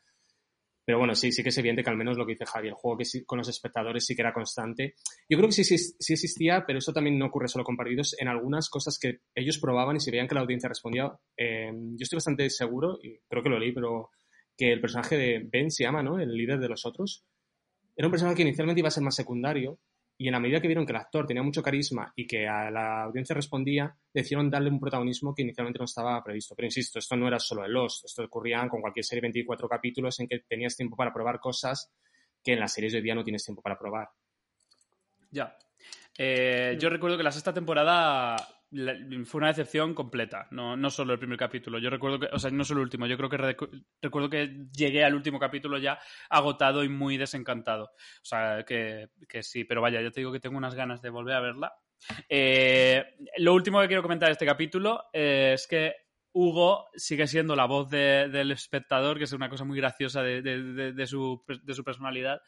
Pero 0.85 0.99
bueno, 0.99 1.15
sí, 1.15 1.31
sí 1.31 1.43
que 1.43 1.51
es 1.51 1.59
evidente 1.59 1.83
que 1.83 1.91
al 1.91 1.97
menos 1.97 2.17
lo 2.17 2.27
que 2.27 2.33
dice 2.33 2.47
Javi, 2.47 2.69
el 2.69 2.75
juego 2.75 2.99
que 2.99 3.05
con 3.25 3.39
los 3.39 3.49
espectadores 3.49 4.05
sí 4.05 4.15
que 4.15 4.23
era 4.23 4.33
constante. 4.33 4.95
Yo 5.29 5.37
creo 5.37 5.49
que 5.49 5.55
sí, 5.55 5.65
sí, 5.65 5.77
sí, 5.79 6.13
existía, 6.15 6.65
pero 6.67 6.79
eso 6.79 6.93
también 6.93 7.19
no 7.19 7.27
ocurre 7.27 7.49
solo 7.49 7.65
con 7.65 7.77
partidos. 7.77 8.17
En 8.19 8.29
algunas 8.29 8.69
cosas 8.69 8.99
que 8.99 9.21
ellos 9.35 9.59
probaban 9.59 9.97
y 9.97 10.01
si 10.01 10.11
veían 10.11 10.27
que 10.27 10.35
la 10.35 10.41
audiencia 10.41 10.69
respondía, 10.69 11.13
eh, 11.37 11.71
yo 11.73 12.03
estoy 12.03 12.17
bastante 12.17 12.49
seguro, 12.51 12.99
y 13.03 13.19
creo 13.29 13.43
que 13.43 13.51
lo 13.51 13.59
leí, 13.59 13.73
pero 13.73 14.11
que 14.57 14.73
el 14.73 14.81
personaje 14.81 15.17
de 15.17 15.49
Ben 15.51 15.71
se 15.71 15.85
llama, 15.85 16.03
¿no? 16.03 16.19
El 16.19 16.33
líder 16.35 16.59
de 16.59 16.69
los 16.69 16.85
otros. 16.85 17.25
Era 17.97 18.09
un 18.09 18.13
personaje 18.13 18.37
que 18.37 18.43
inicialmente 18.43 18.81
iba 18.81 18.89
a 18.89 18.93
ser 18.93 19.03
más 19.03 19.15
secundario 19.15 19.79
y 20.21 20.29
en 20.29 20.33
la 20.33 20.39
medida 20.39 20.61
que 20.61 20.69
vieron 20.69 20.85
que 20.85 20.93
el 20.93 20.99
actor 20.99 21.27
tenía 21.27 21.43
mucho 21.43 21.63
carisma 21.63 22.13
y 22.15 22.27
que 22.27 22.47
a 22.47 22.71
la 22.71 23.05
audiencia 23.05 23.35
respondía, 23.35 23.97
decidieron 24.13 24.51
darle 24.51 24.69
un 24.69 24.79
protagonismo 24.79 25.35
que 25.35 25.41
inicialmente 25.41 25.79
no 25.79 25.87
estaba 25.87 26.23
previsto. 26.23 26.55
Pero 26.55 26.67
insisto, 26.67 26.99
esto 26.99 27.17
no 27.17 27.27
era 27.27 27.39
solo 27.39 27.65
en 27.65 27.73
Lost, 27.73 28.05
esto 28.05 28.23
ocurría 28.25 28.69
con 28.69 28.83
cualquier 28.83 29.03
serie 29.03 29.23
de 29.23 29.29
24 29.29 29.67
capítulos 29.67 30.21
en 30.21 30.29
que 30.29 30.41
tenías 30.41 30.77
tiempo 30.77 30.95
para 30.95 31.11
probar 31.11 31.41
cosas 31.41 31.91
que 32.45 32.53
en 32.53 32.61
las 32.61 32.71
series 32.71 32.93
de 32.93 32.99
hoy 32.99 33.03
día 33.03 33.15
no 33.15 33.25
tienes 33.25 33.43
tiempo 33.43 33.63
para 33.63 33.79
probar. 33.79 34.11
Ya. 35.31 35.57
Eh, 36.19 36.77
yo 36.79 36.91
recuerdo 36.91 37.17
que 37.17 37.23
la 37.23 37.33
sexta 37.33 37.55
temporada 37.55 38.37
fue 39.25 39.39
una 39.39 39.49
decepción 39.49 39.95
completa, 39.95 40.47
no, 40.53 40.77
no 40.77 40.91
solo 40.91 41.13
el 41.13 41.19
primer 41.19 41.39
capítulo. 41.39 41.79
Yo 41.79 41.91
recuerdo 41.91 42.21
que, 42.21 42.29
o 42.33 42.39
sea, 42.39 42.51
no 42.51 42.65
solo 42.65 42.81
el 42.81 42.85
último, 42.85 43.07
yo 43.07 43.17
creo 43.17 43.29
que 43.29 43.37
recuerdo 44.01 44.31
que 44.31 44.67
llegué 44.73 45.05
al 45.05 45.15
último 45.15 45.41
capítulo 45.41 45.79
ya 45.79 45.99
agotado 46.29 46.85
y 46.85 46.89
muy 46.89 47.17
desencantado. 47.17 47.85
O 47.85 48.25
sea, 48.25 48.65
que, 48.65 49.09
sí, 49.43 49.65
pero 49.65 49.81
vaya, 49.81 50.01
yo 50.01 50.13
te 50.13 50.21
digo 50.21 50.33
que 50.33 50.41
tengo 50.41 50.57
unas 50.57 50.75
ganas 50.75 51.03
de 51.03 51.11
volver 51.11 51.35
a 51.35 51.41
verla. 51.41 51.75
Eh, 52.29 53.17
lo 53.39 53.55
último 53.55 53.81
que 53.81 53.89
quiero 53.89 54.03
comentar 54.03 54.29
de 54.29 54.33
este 54.33 54.47
capítulo 54.47 55.05
es 55.13 55.67
que 55.67 55.95
Hugo 56.33 56.89
sigue 56.95 57.27
siendo 57.27 57.57
la 57.57 57.67
voz 57.67 57.91
del 57.91 58.53
espectador, 58.53 59.19
que 59.19 59.25
es 59.25 59.33
una 59.33 59.51
cosa 59.51 59.65
muy 59.65 59.77
graciosa 59.79 60.23
de, 60.23 61.07
su, 61.07 61.43
de 61.65 61.75
su 61.75 61.83
personalidad 61.83 62.41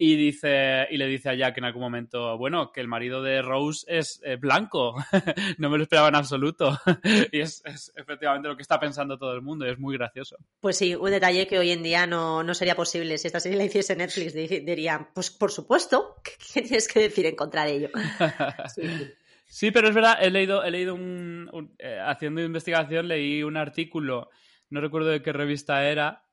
y 0.00 0.14
dice 0.14 0.86
y 0.90 0.96
le 0.96 1.06
dice 1.08 1.30
a 1.30 1.34
Jack 1.34 1.58
en 1.58 1.64
algún 1.64 1.82
momento, 1.82 2.38
bueno, 2.38 2.70
que 2.70 2.80
el 2.80 2.86
marido 2.86 3.20
de 3.20 3.42
Rose 3.42 3.84
es 3.88 4.20
eh, 4.24 4.36
blanco. 4.36 4.94
no 5.58 5.68
me 5.68 5.76
lo 5.76 5.82
esperaba 5.82 6.08
en 6.08 6.14
absoluto. 6.14 6.78
y 7.32 7.40
es, 7.40 7.62
efectivamente 7.96 8.48
lo 8.48 8.56
que 8.56 8.62
está 8.62 8.78
pensando 8.78 9.18
todo 9.18 9.34
el 9.34 9.42
mundo 9.42 9.66
y 9.66 9.70
es 9.70 9.78
muy 9.78 9.96
gracioso. 9.96 10.36
Pues 10.60 10.78
sí, 10.78 10.94
un 10.94 11.10
detalle 11.10 11.48
que 11.48 11.58
hoy 11.58 11.72
en 11.72 11.82
día 11.82 12.06
no, 12.06 12.44
no 12.44 12.54
sería 12.54 12.76
posible. 12.76 13.18
Si 13.18 13.26
esta 13.26 13.40
serie 13.40 13.58
la 13.58 13.64
hiciese 13.64 13.96
Netflix, 13.96 14.34
dirían, 14.34 15.08
pues 15.12 15.30
por 15.30 15.50
supuesto, 15.50 16.14
¿qué 16.22 16.62
tienes 16.62 16.86
que 16.86 17.00
decir 17.00 17.26
en 17.26 17.34
contra 17.34 17.64
de 17.64 17.72
ello? 17.72 17.90
sí. 19.46 19.72
pero 19.72 19.88
es 19.88 19.94
verdad, 19.96 20.18
he 20.20 20.30
leído, 20.30 20.62
he 20.62 20.70
leído 20.70 20.94
un, 20.94 21.74
eh, 21.78 21.98
haciendo 22.00 22.40
investigación, 22.40 23.08
leí 23.08 23.42
un 23.42 23.56
artículo, 23.56 24.30
no 24.70 24.80
recuerdo 24.80 25.08
de 25.08 25.22
qué 25.22 25.32
revista 25.32 25.88
era, 25.88 26.27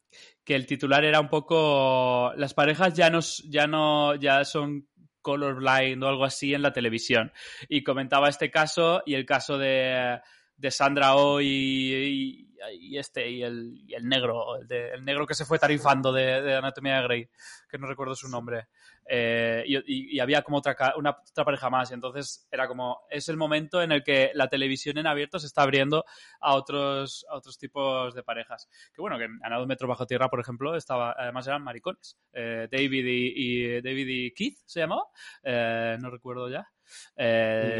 que 0.45 0.55
el 0.55 0.65
titular 0.65 1.03
era 1.03 1.19
un 1.19 1.27
poco 1.27 2.31
las 2.37 2.53
parejas 2.53 2.93
ya 2.93 3.09
no 3.09 3.19
ya 3.49 3.67
no 3.67 4.15
ya 4.15 4.45
son 4.45 4.87
colorblind 5.25 6.03
o 6.03 6.07
algo 6.07 6.23
así 6.23 6.53
en 6.53 6.61
la 6.61 6.71
televisión. 6.71 7.33
Y 7.67 7.83
comentaba 7.83 8.29
este 8.29 8.51
caso 8.51 9.01
y 9.07 9.15
el 9.15 9.25
caso 9.25 9.57
de, 9.57 10.19
de 10.55 10.71
Sandra 10.71 11.15
Oh 11.15 11.41
y, 11.41 12.44
y, 12.71 12.97
este 12.97 13.29
y 13.29 13.43
el, 13.43 13.81
y 13.87 13.93
el 13.93 14.07
negro 14.07 14.57
el, 14.57 14.67
de, 14.67 14.91
el, 14.91 15.05
negro 15.05 15.25
que 15.25 15.35
se 15.35 15.45
fue 15.45 15.59
tarifando 15.59 16.11
de, 16.11 16.41
de 16.41 16.55
Anatomía 16.55 16.97
de 16.97 17.03
Grey 17.03 17.29
que 17.69 17.77
no 17.77 17.87
recuerdo 17.87 18.15
su 18.15 18.29
nombre 18.29 18.67
eh, 19.07 19.63
y, 19.67 20.19
había 20.19 20.41
como 20.41 20.57
otra, 20.57 20.75
una, 20.97 21.11
otra 21.11 21.45
pareja 21.45 21.69
más. 21.69 21.91
Y 21.91 21.93
entonces 21.93 22.47
era 22.51 22.67
como, 22.67 23.01
es 23.09 23.29
el 23.29 23.37
momento 23.37 23.81
en 23.81 23.91
el 23.91 24.03
que 24.03 24.31
la 24.33 24.47
televisión 24.47 24.97
en 24.97 25.07
abierto 25.07 25.39
se 25.39 25.47
está 25.47 25.61
abriendo 25.61 26.05
a 26.39 26.55
otros, 26.55 27.25
a 27.29 27.35
otros 27.35 27.57
tipos 27.57 28.13
de 28.15 28.23
parejas. 28.23 28.69
Que 28.93 29.01
bueno, 29.01 29.17
que 29.17 29.25
en 29.25 29.39
Anado 29.43 29.67
Metro 29.67 29.87
Bajo 29.87 30.07
Tierra, 30.07 30.29
por 30.29 30.39
ejemplo, 30.39 30.75
estaba, 30.75 31.15
además 31.17 31.47
eran 31.47 31.63
maricones. 31.63 32.17
Eh, 32.33 32.67
David 32.71 33.05
y, 33.07 33.81
David 33.81 34.07
y 34.07 34.31
Keith 34.33 34.59
se 34.65 34.81
llamaba, 34.81 35.05
eh, 35.43 35.97
no 35.99 36.09
recuerdo 36.09 36.49
ya. 36.49 36.67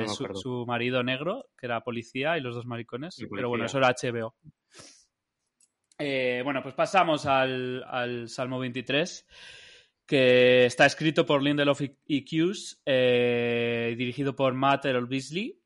Su, 0.07 0.65
marido 0.67 1.03
negro, 1.03 1.49
que 1.57 1.65
era 1.65 1.81
policía, 1.81 2.37
y 2.37 2.41
los 2.41 2.55
dos 2.55 2.65
maricones. 2.65 3.17
Pero 3.29 3.49
bueno, 3.49 3.65
eso 3.65 3.77
era 3.77 3.93
HBO. 3.93 4.35
bueno, 5.97 6.61
pues 6.63 6.75
pasamos 6.75 7.25
al, 7.25 7.83
al 7.87 8.29
Salmo 8.29 8.59
23 8.59 9.27
que 10.05 10.65
está 10.65 10.85
escrito 10.85 11.25
por 11.25 11.41
Lindelof 11.41 11.81
y 11.81 12.23
Hughes, 12.23 12.81
eh, 12.85 13.95
dirigido 13.97 14.35
por 14.35 14.53
Matt 14.53 14.85
Errol 14.85 15.07
Beasley. 15.07 15.59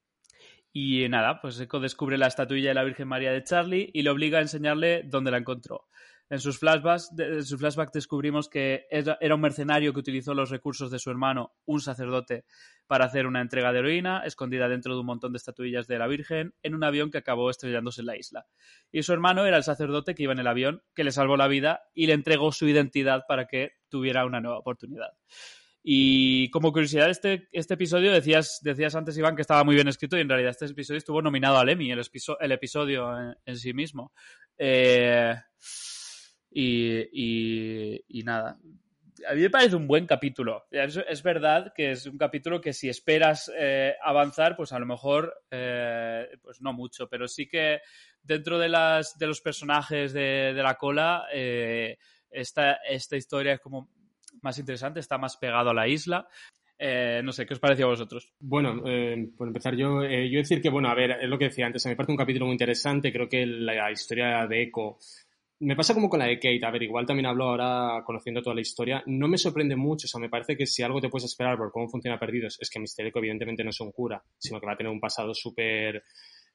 Y 0.72 1.10
nada, 1.10 1.42
pues 1.42 1.60
Echo 1.60 1.80
descubre 1.80 2.18
la 2.18 2.28
estatuilla 2.28 2.70
de 2.70 2.76
la 2.76 2.84
Virgen 2.84 3.08
María 3.08 3.32
de 3.32 3.44
Charlie 3.44 3.90
y 3.92 4.04
le 4.04 4.12
obliga 4.12 4.38
a 4.38 4.42
enseñarle 4.42 5.04
dónde 5.04 5.32
la 5.32 5.38
encontró. 5.38 5.88
En 6.30 6.40
sus 6.40 6.60
flashbacks, 6.60 7.12
en 7.18 7.44
sus 7.44 7.60
flashbacks 7.60 7.92
descubrimos 7.92 8.50
que 8.50 8.86
era 8.92 9.36
un 9.36 9.42
mercenario 9.42 9.94
que 9.94 10.00
utilizó 10.00 10.36
los 10.36 10.52
recursos 10.52 10.92
de 10.92 11.00
su 11.00 11.10
hermano, 11.10 11.54
un 11.66 11.82
sacerdote, 11.82 12.46
para 12.86 13.06
hacer 13.06 13.26
una 13.26 13.42
entrega 13.42 13.72
de 13.72 13.80
heroína 13.80 14.22
escondida 14.26 14.70
dentro 14.70 14.94
de 14.94 15.00
un 15.00 15.08
montón 15.08 15.34
de 15.34 15.38
estatuillas 15.38 15.88
de 15.88 15.98
la 15.98 16.08
Virgen 16.08 16.54
en 16.62 16.76
un 16.76 16.84
avión 16.84 17.10
que 17.10 17.18
acabó 17.18 17.50
estrellándose 17.50 18.02
en 18.02 18.08
la 18.08 18.18
isla. 18.18 18.46
Y 18.92 19.02
su 19.04 19.14
hermano 19.14 19.46
era 19.46 19.58
el 19.58 19.64
sacerdote 19.64 20.14
que 20.14 20.24
iba 20.24 20.34
en 20.34 20.40
el 20.40 20.48
avión, 20.48 20.84
que 20.94 21.04
le 21.04 21.12
salvó 21.12 21.36
la 21.36 21.48
vida 21.48 21.82
y 21.94 22.06
le 22.06 22.14
entregó 22.14 22.52
su 22.52 22.68
identidad 22.68 23.24
para 23.28 23.48
que 23.48 23.74
tuviera 23.90 24.26
una 24.26 24.40
nueva 24.40 24.60
oportunidad. 24.60 25.10
Y 25.82 26.52
como 26.52 26.72
curiosidad, 26.72 27.10
este, 27.10 27.48
este 27.52 27.74
episodio 27.74 28.12
decías, 28.12 28.60
decías 28.62 28.94
antes, 28.96 29.18
Iván, 29.18 29.36
que 29.36 29.42
estaba 29.42 29.64
muy 29.64 29.76
bien 29.76 29.88
escrito 29.88 30.18
y 30.18 30.22
en 30.22 30.30
realidad 30.30 30.52
este 30.52 30.66
episodio 30.66 30.98
estuvo 30.98 31.22
nominado 31.22 31.58
al 31.58 31.70
Emmy, 31.70 31.92
el, 31.92 32.52
episodio 32.52 33.36
en, 33.46 33.58
sí 33.58 33.74
mismo. 33.74 34.12
Eh, 34.58 35.34
y, 36.52 38.22
nada, 38.24 38.58
a 39.28 39.34
mí 39.34 39.42
me 39.42 39.50
parece 39.50 39.76
un 39.76 39.88
buen 39.88 40.06
capítulo. 40.06 40.66
Es, 40.72 41.24
verdad 41.24 41.74
que 41.76 41.92
es 41.92 42.06
un 42.06 42.18
capítulo 42.18 42.62
que 42.62 42.74
si 42.74 42.90
esperas 42.90 43.52
eh, 43.58 43.96
avanzar, 44.02 44.56
pues 44.56 44.72
a 44.72 44.80
lo 44.80 44.86
mejor, 44.86 45.34
eh, 45.52 46.28
pues 46.42 46.62
no 46.62 46.74
mucho, 46.74 47.08
pero 47.10 47.28
sí 47.28 47.48
que 47.48 47.80
dentro 48.22 48.60
de, 48.60 48.70
las, 48.70 49.18
de 49.18 49.28
los 49.28 49.42
personajes 49.42 50.14
de, 50.14 50.54
la 50.56 50.76
cola, 50.76 51.26
eh, 51.34 51.98
esta, 52.30 52.74
esta 52.88 53.18
historia 53.18 53.54
es 53.54 53.60
como 53.60 53.90
más 54.42 54.58
interesante, 54.58 55.00
está 55.00 55.18
más 55.18 55.38
pegado 55.38 55.72
a 55.72 55.74
la 55.74 55.88
isla. 55.88 56.28
no 56.80 57.32
sé, 57.32 57.46
¿qué 57.46 57.54
os 57.54 57.60
pareció 57.60 57.86
a 57.86 57.90
vosotros? 57.90 58.34
Bueno, 58.40 58.82
por 59.38 59.48
empezar 59.48 59.76
yo, 59.76 60.04
yo 60.04 60.40
decir 60.40 60.62
que, 60.62 60.70
bueno, 60.70 60.90
a 60.90 60.96
ver, 60.96 61.12
es 61.22 61.30
lo 61.30 61.38
que 61.38 61.46
decía 61.46 61.66
antes, 61.66 61.86
a 61.86 61.90
mí 61.90 61.94
me 61.94 61.98
parece 61.98 62.12
un 62.12 62.18
capítulo 62.18 62.46
muy 62.46 62.54
interesante, 62.54 63.12
creo 63.12 63.28
que 63.28 63.46
la 63.46 63.92
historia 63.92 64.48
de 64.48 64.64
Echo 64.64 64.98
me 65.62 65.76
pasa 65.76 65.94
como 65.94 66.10
con 66.10 66.20
la 66.20 66.26
de 66.26 66.40
Kate, 66.40 66.66
a 66.66 66.72
ver, 66.72 66.84
igual 66.84 67.06
también 67.06 67.26
hablo 67.26 67.46
ahora 67.46 68.04
conociendo 68.06 68.42
toda 68.42 68.56
la 68.56 68.62
historia, 68.62 69.04
no 69.08 69.28
me 69.28 69.38
sorprende 69.38 69.76
mucho, 69.76 70.06
o 70.06 70.08
sea, 70.08 70.22
me 70.22 70.30
parece 70.30 70.56
que 70.56 70.66
si 70.66 70.84
algo 70.84 71.02
te 71.02 71.10
puedes 71.10 71.26
esperar 71.26 71.58
por 71.58 71.72
cómo 71.72 71.90
funciona 71.90 72.20
Perdidos 72.20 72.58
es 72.62 72.70
que 72.70 72.80
Misterico 72.80 73.20
evidentemente 73.20 73.64
no 73.64 73.72
es 73.72 73.80
un 73.82 73.92
cura, 73.92 74.24
sino 74.38 74.60
que 74.60 74.66
va 74.66 74.74
a 74.74 74.78
tener 74.78 74.92
un 74.92 75.02
pasado 75.02 75.34
súper 75.34 76.04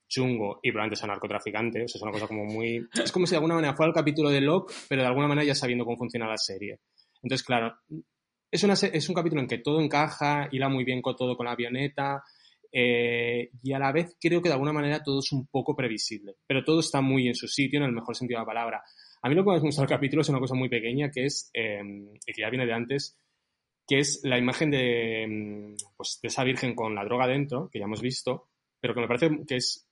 chungo 0.09 0.61
y 0.62 0.70
probablemente 0.70 0.96
sea 0.98 1.09
narcotraficante, 1.09 1.84
o 1.84 1.88
sea, 1.88 1.98
es 1.98 2.02
una 2.02 2.12
cosa 2.12 2.26
como 2.26 2.44
muy... 2.44 2.86
Es 2.94 3.12
como 3.12 3.26
si 3.26 3.32
de 3.32 3.36
alguna 3.36 3.57
manera 3.57 3.74
fuera 3.74 3.88
el 3.88 3.94
capítulo 3.94 4.30
de 4.30 4.40
Locke, 4.40 4.72
pero 4.88 5.02
de 5.02 5.09
alguna 5.09 5.28
manera 5.28 5.46
ya 5.46 5.55
sabiendo 5.55 5.84
cómo 5.84 5.98
funciona 5.98 6.26
la 6.26 6.38
serie. 6.38 6.80
Entonces, 7.22 7.44
claro, 7.44 7.74
es, 8.50 8.64
una, 8.64 8.74
es 8.74 9.09
un 9.09 9.14
capítulo 9.14 9.42
en 9.42 9.48
que 9.48 9.59
todo 9.59 9.80
encaja, 9.80 10.48
hila 10.50 10.68
muy 10.68 10.84
bien 10.84 11.02
con 11.02 11.16
todo 11.16 11.36
con 11.36 11.46
la 11.46 11.52
avioneta, 11.52 12.22
eh, 12.77 13.51
y 13.62 13.72
a 13.72 13.79
la 13.79 13.93
vez 13.93 14.16
creo 14.20 14.43
que 14.43 14.49
de 14.49 14.55
alguna 14.55 14.72
manera 14.72 15.01
todo 15.01 15.20
es 15.20 15.31
un 15.31 15.47
poco 15.47 15.77
previsible, 15.77 16.35
pero 16.45 16.64
todo 16.64 16.81
está 16.81 17.01
muy 17.01 17.29
en 17.29 17.37
su 17.37 17.47
sitio, 17.47 17.79
en 17.79 17.85
el 17.85 17.93
mejor 17.93 18.16
sentido 18.16 18.39
de 18.39 18.43
la 18.43 18.47
palabra. 18.47 18.83
A 19.22 19.29
mí 19.29 19.37
lo 19.37 19.45
que 19.45 19.53
me 19.53 19.61
gusta 19.61 19.83
del 19.83 19.89
capítulo 19.89 20.22
es 20.22 20.29
una 20.29 20.41
cosa 20.41 20.57
muy 20.57 20.68
pequeña, 20.68 21.12
que 21.12 21.27
es, 21.27 21.51
em, 21.53 22.09
y 22.27 22.33
que 22.33 22.43
ya 22.43 22.51
viene 22.51 22.66
de 22.66 22.72
antes, 22.72 23.16
que 23.87 24.01
es 24.01 24.22
la 24.25 24.39
imagen 24.39 24.72
de, 24.72 25.22
em, 25.22 25.77
pues, 25.97 26.18
de 26.20 26.27
esa 26.27 26.43
virgen 26.43 26.75
con 26.75 26.97
la 26.97 27.05
droga 27.05 27.29
dentro, 27.29 27.70
que 27.70 27.79
ya 27.79 27.85
hemos 27.85 28.03
visto, 28.03 28.49
pero 28.81 28.93
que 28.93 29.03
me 29.03 29.07
parece 29.07 29.31
que 29.47 29.57
es 29.57 29.87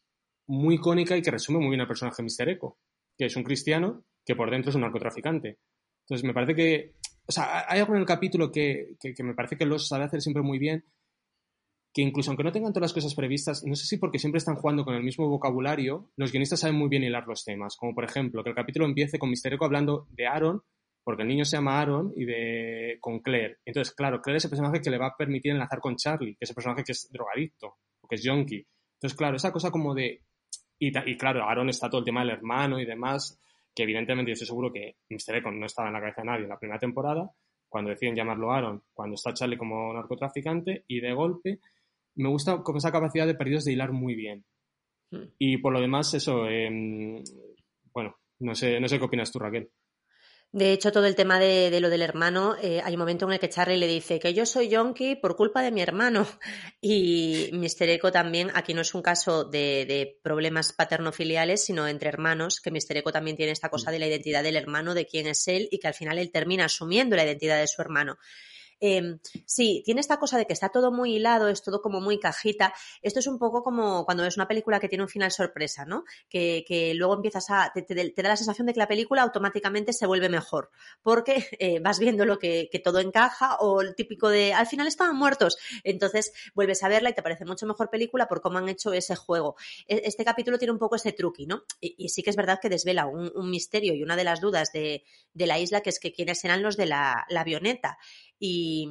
muy 0.49 0.75
icónica 0.75 1.17
y 1.17 1.23
que 1.23 1.31
resume 1.31 1.61
muy 1.61 1.69
bien 1.69 1.83
al 1.83 1.87
personaje 1.87 2.21
Mr. 2.21 2.49
Echo, 2.49 2.79
que 3.17 3.27
es 3.27 3.37
un 3.37 3.45
cristiano 3.45 4.05
que 4.27 4.35
por 4.35 4.51
dentro 4.51 4.71
es 4.71 4.75
un 4.75 4.83
narcotraficante. 4.83 5.61
Entonces 6.01 6.25
me 6.25 6.35
parece 6.35 6.57
que, 6.57 6.95
o 7.27 7.33
sea, 7.33 7.65
hay 7.69 7.79
algo 7.79 7.95
en 7.95 8.01
el 8.01 8.07
capítulo 8.07 8.51
que, 8.51 8.97
que, 8.99 9.15
que 9.15 9.23
me 9.23 9.35
parece 9.35 9.57
que 9.57 9.67
lo 9.67 9.79
sabe 9.79 10.05
hacer 10.05 10.21
siempre 10.21 10.43
muy 10.43 10.59
bien, 10.59 10.85
que 11.93 12.03
incluso 12.03 12.31
aunque 12.31 12.45
no 12.45 12.53
tengan 12.53 12.73
todas 12.73 12.91
las 12.91 12.95
cosas 12.95 13.15
previstas, 13.15 13.65
no 13.65 13.75
sé 13.75 13.87
si 13.87 13.99
porque 13.99 14.19
siempre 14.19 14.39
están 14.39 14.57
jugando 14.57 14.85
con 14.85 14.95
el 14.95 15.03
mismo 15.03 15.29
vocabulario, 15.29 16.11
los 16.17 16.33
guionistas 16.33 16.61
saben 16.61 16.77
muy 16.77 16.89
bien 16.89 17.03
hilar 17.03 17.27
los 17.27 17.45
temas. 17.45 17.77
Como 17.77 17.95
por 17.95 18.05
ejemplo, 18.05 18.43
que 18.43 18.51
el 18.51 18.57
capítulo 18.57 18.87
empiece 18.87 19.19
con 19.19 19.29
Mister 19.29 19.53
Echo 19.53 19.65
hablando 19.65 20.07
de 20.11 20.27
Aaron, 20.27 20.63
porque 21.05 21.23
el 21.23 21.29
niño 21.29 21.45
se 21.45 21.57
llama 21.57 21.81
Aaron, 21.81 22.13
y 22.17 22.25
de 22.25 22.97
con 23.01 23.19
Claire. 23.21 23.59
Entonces, 23.65 23.95
claro, 23.95 24.23
Claire 24.23 24.39
es 24.39 24.45
el 24.45 24.51
personaje 24.51 24.81
que 24.81 24.91
le 24.91 24.99
va 24.99 25.09
a 25.09 25.17
permitir 25.17 25.53
enlazar 25.53 25.81
con 25.81 25.97
Charlie, 25.97 26.37
que 26.37 26.45
es 26.45 26.51
el 26.51 26.55
personaje 26.55 26.85
que 26.85 26.93
es 26.93 27.11
drogadicto, 27.11 27.77
o 28.01 28.09
que 28.09 28.15
es 28.15 28.23
junkie. 28.25 28.67
Entonces, 28.95 29.19
claro, 29.19 29.37
esa 29.37 29.53
cosa 29.53 29.71
como 29.71 29.95
de... 29.95 30.23
Y, 30.79 30.93
claro, 31.17 31.45
Aaron 31.45 31.69
está 31.69 31.91
todo 31.91 31.99
el 31.99 32.05
tema 32.05 32.21
del 32.21 32.31
hermano 32.31 32.81
y 32.81 32.85
demás, 32.85 33.41
que 33.75 33.83
evidentemente 33.83 34.31
yo 34.31 34.35
estoy 34.35 34.47
seguro 34.47 34.73
que 34.73 34.97
Mister 35.11 35.37
Echo 35.37 35.51
no 35.51 35.67
estaba 35.67 35.89
en 35.89 35.95
la 35.95 36.01
cabeza 36.01 36.23
de 36.23 36.27
nadie 36.27 36.43
en 36.45 36.49
la 36.49 36.59
primera 36.59 36.79
temporada, 36.79 37.31
cuando 37.69 37.91
deciden 37.91 38.15
llamarlo 38.15 38.53
Aaron, 38.53 38.83
cuando 38.93 39.15
está 39.15 39.33
Charlie 39.33 39.57
como 39.57 39.93
narcotraficante, 39.93 40.85
y 40.87 41.01
de 41.01 41.13
golpe 41.13 41.61
me 42.15 42.29
gusta 42.29 42.63
con 42.63 42.77
esa 42.77 42.93
capacidad 42.93 43.27
de 43.27 43.35
perdidos 43.35 43.65
de 43.65 43.73
hilar 43.73 43.93
muy 43.93 44.15
bien. 44.15 44.45
Hmm. 45.11 45.27
Y 45.39 45.59
por 45.59 45.73
lo 45.73 45.81
demás, 45.81 46.15
eso, 46.15 46.47
em, 46.49 47.23
bueno, 47.93 48.17
no 48.41 48.55
sé, 48.55 48.81
no 48.81 48.89
sé 48.89 48.99
qué 48.99 49.05
opinas 49.05 49.31
tú, 49.31 49.39
Raquel. 49.39 49.71
De 50.55 50.73
hecho, 50.73 50.93
todo 50.93 51.07
el 51.07 51.15
tema 51.15 51.39
de, 51.39 51.81
lo 51.81 51.89
del 51.89 52.03
hermano, 52.03 52.57
eh, 52.61 52.83
hay 52.85 52.93
un 52.93 52.99
momento 52.99 53.25
en 53.25 53.33
el 53.33 53.39
que 53.39 53.49
Charlie 53.49 53.79
le 53.79 53.87
dice 53.87 54.21
que 54.21 54.35
yo 54.35 54.45
soy 54.45 54.69
yonki 54.69 55.17
por 55.17 55.35
culpa 55.35 55.63
de 55.63 55.71
mi 55.71 55.81
hermano. 55.81 56.27
Y 56.83 57.49
Mr. 57.55 57.89
Echo 57.89 58.13
también, 58.13 58.51
aquí 58.55 58.75
no 58.75 58.83
es 58.83 58.95
un 58.95 59.01
caso 59.01 59.45
de, 59.45 59.87
de, 59.87 60.19
problemas 60.23 60.75
paternofiliales, 60.75 61.65
sino 61.65 61.89
entre 61.89 62.11
hermanos, 62.11 62.61
que 62.61 62.71
Mr. 62.71 62.99
Echo 62.99 63.13
también 63.13 63.37
tiene 63.39 63.53
esta 63.53 63.71
cosa 63.71 63.91
hmm. 63.91 63.95
de 63.95 63.99
la 63.99 64.07
identidad 64.09 64.43
del 64.43 64.57
hermano, 64.57 64.93
de 64.93 65.07
quién 65.07 65.27
es 65.27 65.49
él, 65.49 65.69
y 65.71 65.79
que 65.79 65.89
al 65.89 65.95
final 65.95 66.19
él 66.19 66.31
termina 66.31 66.67
asumiendo 66.67 67.17
la 67.17 67.25
identidad 67.25 67.59
de 67.59 67.67
su 67.67 67.81
hermano. 67.81 68.19
Em, 68.85 69.21
sí, 69.47 69.81
tiene 69.85 70.01
esta 70.01 70.19
cosa 70.19 70.37
de 70.37 70.45
que 70.45 70.53
está 70.53 70.69
todo 70.69 70.91
muy 70.91 71.15
hilado, 71.15 71.47
es 71.47 71.63
todo 71.63 71.81
como 71.81 72.01
muy 72.01 72.19
cajita. 72.19 72.75
Esto 73.01 73.21
es 73.21 73.29
un 73.29 73.39
poco 73.39 73.63
como 73.63 74.05
cuando 74.05 74.25
ves 74.25 74.37
una 74.37 74.49
película 74.49 74.81
que 74.81 74.89
tiene 74.89 75.05
un 75.05 75.09
final 75.09 75.31
sorpresa, 75.31 75.85
¿no? 75.85 76.03
Que, 76.29 76.93
luego 76.97 77.15
empiezas 77.15 77.49
a. 77.51 77.73
Te, 77.73 77.95
da 77.95 78.29
la 78.29 78.37
sensación 78.37 78.67
de 78.67 78.73
que 78.73 78.81
la 78.81 78.89
película 78.89 79.23
automáticamente 79.23 79.93
se 79.93 80.05
vuelve 80.05 80.29
mejor. 80.29 80.71
Porque 81.01 81.47
eh, 81.61 81.79
vas 81.79 82.01
viendo 82.01 82.25
lo 82.25 82.41
que, 82.41 82.69
todo 82.83 82.99
encaja, 82.99 83.55
o 83.61 83.83
el 83.83 83.95
típico 83.95 84.29
de 84.29 84.53
al 84.53 84.67
final 84.67 84.89
estaban 84.89 85.15
muertos. 85.15 85.59
Entonces 85.85 86.33
vuelves 86.53 86.83
a 86.83 86.89
verla 86.89 87.11
y 87.11 87.15
te 87.15 87.23
parece 87.23 87.45
mucho 87.45 87.67
mejor 87.67 87.89
película 87.89 88.27
por 88.27 88.41
cómo 88.41 88.59
han 88.59 88.69
hecho 88.69 88.93
ese 88.93 89.15
juego. 89.15 89.55
E, 89.87 90.03
este 90.07 90.25
capítulo 90.25 90.59
tiene 90.59 90.73
un 90.73 90.81
poco 90.81 90.97
ese 90.97 91.13
truqui, 91.13 91.47
¿no? 91.47 91.63
Y, 91.81 92.09
sí 92.09 92.25
que 92.25 92.31
es 92.31 92.37
verdad 92.37 92.59
que 92.61 92.69
desvela 92.69 93.07
un, 93.07 93.31
misterio 93.49 93.95
y 93.95 94.03
una 94.03 94.17
de 94.17 94.25
las 94.25 94.41
dudas 94.41 94.73
de, 94.73 95.05
la 95.35 95.61
isla, 95.61 95.83
que 95.83 95.91
es 95.91 96.01
que 96.01 96.13
quiénes 96.13 96.41
serán 96.41 96.63
los 96.65 96.77
de 96.77 96.87
la 96.87 97.27
avioneta. 97.31 97.99
Y 98.45 98.89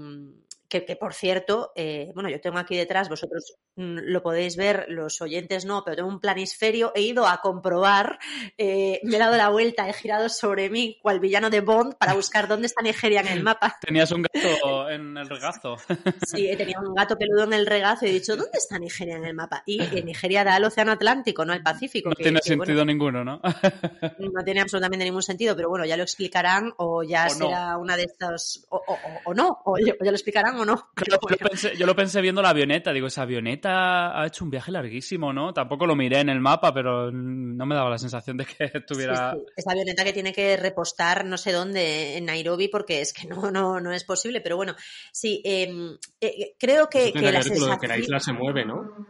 que, 0.72 0.86
que 0.86 0.96
por 0.96 1.14
cierto, 1.14 1.74
eh, 1.76 2.12
bueno, 2.16 2.30
yo 2.30 2.40
tengo 2.40 2.58
aquí 2.58 2.78
detrás, 2.78 3.10
vosotros 3.10 3.58
mm, 3.76 3.98
lo 4.06 4.24
podéis 4.24 4.56
ver, 4.56 4.86
los 4.88 5.22
oyentes 5.22 5.66
no, 5.66 5.84
pero 5.84 5.98
tengo 5.98 6.10
un 6.10 6.22
planisferio, 6.22 6.94
he 6.96 7.02
ido 7.02 7.28
a 7.28 7.42
comprobar, 7.42 8.18
eh, 8.58 9.02
me 9.04 9.18
he 9.18 9.20
dado 9.20 9.36
la 9.36 9.50
vuelta, 9.50 9.90
he 9.90 9.94
girado 9.94 10.30
sobre 10.30 10.70
mí, 10.70 10.98
cual 11.02 11.20
villano 11.20 11.50
de 11.50 11.60
Bond, 11.60 11.96
para 11.98 12.14
buscar 12.14 12.48
dónde 12.48 12.68
está 12.68 12.82
Nigeria 12.82 13.20
en 13.20 13.28
el 13.28 13.44
mapa. 13.44 13.78
Tenías 13.82 14.12
un 14.14 14.22
gato 14.24 14.90
en 14.90 15.18
el 15.18 15.30
regazo. 15.30 15.76
Sí, 16.26 16.50
tenía 16.56 16.80
un 16.80 16.94
gato 16.94 17.18
peludo 17.18 17.44
en 17.44 17.54
el 17.54 17.66
regazo 17.66 18.06
y 18.06 18.10
he 18.10 18.14
dicho, 18.14 18.38
¿dónde 18.38 18.58
está 18.58 18.80
Nigeria 18.80 19.18
en 19.18 19.26
el 19.26 19.34
mapa? 19.34 19.64
Y 19.66 19.82
en 19.82 20.06
Nigeria 20.06 20.46
da 20.46 20.56
al 20.56 20.64
Océano 20.64 20.94
Atlántico, 20.94 21.44
no 21.44 21.52
al 21.52 21.62
Pacífico. 21.62 22.10
No 22.10 22.16
que, 22.16 22.24
tiene 22.24 22.40
que, 22.40 22.50
sentido 22.50 22.78
bueno, 22.78 22.86
ninguno, 22.86 23.26
¿no? 23.26 23.42
no 24.20 24.44
tiene 24.46 24.62
absolutamente 24.62 25.04
ningún 25.04 25.24
sentido, 25.24 25.56
pero 25.56 25.68
bueno, 25.68 25.84
ya 25.84 25.98
lo 25.98 26.04
explicarán 26.04 26.74
o 26.78 27.04
ya 27.04 27.26
O 27.26 27.30
será 27.30 27.78
una 27.78 27.98
de 27.98 28.04
estas, 28.04 28.66
o, 28.70 28.78
o, 28.78 28.98
o 29.26 29.34
no, 29.34 29.62
o 29.66 29.78
ya 29.78 29.94
lo 30.00 30.12
explicarán 30.12 30.61
o 30.62 30.66
no. 30.66 30.90
Yo, 31.08 31.18
yo 31.30 31.38
pensé, 31.38 31.76
yo 31.78 31.86
lo 31.86 31.96
pensé 31.96 32.22
viendo 32.22 32.42
la 32.42 32.50
avioneta, 32.50 32.94
digo, 32.94 33.08
esa 33.08 33.24
avioneta 33.24 34.20
ha 34.20 34.28
hecho 34.28 34.44
un 34.44 34.52
viaje 34.52 34.72
larguísimo, 34.72 35.34
¿no? 35.34 35.54
Tampoco 35.54 35.86
lo 35.86 35.96
miré 35.96 36.20
en 36.20 36.30
el 36.30 36.40
mapa, 36.40 36.74
pero 36.74 37.12
no 37.12 37.66
me 37.66 37.76
daba 37.76 37.90
la 37.90 37.98
sensación 37.98 38.38
de 38.38 38.46
que 38.46 38.66
estuviera... 38.74 39.34
Sí, 39.34 39.40
sí. 39.40 39.54
Esa 39.58 39.72
avioneta 39.72 40.04
que 40.04 40.14
tiene 40.14 40.34
que 40.34 40.58
repostar 40.58 41.26
no 41.26 41.38
sé 41.38 41.52
dónde, 41.52 42.18
en 42.18 42.26
Nairobi, 42.26 42.68
porque 42.68 43.02
es 43.02 43.14
que 43.14 43.28
no, 43.28 43.52
no, 43.52 43.80
no 43.80 43.92
es 43.92 44.04
posible, 44.04 44.42
pero 44.42 44.58
bueno, 44.58 44.76
sí, 45.12 45.42
eh, 45.46 45.98
eh, 46.20 46.56
creo 46.58 46.90
que, 46.90 47.06
Eso 47.06 47.14
que 47.14 47.20
tiene 47.20 47.32
la 47.32 47.78
ver 47.78 47.92
que 47.92 48.00
isla 48.00 48.20
se 48.20 48.34
mueve, 48.34 48.66
¿no? 48.66 49.08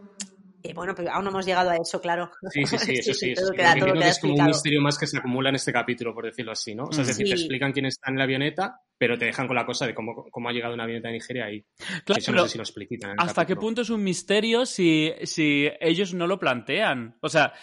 Eh, 0.63 0.73
bueno, 0.73 0.93
pero 0.95 1.11
aún 1.11 1.23
no 1.23 1.31
hemos 1.31 1.45
llegado 1.45 1.69
a 1.71 1.75
eso, 1.77 1.99
claro. 1.99 2.29
Sí, 2.51 2.65
sí, 2.65 2.77
sí, 2.77 2.91
eso 2.99 3.13
sí. 3.13 3.35
sí. 3.35 3.43
queda, 3.55 3.73
que 3.73 3.79
es 3.79 3.83
como 3.85 3.93
un 3.93 4.03
explicado. 4.03 4.47
misterio 4.49 4.81
más 4.81 4.97
que 4.97 5.07
se 5.07 5.17
acumula 5.17 5.49
en 5.49 5.55
este 5.55 5.73
capítulo, 5.73 6.13
por 6.13 6.25
decirlo 6.25 6.51
así, 6.51 6.75
¿no? 6.75 6.83
O 6.85 6.91
sea, 6.91 7.01
es 7.01 7.07
decir, 7.07 7.27
te 7.27 7.33
explican 7.33 7.71
quién 7.71 7.85
está 7.87 8.11
en 8.11 8.17
la 8.17 8.25
avioneta, 8.25 8.75
pero 8.97 9.17
te 9.17 9.25
dejan 9.25 9.47
con 9.47 9.55
la 9.55 9.65
cosa 9.65 9.87
de 9.87 9.95
cómo, 9.95 10.25
cómo 10.29 10.49
ha 10.49 10.51
llegado 10.53 10.73
una 10.73 10.83
avioneta 10.83 11.07
de 11.07 11.13
Nigeria 11.15 11.45
ahí. 11.45 11.65
Claro, 12.05 12.19
eso 12.19 12.31
pero 12.31 12.37
no 12.41 12.43
sé 12.47 12.51
si 12.51 12.57
lo 12.57 12.63
explican. 12.63 13.09
en 13.11 13.19
el 13.19 13.25
¿Hasta 13.27 13.45
qué 13.45 13.55
punto 13.55 13.81
es 13.81 13.89
un 13.89 14.03
misterio 14.03 14.65
si, 14.65 15.11
si 15.23 15.67
ellos 15.79 16.13
no 16.13 16.27
lo 16.27 16.37
plantean? 16.39 17.17
O 17.21 17.29
sea, 17.29 17.53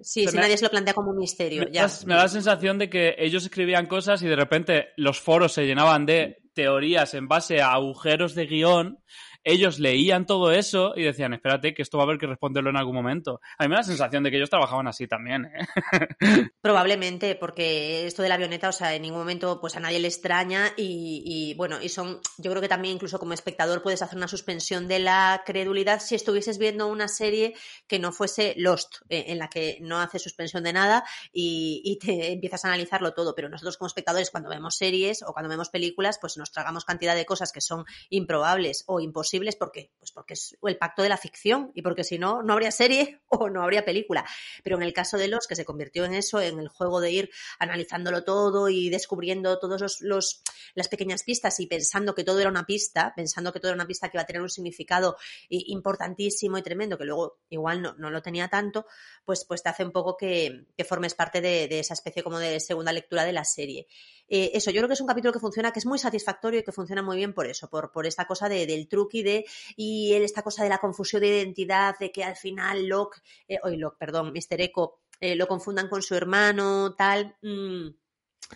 Sí, 0.00 0.24
Se 0.24 0.30
si 0.30 0.36
me- 0.36 0.42
nadie 0.42 0.56
se 0.56 0.64
lo 0.64 0.70
plantea 0.70 0.94
como 0.94 1.10
un 1.10 1.18
misterio, 1.18 1.64
me, 1.66 1.70
ya. 1.70 1.82
das- 1.82 2.06
me 2.06 2.14
da 2.14 2.22
la 2.22 2.28
sensación 2.28 2.78
de 2.78 2.88
que 2.88 3.14
ellos 3.18 3.44
escribían 3.44 3.84
cosas 3.84 4.22
y 4.22 4.26
de 4.26 4.36
repente 4.36 4.86
los 4.96 5.20
foros 5.20 5.52
se 5.52 5.66
llenaban 5.66 6.06
de 6.06 6.38
teorías 6.54 7.12
en 7.12 7.28
base 7.28 7.60
a 7.60 7.72
agujeros 7.72 8.34
de 8.34 8.46
guion. 8.46 8.98
Ellos 9.44 9.80
leían 9.80 10.24
todo 10.24 10.52
eso 10.52 10.92
y 10.94 11.02
decían, 11.02 11.34
espérate, 11.34 11.74
que 11.74 11.82
esto 11.82 11.98
va 11.98 12.04
a 12.04 12.06
haber 12.06 12.18
que 12.18 12.26
responderlo 12.26 12.70
en 12.70 12.76
algún 12.76 12.94
momento. 12.94 13.40
A 13.58 13.64
mí 13.64 13.68
me 13.68 13.74
da 13.74 13.80
la 13.80 13.86
sensación 13.86 14.22
de 14.22 14.30
que 14.30 14.36
ellos 14.36 14.50
trabajaban 14.50 14.86
así 14.86 15.08
también, 15.08 15.46
¿eh? 15.46 15.66
Probablemente, 16.60 17.34
porque 17.34 18.06
esto 18.06 18.22
de 18.22 18.28
la 18.28 18.36
avioneta, 18.36 18.68
o 18.68 18.72
sea, 18.72 18.94
en 18.94 19.02
ningún 19.02 19.18
momento 19.18 19.60
pues 19.60 19.74
a 19.76 19.80
nadie 19.80 19.98
le 19.98 20.08
extraña 20.08 20.72
y, 20.76 21.22
y, 21.24 21.54
bueno, 21.54 21.82
y 21.82 21.88
son, 21.88 22.20
yo 22.38 22.50
creo 22.50 22.62
que 22.62 22.68
también 22.68 22.94
incluso 22.94 23.18
como 23.18 23.32
espectador 23.32 23.82
puedes 23.82 24.02
hacer 24.02 24.16
una 24.16 24.28
suspensión 24.28 24.86
de 24.86 25.00
la 25.00 25.42
credulidad 25.44 26.00
si 26.00 26.14
estuvieses 26.14 26.58
viendo 26.58 26.86
una 26.86 27.08
serie 27.08 27.54
que 27.88 27.98
no 27.98 28.12
fuese 28.12 28.54
Lost, 28.58 28.98
eh, 29.08 29.24
en 29.28 29.38
la 29.38 29.48
que 29.48 29.78
no 29.80 29.98
hace 29.98 30.20
suspensión 30.20 30.62
de 30.62 30.72
nada 30.72 31.04
y, 31.32 31.82
y 31.84 31.98
te 31.98 32.32
empiezas 32.32 32.64
a 32.64 32.68
analizarlo 32.68 33.12
todo, 33.12 33.34
pero 33.34 33.48
nosotros 33.48 33.76
como 33.76 33.88
espectadores 33.88 34.30
cuando 34.30 34.50
vemos 34.50 34.76
series 34.76 35.22
o 35.22 35.32
cuando 35.32 35.48
vemos 35.48 35.68
películas, 35.68 36.18
pues 36.20 36.36
nos 36.36 36.52
tragamos 36.52 36.84
cantidad 36.84 37.16
de 37.16 37.26
cosas 37.26 37.50
que 37.50 37.60
son 37.60 37.84
improbables 38.08 38.84
o 38.86 39.00
imposibles 39.00 39.31
porque, 39.58 39.92
pues 39.98 40.12
porque 40.12 40.34
es 40.34 40.56
el 40.62 40.76
pacto 40.76 41.02
de 41.02 41.08
la 41.08 41.16
ficción 41.16 41.70
y 41.74 41.82
porque 41.82 42.04
si 42.04 42.18
no, 42.18 42.42
no 42.42 42.52
habría 42.52 42.70
serie 42.70 43.20
o 43.28 43.48
no 43.48 43.62
habría 43.62 43.84
película. 43.84 44.24
Pero 44.62 44.76
en 44.76 44.82
el 44.82 44.92
caso 44.92 45.18
de 45.18 45.28
los 45.28 45.46
que 45.46 45.56
se 45.56 45.64
convirtió 45.64 46.04
en 46.04 46.14
eso, 46.14 46.40
en 46.40 46.58
el 46.58 46.68
juego 46.68 47.00
de 47.00 47.10
ir 47.10 47.30
analizándolo 47.58 48.24
todo 48.24 48.68
y 48.68 48.90
descubriendo 48.90 49.58
todos 49.58 49.80
los, 49.80 50.00
los 50.00 50.42
las 50.74 50.88
pequeñas 50.88 51.22
pistas 51.22 51.58
y 51.60 51.66
pensando 51.66 52.14
que 52.14 52.24
todo 52.24 52.40
era 52.40 52.48
una 52.48 52.64
pista, 52.64 53.12
pensando 53.14 53.52
que 53.52 53.60
todo 53.60 53.70
era 53.70 53.76
una 53.76 53.86
pista 53.86 54.08
que 54.08 54.16
iba 54.16 54.22
a 54.22 54.26
tener 54.26 54.42
un 54.42 54.50
significado 54.50 55.16
importantísimo 55.48 56.58
y 56.58 56.62
tremendo, 56.62 56.98
que 56.98 57.04
luego 57.04 57.40
igual 57.50 57.82
no, 57.82 57.94
no 57.94 58.10
lo 58.10 58.22
tenía 58.22 58.48
tanto, 58.48 58.86
pues, 59.24 59.44
pues 59.44 59.62
te 59.62 59.68
hace 59.68 59.84
un 59.84 59.92
poco 59.92 60.16
que, 60.16 60.66
que 60.76 60.84
formes 60.84 61.14
parte 61.14 61.40
de, 61.40 61.68
de 61.68 61.80
esa 61.80 61.94
especie 61.94 62.22
como 62.22 62.38
de 62.38 62.60
segunda 62.60 62.92
lectura 62.92 63.24
de 63.24 63.32
la 63.32 63.44
serie. 63.44 63.86
Eh, 64.34 64.50
eso, 64.54 64.70
yo 64.70 64.78
creo 64.78 64.88
que 64.88 64.94
es 64.94 65.00
un 65.02 65.06
capítulo 65.06 65.30
que 65.30 65.40
funciona, 65.40 65.72
que 65.72 65.78
es 65.78 65.84
muy 65.84 65.98
satisfactorio 65.98 66.60
y 66.60 66.64
que 66.64 66.72
funciona 66.72 67.02
muy 67.02 67.18
bien 67.18 67.34
por 67.34 67.46
eso, 67.46 67.68
por, 67.68 67.92
por 67.92 68.06
esta 68.06 68.26
cosa 68.26 68.48
de, 68.48 68.64
del 68.66 68.88
truqui 68.88 69.22
de, 69.22 69.44
y 69.76 70.14
esta 70.14 70.40
cosa 70.40 70.62
de 70.62 70.70
la 70.70 70.78
confusión 70.78 71.20
de 71.20 71.28
identidad, 71.28 71.98
de 71.98 72.10
que 72.10 72.24
al 72.24 72.36
final 72.36 72.86
Locke, 72.86 73.20
eh, 73.46 73.58
Locke, 73.76 73.98
perdón, 73.98 74.32
Mr. 74.32 74.62
Echo, 74.62 75.00
eh, 75.20 75.36
lo 75.36 75.46
confundan 75.46 75.90
con 75.90 76.00
su 76.00 76.14
hermano, 76.14 76.94
tal. 76.94 77.36
mm. 77.42 77.88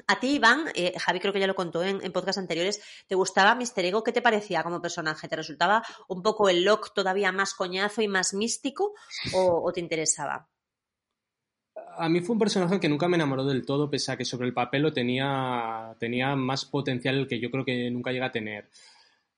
A 0.06 0.18
ti, 0.18 0.36
Iván, 0.36 0.64
eh, 0.74 0.98
Javi 0.98 1.20
creo 1.20 1.32
que 1.32 1.40
ya 1.40 1.46
lo 1.46 1.54
contó 1.54 1.82
en, 1.82 2.00
podcast 2.10 2.38
anteriores, 2.38 2.80
¿te 3.06 3.14
gustaba 3.14 3.54
Mr. 3.54 3.84
Ego? 3.84 4.02
¿Qué 4.02 4.12
te 4.12 4.22
parecía 4.22 4.62
como 4.62 4.80
personaje? 4.80 5.28
¿Te 5.28 5.36
resultaba 5.36 5.82
un 6.08 6.22
poco 6.22 6.48
el 6.48 6.64
Locke 6.64 6.90
todavía 6.94 7.32
más 7.32 7.52
coñazo 7.52 8.00
y 8.00 8.08
más 8.08 8.32
místico 8.32 8.94
o 9.34 9.70
te 9.72 9.80
interesaba? 9.80 10.48
A 11.98 12.08
mí 12.08 12.20
fue 12.20 12.34
un 12.34 12.38
personaje 12.38 12.80
que 12.80 12.88
nunca 12.88 13.08
me 13.08 13.16
enamoró 13.16 13.44
del 13.44 13.64
todo, 13.64 13.90
pese 13.90 14.12
a 14.12 14.16
que 14.16 14.24
sobre 14.24 14.46
el 14.46 14.54
papel 14.54 14.82
lo 14.82 14.92
tenía, 14.92 15.94
tenía 15.98 16.36
más 16.36 16.64
potencial 16.64 17.26
que 17.26 17.40
yo 17.40 17.50
creo 17.50 17.64
que 17.64 17.90
nunca 17.90 18.12
llega 18.12 18.26
a 18.26 18.32
tener. 18.32 18.68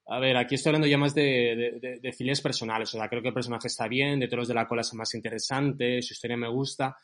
A 0.07 0.19
ver, 0.19 0.37
aquí 0.37 0.55
estoy 0.55 0.71
hablando 0.71 0.87
ya 0.87 0.99
más 0.99 1.15
de, 1.15 1.79
de, 1.81 2.41
personales. 2.43 2.95
O 2.95 2.99
sea, 2.99 3.09
creo 3.09 3.23
que 3.23 3.29
el 3.29 3.35
personaje 3.35 3.69
está 3.69 3.89
bien, 3.89 4.19
de 4.21 4.29
todos 4.29 4.49
de 4.49 4.55
la 4.55 4.67
cola 4.67 4.81
es 4.81 4.95
más 4.95 5.15
interesante, 5.15 6.03
su 6.03 6.15
historia 6.15 6.37
me 6.37 6.49
gusta, 6.49 6.97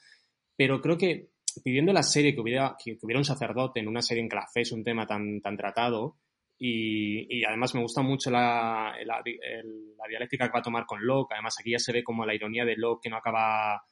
pero 0.57 0.81
creo 0.81 0.97
que 0.97 1.31
pidiendo 1.63 1.93
la 1.93 2.03
serie 2.03 2.35
que 2.35 2.41
hubiera, 2.41 2.77
que, 2.83 2.99
hubiera 3.03 3.21
un 3.21 3.25
sacerdote 3.25 3.81
en 3.81 3.89
una 3.89 4.03
serie 4.03 4.23
en 4.23 4.31
fe 4.31 4.63
es 4.63 4.73
un 4.73 4.83
tema 4.83 5.07
tan, 5.07 5.41
tan 5.41 5.57
tratado, 5.57 6.17
y, 6.59 7.45
además 7.45 7.75
me 7.75 7.83
gusta 7.83 8.03
mucho 8.03 8.31
la, 8.31 8.95
la, 9.05 9.23
la 9.23 10.09
dialéctica 10.09 10.47
que 10.47 10.53
va 10.53 10.61
a 10.61 10.63
tomar 10.63 10.87
con 10.87 11.05
Locke. 11.05 11.33
Además, 11.35 11.57
aquí 11.59 11.73
ya 11.73 11.79
se 11.79 11.93
ve 11.93 12.03
como 12.05 12.25
la 12.25 12.35
ironía 12.35 12.65
de 12.65 12.77
Locke 12.77 13.05
que 13.05 13.11
no 13.11 13.17
acaba. 13.17 13.83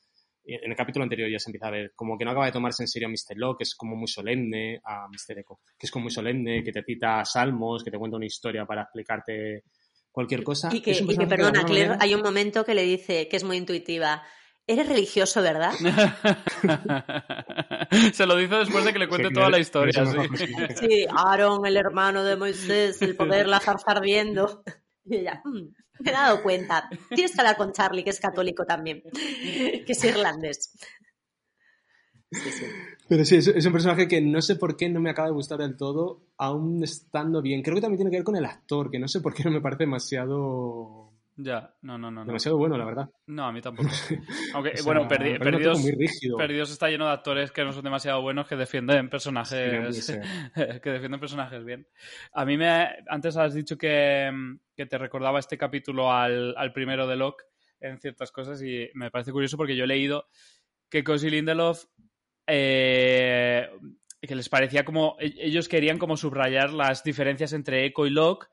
En 0.44 0.70
el 0.70 0.76
capítulo 0.76 1.04
anterior 1.04 1.30
ya 1.30 1.38
se 1.38 1.50
empieza 1.50 1.68
a 1.68 1.70
ver 1.70 1.92
como 1.94 2.18
que 2.18 2.24
no 2.24 2.32
acaba 2.32 2.46
de 2.46 2.52
tomarse 2.52 2.82
en 2.82 2.88
serio 2.88 3.08
a 3.08 3.10
Mr. 3.10 3.36
Locke, 3.36 3.58
que 3.58 3.64
es 3.64 3.74
como 3.76 3.94
muy 3.96 4.08
solemne, 4.08 4.80
a 4.84 5.06
Mr. 5.08 5.38
Echo, 5.38 5.60
que 5.78 5.86
es 5.86 5.90
como 5.90 6.04
muy 6.04 6.12
solemne, 6.12 6.62
que 6.64 6.72
te 6.72 6.82
cita 6.82 7.24
salmos, 7.24 7.84
que 7.84 7.90
te 7.90 7.98
cuenta 7.98 8.16
una 8.16 8.26
historia 8.26 8.64
para 8.66 8.82
explicarte 8.82 9.64
cualquier 10.10 10.42
cosa. 10.42 10.68
Y 10.72 10.80
que, 10.80 10.92
y 10.92 11.16
perdona, 11.26 11.64
Claire, 11.64 11.88
manera- 11.90 11.98
hay 12.00 12.14
un 12.14 12.22
momento 12.22 12.64
que 12.64 12.74
le 12.74 12.82
dice, 12.82 13.28
que 13.28 13.36
es 13.36 13.44
muy 13.44 13.56
intuitiva, 13.56 14.22
eres 14.66 14.88
religioso, 14.88 15.42
¿verdad? 15.42 15.72
Se 18.12 18.26
lo 18.26 18.36
dice 18.36 18.56
después 18.56 18.84
de 18.84 18.92
que 18.92 18.98
le 18.98 19.08
cuente 19.08 19.28
Sí, 19.28 19.34
toda 19.34 19.50
la 19.50 19.58
historia. 19.58 20.04
sí. 20.74 21.06
Aarón, 21.10 21.66
el 21.66 21.76
hermano 21.76 22.24
de 22.24 22.36
Moisés, 22.36 23.00
el 23.02 23.16
poder 23.16 23.48
la 23.48 23.60
zarza 23.60 23.92
ardiendo. 23.92 24.62
Y 25.04 25.16
ella, 25.16 25.42
"Mm, 25.44 25.66
me 26.02 26.10
he 26.10 26.14
dado 26.14 26.42
cuenta. 26.42 26.88
Tienes 27.14 27.34
que 27.34 27.40
hablar 27.40 27.56
con 27.56 27.72
Charlie, 27.72 28.04
que 28.04 28.10
es 28.10 28.20
católico 28.20 28.64
también, 28.64 29.02
que 29.12 29.84
es 29.86 30.04
irlandés. 30.04 30.72
Pero 33.08 33.24
sí, 33.24 33.36
es 33.36 33.66
un 33.66 33.72
personaje 33.72 34.08
que 34.08 34.20
no 34.22 34.40
sé 34.40 34.56
por 34.56 34.76
qué 34.76 34.88
no 34.88 35.00
me 35.00 35.10
acaba 35.10 35.28
de 35.28 35.34
gustar 35.34 35.58
del 35.58 35.76
todo, 35.76 36.22
aún 36.38 36.82
estando 36.82 37.42
bien. 37.42 37.62
Creo 37.62 37.74
que 37.74 37.82
también 37.82 37.98
tiene 37.98 38.10
que 38.10 38.16
ver 38.16 38.24
con 38.24 38.36
el 38.36 38.46
actor, 38.46 38.90
que 38.90 38.98
no 38.98 39.06
sé 39.06 39.20
por 39.20 39.34
qué 39.34 39.44
no 39.44 39.50
me 39.50 39.60
parece 39.60 39.84
demasiado, 39.84 41.11
Ya, 41.44 41.74
no, 41.82 41.96
no, 41.98 42.10
no. 42.10 42.20
No, 42.20 42.26
demasiado 42.26 42.56
bueno, 42.58 42.76
la 42.76 42.84
verdad. 42.84 43.10
no 43.26 43.44
a 43.46 43.52
mí 43.52 43.60
tampoco. 43.60 43.88
Aunque, 44.54 44.70
O 44.70 44.76
sea, 44.76 44.84
bueno, 44.84 45.08
perdi- 45.08 45.38
perdidos, 45.38 45.80
muy 45.80 45.92
rígido. 45.92 46.36
perdidos 46.36 46.70
está 46.70 46.88
lleno 46.88 47.06
de 47.06 47.12
actores 47.12 47.50
que 47.50 47.64
no 47.64 47.72
son 47.72 47.82
demasiado 47.84 48.20
buenos 48.22 48.46
que 48.46 48.54
defienden 48.56 49.08
personajes. 49.08 50.14
que 50.82 50.90
defienden 50.90 51.18
personajes 51.20 51.64
bien. 51.64 51.86
A 52.34 52.44
mí 52.44 52.56
me. 52.56 52.86
Antes 53.08 53.36
has 53.36 53.54
dicho 53.54 53.76
que, 53.78 54.30
que 54.76 54.86
te 54.86 54.98
recordaba 54.98 55.38
este 55.38 55.56
capítulo 55.58 56.12
al, 56.12 56.54
al 56.56 56.72
primero 56.72 57.06
de 57.06 57.16
Locke 57.16 57.44
en 57.80 57.98
ciertas 57.98 58.30
cosas 58.30 58.62
y 58.62 58.88
me 58.94 59.10
parece 59.10 59.32
curioso 59.32 59.56
porque 59.56 59.74
yo 59.74 59.84
he 59.84 59.88
leído 59.88 60.26
que 60.88 61.02
Cosi 61.02 61.30
Lindelof. 61.30 61.86
eh, 62.46 63.68
que 64.20 64.36
les 64.36 64.48
parecía 64.48 64.84
como. 64.84 65.16
e- 65.18 65.34
Ellos 65.36 65.68
querían 65.68 65.98
como 65.98 66.16
subrayar 66.16 66.72
las 66.72 67.02
diferencias 67.02 67.52
entre 67.54 67.84
Echo 67.86 68.06
y 68.06 68.10
Locke. 68.10 68.46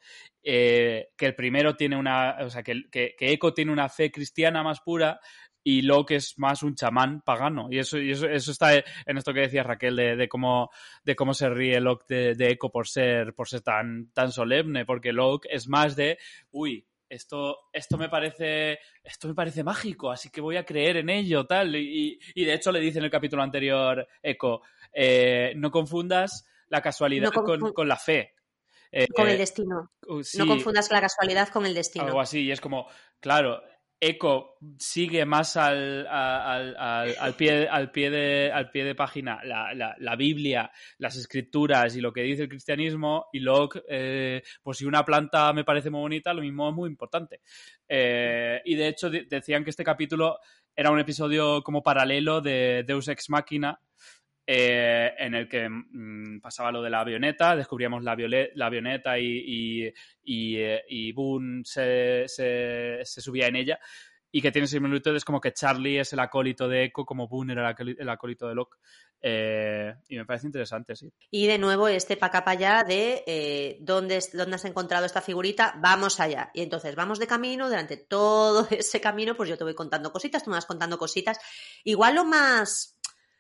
Eh, 0.44 1.10
que 1.18 1.28
el 1.28 1.36
primero 1.36 1.76
tiene 1.76 1.98
una. 1.98 2.38
O 2.42 2.50
sea, 2.50 2.64
que, 2.64 2.84
que, 2.92 3.16
que 3.18 3.32
Echo 3.32 3.54
tiene 3.54 3.72
una 3.72 3.90
fe 3.90 4.12
cristiana 4.12 4.64
más 4.64 4.82
pura 4.82 5.20
y 5.64 5.82
Locke 5.82 6.16
es 6.16 6.38
más 6.38 6.64
un 6.64 6.76
chamán 6.76 7.22
pagano. 7.22 7.68
Y 7.70 7.80
eso, 7.80 7.98
y 7.98 8.12
eso, 8.12 8.28
eso 8.28 8.52
está 8.52 8.74
en 8.76 9.18
esto 9.18 9.34
que 9.34 9.42
decía 9.42 9.64
Raquel 9.64 9.96
de, 9.96 10.16
de 10.16 10.30
cómo, 10.30 10.70
de 11.04 11.16
cómo 11.16 11.34
se 11.34 11.50
ríe 11.50 11.80
Locke 11.80 12.06
de, 12.08 12.36
de 12.36 12.52
Echo 12.52 12.70
por 12.70 12.88
ser, 12.88 13.34
por 13.34 13.48
ser 13.48 13.62
tan, 13.62 14.12
tan 14.12 14.32
solemne, 14.32 14.86
porque 14.86 15.12
Locke 15.14 15.48
es 15.52 15.68
más 15.68 15.96
de, 15.96 16.18
uy, 16.52 16.86
esto, 17.10 17.58
esto 17.74 17.98
me 17.98 18.08
parece, 18.08 18.80
esto 19.04 19.28
me 19.28 19.34
parece 19.34 19.64
mágico, 19.64 20.12
así 20.12 20.30
que 20.30 20.42
voy 20.42 20.58
a 20.58 20.66
creer 20.66 20.98
en 20.98 21.10
ello, 21.10 21.46
tal. 21.46 21.76
Y, 21.76 22.20
y 22.36 22.46
de 22.46 22.54
hecho 22.54 22.72
le 22.72 22.80
dice 22.80 23.00
en 23.00 23.06
el 23.06 23.12
capítulo 23.12 23.44
anterior 23.44 24.08
Echo, 24.22 24.62
eh, 24.94 25.54
no 25.56 25.72
confundas 25.72 26.48
la 26.70 26.82
casualidad 26.82 27.32
No 27.34 27.44
con, 27.44 27.74
con 27.74 27.88
la 27.88 27.98
fe. 27.98 28.36
Eh, 28.92 29.08
Con 29.16 29.30
el 29.30 29.38
destino. 29.38 29.92
uh, 30.08 30.24
sí, 30.24 30.38
No 30.40 30.48
confundas 30.48 30.90
la 30.92 31.02
casualidad 31.02 31.50
con 31.50 31.66
el 31.66 31.74
destino. 31.74 32.06
algo 32.06 32.22
así. 32.22 32.42
Y 32.42 32.52
es 32.52 32.60
como, 32.62 32.88
claro, 33.20 33.62
Echo 34.02 34.56
sigue 34.78 35.26
más 35.26 35.58
al, 35.58 36.08
al, 36.08 36.76
al, 36.78 37.16
al 37.20 37.34
pie, 37.36 37.68
al, 37.68 37.92
pie 37.92 38.10
de, 38.10 38.50
al 38.52 38.72
pie 38.72 38.86
de 38.86 38.96
página 38.96 39.42
la, 39.44 39.74
la, 39.74 39.94
la 40.00 40.16
Biblia, 40.16 40.72
las 41.00 41.18
escrituras 41.18 41.96
y 41.98 42.02
lo 42.02 42.14
que 42.14 42.22
dice 42.22 42.44
el 42.44 42.50
cristianismo. 42.50 43.28
Y 43.34 43.40
Locke, 43.40 43.84
eh, 43.90 44.42
pues 44.64 44.78
si 44.78 44.86
una 44.86 45.04
planta 45.04 45.52
me 45.54 45.66
parece 45.66 45.90
muy 45.90 46.00
bonita, 46.00 46.34
lo 46.34 46.42
mismo 46.42 46.70
es 46.70 46.76
muy 46.76 46.90
importante. 46.90 47.42
Eh, 47.88 48.62
y 48.64 48.76
de 48.76 48.88
hecho 48.88 49.10
de- 49.10 49.26
decían 49.26 49.64
que 49.66 49.70
este 49.72 49.84
capítulo 49.84 50.40
era 50.76 50.92
un 50.92 51.00
episodio 51.00 51.62
como 51.62 51.84
paralelo 51.84 52.40
de 52.40 52.86
Deus 52.88 53.08
Ex 53.10 53.30
Machina, 53.30 53.80
eh, 54.52 55.14
en 55.20 55.36
el 55.36 55.48
que 55.48 55.70
mm, 55.70 56.42
pasaba 56.42 56.72
lo 56.72 56.82
de 56.82 56.90
la 56.90 57.02
avioneta, 57.02 57.56
descubríamos 57.56 58.04
la, 58.04 58.14
avioneta 58.14 59.20
y, 59.20 59.44
y, 59.46 59.94
y, 60.24 60.58
eh, 60.58 60.84
y 60.90 61.12
Boone 61.12 61.62
se, 61.64 62.24
se, 62.28 63.04
subía 63.06 63.46
en 63.46 63.58
ella. 63.58 63.80
Y 64.32 64.42
que 64.42 64.52
tiene 64.52 64.68
similitudes 64.68 65.24
como 65.24 65.40
que 65.40 65.54
Charlie 65.54 66.00
es 66.00 66.14
el 66.14 66.20
acólito 66.20 66.68
de 66.68 66.86
Echo, 66.86 67.06
como 67.06 67.28
Boone 67.28 67.54
era 67.54 67.76
el 67.78 68.10
acólito 68.10 68.48
de 68.48 68.56
Locke. 68.56 68.78
Eh, 69.22 69.94
y 70.08 70.18
me 70.18 70.26
parece 70.26 70.48
interesante, 70.48 70.96
sí. 70.96 71.12
Y 71.30 71.46
de 71.46 71.58
nuevo 71.60 71.88
este 71.88 72.18
pa' 72.18 72.28
acá 72.28 72.44
allá 72.48 72.84
de 72.84 73.24
eh, 73.28 73.78
¿dónde, 73.82 74.18
es- 74.18 74.36
dónde 74.36 74.56
has 74.56 74.66
encontrado 74.66 75.06
esta 75.06 75.22
figurita, 75.22 75.76
vamos 75.78 76.20
allá. 76.20 76.50
Y 76.56 76.62
entonces 76.62 76.96
vamos 76.96 77.20
de 77.20 77.28
camino, 77.28 77.68
durante 77.70 77.98
todo 77.98 78.68
ese 78.72 79.00
camino, 79.00 79.36
pues 79.36 79.50
yo 79.50 79.58
te 79.60 79.64
voy 79.64 79.76
contando 79.76 80.12
cositas, 80.12 80.44
tú 80.44 80.50
me 80.50 80.58
vas 80.58 80.66
contando 80.66 80.98
cositas. 80.98 81.38
Igual 81.84 82.16
lo 82.16 82.26
más 82.26 82.99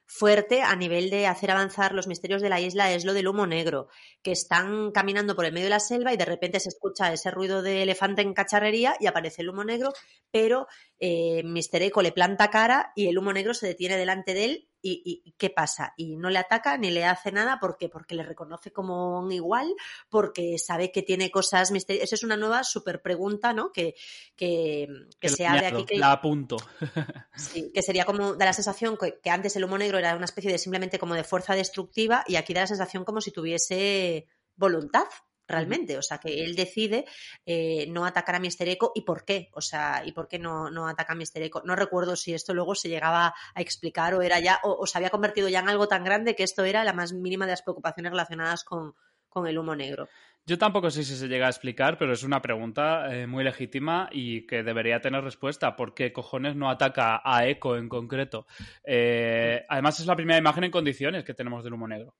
fuerte 0.09 0.63
a 0.63 0.75
nivel 0.75 1.11
de 1.11 1.27
hacer 1.27 1.51
avanzar 1.51 1.93
los 1.93 2.07
misterios 2.07 2.41
de 2.41 2.49
la 2.49 2.59
isla 2.59 2.91
es 2.91 3.05
lo 3.05 3.13
del 3.13 3.27
humo 3.27 3.45
negro, 3.45 3.89
que 4.23 4.31
están 4.31 4.91
caminando 4.91 5.35
por 5.35 5.45
el 5.45 5.53
medio 5.53 5.67
de 5.67 5.69
la 5.69 5.79
selva 5.79 6.11
y 6.11 6.17
de 6.17 6.25
repente 6.25 6.59
se 6.59 6.69
escucha 6.69 7.13
ese 7.13 7.29
ruido 7.29 7.61
de 7.61 7.83
elefante 7.83 8.23
en 8.23 8.33
cacharrería 8.33 8.95
y 8.99 9.05
aparece 9.05 9.43
el 9.43 9.49
humo 9.49 9.63
negro, 9.63 9.93
pero 10.31 10.65
eh, 10.99 11.43
Mr. 11.43 11.83
Echo 11.83 12.01
le 12.01 12.11
planta 12.11 12.49
cara 12.49 12.91
y 12.95 13.07
el 13.07 13.19
humo 13.19 13.31
negro 13.33 13.53
se 13.53 13.67
detiene 13.67 13.97
delante 13.97 14.33
de 14.33 14.45
él 14.45 14.68
y, 14.81 15.23
y- 15.25 15.31
¿qué 15.37 15.49
pasa? 15.49 15.93
Y 15.97 16.15
no 16.15 16.29
le 16.29 16.39
ataca 16.39 16.77
ni 16.77 16.91
le 16.91 17.05
hace 17.05 17.31
nada 17.31 17.59
¿por 17.59 17.77
qué? 17.77 17.89
porque 17.89 18.15
le 18.15 18.23
reconoce 18.23 18.71
como 18.71 19.19
un 19.19 19.31
igual, 19.31 19.73
porque 20.09 20.57
sabe 20.57 20.91
que 20.91 21.01
tiene 21.01 21.31
cosas 21.31 21.71
misteriosas. 21.71 22.05
Esa 22.05 22.15
es 22.15 22.23
una 22.23 22.37
nueva 22.37 22.63
super 22.63 23.01
pregunta, 23.01 23.53
¿no? 23.53 23.71
Que, 23.71 23.95
que, 24.35 24.87
que 25.19 25.29
se 25.29 25.45
abre 25.45 25.67
aquí. 25.67 25.85
Que, 25.85 25.97
La 25.97 26.13
apunto. 26.13 26.57
sí, 27.35 27.71
que 27.73 27.81
sería 27.81 28.05
como, 28.05 28.35
da 28.35 28.45
la 28.45 28.53
sensación 28.53 28.97
que, 28.97 29.19
que 29.21 29.29
antes 29.29 29.55
el 29.55 29.63
humo 29.63 29.77
negro 29.77 29.97
era 29.97 30.15
una 30.15 30.25
especie 30.25 30.51
de 30.51 30.57
simplemente 30.57 30.99
como 30.99 31.15
de 31.15 31.23
fuerza 31.23 31.55
destructiva 31.55 32.23
y 32.27 32.35
aquí 32.35 32.53
da 32.53 32.61
la 32.61 32.67
sensación 32.67 33.05
como 33.05 33.21
si 33.21 33.31
tuviese 33.31 34.27
voluntad 34.55 35.05
realmente, 35.49 35.97
o 35.97 36.01
sea 36.01 36.17
que 36.19 36.43
él 36.43 36.55
decide 36.55 37.05
eh, 37.45 37.87
no 37.89 38.05
atacar 38.05 38.35
a 38.35 38.39
Mr. 38.39 38.67
Echo 38.69 38.91
y 38.95 39.01
por 39.01 39.25
qué, 39.25 39.49
o 39.53 39.61
sea, 39.61 40.03
y 40.05 40.11
por 40.11 40.27
qué 40.27 40.39
no, 40.39 40.69
no 40.69 40.87
ataca 40.87 41.13
a 41.13 41.15
Mr. 41.15 41.41
Echo. 41.41 41.61
No 41.65 41.75
recuerdo 41.75 42.15
si 42.15 42.33
esto 42.33 42.53
luego 42.53 42.75
se 42.75 42.89
llegaba 42.89 43.33
a 43.55 43.61
explicar 43.61 44.13
o 44.13 44.21
era 44.21 44.39
ya, 44.39 44.59
o, 44.63 44.77
o 44.79 44.85
se 44.85 44.97
había 44.97 45.09
convertido 45.09 45.49
ya 45.49 45.59
en 45.59 45.69
algo 45.69 45.87
tan 45.87 46.03
grande 46.03 46.35
que 46.35 46.43
esto 46.43 46.63
era 46.63 46.83
la 46.83 46.93
más 46.93 47.13
mínima 47.13 47.45
de 47.45 47.53
las 47.53 47.61
preocupaciones 47.61 48.11
relacionadas 48.11 48.63
con, 48.63 48.93
con 49.29 49.47
el 49.47 49.57
humo 49.57 49.75
negro. 49.75 50.07
Yo 50.45 50.57
tampoco 50.57 50.89
sé 50.89 51.03
si 51.03 51.15
se 51.15 51.27
llega 51.27 51.45
a 51.45 51.49
explicar, 51.49 51.97
pero 51.99 52.13
es 52.13 52.23
una 52.23 52.41
pregunta 52.41 53.13
eh, 53.13 53.27
muy 53.27 53.43
legítima 53.43 54.09
y 54.11 54.47
que 54.47 54.63
debería 54.63 54.99
tener 54.99 55.23
respuesta. 55.23 55.75
¿Por 55.75 55.93
qué 55.93 56.11
cojones 56.11 56.55
no 56.55 56.71
ataca 56.71 57.21
a 57.23 57.45
Echo 57.45 57.77
en 57.77 57.87
concreto? 57.87 58.47
Eh, 58.83 59.63
además, 59.69 59.99
es 59.99 60.07
la 60.07 60.15
primera 60.15 60.39
imagen 60.39 60.63
en 60.63 60.71
condiciones 60.71 61.23
que 61.23 61.35
tenemos 61.35 61.63
del 61.63 61.73
humo 61.73 61.87
negro. 61.87 62.15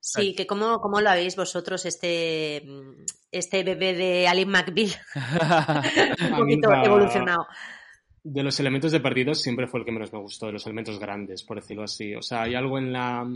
Sí, 0.00 0.34
que 0.34 0.46
cómo, 0.46 0.80
cómo 0.80 1.00
lo 1.00 1.10
habéis 1.10 1.36
vosotros, 1.36 1.84
este, 1.86 2.62
mm, 2.66 3.04
este 3.32 3.62
bebé 3.64 3.94
de 3.94 4.26
Alin 4.28 4.48
McBeal, 4.48 4.90
un 6.32 6.38
poquito 6.38 6.70
la- 6.70 6.84
evolucionado. 6.84 7.46
De 8.22 8.42
los 8.42 8.58
elementos 8.60 8.92
de 8.92 9.00
partidos 9.00 9.40
siempre 9.40 9.66
fue 9.66 9.80
el 9.80 9.86
que 9.86 9.92
menos 9.92 10.12
me 10.12 10.18
gustó, 10.20 10.46
de 10.46 10.52
los 10.52 10.66
elementos 10.66 10.98
grandes, 10.98 11.42
por 11.42 11.58
decirlo 11.60 11.84
así. 11.84 12.14
O 12.14 12.20
sea, 12.22 12.42
hay 12.42 12.54
algo 12.54 12.78
en 12.78 12.92
la 12.92 13.26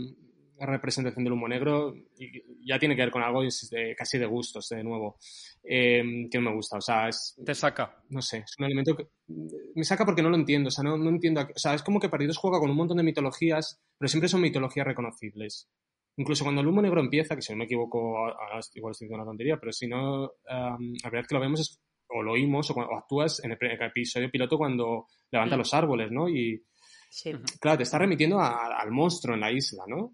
representación 0.59 1.23
del 1.23 1.33
humo 1.33 1.47
negro 1.47 1.93
y 2.17 2.43
ya 2.67 2.77
tiene 2.79 2.95
que 2.95 3.01
ver 3.01 3.11
con 3.11 3.23
algo 3.23 3.41
de- 3.41 3.95
casi 3.97 4.17
de 4.19 4.25
gustos, 4.27 4.69
de 4.69 4.83
nuevo, 4.83 5.17
eh, 5.63 6.27
que 6.31 6.37
no 6.37 6.49
me 6.51 6.55
gusta. 6.55 6.77
O 6.77 6.81
sea, 6.81 7.09
es, 7.09 7.35
Te 7.43 7.55
saca. 7.55 7.97
no 8.09 8.21
sé, 8.21 8.37
es 8.39 8.55
un 8.59 8.65
elemento 8.65 8.95
que 8.95 9.07
me 9.75 9.83
saca 9.83 10.05
porque 10.05 10.21
no 10.21 10.29
lo 10.29 10.35
entiendo. 10.37 10.67
O 10.67 10.71
sea, 10.71 10.83
no, 10.83 10.97
no 10.97 11.09
entiendo. 11.09 11.41
O 11.41 11.59
sea, 11.59 11.73
es 11.73 11.81
como 11.83 11.99
que 11.99 12.09
Partidos 12.09 12.37
juega 12.37 12.59
con 12.59 12.69
un 12.69 12.77
montón 12.77 12.97
de 12.97 13.03
mitologías, 13.03 13.79
pero 13.97 14.07
siempre 14.07 14.29
son 14.29 14.41
mitologías 14.41 14.85
reconocibles. 14.85 15.67
Incluso 16.17 16.43
cuando 16.45 16.61
el 16.61 16.67
humo 16.67 16.81
negro 16.81 17.01
empieza, 17.01 17.35
que 17.35 17.41
si 17.41 17.51
no 17.51 17.57
me 17.57 17.65
equivoco, 17.65 18.17
ahora 18.17 18.59
igual 18.73 18.91
estoy 18.91 19.05
diciendo 19.07 19.15
una 19.15 19.25
tontería, 19.25 19.57
pero 19.59 19.71
si 19.73 19.87
no, 19.87 20.23
um, 20.23 20.29
la 21.03 21.09
verdad 21.09 21.21
es 21.21 21.27
que 21.27 21.35
lo 21.35 21.41
vemos 21.41 21.59
es, 21.59 21.79
o 22.07 22.21
lo 22.23 22.33
oímos 22.33 22.69
o, 22.69 22.73
cuando- 22.73 22.93
o 22.93 22.97
actúas 22.97 23.43
en 23.43 23.51
el, 23.51 23.57
episodio 23.81 24.29
piloto 24.31 24.57
cuando 24.57 25.07
levanta 25.31 25.55
Mm. 25.55 25.59
los 25.59 25.73
árboles, 25.73 26.11
¿no? 26.11 26.29
Y 26.29 26.63
Sí. 27.09 27.33
claro, 27.59 27.77
te 27.77 27.83
está 27.83 27.97
remitiendo 27.97 28.39
a- 28.39 28.79
al 28.79 28.91
monstruo 28.91 29.33
en 29.35 29.41
la 29.41 29.51
isla, 29.51 29.83
¿no? 29.87 30.13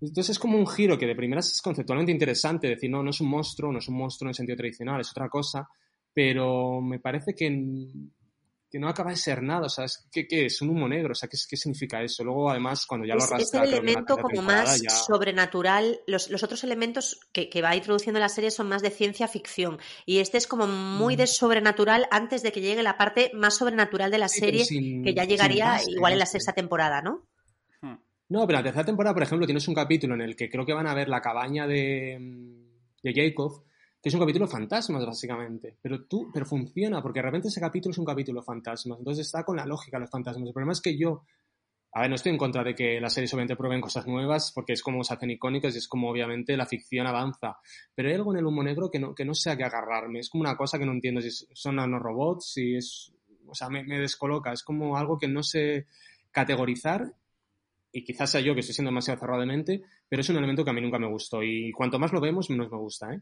Entonces 0.00 0.30
es 0.30 0.38
como 0.38 0.58
un 0.58 0.66
giro 0.66 0.98
que 0.98 1.06
de 1.06 1.14
primeras 1.14 1.50
es 1.52 1.60
conceptualmente 1.62 2.12
interesante, 2.12 2.68
decir, 2.68 2.90
no, 2.90 3.02
no 3.02 3.10
es 3.10 3.20
un 3.20 3.28
monstruo, 3.28 3.72
no 3.72 3.78
es 3.78 3.88
un 3.88 3.96
monstruo 3.96 4.26
en 4.26 4.30
el 4.30 4.34
sentido 4.34 4.56
tradicional, 4.56 5.00
es 5.00 5.10
otra 5.10 5.28
cosa, 5.28 5.68
pero 6.12 6.80
me 6.80 6.98
parece 6.98 7.34
que, 7.34 7.46
que 8.74 8.80
no 8.80 8.88
acaba 8.88 9.10
de 9.10 9.16
ser 9.16 9.40
nada, 9.40 9.66
o 9.66 9.68
sea, 9.68 9.84
es, 9.84 10.04
¿qué, 10.10 10.26
qué 10.26 10.46
es? 10.46 10.60
Un 10.60 10.70
humo 10.70 10.88
negro, 10.88 11.12
o 11.12 11.14
sea, 11.14 11.28
¿qué, 11.28 11.36
es- 11.36 11.46
qué 11.48 11.56
significa 11.56 12.02
eso? 12.02 12.24
Luego, 12.24 12.50
además, 12.50 12.86
cuando 12.86 13.06
ya 13.06 13.14
lo 13.14 13.20
Es, 13.20 13.26
es 13.26 13.30
arrastra... 13.32 13.62
el 13.62 13.72
elemento 13.74 14.16
como 14.18 14.42
más 14.42 14.82
ya- 14.82 14.90
sobrenatural. 14.90 16.00
Los, 16.08 16.28
los 16.28 16.42
otros 16.42 16.64
elementos 16.64 17.20
que, 17.32 17.48
que 17.48 17.62
va 17.62 17.76
introduciendo 17.76 18.18
la 18.18 18.28
serie 18.28 18.50
son 18.50 18.68
más 18.68 18.82
de 18.82 18.90
ciencia 18.90 19.28
ficción. 19.28 19.78
Y 20.06 20.18
este 20.18 20.38
es 20.38 20.48
como 20.48 20.66
muy 20.66 21.14
Mm. 21.14 21.18
de 21.18 21.26
sobrenatural 21.28 22.06
antes 22.10 22.42
de 22.42 22.50
que 22.50 22.60
llegue 22.62 22.82
la 22.82 22.98
parte 22.98 23.30
más 23.32 23.56
sobrenatural 23.56 24.10
de 24.10 24.18
la 24.18 24.28
Sí, 24.28 24.40
serie, 24.40 24.64
sin- 24.64 25.04
que 25.04 25.14
ya 25.14 25.22
llegaría 25.22 25.66
base, 25.66 25.92
igual 25.92 26.14
en 26.14 26.18
no 26.18 26.22
la 26.24 26.26
sexta 26.26 26.52
temporada, 26.52 27.00
¿no? 27.00 27.28
Hmm. 27.80 27.94
No, 28.28 28.44
pero 28.46 28.58
en 28.58 28.64
la 28.64 28.70
tercera 28.70 28.84
temporada, 28.86 29.14
por 29.14 29.22
ejemplo, 29.22 29.46
tienes 29.46 29.68
un 29.68 29.74
capítulo 29.76 30.14
en 30.14 30.22
el 30.22 30.34
que 30.34 30.50
creo 30.50 30.66
que 30.66 30.72
van 30.72 30.88
a 30.88 30.94
ver 30.94 31.08
la 31.08 31.20
cabaña 31.20 31.68
de, 31.68 32.18
de 33.04 33.12
Jacob, 33.14 33.62
que 34.04 34.10
es 34.10 34.14
un 34.14 34.20
capítulo 34.20 34.46
fantasmas, 34.46 35.06
básicamente. 35.06 35.78
Pero 35.80 36.04
tú, 36.04 36.30
pero 36.30 36.44
funciona, 36.44 37.00
porque 37.00 37.20
de 37.20 37.22
repente 37.22 37.48
ese 37.48 37.58
capítulo 37.58 37.90
es 37.90 37.96
un 37.96 38.04
capítulo 38.04 38.42
fantasmas. 38.42 38.98
Entonces 38.98 39.24
está 39.24 39.44
con 39.44 39.56
la 39.56 39.64
lógica 39.64 39.98
los 39.98 40.10
fantasmas. 40.10 40.46
El 40.46 40.52
problema 40.52 40.72
es 40.72 40.82
que 40.82 40.94
yo, 40.94 41.22
a 41.90 42.02
ver, 42.02 42.10
no 42.10 42.16
estoy 42.16 42.32
en 42.32 42.36
contra 42.36 42.62
de 42.62 42.74
que 42.74 43.00
las 43.00 43.14
series 43.14 43.32
obviamente 43.32 43.56
prueben 43.56 43.80
cosas 43.80 44.06
nuevas, 44.06 44.52
porque 44.54 44.74
es 44.74 44.82
como 44.82 45.02
se 45.04 45.14
hacen 45.14 45.30
icónicas 45.30 45.74
y 45.74 45.78
es 45.78 45.88
como 45.88 46.10
obviamente 46.10 46.54
la 46.54 46.66
ficción 46.66 47.06
avanza. 47.06 47.56
Pero 47.94 48.10
hay 48.10 48.16
algo 48.16 48.34
en 48.34 48.40
el 48.40 48.44
humo 48.44 48.62
negro 48.62 48.90
que 48.90 48.98
no, 48.98 49.14
que 49.14 49.24
no 49.24 49.32
sé 49.32 49.48
a 49.48 49.56
qué 49.56 49.64
agarrarme. 49.64 50.18
Es 50.18 50.28
como 50.28 50.42
una 50.42 50.54
cosa 50.54 50.78
que 50.78 50.84
no 50.84 50.92
entiendo 50.92 51.22
si 51.22 51.30
son 51.30 51.76
nanorobots, 51.76 52.52
si 52.52 52.76
es. 52.76 53.10
O 53.46 53.54
sea, 53.54 53.70
me, 53.70 53.84
me 53.84 53.98
descoloca. 53.98 54.52
Es 54.52 54.62
como 54.62 54.98
algo 54.98 55.16
que 55.16 55.28
no 55.28 55.42
sé 55.42 55.86
categorizar 56.30 57.14
y 57.90 58.04
quizás 58.04 58.32
sea 58.32 58.42
yo 58.42 58.52
que 58.52 58.60
estoy 58.60 58.74
siendo 58.74 58.90
demasiado 58.90 59.20
cerrado 59.20 59.40
de 59.40 59.46
mente, 59.46 59.82
pero 60.08 60.20
es 60.20 60.28
un 60.28 60.36
elemento 60.36 60.64
que 60.64 60.70
a 60.70 60.72
mí 60.74 60.80
nunca 60.80 60.98
me 60.98 61.08
gustó 61.08 61.42
y 61.42 61.72
cuanto 61.72 61.98
más 61.98 62.12
lo 62.12 62.20
vemos, 62.20 62.50
menos 62.50 62.70
me 62.70 62.78
gusta. 62.78 63.12
¿eh? 63.14 63.20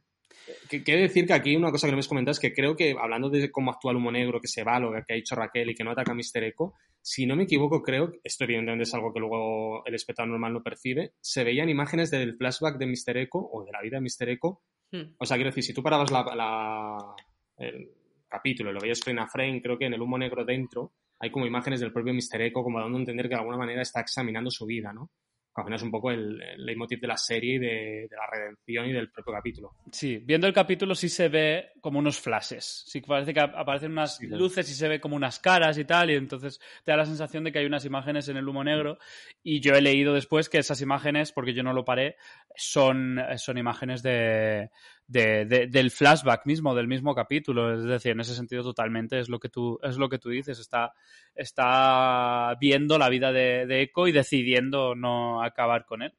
Quiero 0.85 1.01
decir 1.03 1.27
que 1.27 1.33
aquí 1.35 1.55
una 1.57 1.71
cosa 1.71 1.87
que 1.87 1.93
no 1.93 1.97
me 1.97 2.01
has 2.01 2.09
comentado 2.09 2.33
es 2.33 2.41
que 2.41 2.53
creo 2.53 2.75
que 2.75 2.95
hablando 2.99 3.29
de 3.31 3.51
cómo 3.51 3.71
actúa 3.71 3.93
el 3.93 3.99
humo 3.99 4.11
negro, 4.11 4.41
que 4.41 4.49
se 4.49 4.65
va, 4.65 4.81
lo 4.81 4.93
que 4.93 5.13
ha 5.13 5.17
dicho 5.17 5.35
Raquel 5.35 5.71
y 5.71 5.75
que 5.75 5.85
no 5.85 5.91
ataca 5.93 6.13
a 6.13 6.15
Mr. 6.15 6.43
Echo, 6.45 6.73
si 7.01 7.27
no 7.27 7.37
me 7.37 7.45
equivoco, 7.45 7.83
creo, 7.83 8.13
esto 8.25 8.45
evidentemente 8.45 8.85
es 8.85 8.95
algo 8.95 9.13
que 9.13 9.21
luego 9.21 9.85
el 9.87 9.95
espectador 9.95 10.31
normal 10.31 10.53
no 10.55 10.63
percibe, 10.63 11.13
se 11.21 11.45
veían 11.45 11.69
imágenes 11.69 12.11
del 12.11 12.37
flashback 12.37 12.79
de 12.79 12.87
Mr. 12.87 13.17
Echo 13.19 13.39
o 13.39 13.65
de 13.65 13.73
la 13.73 13.81
vida 13.83 13.99
de 13.99 14.03
Mr. 14.03 14.29
Echo. 14.31 14.61
Hmm. 14.91 15.15
O 15.19 15.27
sea, 15.27 15.37
quiero 15.37 15.51
decir, 15.51 15.65
si 15.65 15.75
tú 15.75 15.83
parabas 15.83 16.11
la, 16.11 16.25
la- 16.35 17.15
el 17.59 17.91
capítulo 18.29 18.71
y 18.71 18.75
lo 18.75 18.81
veías 18.81 19.01
frame 19.01 19.21
a 19.21 19.27
frame, 19.27 19.61
creo 19.63 19.79
que 19.79 19.87
en 19.87 19.95
el 19.95 20.01
humo 20.01 20.17
negro 20.19 20.45
dentro 20.45 20.93
hay 21.19 21.31
como 21.31 21.47
imágenes 21.47 21.81
del 21.81 21.93
propio 21.93 22.15
Mr. 22.15 22.41
Echo 22.43 22.63
como 22.63 22.81
dando 22.81 22.97
a 22.97 23.01
entender 23.01 23.27
que 23.27 23.35
de 23.35 23.41
alguna 23.41 23.57
manera 23.59 23.83
está 23.83 24.01
examinando 24.01 24.51
su 24.51 24.65
vida, 24.67 24.93
¿no? 24.93 25.11
Al 25.55 25.65
final 25.65 25.77
es 25.77 25.83
un 25.83 25.91
poco 25.91 26.11
el, 26.11 26.41
el 26.41 26.65
leitmotiv 26.65 26.99
de 27.01 27.07
la 27.07 27.17
serie 27.19 27.57
y 27.57 27.59
de, 27.59 27.67
de 28.09 28.17
la 28.17 28.27
redención 28.27 28.87
y 28.87 28.93
del 28.93 29.11
propio 29.11 29.35
capítulo. 29.35 29.73
Sí, 29.91 30.17
viendo 30.17 30.47
el 30.47 30.55
capítulo 30.55 30.95
sí 30.95 31.11
se 31.11 31.29
ve 31.29 31.73
como 31.83 31.99
unos 31.99 32.19
flashes. 32.19 32.85
Sí 32.87 33.03
parece 33.03 33.35
que 33.35 33.41
ap- 33.41 33.55
aparecen 33.57 33.93
unas 33.93 34.17
Sí. 34.17 34.29
luces 34.29 34.71
y 34.71 34.75
se 34.75 34.89
ve 34.89 34.99
como 35.01 35.15
unas 35.15 35.39
caras 35.41 35.77
y 35.77 35.85
tal, 35.85 36.11
y 36.11 36.15
entonces 36.15 36.59
te 36.85 36.91
da 36.93 36.97
la 36.97 37.05
sensación 37.05 37.45
de 37.45 37.53
que 37.53 37.59
hay 37.59 37.67
unas 37.67 37.85
imágenes 37.85 38.29
en 38.29 38.39
el 38.39 38.49
humo 38.49 38.65
negro. 38.65 38.99
Y 39.43 39.61
yo 39.61 39.75
he 39.75 39.83
leído 39.83 40.15
después 40.15 40.49
que 40.49 40.57
esas 40.59 40.81
imágenes, 40.81 41.33
porque 41.33 41.53
yo 41.53 41.63
no 41.63 41.75
lo 41.75 41.85
paré, 41.85 42.17
son, 42.57 43.21
son 43.37 43.59
imágenes 43.59 44.03
de, 44.03 44.71
del 45.07 45.91
flashback 45.91 46.47
mismo, 46.47 46.75
del 46.75 46.89
mismo 46.89 47.15
capítulo. 47.15 47.75
Es 47.75 47.85
decir, 47.85 48.13
en 48.13 48.21
ese 48.21 48.35
sentido 48.35 48.63
totalmente 48.63 49.19
es 49.21 49.29
lo 49.29 49.39
que 49.39 49.49
tú, 49.49 49.79
es 49.83 49.97
lo 49.97 50.09
que 50.09 50.19
tú 50.19 50.31
dices. 50.31 50.59
Está, 50.59 50.93
está 51.35 52.57
viendo 52.61 52.99
la 52.99 53.09
vida 53.09 53.33
de, 53.33 53.67
de 53.67 53.83
Echo 53.83 54.07
y 54.07 54.13
decidiendo 54.13 54.95
no 54.95 55.43
acabar 55.43 55.85
con 55.85 56.03
él. 56.03 56.15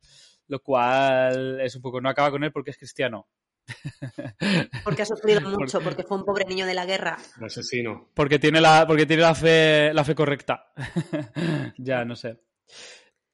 Lo 0.47 0.61
cual 0.61 1.61
es 1.61 1.75
un 1.75 1.81
poco, 1.81 2.01
no 2.01 2.09
acaba 2.09 2.31
con 2.31 2.43
él 2.43 2.51
porque 2.51 2.71
es 2.71 2.77
cristiano. 2.77 3.27
Porque 4.84 5.03
ha 5.03 5.05
sufrido 5.05 5.39
mucho, 5.39 5.79
porque 5.79 6.03
fue 6.03 6.17
un 6.17 6.25
pobre 6.25 6.43
niño 6.43 6.65
de 6.65 6.73
la 6.73 6.86
guerra. 6.86 7.17
Un 7.38 7.45
asesino. 7.45 8.09
Porque 8.13 8.38
tiene 8.38 8.59
la, 8.59 8.86
porque 8.86 9.05
tiene 9.05 9.21
la 9.21 9.36
fe, 9.36 9.93
la 9.93 10.03
fe 10.03 10.15
correcta. 10.15 10.73
ya, 11.77 12.03
no 12.03 12.15
sé. 12.15 12.41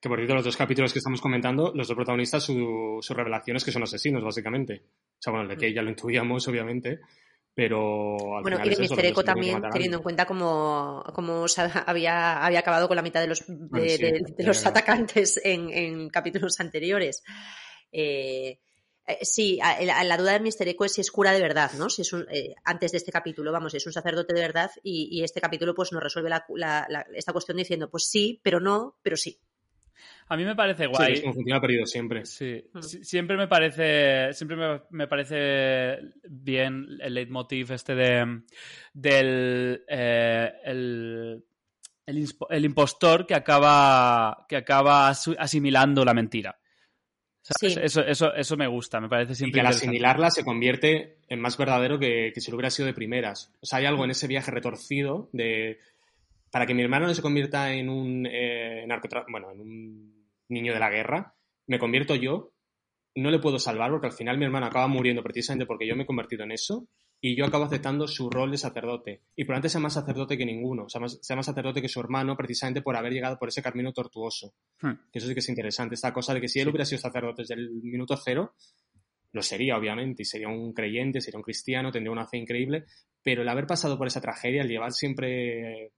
Que 0.02 0.08
por 0.08 0.18
cierto, 0.18 0.36
los 0.36 0.46
dos 0.46 0.58
capítulos 0.58 0.94
que 0.94 1.00
estamos 1.00 1.20
comentando, 1.20 1.74
los 1.76 1.88
dos 1.88 1.96
protagonistas, 1.96 2.44
su, 2.44 3.00
su 3.02 3.14
revelación 3.14 3.58
es 3.58 3.66
que 3.66 3.72
son 3.72 3.84
asesinos, 3.84 4.24
básicamente. 4.24 4.84
O 4.86 5.22
sea, 5.22 5.32
bueno, 5.32 5.44
el 5.44 5.50
de 5.50 5.58
que 5.58 5.74
ya 5.74 5.82
lo 5.82 5.90
intuíamos, 5.90 6.48
obviamente, 6.48 7.02
pero... 7.54 8.16
bueno, 8.42 8.58
y 8.64 8.70
de 8.70 8.78
Mister 8.78 9.06
Eco 9.06 9.24
también, 9.24 9.62
teniendo 9.72 9.98
en 9.98 10.04
cuenta 10.04 10.26
cómo, 10.26 11.04
cómo 11.14 11.46
había, 11.86 12.46
había 12.46 12.60
acabado 12.60 12.88
con 12.88 12.96
la 12.96 13.02
mitad 13.02 13.20
de 13.20 13.28
los, 13.28 13.44
de, 13.48 14.24
los 14.38 14.66
atacantes 14.66 15.42
en, 15.44 15.70
en, 15.70 16.10
capítulos 16.10 16.58
anteriores. 16.62 17.22
Eh, 17.92 18.60
eh, 19.06 19.26
sí, 19.26 19.60
la, 19.60 20.18
duda 20.18 20.34
de 20.34 20.40
Mister 20.40 20.68
Eco 20.70 20.86
es 20.86 20.94
si 20.94 21.02
es 21.02 21.12
cura 21.12 21.34
de 21.34 21.42
verdad, 21.42 21.72
¿no? 21.74 21.90
Si 21.90 22.04
es 22.04 22.14
un, 22.14 22.28
eh, 22.32 22.56
antes 22.64 22.92
de 22.92 23.00
este 23.00 23.12
capítulo, 23.12 23.52
vamos, 23.52 23.74
es 23.74 23.86
un 23.86 23.92
sacerdote 23.92 24.34
de 24.34 24.42
verdad 24.42 24.72
y, 24.84 25.24
este 25.24 25.42
capítulo 25.42 25.76
pues 25.76 25.92
nos 25.92 26.02
resuelve 26.02 26.30
esta 27.16 27.34
cuestión 27.34 27.58
diciendo, 27.58 27.90
pues 27.90 28.06
sí, 28.06 28.40
pero 28.42 28.60
no, 28.60 28.98
pero 29.02 29.18
sí. 29.18 29.38
A 30.32 30.38
mí 30.38 30.46
me 30.46 30.56
parece 30.56 30.86
guay. 30.86 31.16
Sí, 31.16 31.24
es 31.26 31.36
como 31.36 31.60
perdido 31.62 31.88
siempre. 31.88 32.24
Sí, 32.24 32.64
siempre 33.02 33.36
me 33.36 33.48
parece, 33.48 34.32
siempre 34.34 34.80
me, 34.92 35.08
parece 35.08 35.98
bien 36.24 36.86
el 37.02 37.16
leitmotiv 37.16 37.72
este 37.72 37.96
de 37.96 38.42
del 38.94 39.84
eh, 39.88 40.52
el, 40.66 41.44
el, 42.06 42.66
impostor 42.66 43.26
que 43.26 43.34
acaba 43.34 44.46
que 44.48 44.58
acaba 44.58 45.10
asimilando 45.10 46.06
la 46.06 46.14
mentira. 46.14 46.60
Eso, 47.62 48.02
eso, 48.02 48.32
eso 48.32 48.58
me 48.58 48.68
gusta, 48.68 49.02
me 49.02 49.10
parece 49.10 49.34
siempre. 49.34 49.60
Y 49.60 49.62
que 49.64 49.68
al 49.68 49.74
asimilarla 49.74 50.30
se 50.30 50.44
convierte 50.44 51.18
en 51.28 51.40
más 51.40 51.58
verdadero 51.58 51.98
que, 51.98 52.32
que 52.36 52.42
si 52.42 52.52
lo 52.52 52.58
hubiera 52.58 52.70
sido 52.70 52.86
de 52.86 52.94
primeras. 52.94 53.52
O 53.62 53.66
sea, 53.66 53.80
hay 53.80 53.88
algo 53.88 54.06
en 54.06 54.12
ese 54.12 54.28
viaje 54.28 54.52
retorcido 54.52 55.28
de. 55.34 55.80
Para 56.52 56.68
que 56.68 56.76
mi 56.76 56.84
hermano 56.84 57.08
no 57.08 57.16
se 57.16 57.22
convierta 57.24 57.74
en 57.74 57.90
un 57.90 58.28
eh, 58.28 58.88
bueno, 59.30 59.52
en 59.52 59.62
un 59.62 60.19
niño 60.50 60.74
de 60.74 60.80
la 60.80 60.90
guerra, 60.90 61.36
me 61.68 61.80
convierto 61.80 62.16
yo, 62.16 62.52
no 63.16 63.32
le 63.32 63.40
puedo 63.40 63.60
salvar 63.60 63.92
porque 63.92 64.08
al 64.08 64.14
final 64.14 64.38
mi 64.38 64.46
hermano 64.46 64.66
acaba 64.66 64.88
muriendo 64.88 65.24
precisamente 65.24 65.66
porque 65.66 65.88
yo 65.88 65.96
me 65.96 66.04
he 66.04 66.08
convertido 66.08 66.44
en 66.44 66.52
eso 66.52 66.88
y 67.22 67.36
yo 67.36 67.46
acabo 67.46 67.66
aceptando 67.66 68.08
su 68.08 68.30
rol 68.30 68.52
de 68.52 68.58
sacerdote. 68.58 69.24
Y 69.36 69.44
probablemente 69.44 69.70
sea 69.70 69.82
más 69.82 69.94
sacerdote 69.94 70.38
que 70.38 70.46
ninguno, 70.46 70.88
sea, 70.88 71.02
más, 71.02 71.20
sea 71.22 71.36
más 71.36 71.46
sacerdote 71.46 71.82
que 71.82 71.90
su 71.90 72.00
hermano 72.00 72.38
precisamente 72.38 72.82
por 72.82 72.96
haber 72.96 73.12
llegado 73.12 73.38
por 73.38 73.50
ese 73.50 73.62
camino 73.62 73.92
tortuoso. 73.92 74.54
Hmm. 74.82 74.94
Que 75.12 75.20
eso 75.20 75.28
sí 75.28 75.34
que 75.34 75.42
es 75.42 75.50
interesante, 75.50 75.96
esta 75.96 76.14
cosa 76.14 76.34
de 76.34 76.42
que 76.42 76.48
si 76.48 76.60
él 76.60 76.70
hubiera 76.70 76.86
sido 76.86 77.02
sacerdote 77.02 77.42
desde 77.42 77.56
el 77.56 77.70
minuto 77.70 78.16
cero, 78.16 78.54
lo 79.32 79.42
sería, 79.42 79.78
obviamente, 79.78 80.24
y 80.24 80.26
sería 80.26 80.48
un 80.48 80.74
creyente, 80.74 81.22
sería 81.22 81.38
un 81.38 81.44
cristiano, 81.44 81.92
tendría 81.92 82.12
una 82.12 82.26
fe 82.26 82.38
increíble, 82.38 82.86
pero 83.22 83.42
el 83.42 83.50
haber 83.50 83.68
pasado 83.68 83.98
por 83.98 84.08
esa 84.08 84.22
tragedia, 84.22 84.62
el 84.62 84.70
llevar 84.70 84.92
siempre 84.92 85.92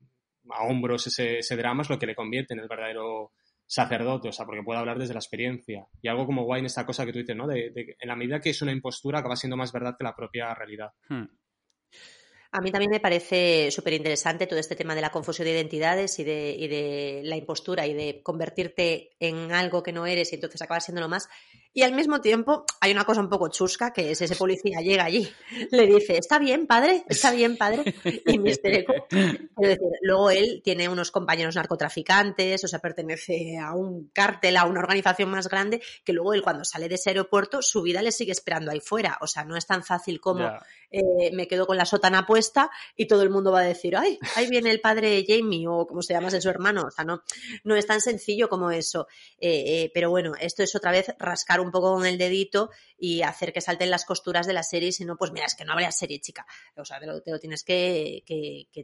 a 0.49 0.63
hombros 0.63 1.07
ese, 1.07 1.37
ese 1.37 1.55
drama 1.55 1.83
es 1.83 1.89
lo 1.89 1.99
que 1.99 2.07
le 2.07 2.15
convierte 2.15 2.55
en 2.55 2.61
el 2.61 2.67
verdadero 2.67 3.31
sacerdote, 3.71 4.27
o 4.27 4.31
sea, 4.33 4.45
porque 4.45 4.63
puede 4.63 4.81
hablar 4.81 4.99
desde 4.99 5.13
la 5.13 5.21
experiencia. 5.21 5.87
Y 6.01 6.09
algo 6.09 6.25
como 6.25 6.43
guay 6.43 6.59
en 6.59 6.65
esta 6.65 6.85
cosa 6.85 7.05
que 7.05 7.13
tú 7.13 7.19
dices, 7.19 7.37
¿no? 7.37 7.47
De, 7.47 7.71
en 7.73 8.07
la 8.07 8.17
medida 8.17 8.41
que 8.41 8.49
es 8.49 8.61
una 8.61 8.73
impostura, 8.73 9.19
acaba 9.19 9.37
siendo 9.37 9.55
más 9.55 9.71
verdad 9.71 9.95
que 9.97 10.03
la 10.03 10.13
propia 10.13 10.53
realidad. 10.53 10.89
Hmm. 11.07 11.23
A 12.51 12.59
mí 12.59 12.69
también 12.69 12.91
me 12.91 12.99
parece 12.99 13.71
súper 13.71 13.93
interesante 13.93 14.45
todo 14.45 14.59
este 14.59 14.75
tema 14.75 14.93
de 14.93 14.99
la 14.99 15.09
confusión 15.09 15.45
de 15.45 15.53
identidades 15.53 16.19
y 16.19 16.25
de, 16.25 16.51
y 16.51 16.67
de, 16.67 17.21
la 17.23 17.37
impostura 17.37 17.87
y 17.87 17.93
de 17.93 18.21
convertirte 18.21 19.11
en 19.21 19.53
algo 19.53 19.81
que 19.81 19.93
no 19.93 20.05
eres 20.05 20.33
y 20.33 20.35
entonces 20.35 20.61
acabas 20.61 20.83
siendo 20.83 20.99
lo 20.99 21.07
más. 21.07 21.29
Y 21.73 21.83
al 21.83 21.93
mismo 21.93 22.19
tiempo 22.19 22.65
hay 22.81 22.91
una 22.91 23.05
cosa 23.05 23.21
un 23.21 23.29
poco 23.29 23.47
chusca, 23.49 23.93
que 23.93 24.11
es 24.11 24.21
ese 24.21 24.35
policía 24.35 24.81
llega 24.81 25.05
allí, 25.05 25.31
le 25.71 25.87
dice, 25.87 26.17
está 26.17 26.37
bien, 26.37 26.67
padre, 26.67 27.05
está 27.07 27.31
bien, 27.31 27.57
padre. 27.57 27.95
Y 28.25 28.39
Mister 28.39 28.73
Eco, 28.73 28.93
decir, 29.09 29.79
luego 30.01 30.31
él 30.31 30.61
tiene 30.63 30.89
unos 30.89 31.11
compañeros 31.11 31.55
narcotraficantes, 31.55 32.63
o 32.65 32.67
sea, 32.67 32.79
pertenece 32.79 33.57
a 33.57 33.73
un 33.73 34.09
cártel, 34.13 34.57
a 34.57 34.65
una 34.65 34.81
organización 34.81 35.29
más 35.29 35.47
grande, 35.47 35.81
que 36.03 36.11
luego 36.11 36.33
él 36.33 36.41
cuando 36.41 36.65
sale 36.65 36.89
de 36.89 36.95
ese 36.95 37.11
aeropuerto, 37.11 37.61
su 37.61 37.81
vida 37.81 38.01
le 38.01 38.11
sigue 38.11 38.33
esperando 38.33 38.71
ahí 38.71 38.81
fuera. 38.81 39.17
O 39.21 39.27
sea, 39.27 39.45
no 39.45 39.55
es 39.55 39.65
tan 39.65 39.83
fácil 39.83 40.19
como 40.19 40.51
eh, 40.91 41.31
me 41.33 41.47
quedo 41.47 41.65
con 41.65 41.77
la 41.77 41.85
sotana 41.85 42.25
puesta 42.25 42.69
y 42.97 43.07
todo 43.07 43.23
el 43.23 43.29
mundo 43.29 43.51
va 43.51 43.61
a 43.61 43.63
decir, 43.63 43.95
ay, 43.95 44.19
ahí 44.35 44.49
viene 44.49 44.71
el 44.71 44.81
padre 44.81 45.23
Jamie 45.25 45.65
o 45.69 45.87
como 45.87 46.01
se 46.01 46.13
llama 46.13 46.29
su 46.29 46.49
hermano. 46.49 46.83
O 46.87 46.91
sea, 46.91 47.05
no, 47.05 47.23
no 47.63 47.75
es 47.77 47.87
tan 47.87 48.01
sencillo 48.01 48.49
como 48.49 48.71
eso. 48.71 49.07
Eh, 49.39 49.83
eh, 49.83 49.91
pero 49.93 50.09
bueno, 50.09 50.33
esto 50.39 50.63
es 50.63 50.75
otra 50.75 50.91
vez 50.91 51.13
rascar 51.17 51.60
un 51.61 51.71
poco 51.71 51.93
con 51.93 52.05
el 52.05 52.17
dedito 52.17 52.69
y 52.97 53.21
hacer 53.21 53.53
que 53.53 53.61
salten 53.61 53.89
las 53.89 54.05
costuras 54.05 54.45
de 54.47 54.53
la 54.53 54.63
serie, 54.63 54.89
y 54.89 54.91
si 54.91 55.05
no, 55.05 55.17
pues 55.17 55.31
mira, 55.31 55.45
es 55.45 55.55
que 55.55 55.65
no 55.65 55.73
habría 55.73 55.91
serie, 55.91 56.19
chica. 56.19 56.45
O 56.75 56.85
sea, 56.85 56.99
te 56.99 57.05
lo, 57.07 57.39
tienes 57.39 57.63
que, 57.63 58.23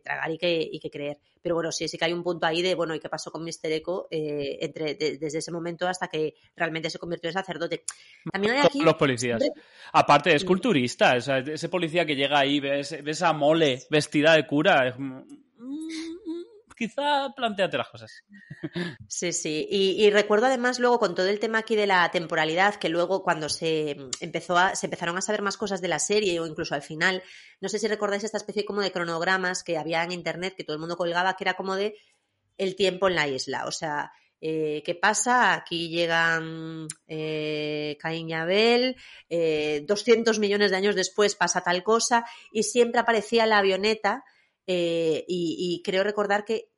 tragar 0.03 0.31
y 0.31 0.37
que, 0.37 0.89
creer. 0.91 1.19
Pero 1.41 1.55
bueno, 1.55 1.71
sí, 1.71 1.87
sí 1.87 1.97
que 1.97 2.05
hay 2.05 2.13
un 2.13 2.23
punto 2.23 2.45
ahí 2.45 2.61
de, 2.61 2.75
bueno, 2.75 2.95
¿y 2.95 2.99
qué 2.99 3.09
pasó 3.09 3.31
con 3.31 3.43
Mister 3.43 3.71
Echo 3.71 4.07
eh, 4.09 4.57
entre, 4.61 4.95
desde 4.95 5.37
ese 5.37 5.51
momento 5.51 5.87
hasta 5.87 6.07
que 6.07 6.35
realmente 6.55 6.89
se 6.89 6.99
convirtió 6.99 7.29
en 7.29 7.33
sacerdote? 7.33 7.83
También 8.31 8.55
hay 8.55 8.65
aquí... 8.65 8.81
Los 8.81 8.95
policías. 8.95 9.41
Aparte, 9.93 10.35
es 10.35 10.43
culturista, 10.43 11.15
ese 11.15 11.69
policía 11.69 12.05
que 12.05 12.15
llega 12.15 12.39
ahí, 12.39 12.59
ves, 12.59 12.95
ves 13.03 13.21
a 13.21 13.33
Mole 13.33 13.83
vestida 13.89 14.33
de 14.33 14.47
cura, 14.47 14.87
es 14.87 14.95
mm, 14.97 15.21
quizá 16.77 17.33
planteate 17.35 17.77
las 17.77 17.89
cosas. 17.89 18.23
Sí, 19.09 19.31
sí. 19.33 19.67
Y, 19.69 20.09
recuerdo 20.09 20.47
además 20.47 20.79
luego 20.79 20.99
con 20.99 21.15
todo 21.15 21.27
el 21.27 21.39
tema 21.39 21.59
aquí 21.59 21.75
de 21.75 21.87
la 21.87 22.09
temporalidad, 22.11 22.75
que 22.75 22.89
luego 22.89 23.23
cuando 23.23 23.49
se 23.49 23.97
empezó 24.19 24.57
a, 24.57 24.75
se 24.75 24.87
empezaron 24.87 25.17
a 25.17 25.21
saber 25.21 25.41
más 25.41 25.57
cosas 25.57 25.81
de 25.81 25.87
la 25.87 25.99
serie 25.99 26.39
o 26.39 26.45
incluso 26.45 26.75
al 26.75 26.81
final, 26.81 27.23
no 27.61 27.69
sé 27.69 27.79
si 27.79 27.87
recordáis 27.87 28.23
esta 28.23 28.37
especie 28.37 28.65
como 28.65 28.81
de 28.81 28.91
cronogramas 28.91 29.63
que 29.63 29.77
había 29.77 30.03
en 30.03 30.11
internet 30.11 30.55
que 30.55 30.63
todo 30.63 30.75
el 30.75 30.79
mundo 30.79 30.97
colgaba, 30.97 31.35
que 31.35 31.43
era 31.43 31.55
como 31.55 31.75
de 31.75 31.95
el 32.57 32.75
tiempo 32.75 33.07
en 33.07 33.15
la 33.15 33.27
isla. 33.27 33.65
O 33.65 33.71
sea, 33.71 34.11
eh, 34.39 34.83
¿qué 34.85 34.93
pasa? 34.95 35.53
Aquí 35.53 35.89
llegan 35.89 36.87
eh, 37.07 37.97
Caín 37.99 38.29
y 38.29 38.33
Abel, 38.33 38.95
200 39.29 40.37
eh, 40.37 40.39
millones 40.39 40.71
de 40.71 40.77
años 40.77 40.95
después 40.95 41.35
pasa 41.35 41.61
tal 41.61 41.83
cosa 41.83 42.25
y 42.51 42.63
siempre 42.63 42.99
aparecía 42.99 43.45
la 43.47 43.59
avioneta 43.59 44.23
eh, 44.67 45.23
y, 45.27 45.81
creo 45.83 46.03
recordar 46.03 46.43
que 46.43 46.69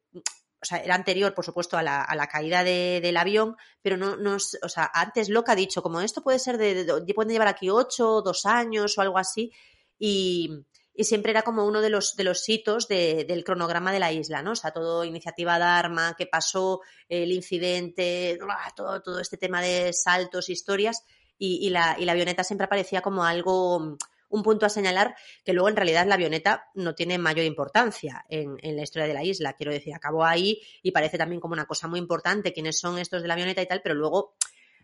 o 0.61 0.65
sea, 0.65 0.79
era 0.79 0.95
anterior, 0.95 1.33
por 1.33 1.45
supuesto, 1.45 1.77
a 1.77 1.83
la, 1.83 2.03
a 2.03 2.15
la 2.15 2.27
caída 2.27 2.63
del 2.63 3.17
avión, 3.17 3.55
pero 3.81 3.97
no, 3.97 4.17
no, 4.17 4.35
o 4.35 4.69
sea, 4.69 4.91
antes 4.93 5.29
lo 5.29 5.43
que 5.43 5.51
ha 5.51 5.55
dicho, 5.55 5.81
como 5.81 6.01
esto 6.01 6.21
puede 6.21 6.37
ser 6.37 6.57
de, 6.57 6.85
pueden 7.15 7.31
llevar 7.31 7.47
aquí 7.47 7.69
ocho, 7.69 8.21
dos 8.21 8.45
años 8.45 8.97
o 8.97 9.01
algo 9.01 9.17
así, 9.17 9.51
y, 9.97 10.65
y 10.93 11.05
siempre 11.05 11.31
era 11.31 11.43
como 11.43 11.65
uno 11.65 11.79
de 11.79 11.89
los, 11.89 12.17
de 12.17 12.25
los 12.25 12.47
hitos 12.49 12.89
del 12.89 13.43
cronograma 13.45 13.93
de 13.93 13.99
la 13.99 14.11
isla, 14.11 14.41
¿no? 14.41 14.51
O 14.51 14.55
sea, 14.55 14.71
todo 14.71 15.05
iniciativa 15.05 15.57
Dharma, 15.57 16.13
qué 16.17 16.27
pasó, 16.27 16.81
el 17.07 17.31
incidente, 17.31 18.37
todo, 18.75 19.01
todo 19.01 19.19
este 19.21 19.37
tema 19.37 19.61
de 19.61 19.93
saltos, 19.93 20.49
historias, 20.49 21.05
y, 21.37 21.65
y, 21.65 21.69
la, 21.69 21.95
y 21.97 22.03
la 22.03 22.11
avioneta 22.11 22.43
siempre 22.43 22.65
aparecía 22.65 23.01
como 23.01 23.23
algo 23.23 23.97
un 24.30 24.43
punto 24.43 24.65
a 24.65 24.69
señalar 24.69 25.15
que 25.43 25.53
luego 25.53 25.69
en 25.69 25.75
realidad 25.75 26.05
la 26.07 26.15
avioneta 26.15 26.69
no 26.75 26.95
tiene 26.95 27.17
mayor 27.17 27.45
importancia 27.45 28.25
en, 28.30 28.57
la 28.61 28.84
historia 28.84 29.07
de 29.07 29.13
la 29.13 29.23
isla. 29.23 29.53
Quiero 29.53 29.71
decir, 29.71 29.93
acabó 29.93 30.23
ahí 30.23 30.61
y 30.82 30.91
parece 30.91 31.17
también 31.17 31.41
como 31.41 31.53
una 31.53 31.65
cosa 31.65 31.88
muy 31.88 31.99
importante 31.99 32.53
quiénes 32.53 32.80
son 32.80 32.99
estos 32.99 33.21
de 33.21 33.27
la 33.27 33.34
avioneta 33.34 33.61
y 33.61 33.67
tal, 33.67 33.82
pero 33.82 33.95
luego 33.95 34.36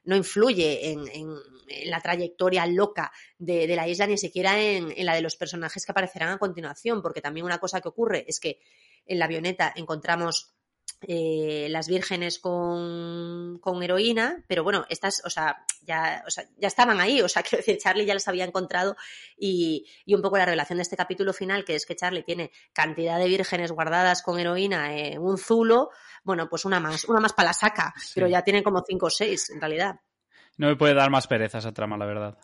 no 0.03 0.15
influye 0.15 0.91
en, 0.91 1.35
la 1.85 1.99
trayectoria 1.99 2.65
loca 2.67 3.11
de, 3.39 3.67
la 3.75 3.87
isla, 3.87 4.05
ni 4.05 4.17
siquiera 4.17 4.59
en, 4.61 4.93
la 5.05 5.15
de 5.15 5.21
los 5.21 5.35
personajes 5.35 5.85
que 5.85 5.91
aparecerán 5.91 6.29
a 6.29 6.37
continuación, 6.37 7.01
porque 7.01 7.21
también 7.21 7.45
una 7.45 7.57
cosa 7.57 7.81
que 7.81 7.89
ocurre 7.89 8.23
es 8.27 8.39
que 8.39 8.59
en 9.07 9.19
la 9.19 9.25
avioneta 9.25 9.73
encontramos 9.75 10.54
eh, 11.07 11.67
las 11.69 11.87
vírgenes 11.87 12.39
con, 12.39 13.59
heroína, 13.83 14.43
pero 14.47 14.63
bueno, 14.63 14.85
estas, 14.89 15.21
o 15.23 15.29
sea, 15.29 15.63
ya, 15.83 16.23
ya 16.57 16.67
estaban 16.67 16.99
ahí, 16.99 17.21
o 17.21 17.29
sea, 17.29 17.43
quiero 17.43 17.57
decir, 17.57 17.77
Charlie 17.77 18.05
ya 18.05 18.15
las 18.15 18.27
había 18.27 18.45
encontrado 18.45 18.95
y, 19.37 19.85
un 20.07 20.21
poco 20.21 20.37
la 20.37 20.45
revelación 20.45 20.77
de 20.77 20.83
este 20.83 20.97
capítulo 20.97 21.33
final, 21.33 21.63
que 21.63 21.75
es 21.75 21.85
que 21.85 21.95
Charlie 21.95 22.23
tiene 22.23 22.51
cantidad 22.73 23.19
de 23.19 23.27
vírgenes 23.27 23.71
guardadas 23.71 24.23
con 24.23 24.39
heroína 24.39 24.95
en 24.97 25.19
un 25.19 25.37
zulo, 25.37 25.91
bueno, 26.23 26.49
pues 26.49 26.65
una 26.65 26.79
más, 26.79 27.05
una 27.05 27.19
más 27.19 27.33
para 27.33 27.49
la 27.49 27.53
saca, 27.53 27.93
pero 28.15 28.27
ya 28.27 28.41
tiene 28.41 28.63
como 28.63 28.83
cinco 28.87 29.07
o 29.07 29.11
seis 29.11 29.49
en 29.51 29.61
realidad. 29.61 29.99
No 30.57 30.67
me 30.67 30.75
puede 30.75 30.95
dar 30.95 31.11
más 31.11 31.27
pereza 31.27 31.59
esa 31.59 31.73
trama, 31.73 31.97
la 31.97 32.05
verdad. 32.05 32.37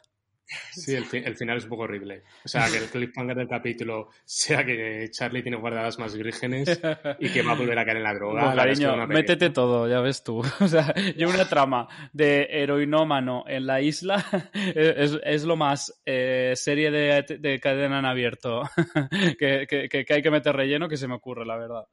Sí, 0.72 0.96
el, 0.96 1.06
el, 1.12 1.36
final 1.36 1.58
es 1.58 1.64
un 1.64 1.70
poco 1.70 1.84
horrible. 1.84 2.24
O 2.44 2.48
sea, 2.48 2.70
que 2.70 2.78
el 2.78 2.90
cliffhanger 2.90 3.38
del 3.38 3.48
capítulo 3.48 4.10
sea 4.26 4.66
que 4.66 5.08
Charlie 5.10 5.42
tiene 5.44 5.58
guardadas 5.58 5.98
más 6.00 6.16
vírgenes 6.16 6.82
y 7.20 7.30
que 7.30 7.42
va 7.42 7.54
a 7.54 7.56
volver 7.56 7.78
a 7.80 7.86
caer 7.86 7.98
en 7.98 8.04
la 8.04 8.14
droga. 8.14 8.50
No, 8.50 8.56
cariño, 8.56 9.08
métete 9.08 9.50
todo, 9.50 9.88
ya 9.88 10.02
ves 10.02 10.24
tú. 10.24 10.42
O 10.62 10.68
sea, 10.68 10.94
yo 11.18 11.30
una 11.30 11.50
trama 11.50 11.88
de 12.14 12.48
heroinómano 12.50 13.44
en 13.48 13.66
la 13.66 13.82
isla 13.82 14.24
es, 14.54 15.18
es 15.24 15.44
lo 15.44 15.56
más 15.56 16.02
eh, 16.06 16.54
serie 16.56 16.92
de, 16.92 17.38
de, 17.40 17.60
cadena 17.60 18.00
en 18.00 18.06
abierto 18.06 18.64
que, 19.40 19.66
que, 19.68 19.90
que 19.90 20.14
hay 20.14 20.22
que 20.22 20.32
meter 20.32 20.56
relleno 20.56 20.88
que 20.88 20.98
se 20.98 21.08
me 21.08 21.16
ocurre, 21.16 21.46
la 21.46 21.58
verdad 21.58 21.86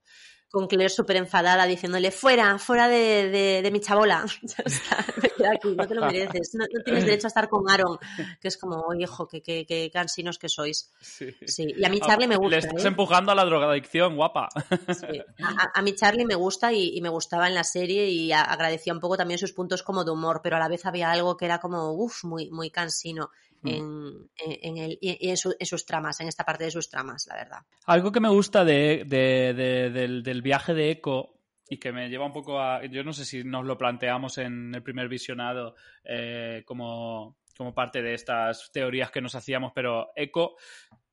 con 0.50 0.66
Claire 0.66 0.88
súper 0.88 1.16
enfadada 1.16 1.66
diciéndole 1.66 2.10
fuera, 2.10 2.58
fuera 2.58 2.88
de, 2.88 3.28
de, 3.30 3.62
de 3.62 3.70
mi 3.70 3.80
chabola. 3.80 4.24
me 5.22 5.30
queda 5.30 5.52
aquí, 5.52 5.74
no 5.74 5.86
te 5.86 5.94
lo 5.94 6.06
mereces. 6.06 6.54
No, 6.54 6.64
no, 6.64 6.82
tienes 6.82 7.04
derecho 7.04 7.26
a 7.26 7.28
estar 7.28 7.48
con 7.48 7.68
Aaron. 7.70 7.98
Que 8.40 8.48
es 8.48 8.56
como, 8.56 8.94
hijo, 8.94 9.28
qué 9.28 9.42
que, 9.42 9.66
que, 9.66 9.90
cansinos 9.90 10.38
que 10.38 10.48
sois. 10.48 10.90
Sí. 11.00 11.34
sí. 11.46 11.66
Y 11.76 11.84
a 11.84 11.90
mí 11.90 12.00
Charlie 12.00 12.26
me 12.26 12.36
gusta. 12.36 12.56
Le 12.56 12.58
estás 12.58 12.84
¿eh? 12.84 12.88
empujando 12.88 13.32
a 13.32 13.34
la 13.34 13.44
drogadicción, 13.44 14.16
guapa. 14.16 14.48
Sí. 14.88 15.20
A, 15.42 15.78
a, 15.78 15.82
mí 15.82 15.94
Charlie 15.94 16.24
me 16.24 16.34
gusta 16.34 16.72
y, 16.72 16.96
y, 16.96 17.00
me 17.00 17.08
gustaba 17.08 17.46
en 17.46 17.54
la 17.54 17.64
serie 17.64 18.08
y 18.08 18.32
a, 18.32 18.42
agradecía 18.42 18.92
un 18.92 19.00
poco 19.00 19.16
también 19.16 19.38
sus 19.38 19.52
puntos 19.52 19.82
como 19.82 20.04
de 20.04 20.10
humor, 20.10 20.40
pero 20.42 20.56
a 20.56 20.58
la 20.58 20.68
vez 20.68 20.86
había 20.86 21.10
algo 21.10 21.36
que 21.36 21.44
era 21.44 21.58
como, 21.58 21.92
uff, 21.92 22.24
muy, 22.24 22.50
muy 22.50 22.70
cansino. 22.70 23.30
En, 23.64 24.30
en, 24.36 24.78
el, 24.78 24.98
y 25.00 25.28
en, 25.28 25.36
su, 25.36 25.54
en, 25.58 25.66
sus 25.66 25.84
tramas, 25.84 26.20
en 26.20 26.28
esta 26.28 26.44
parte 26.44 26.64
de 26.64 26.70
sus 26.70 26.88
tramas, 26.88 27.26
la 27.26 27.34
verdad. 27.34 27.58
Algo 27.86 28.12
que 28.12 28.20
me 28.20 28.28
gusta 28.28 28.64
de, 28.64 29.04
de, 29.06 29.54
de, 29.54 29.90
del, 29.90 30.22
del, 30.22 30.42
viaje 30.42 30.74
de 30.74 30.90
Echo 30.90 31.34
y 31.68 31.78
que 31.78 31.92
me 31.92 32.08
lleva 32.08 32.26
un 32.26 32.32
poco 32.32 32.60
a. 32.60 32.84
Yo 32.86 33.04
no 33.04 33.12
sé 33.12 33.24
si 33.24 33.44
nos 33.44 33.66
lo 33.66 33.76
planteamos 33.76 34.38
en 34.38 34.74
el 34.74 34.82
primer 34.82 35.08
visionado 35.08 35.74
eh, 36.04 36.62
como, 36.66 37.36
como 37.56 37.74
parte 37.74 38.02
de 38.02 38.14
estas 38.14 38.70
teorías 38.72 39.10
que 39.10 39.20
nos 39.20 39.34
hacíamos, 39.34 39.72
pero 39.74 40.10
Echo 40.14 40.56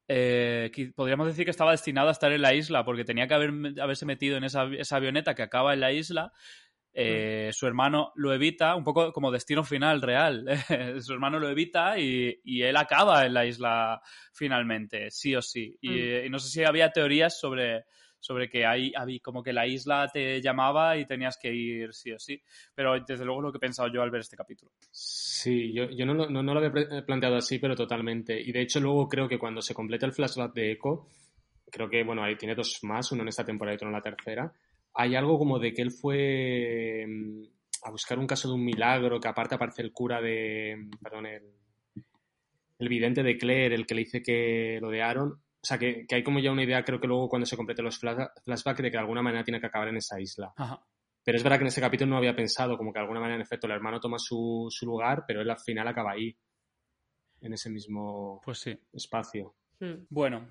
eh, 0.08 0.72
podríamos 0.96 1.26
decir 1.26 1.46
que 1.46 1.52
estaba 1.52 1.72
destinado 1.72 2.10
a 2.10 2.12
estar 2.12 2.32
en 2.32 2.42
la 2.42 2.54
isla 2.54 2.86
porque 2.86 3.06
tenía 3.06 3.28
que 3.28 3.34
haber, 3.34 3.52
haberse 3.82 4.06
metido 4.06 4.38
en 4.38 4.44
esa, 4.44 4.66
esa 4.78 4.98
avioneta 4.98 5.34
que 5.34 5.42
acaba 5.42 5.74
en 5.74 5.80
la 5.80 5.92
isla 5.92 6.32
eh, 6.98 7.50
su 7.52 7.68
hermano 7.68 8.14
lo 8.16 8.34
evita, 8.34 8.74
un 8.74 8.86
poco 8.86 9.12
como 9.12 9.30
destino 9.30 9.66
final 9.66 10.02
real. 10.02 10.46
su 11.02 11.12
hermano 11.12 11.40
lo 11.40 11.50
evita 11.50 12.00
y, 12.00 12.40
y, 12.46 12.62
él 12.62 12.78
acaba 12.78 13.26
en 13.26 13.34
la 13.34 13.46
isla 13.46 14.02
finalmente, 14.32 15.12
sí 15.12 15.36
o 15.36 15.42
sí. 15.42 15.78
Y, 15.82 15.90
mm. 15.90 16.26
y 16.26 16.30
no 16.30 16.40
sé 16.40 16.48
si 16.48 16.64
había 16.64 16.92
teorías 16.92 17.38
sobre, 17.38 17.84
sobre 18.18 18.50
que 18.50 18.66
hay, 18.66 18.94
hay, 18.96 19.20
como 19.20 19.44
que 19.44 19.52
la 19.52 19.68
isla 19.68 20.10
te 20.12 20.42
llamaba 20.42 20.96
y 20.96 21.06
tenías 21.06 21.38
que 21.38 21.54
ir 21.54 21.94
sí 21.94 22.14
o 22.14 22.18
sí. 22.18 22.42
Pero 22.74 22.98
desde 23.06 23.26
luego 23.26 23.42
es 23.42 23.44
lo 23.44 23.52
que 23.52 23.58
he 23.58 23.68
pensado 23.68 23.90
yo 23.90 24.02
al 24.02 24.10
ver 24.10 24.22
este 24.22 24.38
capítulo. 24.38 24.72
Sí, 24.90 25.74
yo, 25.74 25.90
yo 25.90 26.06
no, 26.06 26.14
no, 26.14 26.42
no, 26.42 26.54
lo 26.54 26.66
había 26.66 27.06
planteado 27.06 27.36
así, 27.36 27.60
pero 27.60 27.76
totalmente. 27.76 28.40
Y 28.40 28.54
de 28.54 28.62
hecho 28.62 28.80
luego 28.80 29.10
creo 29.10 29.28
que 29.28 29.38
cuando 29.38 29.62
se 29.62 29.74
completa 29.74 30.06
el 30.06 30.14
flashback 30.14 30.54
de 30.54 30.72
Echo, 30.72 31.10
creo 31.70 31.90
que, 31.90 32.06
bueno, 32.06 32.24
ahí 32.24 32.38
tiene 32.38 32.56
dos 32.56 32.80
más, 32.84 33.12
uno 33.12 33.24
en 33.24 33.28
esta 33.28 33.44
temporada 33.44 33.74
y 33.74 33.76
otro 33.76 33.90
en 33.90 33.94
la 33.96 34.02
tercera 34.02 34.54
hay 34.96 35.16
algo 35.16 35.38
como 35.38 35.60
de 35.60 35.74
que 35.74 35.82
él 35.82 35.92
fue 35.92 37.06
mm, 37.08 37.44
a 37.84 37.92
buscar 37.92 38.18
un 38.18 38.28
caso 38.28 38.48
de 38.48 38.56
un 38.56 38.64
milagro, 38.64 39.20
que 39.20 39.28
aparte 39.28 39.56
aparece 39.56 39.82
el 39.82 39.92
cura 39.92 40.22
de, 40.22 40.76
mm, 40.78 40.90
perdón, 41.04 41.26
el, 41.28 41.44
el 42.80 42.90
vidente 42.90 43.22
de 43.22 43.38
Claire, 43.38 43.76
el 43.76 43.86
que 43.86 43.96
le 43.96 44.02
dice 44.02 44.24
que 44.24 44.80
lo 44.82 44.90
de 44.90 45.02
Aaron. 45.02 45.32
O 45.32 45.68
sea, 45.68 45.78
que, 45.78 46.06
que 46.08 46.16
hay 46.16 46.24
como 46.24 46.40
ya 46.40 46.52
una 46.52 46.64
idea, 46.64 46.84
creo 46.84 47.00
que 47.00 47.08
luego 47.08 47.28
cuando 47.28 47.46
se 47.46 47.58
complete 47.58 47.82
los 47.82 47.98
flashbacks, 47.98 48.82
de 48.82 48.92
que 48.92 48.98
de 48.98 49.00
alguna 49.00 49.24
manera 49.24 49.44
tiene 49.44 49.60
que 49.60 49.66
acabar 49.68 49.88
en 49.88 49.98
esa 49.98 50.20
isla. 50.22 50.54
Ajá. 50.56 50.80
Pero 51.24 51.38
es 51.38 51.44
verdad 51.44 51.58
que 51.58 51.64
en 51.64 51.70
ese 51.70 51.82
capítulo 51.82 52.12
no 52.12 52.18
había 52.18 52.36
pensado, 52.36 52.78
como 52.78 52.94
que 52.94 53.00
de 53.00 53.02
alguna 53.02 53.20
manera, 53.20 53.38
en 53.38 53.42
efecto, 53.42 53.66
el 53.66 53.74
hermano 53.74 54.00
toma 54.00 54.20
su, 54.20 54.68
su 54.70 54.86
lugar, 54.86 55.24
pero 55.28 55.42
él 55.42 55.50
al 55.50 55.60
final 55.60 55.88
acaba 55.88 56.12
ahí, 56.12 56.38
en 57.42 57.54
ese 57.54 57.72
mismo 57.72 58.40
pues 58.46 58.60
sí. 58.60 58.78
espacio. 58.94 59.56
Hmm. 59.80 60.06
Bueno, 60.10 60.48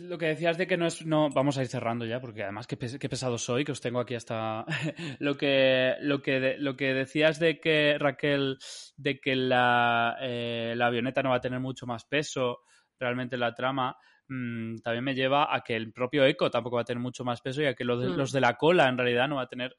lo 0.00 0.18
que 0.18 0.26
decías 0.26 0.56
de 0.56 0.66
que 0.66 0.76
no 0.76 0.86
es. 0.86 1.04
No, 1.04 1.28
vamos 1.30 1.58
a 1.58 1.62
ir 1.62 1.68
cerrando 1.68 2.04
ya, 2.04 2.20
porque 2.20 2.44
además 2.44 2.66
qué, 2.66 2.76
qué 2.76 3.08
pesado 3.08 3.38
soy, 3.38 3.64
que 3.64 3.72
os 3.72 3.80
tengo 3.80 3.98
aquí 4.00 4.14
hasta. 4.14 4.64
lo, 5.18 5.36
que, 5.36 5.94
lo, 6.00 6.22
que, 6.22 6.56
lo 6.58 6.76
que 6.76 6.94
decías 6.94 7.40
de 7.40 7.58
que, 7.58 7.96
Raquel, 7.98 8.58
de 8.96 9.20
que 9.20 9.34
la, 9.34 10.16
eh, 10.20 10.74
la 10.76 10.86
avioneta 10.86 11.22
no 11.22 11.30
va 11.30 11.36
a 11.36 11.40
tener 11.40 11.60
mucho 11.60 11.86
más 11.86 12.04
peso 12.04 12.60
realmente 12.98 13.34
en 13.34 13.40
la 13.40 13.54
trama, 13.54 13.96
mmm, 14.28 14.76
también 14.78 15.04
me 15.04 15.14
lleva 15.14 15.54
a 15.54 15.62
que 15.62 15.74
el 15.74 15.92
propio 15.92 16.24
eco 16.24 16.50
tampoco 16.50 16.76
va 16.76 16.82
a 16.82 16.84
tener 16.84 17.02
mucho 17.02 17.24
más 17.24 17.40
peso 17.40 17.62
y 17.62 17.66
a 17.66 17.74
que 17.74 17.84
los 17.84 18.00
de, 18.00 18.10
mm. 18.10 18.16
los 18.16 18.32
de 18.32 18.40
la 18.40 18.56
cola 18.56 18.88
en 18.88 18.96
realidad 18.96 19.28
no 19.28 19.36
va 19.36 19.42
a 19.42 19.48
tener 19.48 19.76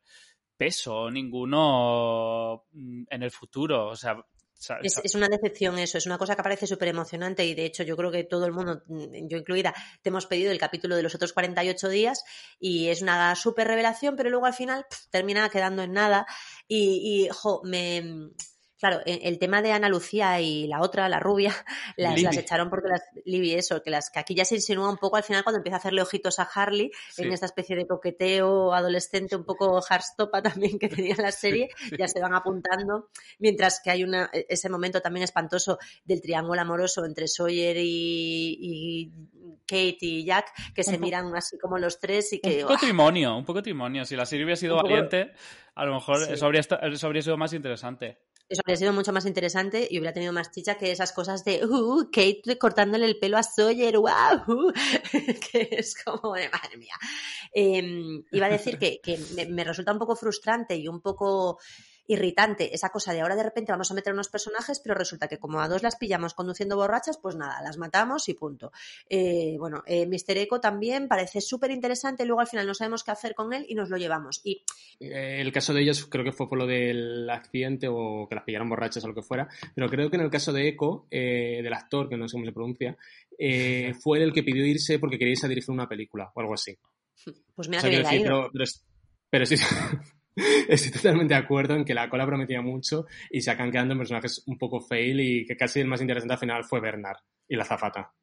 peso 0.58 1.10
ninguno 1.10 2.66
mm, 2.72 3.04
en 3.10 3.24
el 3.24 3.32
futuro. 3.32 3.88
O 3.88 3.96
sea, 3.96 4.18
es, 4.82 5.00
es, 5.04 5.16
una 5.16 5.28
decepción 5.28 5.78
eso, 5.80 5.98
es 5.98 6.06
una 6.06 6.18
cosa 6.18 6.36
que 6.36 6.44
parece 6.44 6.68
súper 6.68 6.90
emocionante 6.90 7.46
y 7.46 7.54
de 7.54 7.66
hecho 7.66 7.84
yo 7.84 7.96
creo 7.98 8.12
que 8.12 8.24
todo 8.24 8.46
el 8.46 8.52
mundo, 8.52 8.84
mm, 8.88 9.28
yo 9.28 9.38
incluida, 9.38 9.74
te 10.02 10.10
hemos 10.10 10.26
pedido 10.26 10.52
el 10.52 10.60
capítulo 10.60 10.96
de 10.96 11.04
los 11.04 11.16
otros 11.16 11.34
48 11.34 11.90
días 11.90 12.24
y 12.60 12.90
es 12.90 13.02
una 13.02 13.36
súper 13.36 13.68
revelación, 13.68 14.16
pero 14.16 14.30
luego 14.30 14.46
al 14.46 14.54
final 14.54 14.86
pff, 14.90 15.08
termina 15.10 15.50
quedando 15.50 15.84
en 15.84 15.94
nada 15.94 16.26
y, 16.68 17.26
y 17.26 17.30
jo, 17.30 17.62
me, 17.64 18.32
claro, 18.84 19.02
el 19.06 19.40
tema 19.40 19.62
de 19.62 19.72
Ana 19.72 19.88
Lucía 19.88 20.42
y 20.42 20.68
la 20.68 20.82
otra, 20.82 21.08
la 21.08 21.18
rubia, 21.18 21.56
las, 21.96 22.22
las 22.22 22.36
echaron 22.36 22.70
porque 22.70 22.90
las, 22.90 23.02
Libby, 23.24 23.54
eso, 23.54 23.82
que 23.82 23.90
las 23.90 24.10
que 24.10 24.20
aquí 24.20 24.36
ya 24.36 24.44
se 24.44 24.56
insinúa 24.56 24.90
un 24.90 24.98
poco 24.98 25.16
al 25.16 25.24
final 25.24 25.42
cuando 25.44 25.60
empieza 25.60 25.78
a 25.78 25.80
hacerle 25.80 26.02
ojitos 26.02 26.38
a 26.40 26.44
Harley, 26.44 26.92
sí. 27.10 27.24
en 27.24 27.32
esta 27.32 27.46
especie 27.46 27.78
de 27.78 27.88
coqueteo 27.88 28.74
adolescente, 28.74 29.38
un 29.38 29.46
poco 29.46 29.80
hardstopa 29.82 30.42
también 30.42 30.78
que 30.80 30.90
tenía 30.90 31.16
la 31.18 31.32
serie, 31.32 31.70
ya 31.98 32.10
se 32.10 32.20
van 32.20 32.34
apuntando, 32.34 33.08
mientras 33.40 33.80
que 33.82 33.90
hay 33.90 34.04
una, 34.04 34.30
ese 34.34 34.68
momento 34.68 35.00
también 35.00 35.24
espantoso 35.24 35.80
del 36.04 36.20
triángulo 36.22 36.60
amoroso 36.60 37.06
entre 37.06 37.30
Sawyer 37.30 37.78
y, 37.78 38.58
y 38.60 39.12
Kate 39.66 39.98
y 40.02 40.26
Jack, 40.26 40.74
que 40.76 40.84
se 40.84 40.98
miran 40.98 41.34
así 41.38 41.58
como 41.58 41.78
los 41.78 42.02
tres 42.02 42.34
y 42.34 42.40
que... 42.42 42.64
Un 42.64 42.68
poco 42.68 42.82
trimonio, 42.82 43.38
un 43.38 43.46
poco 43.46 43.62
trimonio. 43.62 44.04
Si 44.04 44.18
la 44.18 44.26
serie 44.26 44.44
hubiera 44.44 44.58
sido 44.58 44.76
valiente, 44.76 45.32
a 45.74 45.86
lo 45.86 45.94
mejor 45.94 46.18
sí. 46.18 46.34
eso, 46.34 46.46
habría, 46.46 46.60
eso 46.60 47.08
habría 47.08 47.22
sido 47.22 47.38
más 47.38 47.54
interesante 47.54 48.18
eso 48.50 48.62
habría 48.64 48.78
sido 48.78 48.94
mucho 48.94 49.14
más 49.14 49.26
interesante 49.26 49.88
y 49.90 49.98
hubiera 49.98 50.14
tenido 50.14 50.34
más 50.34 50.52
chicha 50.52 50.76
que 50.76 50.92
esas 50.92 51.12
cosas 51.12 51.44
de 51.44 51.66
uh, 51.66 52.10
Kate 52.12 52.58
cortándole 52.60 53.06
el 53.06 53.18
pelo 53.18 53.38
a 53.38 53.44
Sawyer, 53.44 53.98
wow, 53.98 54.10
uh, 54.48 54.74
que 55.52 55.70
es 55.72 55.96
como 56.04 56.36
de 56.36 56.50
madre 56.50 56.78
mía. 56.78 56.96
Eh, 57.54 58.24
iba 58.32 58.46
a 58.46 58.50
decir 58.50 58.78
que, 58.78 59.00
que 59.02 59.18
me, 59.50 59.64
resulta 59.64 59.94
un 59.94 60.00
poco 60.00 60.16
frustrante 60.16 60.76
y 60.76 60.88
un 60.88 61.02
poco 61.02 61.60
irritante 62.08 62.74
esa 62.74 62.90
cosa 62.90 63.14
de 63.14 63.22
ahora 63.22 63.36
de 63.36 63.44
repente 63.44 63.72
vamos 63.72 63.90
a 63.92 63.94
meter 63.94 64.14
unos 64.14 64.30
personajes, 64.30 64.80
pero 64.80 64.96
resulta 64.96 65.28
que 65.28 65.38
como 65.38 65.62
a 65.62 65.68
dos 65.68 65.84
las 65.84 65.96
pillamos 65.96 66.34
conduciendo 66.34 66.76
borrachas, 66.76 67.18
pues 67.18 67.36
nada, 67.36 67.62
las 67.62 67.78
matamos 67.78 68.28
y 68.30 68.34
punto. 68.34 68.72
Eh, 69.10 69.56
bueno, 69.58 69.84
eh, 69.86 70.06
Mr. 70.06 70.38
Echo 70.38 70.60
también 70.60 71.08
parece 71.08 71.42
súper 71.42 71.72
interesante, 71.72 72.26
luego 72.26 72.42
al 72.42 72.48
final 72.48 72.68
no 72.68 72.74
sabemos 72.74 73.04
qué 73.04 73.12
hacer 73.12 73.36
con 73.36 73.54
él 73.54 73.66
y 73.68 73.76
nos 73.76 73.90
lo 73.90 73.98
llevamos. 73.98 74.42
Y... 74.44 74.64
Eh, 75.00 75.42
el 75.42 75.52
caso 75.52 75.74
de 75.74 75.82
ellas 75.82 76.06
creo 76.06 76.24
que 76.24 76.32
fue 76.32 76.50
por 76.50 76.58
lo 76.58 76.66
del 76.66 77.30
accidente 77.30 77.88
o 77.90 78.28
que 78.28 78.36
las 78.36 78.44
pillaron 78.44 78.70
borrachas 78.70 79.04
o 79.04 79.08
lo 79.08 79.16
que 79.16 79.22
fuera, 79.22 79.48
pero 79.76 79.90
creo 79.90 80.10
que 80.10 80.18
en 80.18 80.24
el 80.24 80.32
caso 80.32 80.52
de 80.52 80.68
Echo, 80.68 81.08
eh, 81.10 81.62
del 81.64 81.74
actor, 81.74 82.10
que 82.10 82.18
no 82.18 82.28
sé 82.28 82.34
cómo 82.34 82.46
se 82.46 82.52
pronuncia, 82.52 82.98
fue 84.04 84.22
el 84.22 84.34
que 84.34 84.44
pidió 84.44 84.66
irse 84.66 85.00
porque 85.00 85.18
quería 85.18 85.34
irse 85.34 85.46
a 85.46 85.50
dirigir 85.50 85.72
una 85.72 85.88
película 85.88 86.32
o 86.34 86.40
algo 86.42 86.54
así. 86.54 86.78
Pues 87.56 87.70
mira 87.70 87.80
o 87.80 87.82
sea, 87.82 87.90
que 87.90 87.98
decir, 88.00 88.22
pero, 88.24 88.50
pero, 88.52 88.66
pero 89.30 89.46
sí, 89.46 89.56
Estoy 90.68 90.92
totalmente 90.92 91.34
de 91.34 91.40
acuerdo 91.40 91.76
en 91.76 91.86
que 91.86 91.94
la 91.94 92.10
cola 92.10 92.26
prometía 92.26 92.62
mucho 92.62 93.06
y 93.30 93.42
se 93.42 93.52
acaban 93.52 93.72
quedando 93.72 93.94
en 93.94 94.00
personajes 94.00 94.44
un 94.48 94.58
poco 94.58 94.80
fail 94.80 95.20
y 95.20 95.46
que 95.46 95.56
casi 95.56 95.80
el 95.80 95.88
más 95.88 96.02
interesante 96.02 96.34
al 96.34 96.40
final 96.40 96.64
fue 96.64 96.80
Bernard 96.82 97.18
y 97.48 97.56
la 97.56 97.66
zafata. 97.66 98.14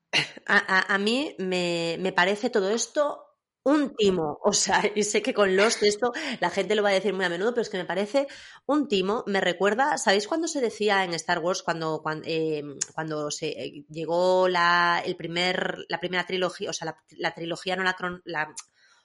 A, 0.47 0.57
a, 0.57 0.95
a 0.95 0.99
mí 0.99 1.35
me, 1.39 1.97
me, 2.01 2.13
parece 2.13 2.51
todo 2.51 2.71
esto 2.71 3.31
un 3.63 3.95
timo, 3.95 4.39
o 4.43 4.53
sea, 4.53 4.83
y 4.95 5.03
sé 5.05 5.23
que 5.23 5.35
con 5.35 5.57
Lost 5.57 5.83
esto 5.83 6.13
la 6.41 6.51
gente 6.51 6.75
lo 6.75 6.83
va 6.83 6.89
a 6.89 6.95
decir 6.95 7.13
muy 7.13 7.25
a 7.25 7.29
menudo, 7.29 7.53
pero 7.53 7.63
es 7.63 7.69
que 7.69 7.79
me 7.79 7.85
parece 7.85 8.27
un 8.67 8.89
timo, 8.89 9.23
me 9.27 9.41
recuerda, 9.41 9.99
¿sabéis 9.99 10.27
cuando 10.27 10.49
se 10.49 10.61
decía 10.61 11.05
en 11.05 11.15
Star 11.15 11.39
Wars 11.39 11.63
cuando 11.63 12.01
cuando, 12.03 12.27
eh, 12.27 12.63
cuando 12.95 13.31
se 13.31 13.49
eh, 13.49 13.85
llegó 13.89 14.49
la 14.49 15.03
el 15.05 15.17
primer 15.17 15.85
la 15.89 16.01
primera 16.01 16.27
trilogía, 16.27 16.71
o 16.71 16.73
sea, 16.73 16.95
la, 17.19 17.35
trilogía 17.35 17.77
no 17.77 17.85
la, 17.85 17.97
la 18.25 18.55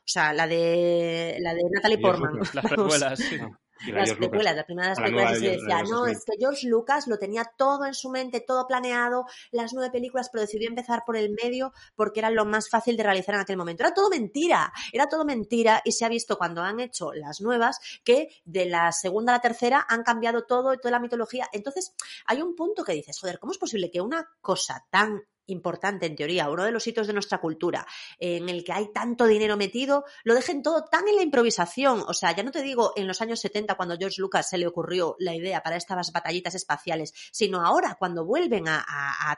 o 0.05 0.07
sea, 0.07 0.33
la 0.33 0.45
de, 0.45 1.37
la 1.39 1.55
de 1.55 1.63
Natalie 1.71 1.97
Portman. 1.97 2.39
Las 2.53 2.65
precuelas, 2.69 3.19
sí. 3.19 3.39
Las 3.87 4.13
precuelas, 4.13 4.55
las 4.55 4.65
primeras 4.65 4.97
precuelas, 4.97 5.37
y 5.37 5.41
se 5.41 5.51
decía, 5.51 5.83
no, 5.83 6.05
es 6.05 6.23
que 6.23 6.37
George 6.39 6.67
Lucas 6.67 7.07
lo 7.07 7.17
tenía 7.17 7.43
todo 7.57 7.85
en 7.85 7.93
su 7.93 8.09
mente, 8.09 8.39
todo 8.39 8.67
planeado, 8.67 9.25
las 9.51 9.73
nueve 9.73 9.91
películas, 9.91 10.29
pero 10.31 10.43
decidió 10.43 10.69
empezar 10.69 11.03
por 11.05 11.17
el 11.17 11.31
medio 11.31 11.73
porque 11.95 12.21
era 12.21 12.29
lo 12.29 12.45
más 12.45 12.69
fácil 12.69 12.95
de 12.95 13.03
realizar 13.03 13.35
en 13.35 13.41
aquel 13.41 13.57
momento. 13.57 13.83
Era 13.83 13.93
todo 13.93 14.09
mentira, 14.09 14.71
era 14.93 15.09
todo 15.09 15.25
mentira 15.25 15.81
y 15.83 15.91
se 15.91 16.05
ha 16.05 16.09
visto 16.09 16.37
cuando 16.37 16.61
han 16.61 16.79
hecho 16.79 17.11
las 17.13 17.41
nuevas 17.41 17.79
que 18.03 18.29
de 18.45 18.65
la 18.65 18.91
segunda 18.91 19.33
a 19.33 19.37
la 19.37 19.41
tercera 19.41 19.85
han 19.89 20.03
cambiado 20.03 20.45
todo 20.45 20.73
y 20.73 20.77
toda 20.77 20.91
la 20.91 20.99
mitología. 20.99 21.49
Entonces, 21.51 21.95
hay 22.27 22.41
un 22.41 22.55
punto 22.55 22.83
que 22.83 22.93
dices, 22.93 23.19
joder, 23.19 23.39
¿cómo 23.39 23.51
es 23.51 23.57
posible 23.57 23.91
que 23.91 24.01
una 24.01 24.29
cosa 24.41 24.85
tan 24.89 25.21
importante 25.47 26.05
en 26.05 26.15
teoría, 26.15 26.49
uno 26.49 26.63
de 26.63 26.71
los 26.71 26.85
hitos 26.87 27.07
de 27.07 27.13
nuestra 27.13 27.39
cultura, 27.39 27.85
en 28.19 28.49
el 28.49 28.63
que 28.63 28.73
hay 28.73 28.91
tanto 28.91 29.25
dinero 29.25 29.57
metido, 29.57 30.05
lo 30.23 30.33
dejen 30.33 30.61
todo 30.61 30.85
tan 30.85 31.07
en 31.07 31.15
la 31.15 31.21
improvisación. 31.21 32.03
O 32.07 32.13
sea, 32.13 32.35
ya 32.35 32.43
no 32.43 32.51
te 32.51 32.61
digo 32.61 32.93
en 32.95 33.07
los 33.07 33.21
años 33.21 33.39
70 33.39 33.75
cuando 33.75 33.97
George 33.97 34.21
Lucas 34.21 34.49
se 34.49 34.57
le 34.57 34.67
ocurrió 34.67 35.15
la 35.19 35.35
idea 35.35 35.61
para 35.61 35.75
estas 35.75 36.11
batallitas 36.11 36.55
espaciales, 36.55 37.13
sino 37.31 37.65
ahora 37.65 37.95
cuando 37.99 38.25
vuelven 38.25 38.67
a, 38.67 38.83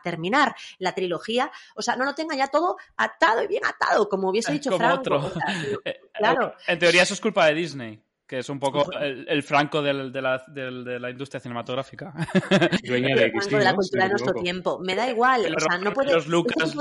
terminar 0.04 0.56
la 0.78 0.94
trilogía, 0.94 1.52
o 1.76 1.82
sea, 1.82 1.96
no 1.96 2.06
lo 2.06 2.14
tengan 2.14 2.38
ya 2.38 2.48
todo 2.48 2.78
atado 2.98 3.44
y 3.44 3.48
bien 3.48 3.66
atado, 3.66 4.08
como 4.08 4.30
hubiese 4.30 4.52
dicho 4.54 4.70
como 4.70 4.80
Franco. 4.80 5.16
Otro. 5.16 5.32
claro. 6.14 6.54
En 6.68 6.80
teoría 6.80 7.04
eso 7.04 7.14
es 7.14 7.22
culpa 7.22 7.46
de 7.48 7.54
Disney 7.56 8.07
que 8.28 8.40
es 8.40 8.50
un 8.50 8.60
poco 8.60 8.86
el, 9.02 9.42
franco 9.42 9.82
del, 9.82 10.12
de, 10.12 10.22
la, 10.22 10.44
de, 10.48 11.00
la, 11.00 11.10
industria 11.10 11.40
cinematográfica. 11.40 12.14
Dueña 12.84 13.16
de, 13.16 13.22
de 13.22 13.64
la 13.64 13.74
cultura 13.74 14.04
de 14.04 14.10
nuestro 14.10 14.34
tiempo. 14.34 14.80
Me 14.80 14.96
da 14.96 15.10
igual, 15.10 15.56
o 15.56 15.60
sea, 15.60 15.78
no 15.78 15.94
puede... 15.94 16.14
Los 16.14 16.28
Lucas, 16.28 16.76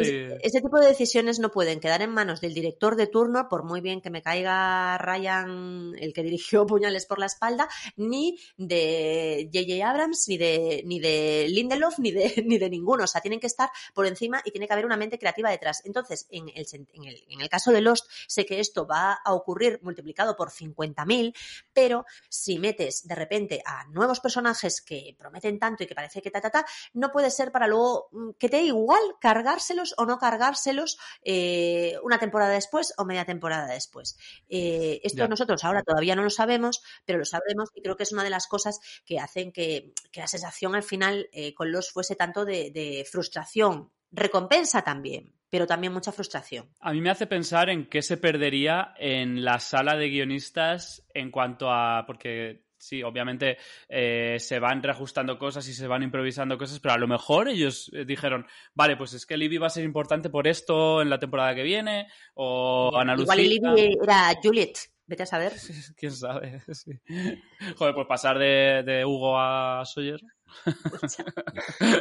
ese, 0.00 0.60
tipo 0.60 0.80
de, 0.80 0.86
decisiones 0.86 1.38
no 1.38 1.50
pueden 1.50 1.78
quedar 1.78 2.00
en 2.00 2.10
manos 2.10 2.40
del 2.40 2.54
director 2.54 2.96
de 2.96 3.06
turno, 3.06 3.48
por 3.48 3.64
muy 3.64 3.80
bien 3.80 4.00
que 4.00 4.10
me 4.10 4.22
caiga 4.22 4.96
Ryan, 4.98 5.94
el 5.98 6.12
que 6.12 6.22
dirigió 6.22 6.66
Puñales 6.76 7.06
por 7.06 7.18
la 7.18 7.26
espalda, 7.26 7.68
ni 7.96 8.38
de 8.56 9.50
J.J. 9.52 9.88
Abrams, 9.88 10.24
ni 10.28 10.38
de, 10.38 10.82
ni 10.86 11.00
de 11.00 11.46
Lindelof, 11.50 11.98
ni 11.98 12.12
de, 12.12 12.42
ni 12.46 12.58
de 12.58 12.70
ninguno. 12.70 13.04
O 13.04 13.06
sea, 13.06 13.20
tienen 13.20 13.40
que 13.40 13.46
estar 13.46 13.68
por 13.94 14.06
encima 14.06 14.40
y 14.44 14.50
tiene 14.50 14.66
que 14.66 14.72
haber 14.72 14.86
una 14.86 14.96
mente 14.96 15.18
creativa 15.18 15.50
detrás. 15.50 15.82
Entonces, 15.84 16.26
en 16.30 16.48
el, 16.48 16.66
en 16.72 17.04
el, 17.04 17.24
en 17.28 17.40
el 17.40 17.48
caso 17.48 17.72
de 17.72 17.82
Lost, 17.82 18.06
sé 18.26 18.46
que 18.46 18.58
esto 18.60 18.86
va 18.86 19.18
a 19.24 19.34
ocurrir 19.34 19.80
multiplicado 19.82 20.34
por 20.36 20.45
50.000, 20.50 21.34
pero 21.72 22.04
si 22.28 22.58
metes 22.58 23.06
de 23.06 23.14
repente 23.14 23.62
a 23.64 23.86
nuevos 23.88 24.20
personajes 24.20 24.80
que 24.80 25.14
prometen 25.18 25.58
tanto 25.58 25.82
y 25.82 25.86
que 25.86 25.94
parece 25.94 26.22
que 26.22 26.30
ta, 26.30 26.40
ta, 26.40 26.50
ta, 26.50 26.66
no 26.92 27.12
puede 27.12 27.30
ser 27.30 27.52
para 27.52 27.66
luego 27.66 28.08
mm, 28.12 28.30
que 28.38 28.48
te 28.48 28.56
dé 28.58 28.62
igual 28.64 29.00
cargárselos 29.20 29.94
o 29.96 30.06
no 30.06 30.18
cargárselos 30.18 30.98
eh, 31.22 31.98
una 32.02 32.18
temporada 32.18 32.52
después 32.52 32.94
o 32.96 33.04
media 33.04 33.24
temporada 33.24 33.66
después. 33.66 34.18
Eh, 34.48 35.00
esto 35.02 35.28
nosotros 35.28 35.64
ahora 35.64 35.82
todavía 35.82 36.16
no 36.16 36.22
lo 36.22 36.30
sabemos, 36.30 36.82
pero 37.04 37.18
lo 37.18 37.24
sabremos 37.24 37.70
y 37.74 37.82
creo 37.82 37.96
que 37.96 38.04
es 38.04 38.12
una 38.12 38.24
de 38.24 38.30
las 38.30 38.46
cosas 38.46 38.80
que 39.04 39.18
hacen 39.18 39.52
que, 39.52 39.92
la 40.14 40.26
sensación 40.26 40.74
al 40.74 40.82
final 40.82 41.28
eh, 41.32 41.54
con 41.54 41.70
los 41.70 41.90
fuese 41.90 42.16
tanto 42.16 42.44
de 42.44 43.06
frustración, 43.10 43.92
recompensa 44.10 44.82
también, 44.82 45.35
pero 45.50 45.66
también 45.66 45.92
mucha 45.92 46.12
frustración. 46.12 46.68
A 46.80 46.92
mí 46.92 47.00
me 47.00 47.10
hace 47.10 47.26
pensar 47.26 47.70
en 47.70 47.86
qué 47.86 48.02
se 48.02 48.16
perdería 48.16 48.94
en 48.98 49.44
la 49.44 49.58
sala 49.58 49.96
de 49.96 50.08
guionistas 50.08 51.06
en 51.14 51.30
cuanto 51.30 51.70
a. 51.70 52.04
porque 52.06 52.64
sí, 52.78 53.02
obviamente 53.02 53.58
eh, 53.88 54.36
se 54.38 54.58
van 54.58 54.82
reajustando 54.82 55.38
cosas 55.38 55.66
y 55.68 55.74
se 55.74 55.86
van 55.86 56.02
improvisando 56.02 56.58
cosas, 56.58 56.80
pero 56.80 56.94
a 56.94 56.98
lo 56.98 57.08
mejor 57.08 57.48
ellos 57.48 57.90
eh, 57.92 58.04
dijeron, 58.04 58.46
vale, 58.74 58.96
pues 58.96 59.12
es 59.14 59.26
que 59.26 59.36
Libby 59.36 59.58
va 59.58 59.68
a 59.68 59.70
ser 59.70 59.84
importante 59.84 60.30
por 60.30 60.46
esto 60.46 61.02
en 61.02 61.10
la 61.10 61.18
temporada 61.18 61.54
que 61.54 61.62
viene, 61.62 62.08
o 62.34 62.96
Ana 62.96 63.14
Lucía. 63.14 63.34
Igual 63.34 63.76
Libby 63.76 63.98
era 64.02 64.32
Juliet. 64.42 64.76
Vete 65.06 65.22
a 65.22 65.26
saber. 65.26 65.52
¿Quién 65.96 66.12
sabe? 66.12 66.60
Joder, 67.76 67.94
pues 67.94 68.06
pasar 68.08 68.38
de, 68.38 68.82
de 68.84 69.04
Hugo 69.04 69.38
a 69.38 69.84
Sawyer. 69.84 70.20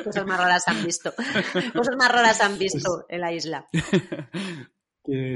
Cosas 0.03 0.25
más 0.25 0.39
raras 0.39 0.67
han 0.67 0.83
visto. 0.83 1.13
Cosas 1.73 1.95
más 1.97 2.11
raras 2.11 2.41
han 2.41 2.57
visto 2.57 3.05
en 3.09 3.21
la 3.21 3.31
isla. 3.31 3.67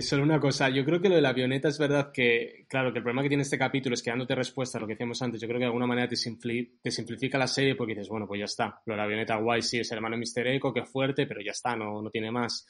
solo 0.01 0.23
una 0.23 0.39
cosa, 0.39 0.69
yo 0.69 0.83
creo 0.83 1.01
que 1.01 1.09
lo 1.09 1.15
de 1.15 1.21
la 1.21 1.29
avioneta 1.29 1.67
es 1.67 1.77
verdad 1.77 2.11
que, 2.11 2.65
claro, 2.67 2.91
que 2.91 2.99
el 2.99 3.03
problema 3.03 3.21
que 3.21 3.29
tiene 3.29 3.43
este 3.43 3.57
capítulo 3.57 3.93
es 3.93 4.01
que 4.01 4.09
dándote 4.09 4.33
respuesta 4.35 4.77
a 4.77 4.81
lo 4.81 4.87
que 4.87 4.93
decíamos 4.93 5.21
antes, 5.21 5.39
yo 5.39 5.47
creo 5.47 5.59
que 5.59 5.65
de 5.65 5.67
alguna 5.67 5.85
manera 5.85 6.07
te, 6.07 6.15
simplifica 6.15 7.37
la 7.37 7.47
serie 7.47 7.75
porque 7.75 7.93
dices, 7.93 8.09
bueno, 8.09 8.27
pues 8.27 8.39
ya 8.39 8.45
está. 8.45 8.81
Lo 8.85 8.93
de 8.93 8.97
la 8.97 9.03
avioneta 9.03 9.35
guay 9.37 9.61
sí 9.61 9.79
es 9.79 9.91
el 9.91 9.97
hermano 9.97 10.17
Mister 10.17 10.47
Echo, 10.47 10.73
que 10.73 10.85
fuerte, 10.85 11.27
pero 11.27 11.41
ya 11.41 11.51
está, 11.51 11.75
no, 11.75 12.01
no 12.01 12.09
tiene 12.09 12.31
más. 12.31 12.65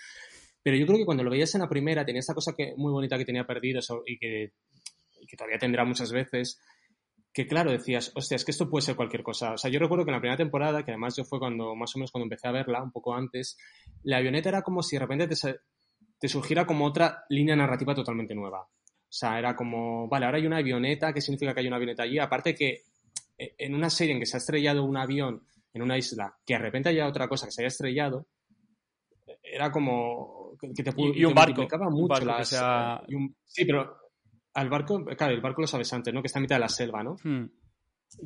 Pero 0.62 0.76
yo 0.76 0.86
creo 0.86 0.98
que 0.98 1.06
cuando 1.06 1.24
lo 1.24 1.30
veías 1.30 1.56
en 1.56 1.62
la 1.62 1.70
primera 1.70 2.06
tenía 2.06 2.20
esta 2.20 2.34
cosa 2.34 2.54
que, 2.56 2.74
muy 2.76 2.92
bonita 2.92 3.18
que 3.18 3.26
tenía 3.26 3.46
perdido 3.46 3.80
y 4.06 4.18
que, 4.18 4.52
y 5.22 5.26
que 5.26 5.38
todavía 5.38 5.58
tendrá 5.58 5.86
muchas 5.86 6.12
veces, 6.12 6.60
que 7.32 7.48
claro, 7.48 7.72
decías, 7.72 8.12
hostia, 8.16 8.36
es 8.36 8.46
que 8.46 8.52
esto 8.52 8.70
puede 8.70 8.86
ser 8.86 8.96
cualquier 8.96 9.24
cosa. 9.24 9.54
O 9.54 9.58
sea, 9.58 9.70
yo 9.70 9.80
recuerdo 9.80 10.04
que 10.04 10.12
en 10.12 10.16
la 10.16 10.20
primera 10.20 10.38
temporada, 10.38 10.84
que 10.84 10.92
además 10.92 11.16
yo 11.16 11.24
fue 11.24 11.40
cuando, 11.40 11.76
más 11.76 11.96
o 11.96 12.00
menos 12.00 12.12
cuando 12.12 12.26
empecé 12.26 12.48
a 12.48 12.52
verla, 12.52 12.82
un 12.82 12.92
poco 12.92 13.14
antes, 13.14 13.58
la 14.04 14.18
avioneta 14.18 14.50
era 14.50 14.62
como 14.62 14.82
si 14.82 14.96
de 14.96 15.02
repente 15.02 15.28
te, 15.28 15.36
te 16.20 16.28
surgiera 16.28 16.66
como 16.66 16.86
otra 16.86 17.26
línea 17.30 17.56
narrativa 17.56 17.94
totalmente 17.94 18.34
nueva. 18.34 18.62
O 18.62 19.12
sea, 19.12 19.40
era 19.40 19.56
como, 19.56 20.08
vale, 20.08 20.26
ahora 20.26 20.38
hay 20.38 20.46
una 20.46 20.58
avioneta, 20.58 21.14
¿qué 21.14 21.22
significa 21.22 21.54
que 21.54 21.62
hay 21.62 21.68
una 21.68 21.78
avioneta 21.78 22.04
allí? 22.04 22.20
Aparte 22.20 22.54
que 22.54 22.84
eh, 23.38 23.56
en 23.58 23.74
una 23.74 23.90
serie 23.90 24.14
en 24.14 24.20
que 24.20 24.26
se 24.26 24.38
ha 24.38 24.40
estrellado 24.40 24.84
un 24.84 24.98
avión 24.98 25.44
en 25.74 25.82
una 25.82 25.98
isla, 25.98 26.36
que 26.46 26.54
de 26.54 26.60
repente 26.60 26.90
haya 26.90 27.08
otra 27.08 27.28
cosa 27.28 27.46
que 27.46 27.52
se 27.52 27.62
haya 27.62 27.70
estrellado, 27.70 28.28
era 29.42 29.72
como 29.72 30.58
que 30.60 30.84
te, 30.84 30.94
y, 30.98 31.26
un 31.26 31.34
barco, 31.34 31.68
mucho 31.90 32.22
sí, 33.46 33.66
pero 33.66 34.09
al 34.54 34.70
barco, 34.70 35.04
claro, 35.06 35.34
el 35.34 35.42
barco 35.42 35.62
lo 35.62 35.68
sabes 35.68 35.92
antes, 35.94 36.14
¿no? 36.14 36.22
Que 36.22 36.28
está 36.28 36.40
en 36.40 36.44
mitad 36.44 36.56
de 36.56 36.62
la 36.62 36.70
selva, 36.70 37.04
¿no? 37.04 37.16
Hmm. 37.24 37.50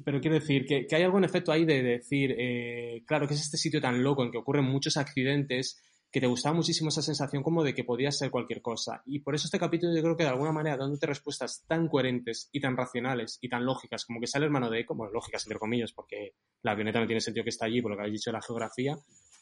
Pero 0.05 0.21
quiero 0.21 0.35
decir 0.35 0.65
que, 0.65 0.87
hay 0.95 1.03
algún 1.03 1.25
efecto 1.25 1.51
ahí 1.51 1.65
de, 1.65 1.83
decir, 1.83 2.35
eh, 2.37 3.03
claro, 3.05 3.27
que 3.27 3.33
es 3.33 3.41
este 3.41 3.57
sitio 3.57 3.81
tan 3.81 4.01
loco 4.01 4.23
en 4.23 4.31
que 4.31 4.37
ocurren 4.37 4.63
muchos 4.63 4.95
accidentes, 4.95 5.81
que 6.09 6.21
te 6.21 6.27
gustaba 6.27 6.55
muchísimo 6.55 6.89
esa 6.89 7.01
sensación 7.01 7.41
como 7.41 7.63
de 7.63 7.73
que 7.73 7.83
podía 7.83 8.11
ser 8.11 8.29
cualquier 8.29 8.61
cosa. 8.61 9.01
Y 9.05 9.19
por 9.19 9.33
eso 9.33 9.47
este 9.47 9.57
capítulo 9.57 9.95
yo 9.95 10.03
creo 10.03 10.15
que 10.15 10.23
de 10.23 10.29
alguna 10.29 10.51
manera 10.51 10.77
dándote 10.77 11.07
respuestas 11.07 11.65
tan 11.67 11.87
coherentes 11.87 12.49
y 12.51 12.61
tan 12.61 12.77
racionales 12.77 13.39
y 13.41 13.49
tan 13.49 13.65
lógicas 13.65 14.05
como 14.05 14.19
que 14.19 14.27
sale 14.27 14.45
el 14.45 14.49
hermano 14.49 14.69
de 14.69 14.81
Eco, 14.81 14.95
bueno, 14.95 15.11
lógicas 15.11 15.43
entre 15.45 15.57
comillas, 15.57 15.91
porque 15.91 16.35
la 16.61 16.73
avioneta 16.73 16.99
no 16.99 17.07
tiene 17.07 17.19
sentido 17.19 17.43
que 17.43 17.49
está 17.49 17.65
allí 17.65 17.81
por 17.81 17.91
lo 17.91 17.97
que 17.97 18.03
habéis 18.03 18.19
dicho 18.19 18.29
de 18.29 18.37
la 18.37 18.43
geografía, 18.43 18.95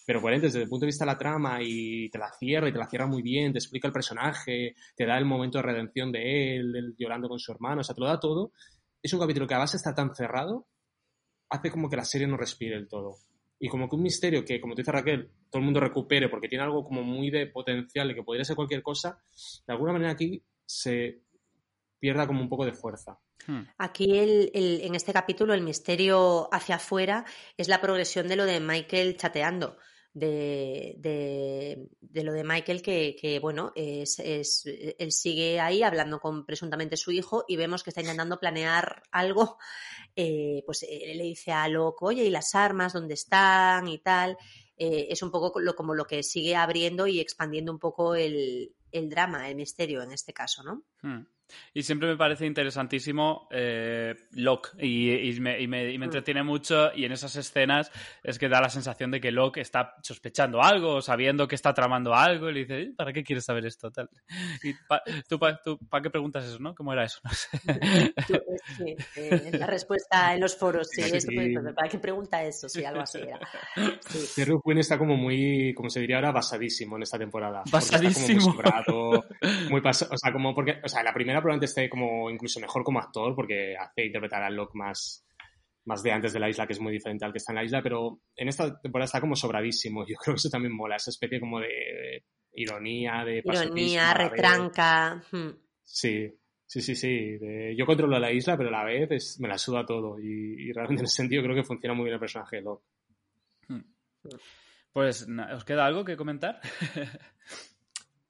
pero 0.05 0.21
coherentes 0.21 0.53
desde 0.53 0.63
el 0.63 0.69
punto 0.69 0.85
de 0.85 0.87
vista 0.87 1.05
de 1.05 1.11
la 1.11 1.17
trama 1.17 1.59
y 1.61 2.09
te 2.09 2.17
la 2.17 2.31
cierra 2.31 2.69
y 2.69 2.73
te 2.73 2.79
la 2.79 2.87
cierra 2.87 3.07
muy 3.07 3.21
bien, 3.21 3.53
te 3.53 3.59
explica 3.59 3.87
el 3.87 3.93
personaje, 3.93 4.75
te 4.95 5.05
da 5.05 5.17
el 5.17 5.25
momento 5.25 5.57
de 5.57 5.63
redención 5.63 6.11
de 6.11 6.55
él, 6.55 6.95
llorando 6.97 7.29
con 7.29 7.39
su 7.39 7.51
hermano, 7.51 7.81
o 7.81 7.83
sea, 7.83 7.95
te 7.95 8.01
lo 8.01 8.07
da 8.07 8.19
todo. 8.19 8.51
Es 9.01 9.13
un 9.13 9.19
capítulo 9.19 9.47
que 9.47 9.53
a 9.53 9.59
base 9.59 9.77
está 9.77 9.93
tan 9.93 10.13
cerrado, 10.15 10.67
hace 11.49 11.71
como 11.71 11.89
que 11.89 11.97
la 11.97 12.05
serie 12.05 12.27
no 12.27 12.37
respire 12.37 12.75
el 12.75 12.87
todo. 12.87 13.17
Y 13.59 13.67
como 13.67 13.87
que 13.87 13.95
un 13.95 14.01
misterio 14.01 14.43
que, 14.43 14.59
como 14.59 14.73
te 14.73 14.81
dice 14.81 14.91
Raquel, 14.91 15.29
todo 15.49 15.59
el 15.59 15.65
mundo 15.65 15.79
recupere 15.79 16.29
porque 16.29 16.47
tiene 16.47 16.63
algo 16.63 16.83
como 16.83 17.03
muy 17.03 17.29
de 17.29 17.45
potencial 17.47 18.07
de 18.07 18.15
que 18.15 18.23
podría 18.23 18.43
ser 18.43 18.55
cualquier 18.55 18.81
cosa, 18.81 19.21
de 19.67 19.73
alguna 19.73 19.93
manera 19.93 20.11
aquí 20.11 20.43
se 20.65 21.21
pierda 21.99 22.25
como 22.25 22.41
un 22.41 22.49
poco 22.49 22.65
de 22.65 22.73
fuerza. 22.73 23.19
Hmm. 23.47 23.61
Aquí 23.77 24.17
el, 24.17 24.51
en 24.53 24.95
este 24.95 25.13
capítulo 25.13 25.53
el 25.53 25.61
misterio 25.61 26.47
hacia 26.53 26.75
afuera 26.75 27.25
es 27.57 27.67
la 27.67 27.81
progresión 27.81 28.27
de 28.27 28.35
lo 28.35 28.45
de 28.45 28.59
Michael 28.59 29.17
chateando 29.17 29.77
de, 30.13 30.95
de, 32.01 32.23
lo 32.23 32.33
de 32.33 32.43
Michael 32.43 32.81
que, 32.81 33.39
bueno, 33.41 33.71
es, 33.75 34.19
es, 34.19 34.65
él 34.65 35.11
sigue 35.11 35.59
ahí 35.59 35.83
hablando 35.83 36.19
con 36.19 36.45
presuntamente 36.45 36.97
su 36.97 37.11
hijo 37.11 37.45
y 37.47 37.55
vemos 37.55 37.83
que 37.83 37.91
está 37.91 38.01
intentando 38.01 38.39
planear 38.39 39.03
algo, 39.11 39.57
eh, 40.15 40.63
pues 40.65 40.83
él 40.83 41.17
le 41.17 41.23
dice 41.23 41.51
a 41.51 41.67
Locke, 41.67 42.03
oye, 42.03 42.23
¿y 42.23 42.29
las 42.29 42.55
armas 42.55 42.93
dónde 42.93 43.13
están 43.13 43.87
y 43.87 43.99
tal? 43.99 44.37
Eh, 44.77 45.07
es 45.09 45.21
un 45.21 45.31
poco 45.31 45.59
lo, 45.59 45.75
como 45.75 45.93
lo 45.93 46.05
que 46.05 46.23
sigue 46.23 46.55
abriendo 46.55 47.07
y 47.07 47.19
expandiendo 47.19 47.71
un 47.71 47.79
poco 47.79 48.15
el, 48.15 48.75
el 48.91 49.09
drama, 49.09 49.49
el 49.49 49.55
misterio 49.55 50.01
en 50.01 50.11
este 50.11 50.33
caso, 50.33 50.63
¿no? 50.63 50.83
Hmm. 51.01 51.25
Y 51.73 51.83
siempre 51.83 52.07
me 52.07 52.17
parece 52.17 52.45
interesantísimo 52.45 53.47
eh, 53.51 54.15
Locke 54.31 54.71
y, 54.79 55.39
me, 55.39 55.67
mm. 55.67 56.03
entretiene 56.03 56.43
mucho 56.43 56.91
y 56.95 57.05
en 57.05 57.11
esas 57.11 57.35
escenas 57.35 57.91
es 58.23 58.37
que 58.37 58.49
da 58.49 58.61
la 58.61 58.69
sensación 58.69 59.11
de 59.11 59.21
que 59.21 59.31
Locke 59.31 59.61
está 59.61 59.95
sospechando 60.01 60.61
algo, 60.61 61.01
sabiendo 61.01 61.47
que 61.47 61.55
está 61.55 61.73
tramando 61.73 62.13
algo 62.13 62.49
y 62.49 62.53
le 62.53 62.59
dice, 62.61 62.93
¿para 62.95 63.13
qué 63.13 63.23
quieres 63.23 63.45
saber 63.45 63.65
esto? 63.65 63.91
Tal. 63.91 64.09
Y 64.63 64.73
¿Tú 65.27 65.39
para 65.39 66.01
qué 66.01 66.09
preguntas 66.09 66.45
eso, 66.45 66.59
no? 66.59 66.75
¿Cómo 66.75 66.93
era 66.93 67.05
eso? 67.05 67.19
sí, 68.77 68.95
eh, 69.15 69.51
la 69.53 69.67
respuesta 69.67 70.33
en 70.33 70.41
los 70.41 70.55
foros, 70.55 70.89
sí, 70.89 71.01
¿para 71.75 71.89
qué 71.89 71.99
pregunta 71.99 72.43
eso? 72.43 72.69
Sí, 72.69 72.83
algo 72.83 73.01
así 73.01 73.19
era. 73.19 73.39
Sí. 74.09 74.43
Quinn 74.63 74.77
está 74.77 74.97
como 74.97 75.15
muy, 75.15 75.73
como 75.73 75.89
se 75.89 75.99
diría 75.99 76.17
ahora, 76.17 76.31
basadísimo 76.31 76.95
en 76.97 77.03
esta 77.03 77.17
temporada. 77.17 77.63
Basadísimo. 77.71 78.55
muy, 79.69 79.81
o 79.83 79.93
sea, 79.93 80.31
como 80.31 80.53
porque, 80.53 80.79
o 80.83 80.87
sea, 80.87 81.03
la 81.03 81.13
primera 81.13 81.40
probablemente 81.41 81.65
esté 81.65 81.89
como 81.89 82.29
incluso 82.29 82.59
mejor 82.59 82.83
como 82.83 82.99
actor 82.99 83.35
porque 83.35 83.75
hace 83.77 84.05
interpretar 84.05 84.43
al 84.43 84.55
Locke 84.55 84.75
más, 84.75 85.25
más 85.85 86.03
de 86.03 86.11
antes 86.11 86.33
de 86.33 86.39
la 86.39 86.49
isla, 86.49 86.67
que 86.67 86.73
es 86.73 86.79
muy 86.79 86.93
diferente 86.93 87.25
al 87.25 87.31
que 87.31 87.39
está 87.39 87.51
en 87.51 87.57
la 87.57 87.63
isla, 87.63 87.81
pero 87.81 88.21
en 88.35 88.47
esta 88.47 88.79
temporada 88.79 89.05
está 89.05 89.21
como 89.21 89.35
sobradísimo. 89.35 90.05
Yo 90.07 90.15
creo 90.15 90.35
que 90.35 90.39
eso 90.39 90.49
también 90.49 90.75
mola, 90.75 90.95
esa 90.95 91.11
especie 91.11 91.39
como 91.39 91.59
de 91.59 92.25
ironía, 92.53 93.23
de 93.25 93.41
Ironía, 93.45 94.13
retranca. 94.13 95.21
Hmm. 95.31 95.51
Sí, 95.83 96.33
sí, 96.65 96.81
sí, 96.81 96.95
sí. 96.95 97.37
yo 97.75 97.85
controlo 97.85 98.19
la 98.19 98.31
isla, 98.31 98.57
pero 98.57 98.69
a 98.69 98.71
la 98.71 98.83
vez 98.83 99.39
me 99.39 99.47
la 99.47 99.57
suda 99.57 99.85
todo. 99.85 100.19
Y, 100.19 100.71
realmente 100.73 101.01
en 101.01 101.05
ese 101.05 101.15
sentido 101.15 101.43
creo 101.43 101.55
que 101.55 101.63
funciona 101.63 101.93
muy 101.93 102.05
bien 102.05 102.15
el 102.15 102.19
personaje 102.19 102.57
de 102.57 102.61
Locke. 102.61 102.85
Hmm. 103.67 103.81
Pues, 104.91 105.27
¿os 105.53 105.65
queda 105.65 105.85
algo 105.85 106.03
que 106.03 106.17
comentar? 106.17 106.59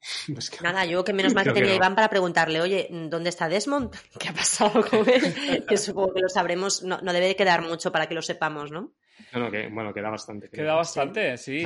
Nada, 0.62 0.84
yo 0.84 1.04
que 1.04 1.12
menos 1.12 1.34
mal 1.34 1.44
que 1.44 1.52
tenía 1.52 1.74
Iván 1.74 1.94
para 1.94 2.08
preguntarle, 2.08 2.60
oye, 2.60 2.88
¿dónde 2.90 3.30
está 3.30 3.48
Desmond? 3.48 3.94
¿Qué 4.18 4.28
ha 4.28 4.32
pasado 4.32 4.84
con 4.88 5.08
él? 5.08 5.64
que 5.68 5.76
supongo 5.76 6.14
que 6.14 6.20
lo 6.20 6.28
sabremos, 6.28 6.82
no, 6.82 6.98
debe 7.00 7.28
de 7.28 7.36
quedar 7.36 7.62
mucho 7.62 7.92
para 7.92 8.06
que 8.06 8.14
lo 8.14 8.22
sepamos, 8.22 8.70
¿no? 8.70 8.92
No, 9.32 9.40
no, 9.40 9.50
que, 9.50 9.68
bueno, 9.68 9.92
queda 9.94 10.10
bastante. 10.10 10.48
Queda 10.48 10.74
bastante, 10.74 11.36
sí. 11.36 11.64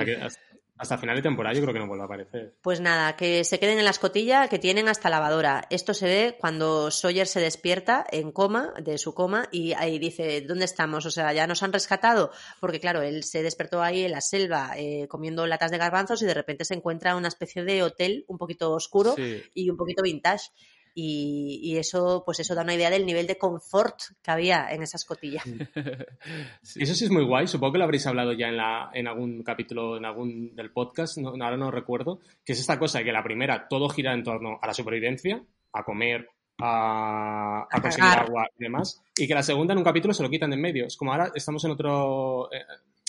Hasta 0.79 0.99
final 0.99 1.17
de 1.17 1.23
temporada 1.23 1.55
yo 1.55 1.63
creo 1.63 1.73
que 1.73 1.81
no 1.81 1.87
vuelve 1.87 2.03
a 2.03 2.07
aparecer. 2.07 2.55
Pues 2.63 2.81
nada, 2.81 3.17
que 3.17 3.45
se 3.45 3.59
queden 3.59 3.79
en 3.79 3.85
la 3.85 3.91
escotilla, 3.91 4.49
que 4.49 4.59
tienen 4.59 4.89
hasta 4.89 5.09
lavadora. 5.11 5.67
Esto 5.71 5.95
se 5.95 6.07
ve 6.07 6.37
cuando 6.39 6.91
Sawyer 6.91 7.27
se 7.27 7.41
despierta 7.41 8.05
en 8.11 8.33
coma, 8.33 8.75
de 8.83 8.99
su 8.99 9.15
coma, 9.15 9.49
y 9.51 9.73
ahí 9.73 9.99
dice, 9.99 10.43
¿dónde 10.43 10.67
estamos? 10.67 11.07
O 11.07 11.11
sea, 11.11 11.33
ya 11.33 11.47
nos 11.47 11.63
han 11.63 11.73
rescatado, 11.73 12.31
porque 12.61 12.81
claro, 12.81 13.03
él 13.03 13.25
se 13.25 13.43
despertó 13.43 13.83
ahí 13.83 14.05
en 14.05 14.13
la 14.13 14.21
selva 14.21 14.73
eh, 14.77 15.07
comiendo 15.09 15.47
latas 15.47 15.71
de 15.71 15.79
garbanzos 15.79 16.21
y 16.23 16.27
de 16.27 16.35
repente 16.35 16.65
se 16.65 16.75
encuentra 16.75 17.17
una 17.17 17.29
especie 17.29 17.65
de 17.65 17.83
hotel 17.83 18.25
un 18.29 18.39
poquito 18.39 18.73
oscuro 18.73 19.15
Sí. 19.17 19.43
y 19.55 19.71
un 19.71 19.77
poquito 19.77 20.03
vintage. 20.03 20.51
Y, 20.99 21.61
y 21.63 21.77
eso, 21.77 22.23
pues 22.25 22.41
eso 22.41 22.55
da 22.55 22.63
una 22.63 22.73
idea 22.75 22.89
del 22.89 23.05
nivel 23.05 23.27
de 23.27 23.37
confort 23.37 23.97
que 24.23 24.31
había 24.31 24.71
en 24.71 24.83
esa 24.83 24.97
escotilla. 24.97 25.43
Sí. 26.63 26.83
Eso 26.83 26.95
sí 26.95 27.05
es 27.05 27.11
muy 27.11 27.25
guay, 27.25 27.47
supongo 27.47 27.75
que 27.75 27.79
lo 27.79 27.85
habréis 27.85 28.07
hablado 28.07 28.33
ya 28.33 28.49
en, 28.49 28.57
la, 28.57 28.91
en 28.95 29.07
algún 29.07 29.43
capítulo, 29.43 29.99
en 29.99 30.07
algún 30.07 30.57
del 30.57 30.73
podcast, 30.73 31.19
no, 31.19 31.29
ahora 31.31 31.57
no 31.59 31.71
recuerdo, 31.71 32.19
que 32.45 32.55
es 32.55 32.61
esta 32.61 32.79
cosa 32.79 32.99
de 32.99 33.05
que 33.05 33.13
la 33.13 33.23
primera 33.23 33.69
todo 33.69 33.89
gira 33.91 34.15
en 34.15 34.25
torno 34.25 34.59
a 34.61 34.67
la 34.67 34.73
supervivencia, 34.75 35.43
a 35.73 35.85
comer, 35.85 36.29
a, 36.59 37.67
a 37.71 37.81
A 37.81 37.81
conseguir 37.83 38.11
cagar. 38.11 38.27
agua 38.27 38.49
y 38.59 38.65
demás, 38.65 39.03
y 39.17 39.29
que 39.29 39.35
la 39.35 39.43
segunda 39.43 39.73
en 39.75 39.79
un 39.79 39.85
capítulo 39.85 40.15
se 40.15 40.23
lo 40.23 40.31
quitan 40.31 40.49
de 40.51 40.57
en 40.57 40.63
medio. 40.63 40.87
Es 40.87 40.97
como 40.97 41.13
ahora 41.13 41.31
estamos 41.35 41.63
en 41.65 41.73
otro 41.73 42.51
eh, 42.53 42.65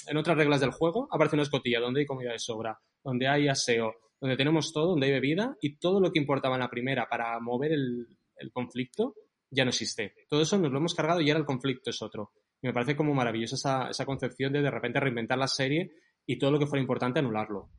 en 0.08 0.18
otras 0.18 0.38
reglas 0.38 0.60
del 0.60 0.72
juego, 0.72 1.08
aparece 1.12 1.36
una 1.38 1.44
escotilla 1.44 1.80
donde 1.80 2.02
hay 2.02 2.06
comida 2.06 2.32
de 2.34 2.40
sobra, 2.40 2.78
donde 3.04 3.28
hay 3.28 3.48
aseo, 3.48 3.94
donde 4.20 4.38
tenemos 4.38 4.74
todo, 4.74 4.92
donde 4.92 5.08
hay 5.08 5.14
bebida, 5.14 5.56
y 5.62 5.78
todo 5.78 6.00
lo 6.00 6.12
que 6.12 6.20
importaba 6.20 6.56
en 6.56 6.62
la 6.62 6.70
primera 6.70 7.08
para 7.10 7.40
mover 7.40 7.74
el, 7.74 8.08
el 8.38 8.52
conflicto 8.52 9.16
ya 9.50 9.64
no 9.64 9.70
existe. 9.70 10.14
Todo 10.28 10.42
eso 10.42 10.58
nos 10.58 10.72
lo 10.72 10.78
hemos 10.78 10.94
cargado 10.94 11.22
y 11.22 11.30
ahora 11.30 11.40
el 11.40 11.46
conflicto 11.46 11.90
es 11.90 12.02
otro. 12.02 12.32
Y 12.62 12.68
me 12.68 12.74
parece 12.74 12.96
como 12.96 13.14
maravillosa 13.14 13.56
esa, 13.56 13.90
esa 13.90 14.06
concepción 14.06 14.54
de 14.54 14.62
de 14.62 14.72
repente 14.72 15.00
reinventar 15.00 15.38
la 15.38 15.48
serie 15.48 15.92
y 16.26 16.38
todo 16.38 16.52
lo 16.52 16.60
que 16.60 16.68
fuera 16.68 16.82
importante 16.82 17.20
anularlo. 17.20 17.70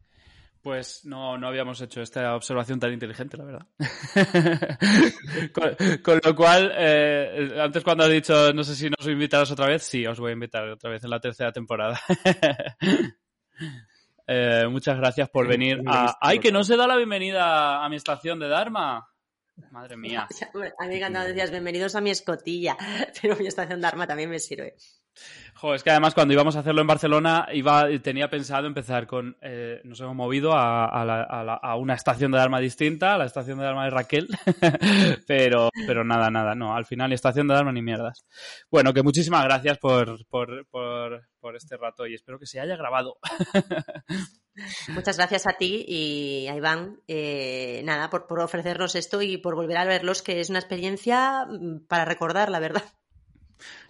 Pues 0.62 1.04
no, 1.04 1.38
no 1.38 1.46
habíamos 1.46 1.80
hecho 1.80 2.02
esta 2.02 2.34
observación 2.34 2.80
tan 2.80 2.92
inteligente, 2.92 3.36
la 3.36 3.44
verdad. 3.44 3.66
con, 5.52 5.76
con 6.02 6.20
lo 6.24 6.34
cual, 6.34 6.72
eh, 6.76 7.56
antes 7.60 7.84
cuando 7.84 8.04
has 8.04 8.10
dicho, 8.10 8.52
no 8.52 8.64
sé 8.64 8.74
si 8.74 8.90
nos 8.90 9.06
invitarás 9.06 9.52
otra 9.52 9.68
vez, 9.68 9.84
sí, 9.84 10.04
os 10.04 10.18
voy 10.18 10.30
a 10.30 10.34
invitar 10.34 10.68
otra 10.68 10.90
vez 10.90 11.04
en 11.04 11.10
la 11.10 11.20
tercera 11.20 11.52
temporada. 11.52 12.00
Eh, 14.30 14.66
muchas 14.68 14.98
gracias 14.98 15.30
por 15.30 15.46
venir 15.48 15.80
a... 15.86 16.16
¡Ay, 16.20 16.38
que 16.38 16.52
no 16.52 16.62
se 16.62 16.76
da 16.76 16.86
la 16.86 16.96
bienvenida 16.96 17.82
a 17.82 17.88
mi 17.88 17.96
estación 17.96 18.38
de 18.38 18.48
Dharma! 18.48 19.08
Madre 19.72 19.96
mía. 19.96 20.28
A 20.78 20.84
mí 20.84 20.88
me 20.90 20.96
encantaba, 20.98 21.24
decías, 21.24 21.50
bienvenidos 21.50 21.96
a 21.96 22.00
mi 22.00 22.10
escotilla, 22.10 22.76
pero 23.22 23.34
mi 23.36 23.46
estación 23.46 23.80
de 23.80 23.86
arma 23.88 24.06
también 24.06 24.30
me 24.30 24.38
sirve. 24.38 24.74
Jo, 25.54 25.74
es 25.74 25.82
que 25.82 25.90
además 25.90 26.14
cuando 26.14 26.32
íbamos 26.32 26.54
a 26.54 26.60
hacerlo 26.60 26.80
en 26.80 26.86
Barcelona 26.86 27.48
iba, 27.52 27.86
tenía 28.00 28.28
pensado 28.30 28.68
empezar 28.68 29.08
con... 29.08 29.36
eh, 29.40 29.80
nos 29.82 29.98
hemos 30.00 30.14
movido 30.14 30.52
a, 30.52 30.84
a 30.84 31.04
la- 31.04 31.24
a 31.24 31.42
la- 31.42 31.54
a 31.60 31.74
una 31.76 31.94
estación 31.94 32.30
de 32.30 32.38
arma 32.38 32.60
distinta, 32.60 33.14
a 33.14 33.18
la 33.18 33.24
estación 33.24 33.58
de 33.58 33.66
arma 33.66 33.84
de 33.84 33.90
Raquel, 33.90 34.28
pero, 35.26 35.70
pero 35.88 36.04
nada, 36.04 36.30
nada, 36.30 36.54
no, 36.54 36.76
al 36.76 36.84
final 36.86 37.08
ni 37.08 37.14
estación 37.16 37.48
de 37.48 37.54
arma 37.56 37.72
ni 37.72 37.82
mierdas. 37.82 38.26
Bueno, 38.70 38.92
que 38.94 39.02
muchísimas 39.02 39.42
gracias 39.42 39.78
por, 39.78 40.24
por, 40.28 40.66
por, 40.68 41.26
por 41.48 41.56
este 41.56 41.78
rato 41.78 42.06
y 42.06 42.14
espero 42.14 42.38
que 42.38 42.44
se 42.44 42.60
haya 42.60 42.76
grabado. 42.76 43.16
Muchas 44.88 45.16
gracias 45.16 45.46
a 45.46 45.54
ti 45.56 45.82
y 45.88 46.46
a 46.46 46.54
Iván, 46.54 47.00
eh, 47.08 47.80
nada, 47.84 48.10
por, 48.10 48.26
por 48.26 48.40
ofrecernos 48.40 48.94
esto 48.96 49.22
y 49.22 49.38
por 49.38 49.54
volver 49.54 49.78
a 49.78 49.86
verlos, 49.86 50.20
que 50.20 50.40
es 50.40 50.50
una 50.50 50.58
experiencia 50.58 51.46
mm, 51.48 51.86
para 51.86 52.04
recordar, 52.04 52.50
la 52.50 52.60
verdad. 52.60 52.82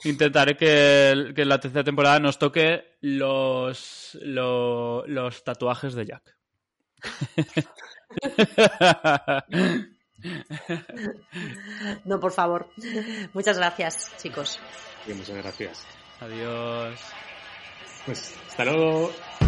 Intentaré 0.05 0.56
que, 0.56 1.32
que 1.35 1.43
en 1.43 1.48
la 1.48 1.59
tercera 1.59 1.82
temporada 1.82 2.20
nos 2.20 2.39
toque 2.39 2.97
los, 3.01 4.16
lo- 4.22 5.05
los 5.09 5.43
tatuajes 5.43 5.94
de 5.94 6.06
Jack. 6.06 6.36
No, 12.05 12.20
por 12.20 12.32
favor. 12.32 12.68
Muchas 13.32 13.59
gracias, 13.59 14.12
chicos. 14.22 14.60
Muchas 15.09 15.36
gracias. 15.36 15.86
Adiós. 16.20 17.01
Pues 18.05 18.19
hasta 18.49 18.65
luego. 18.65 19.48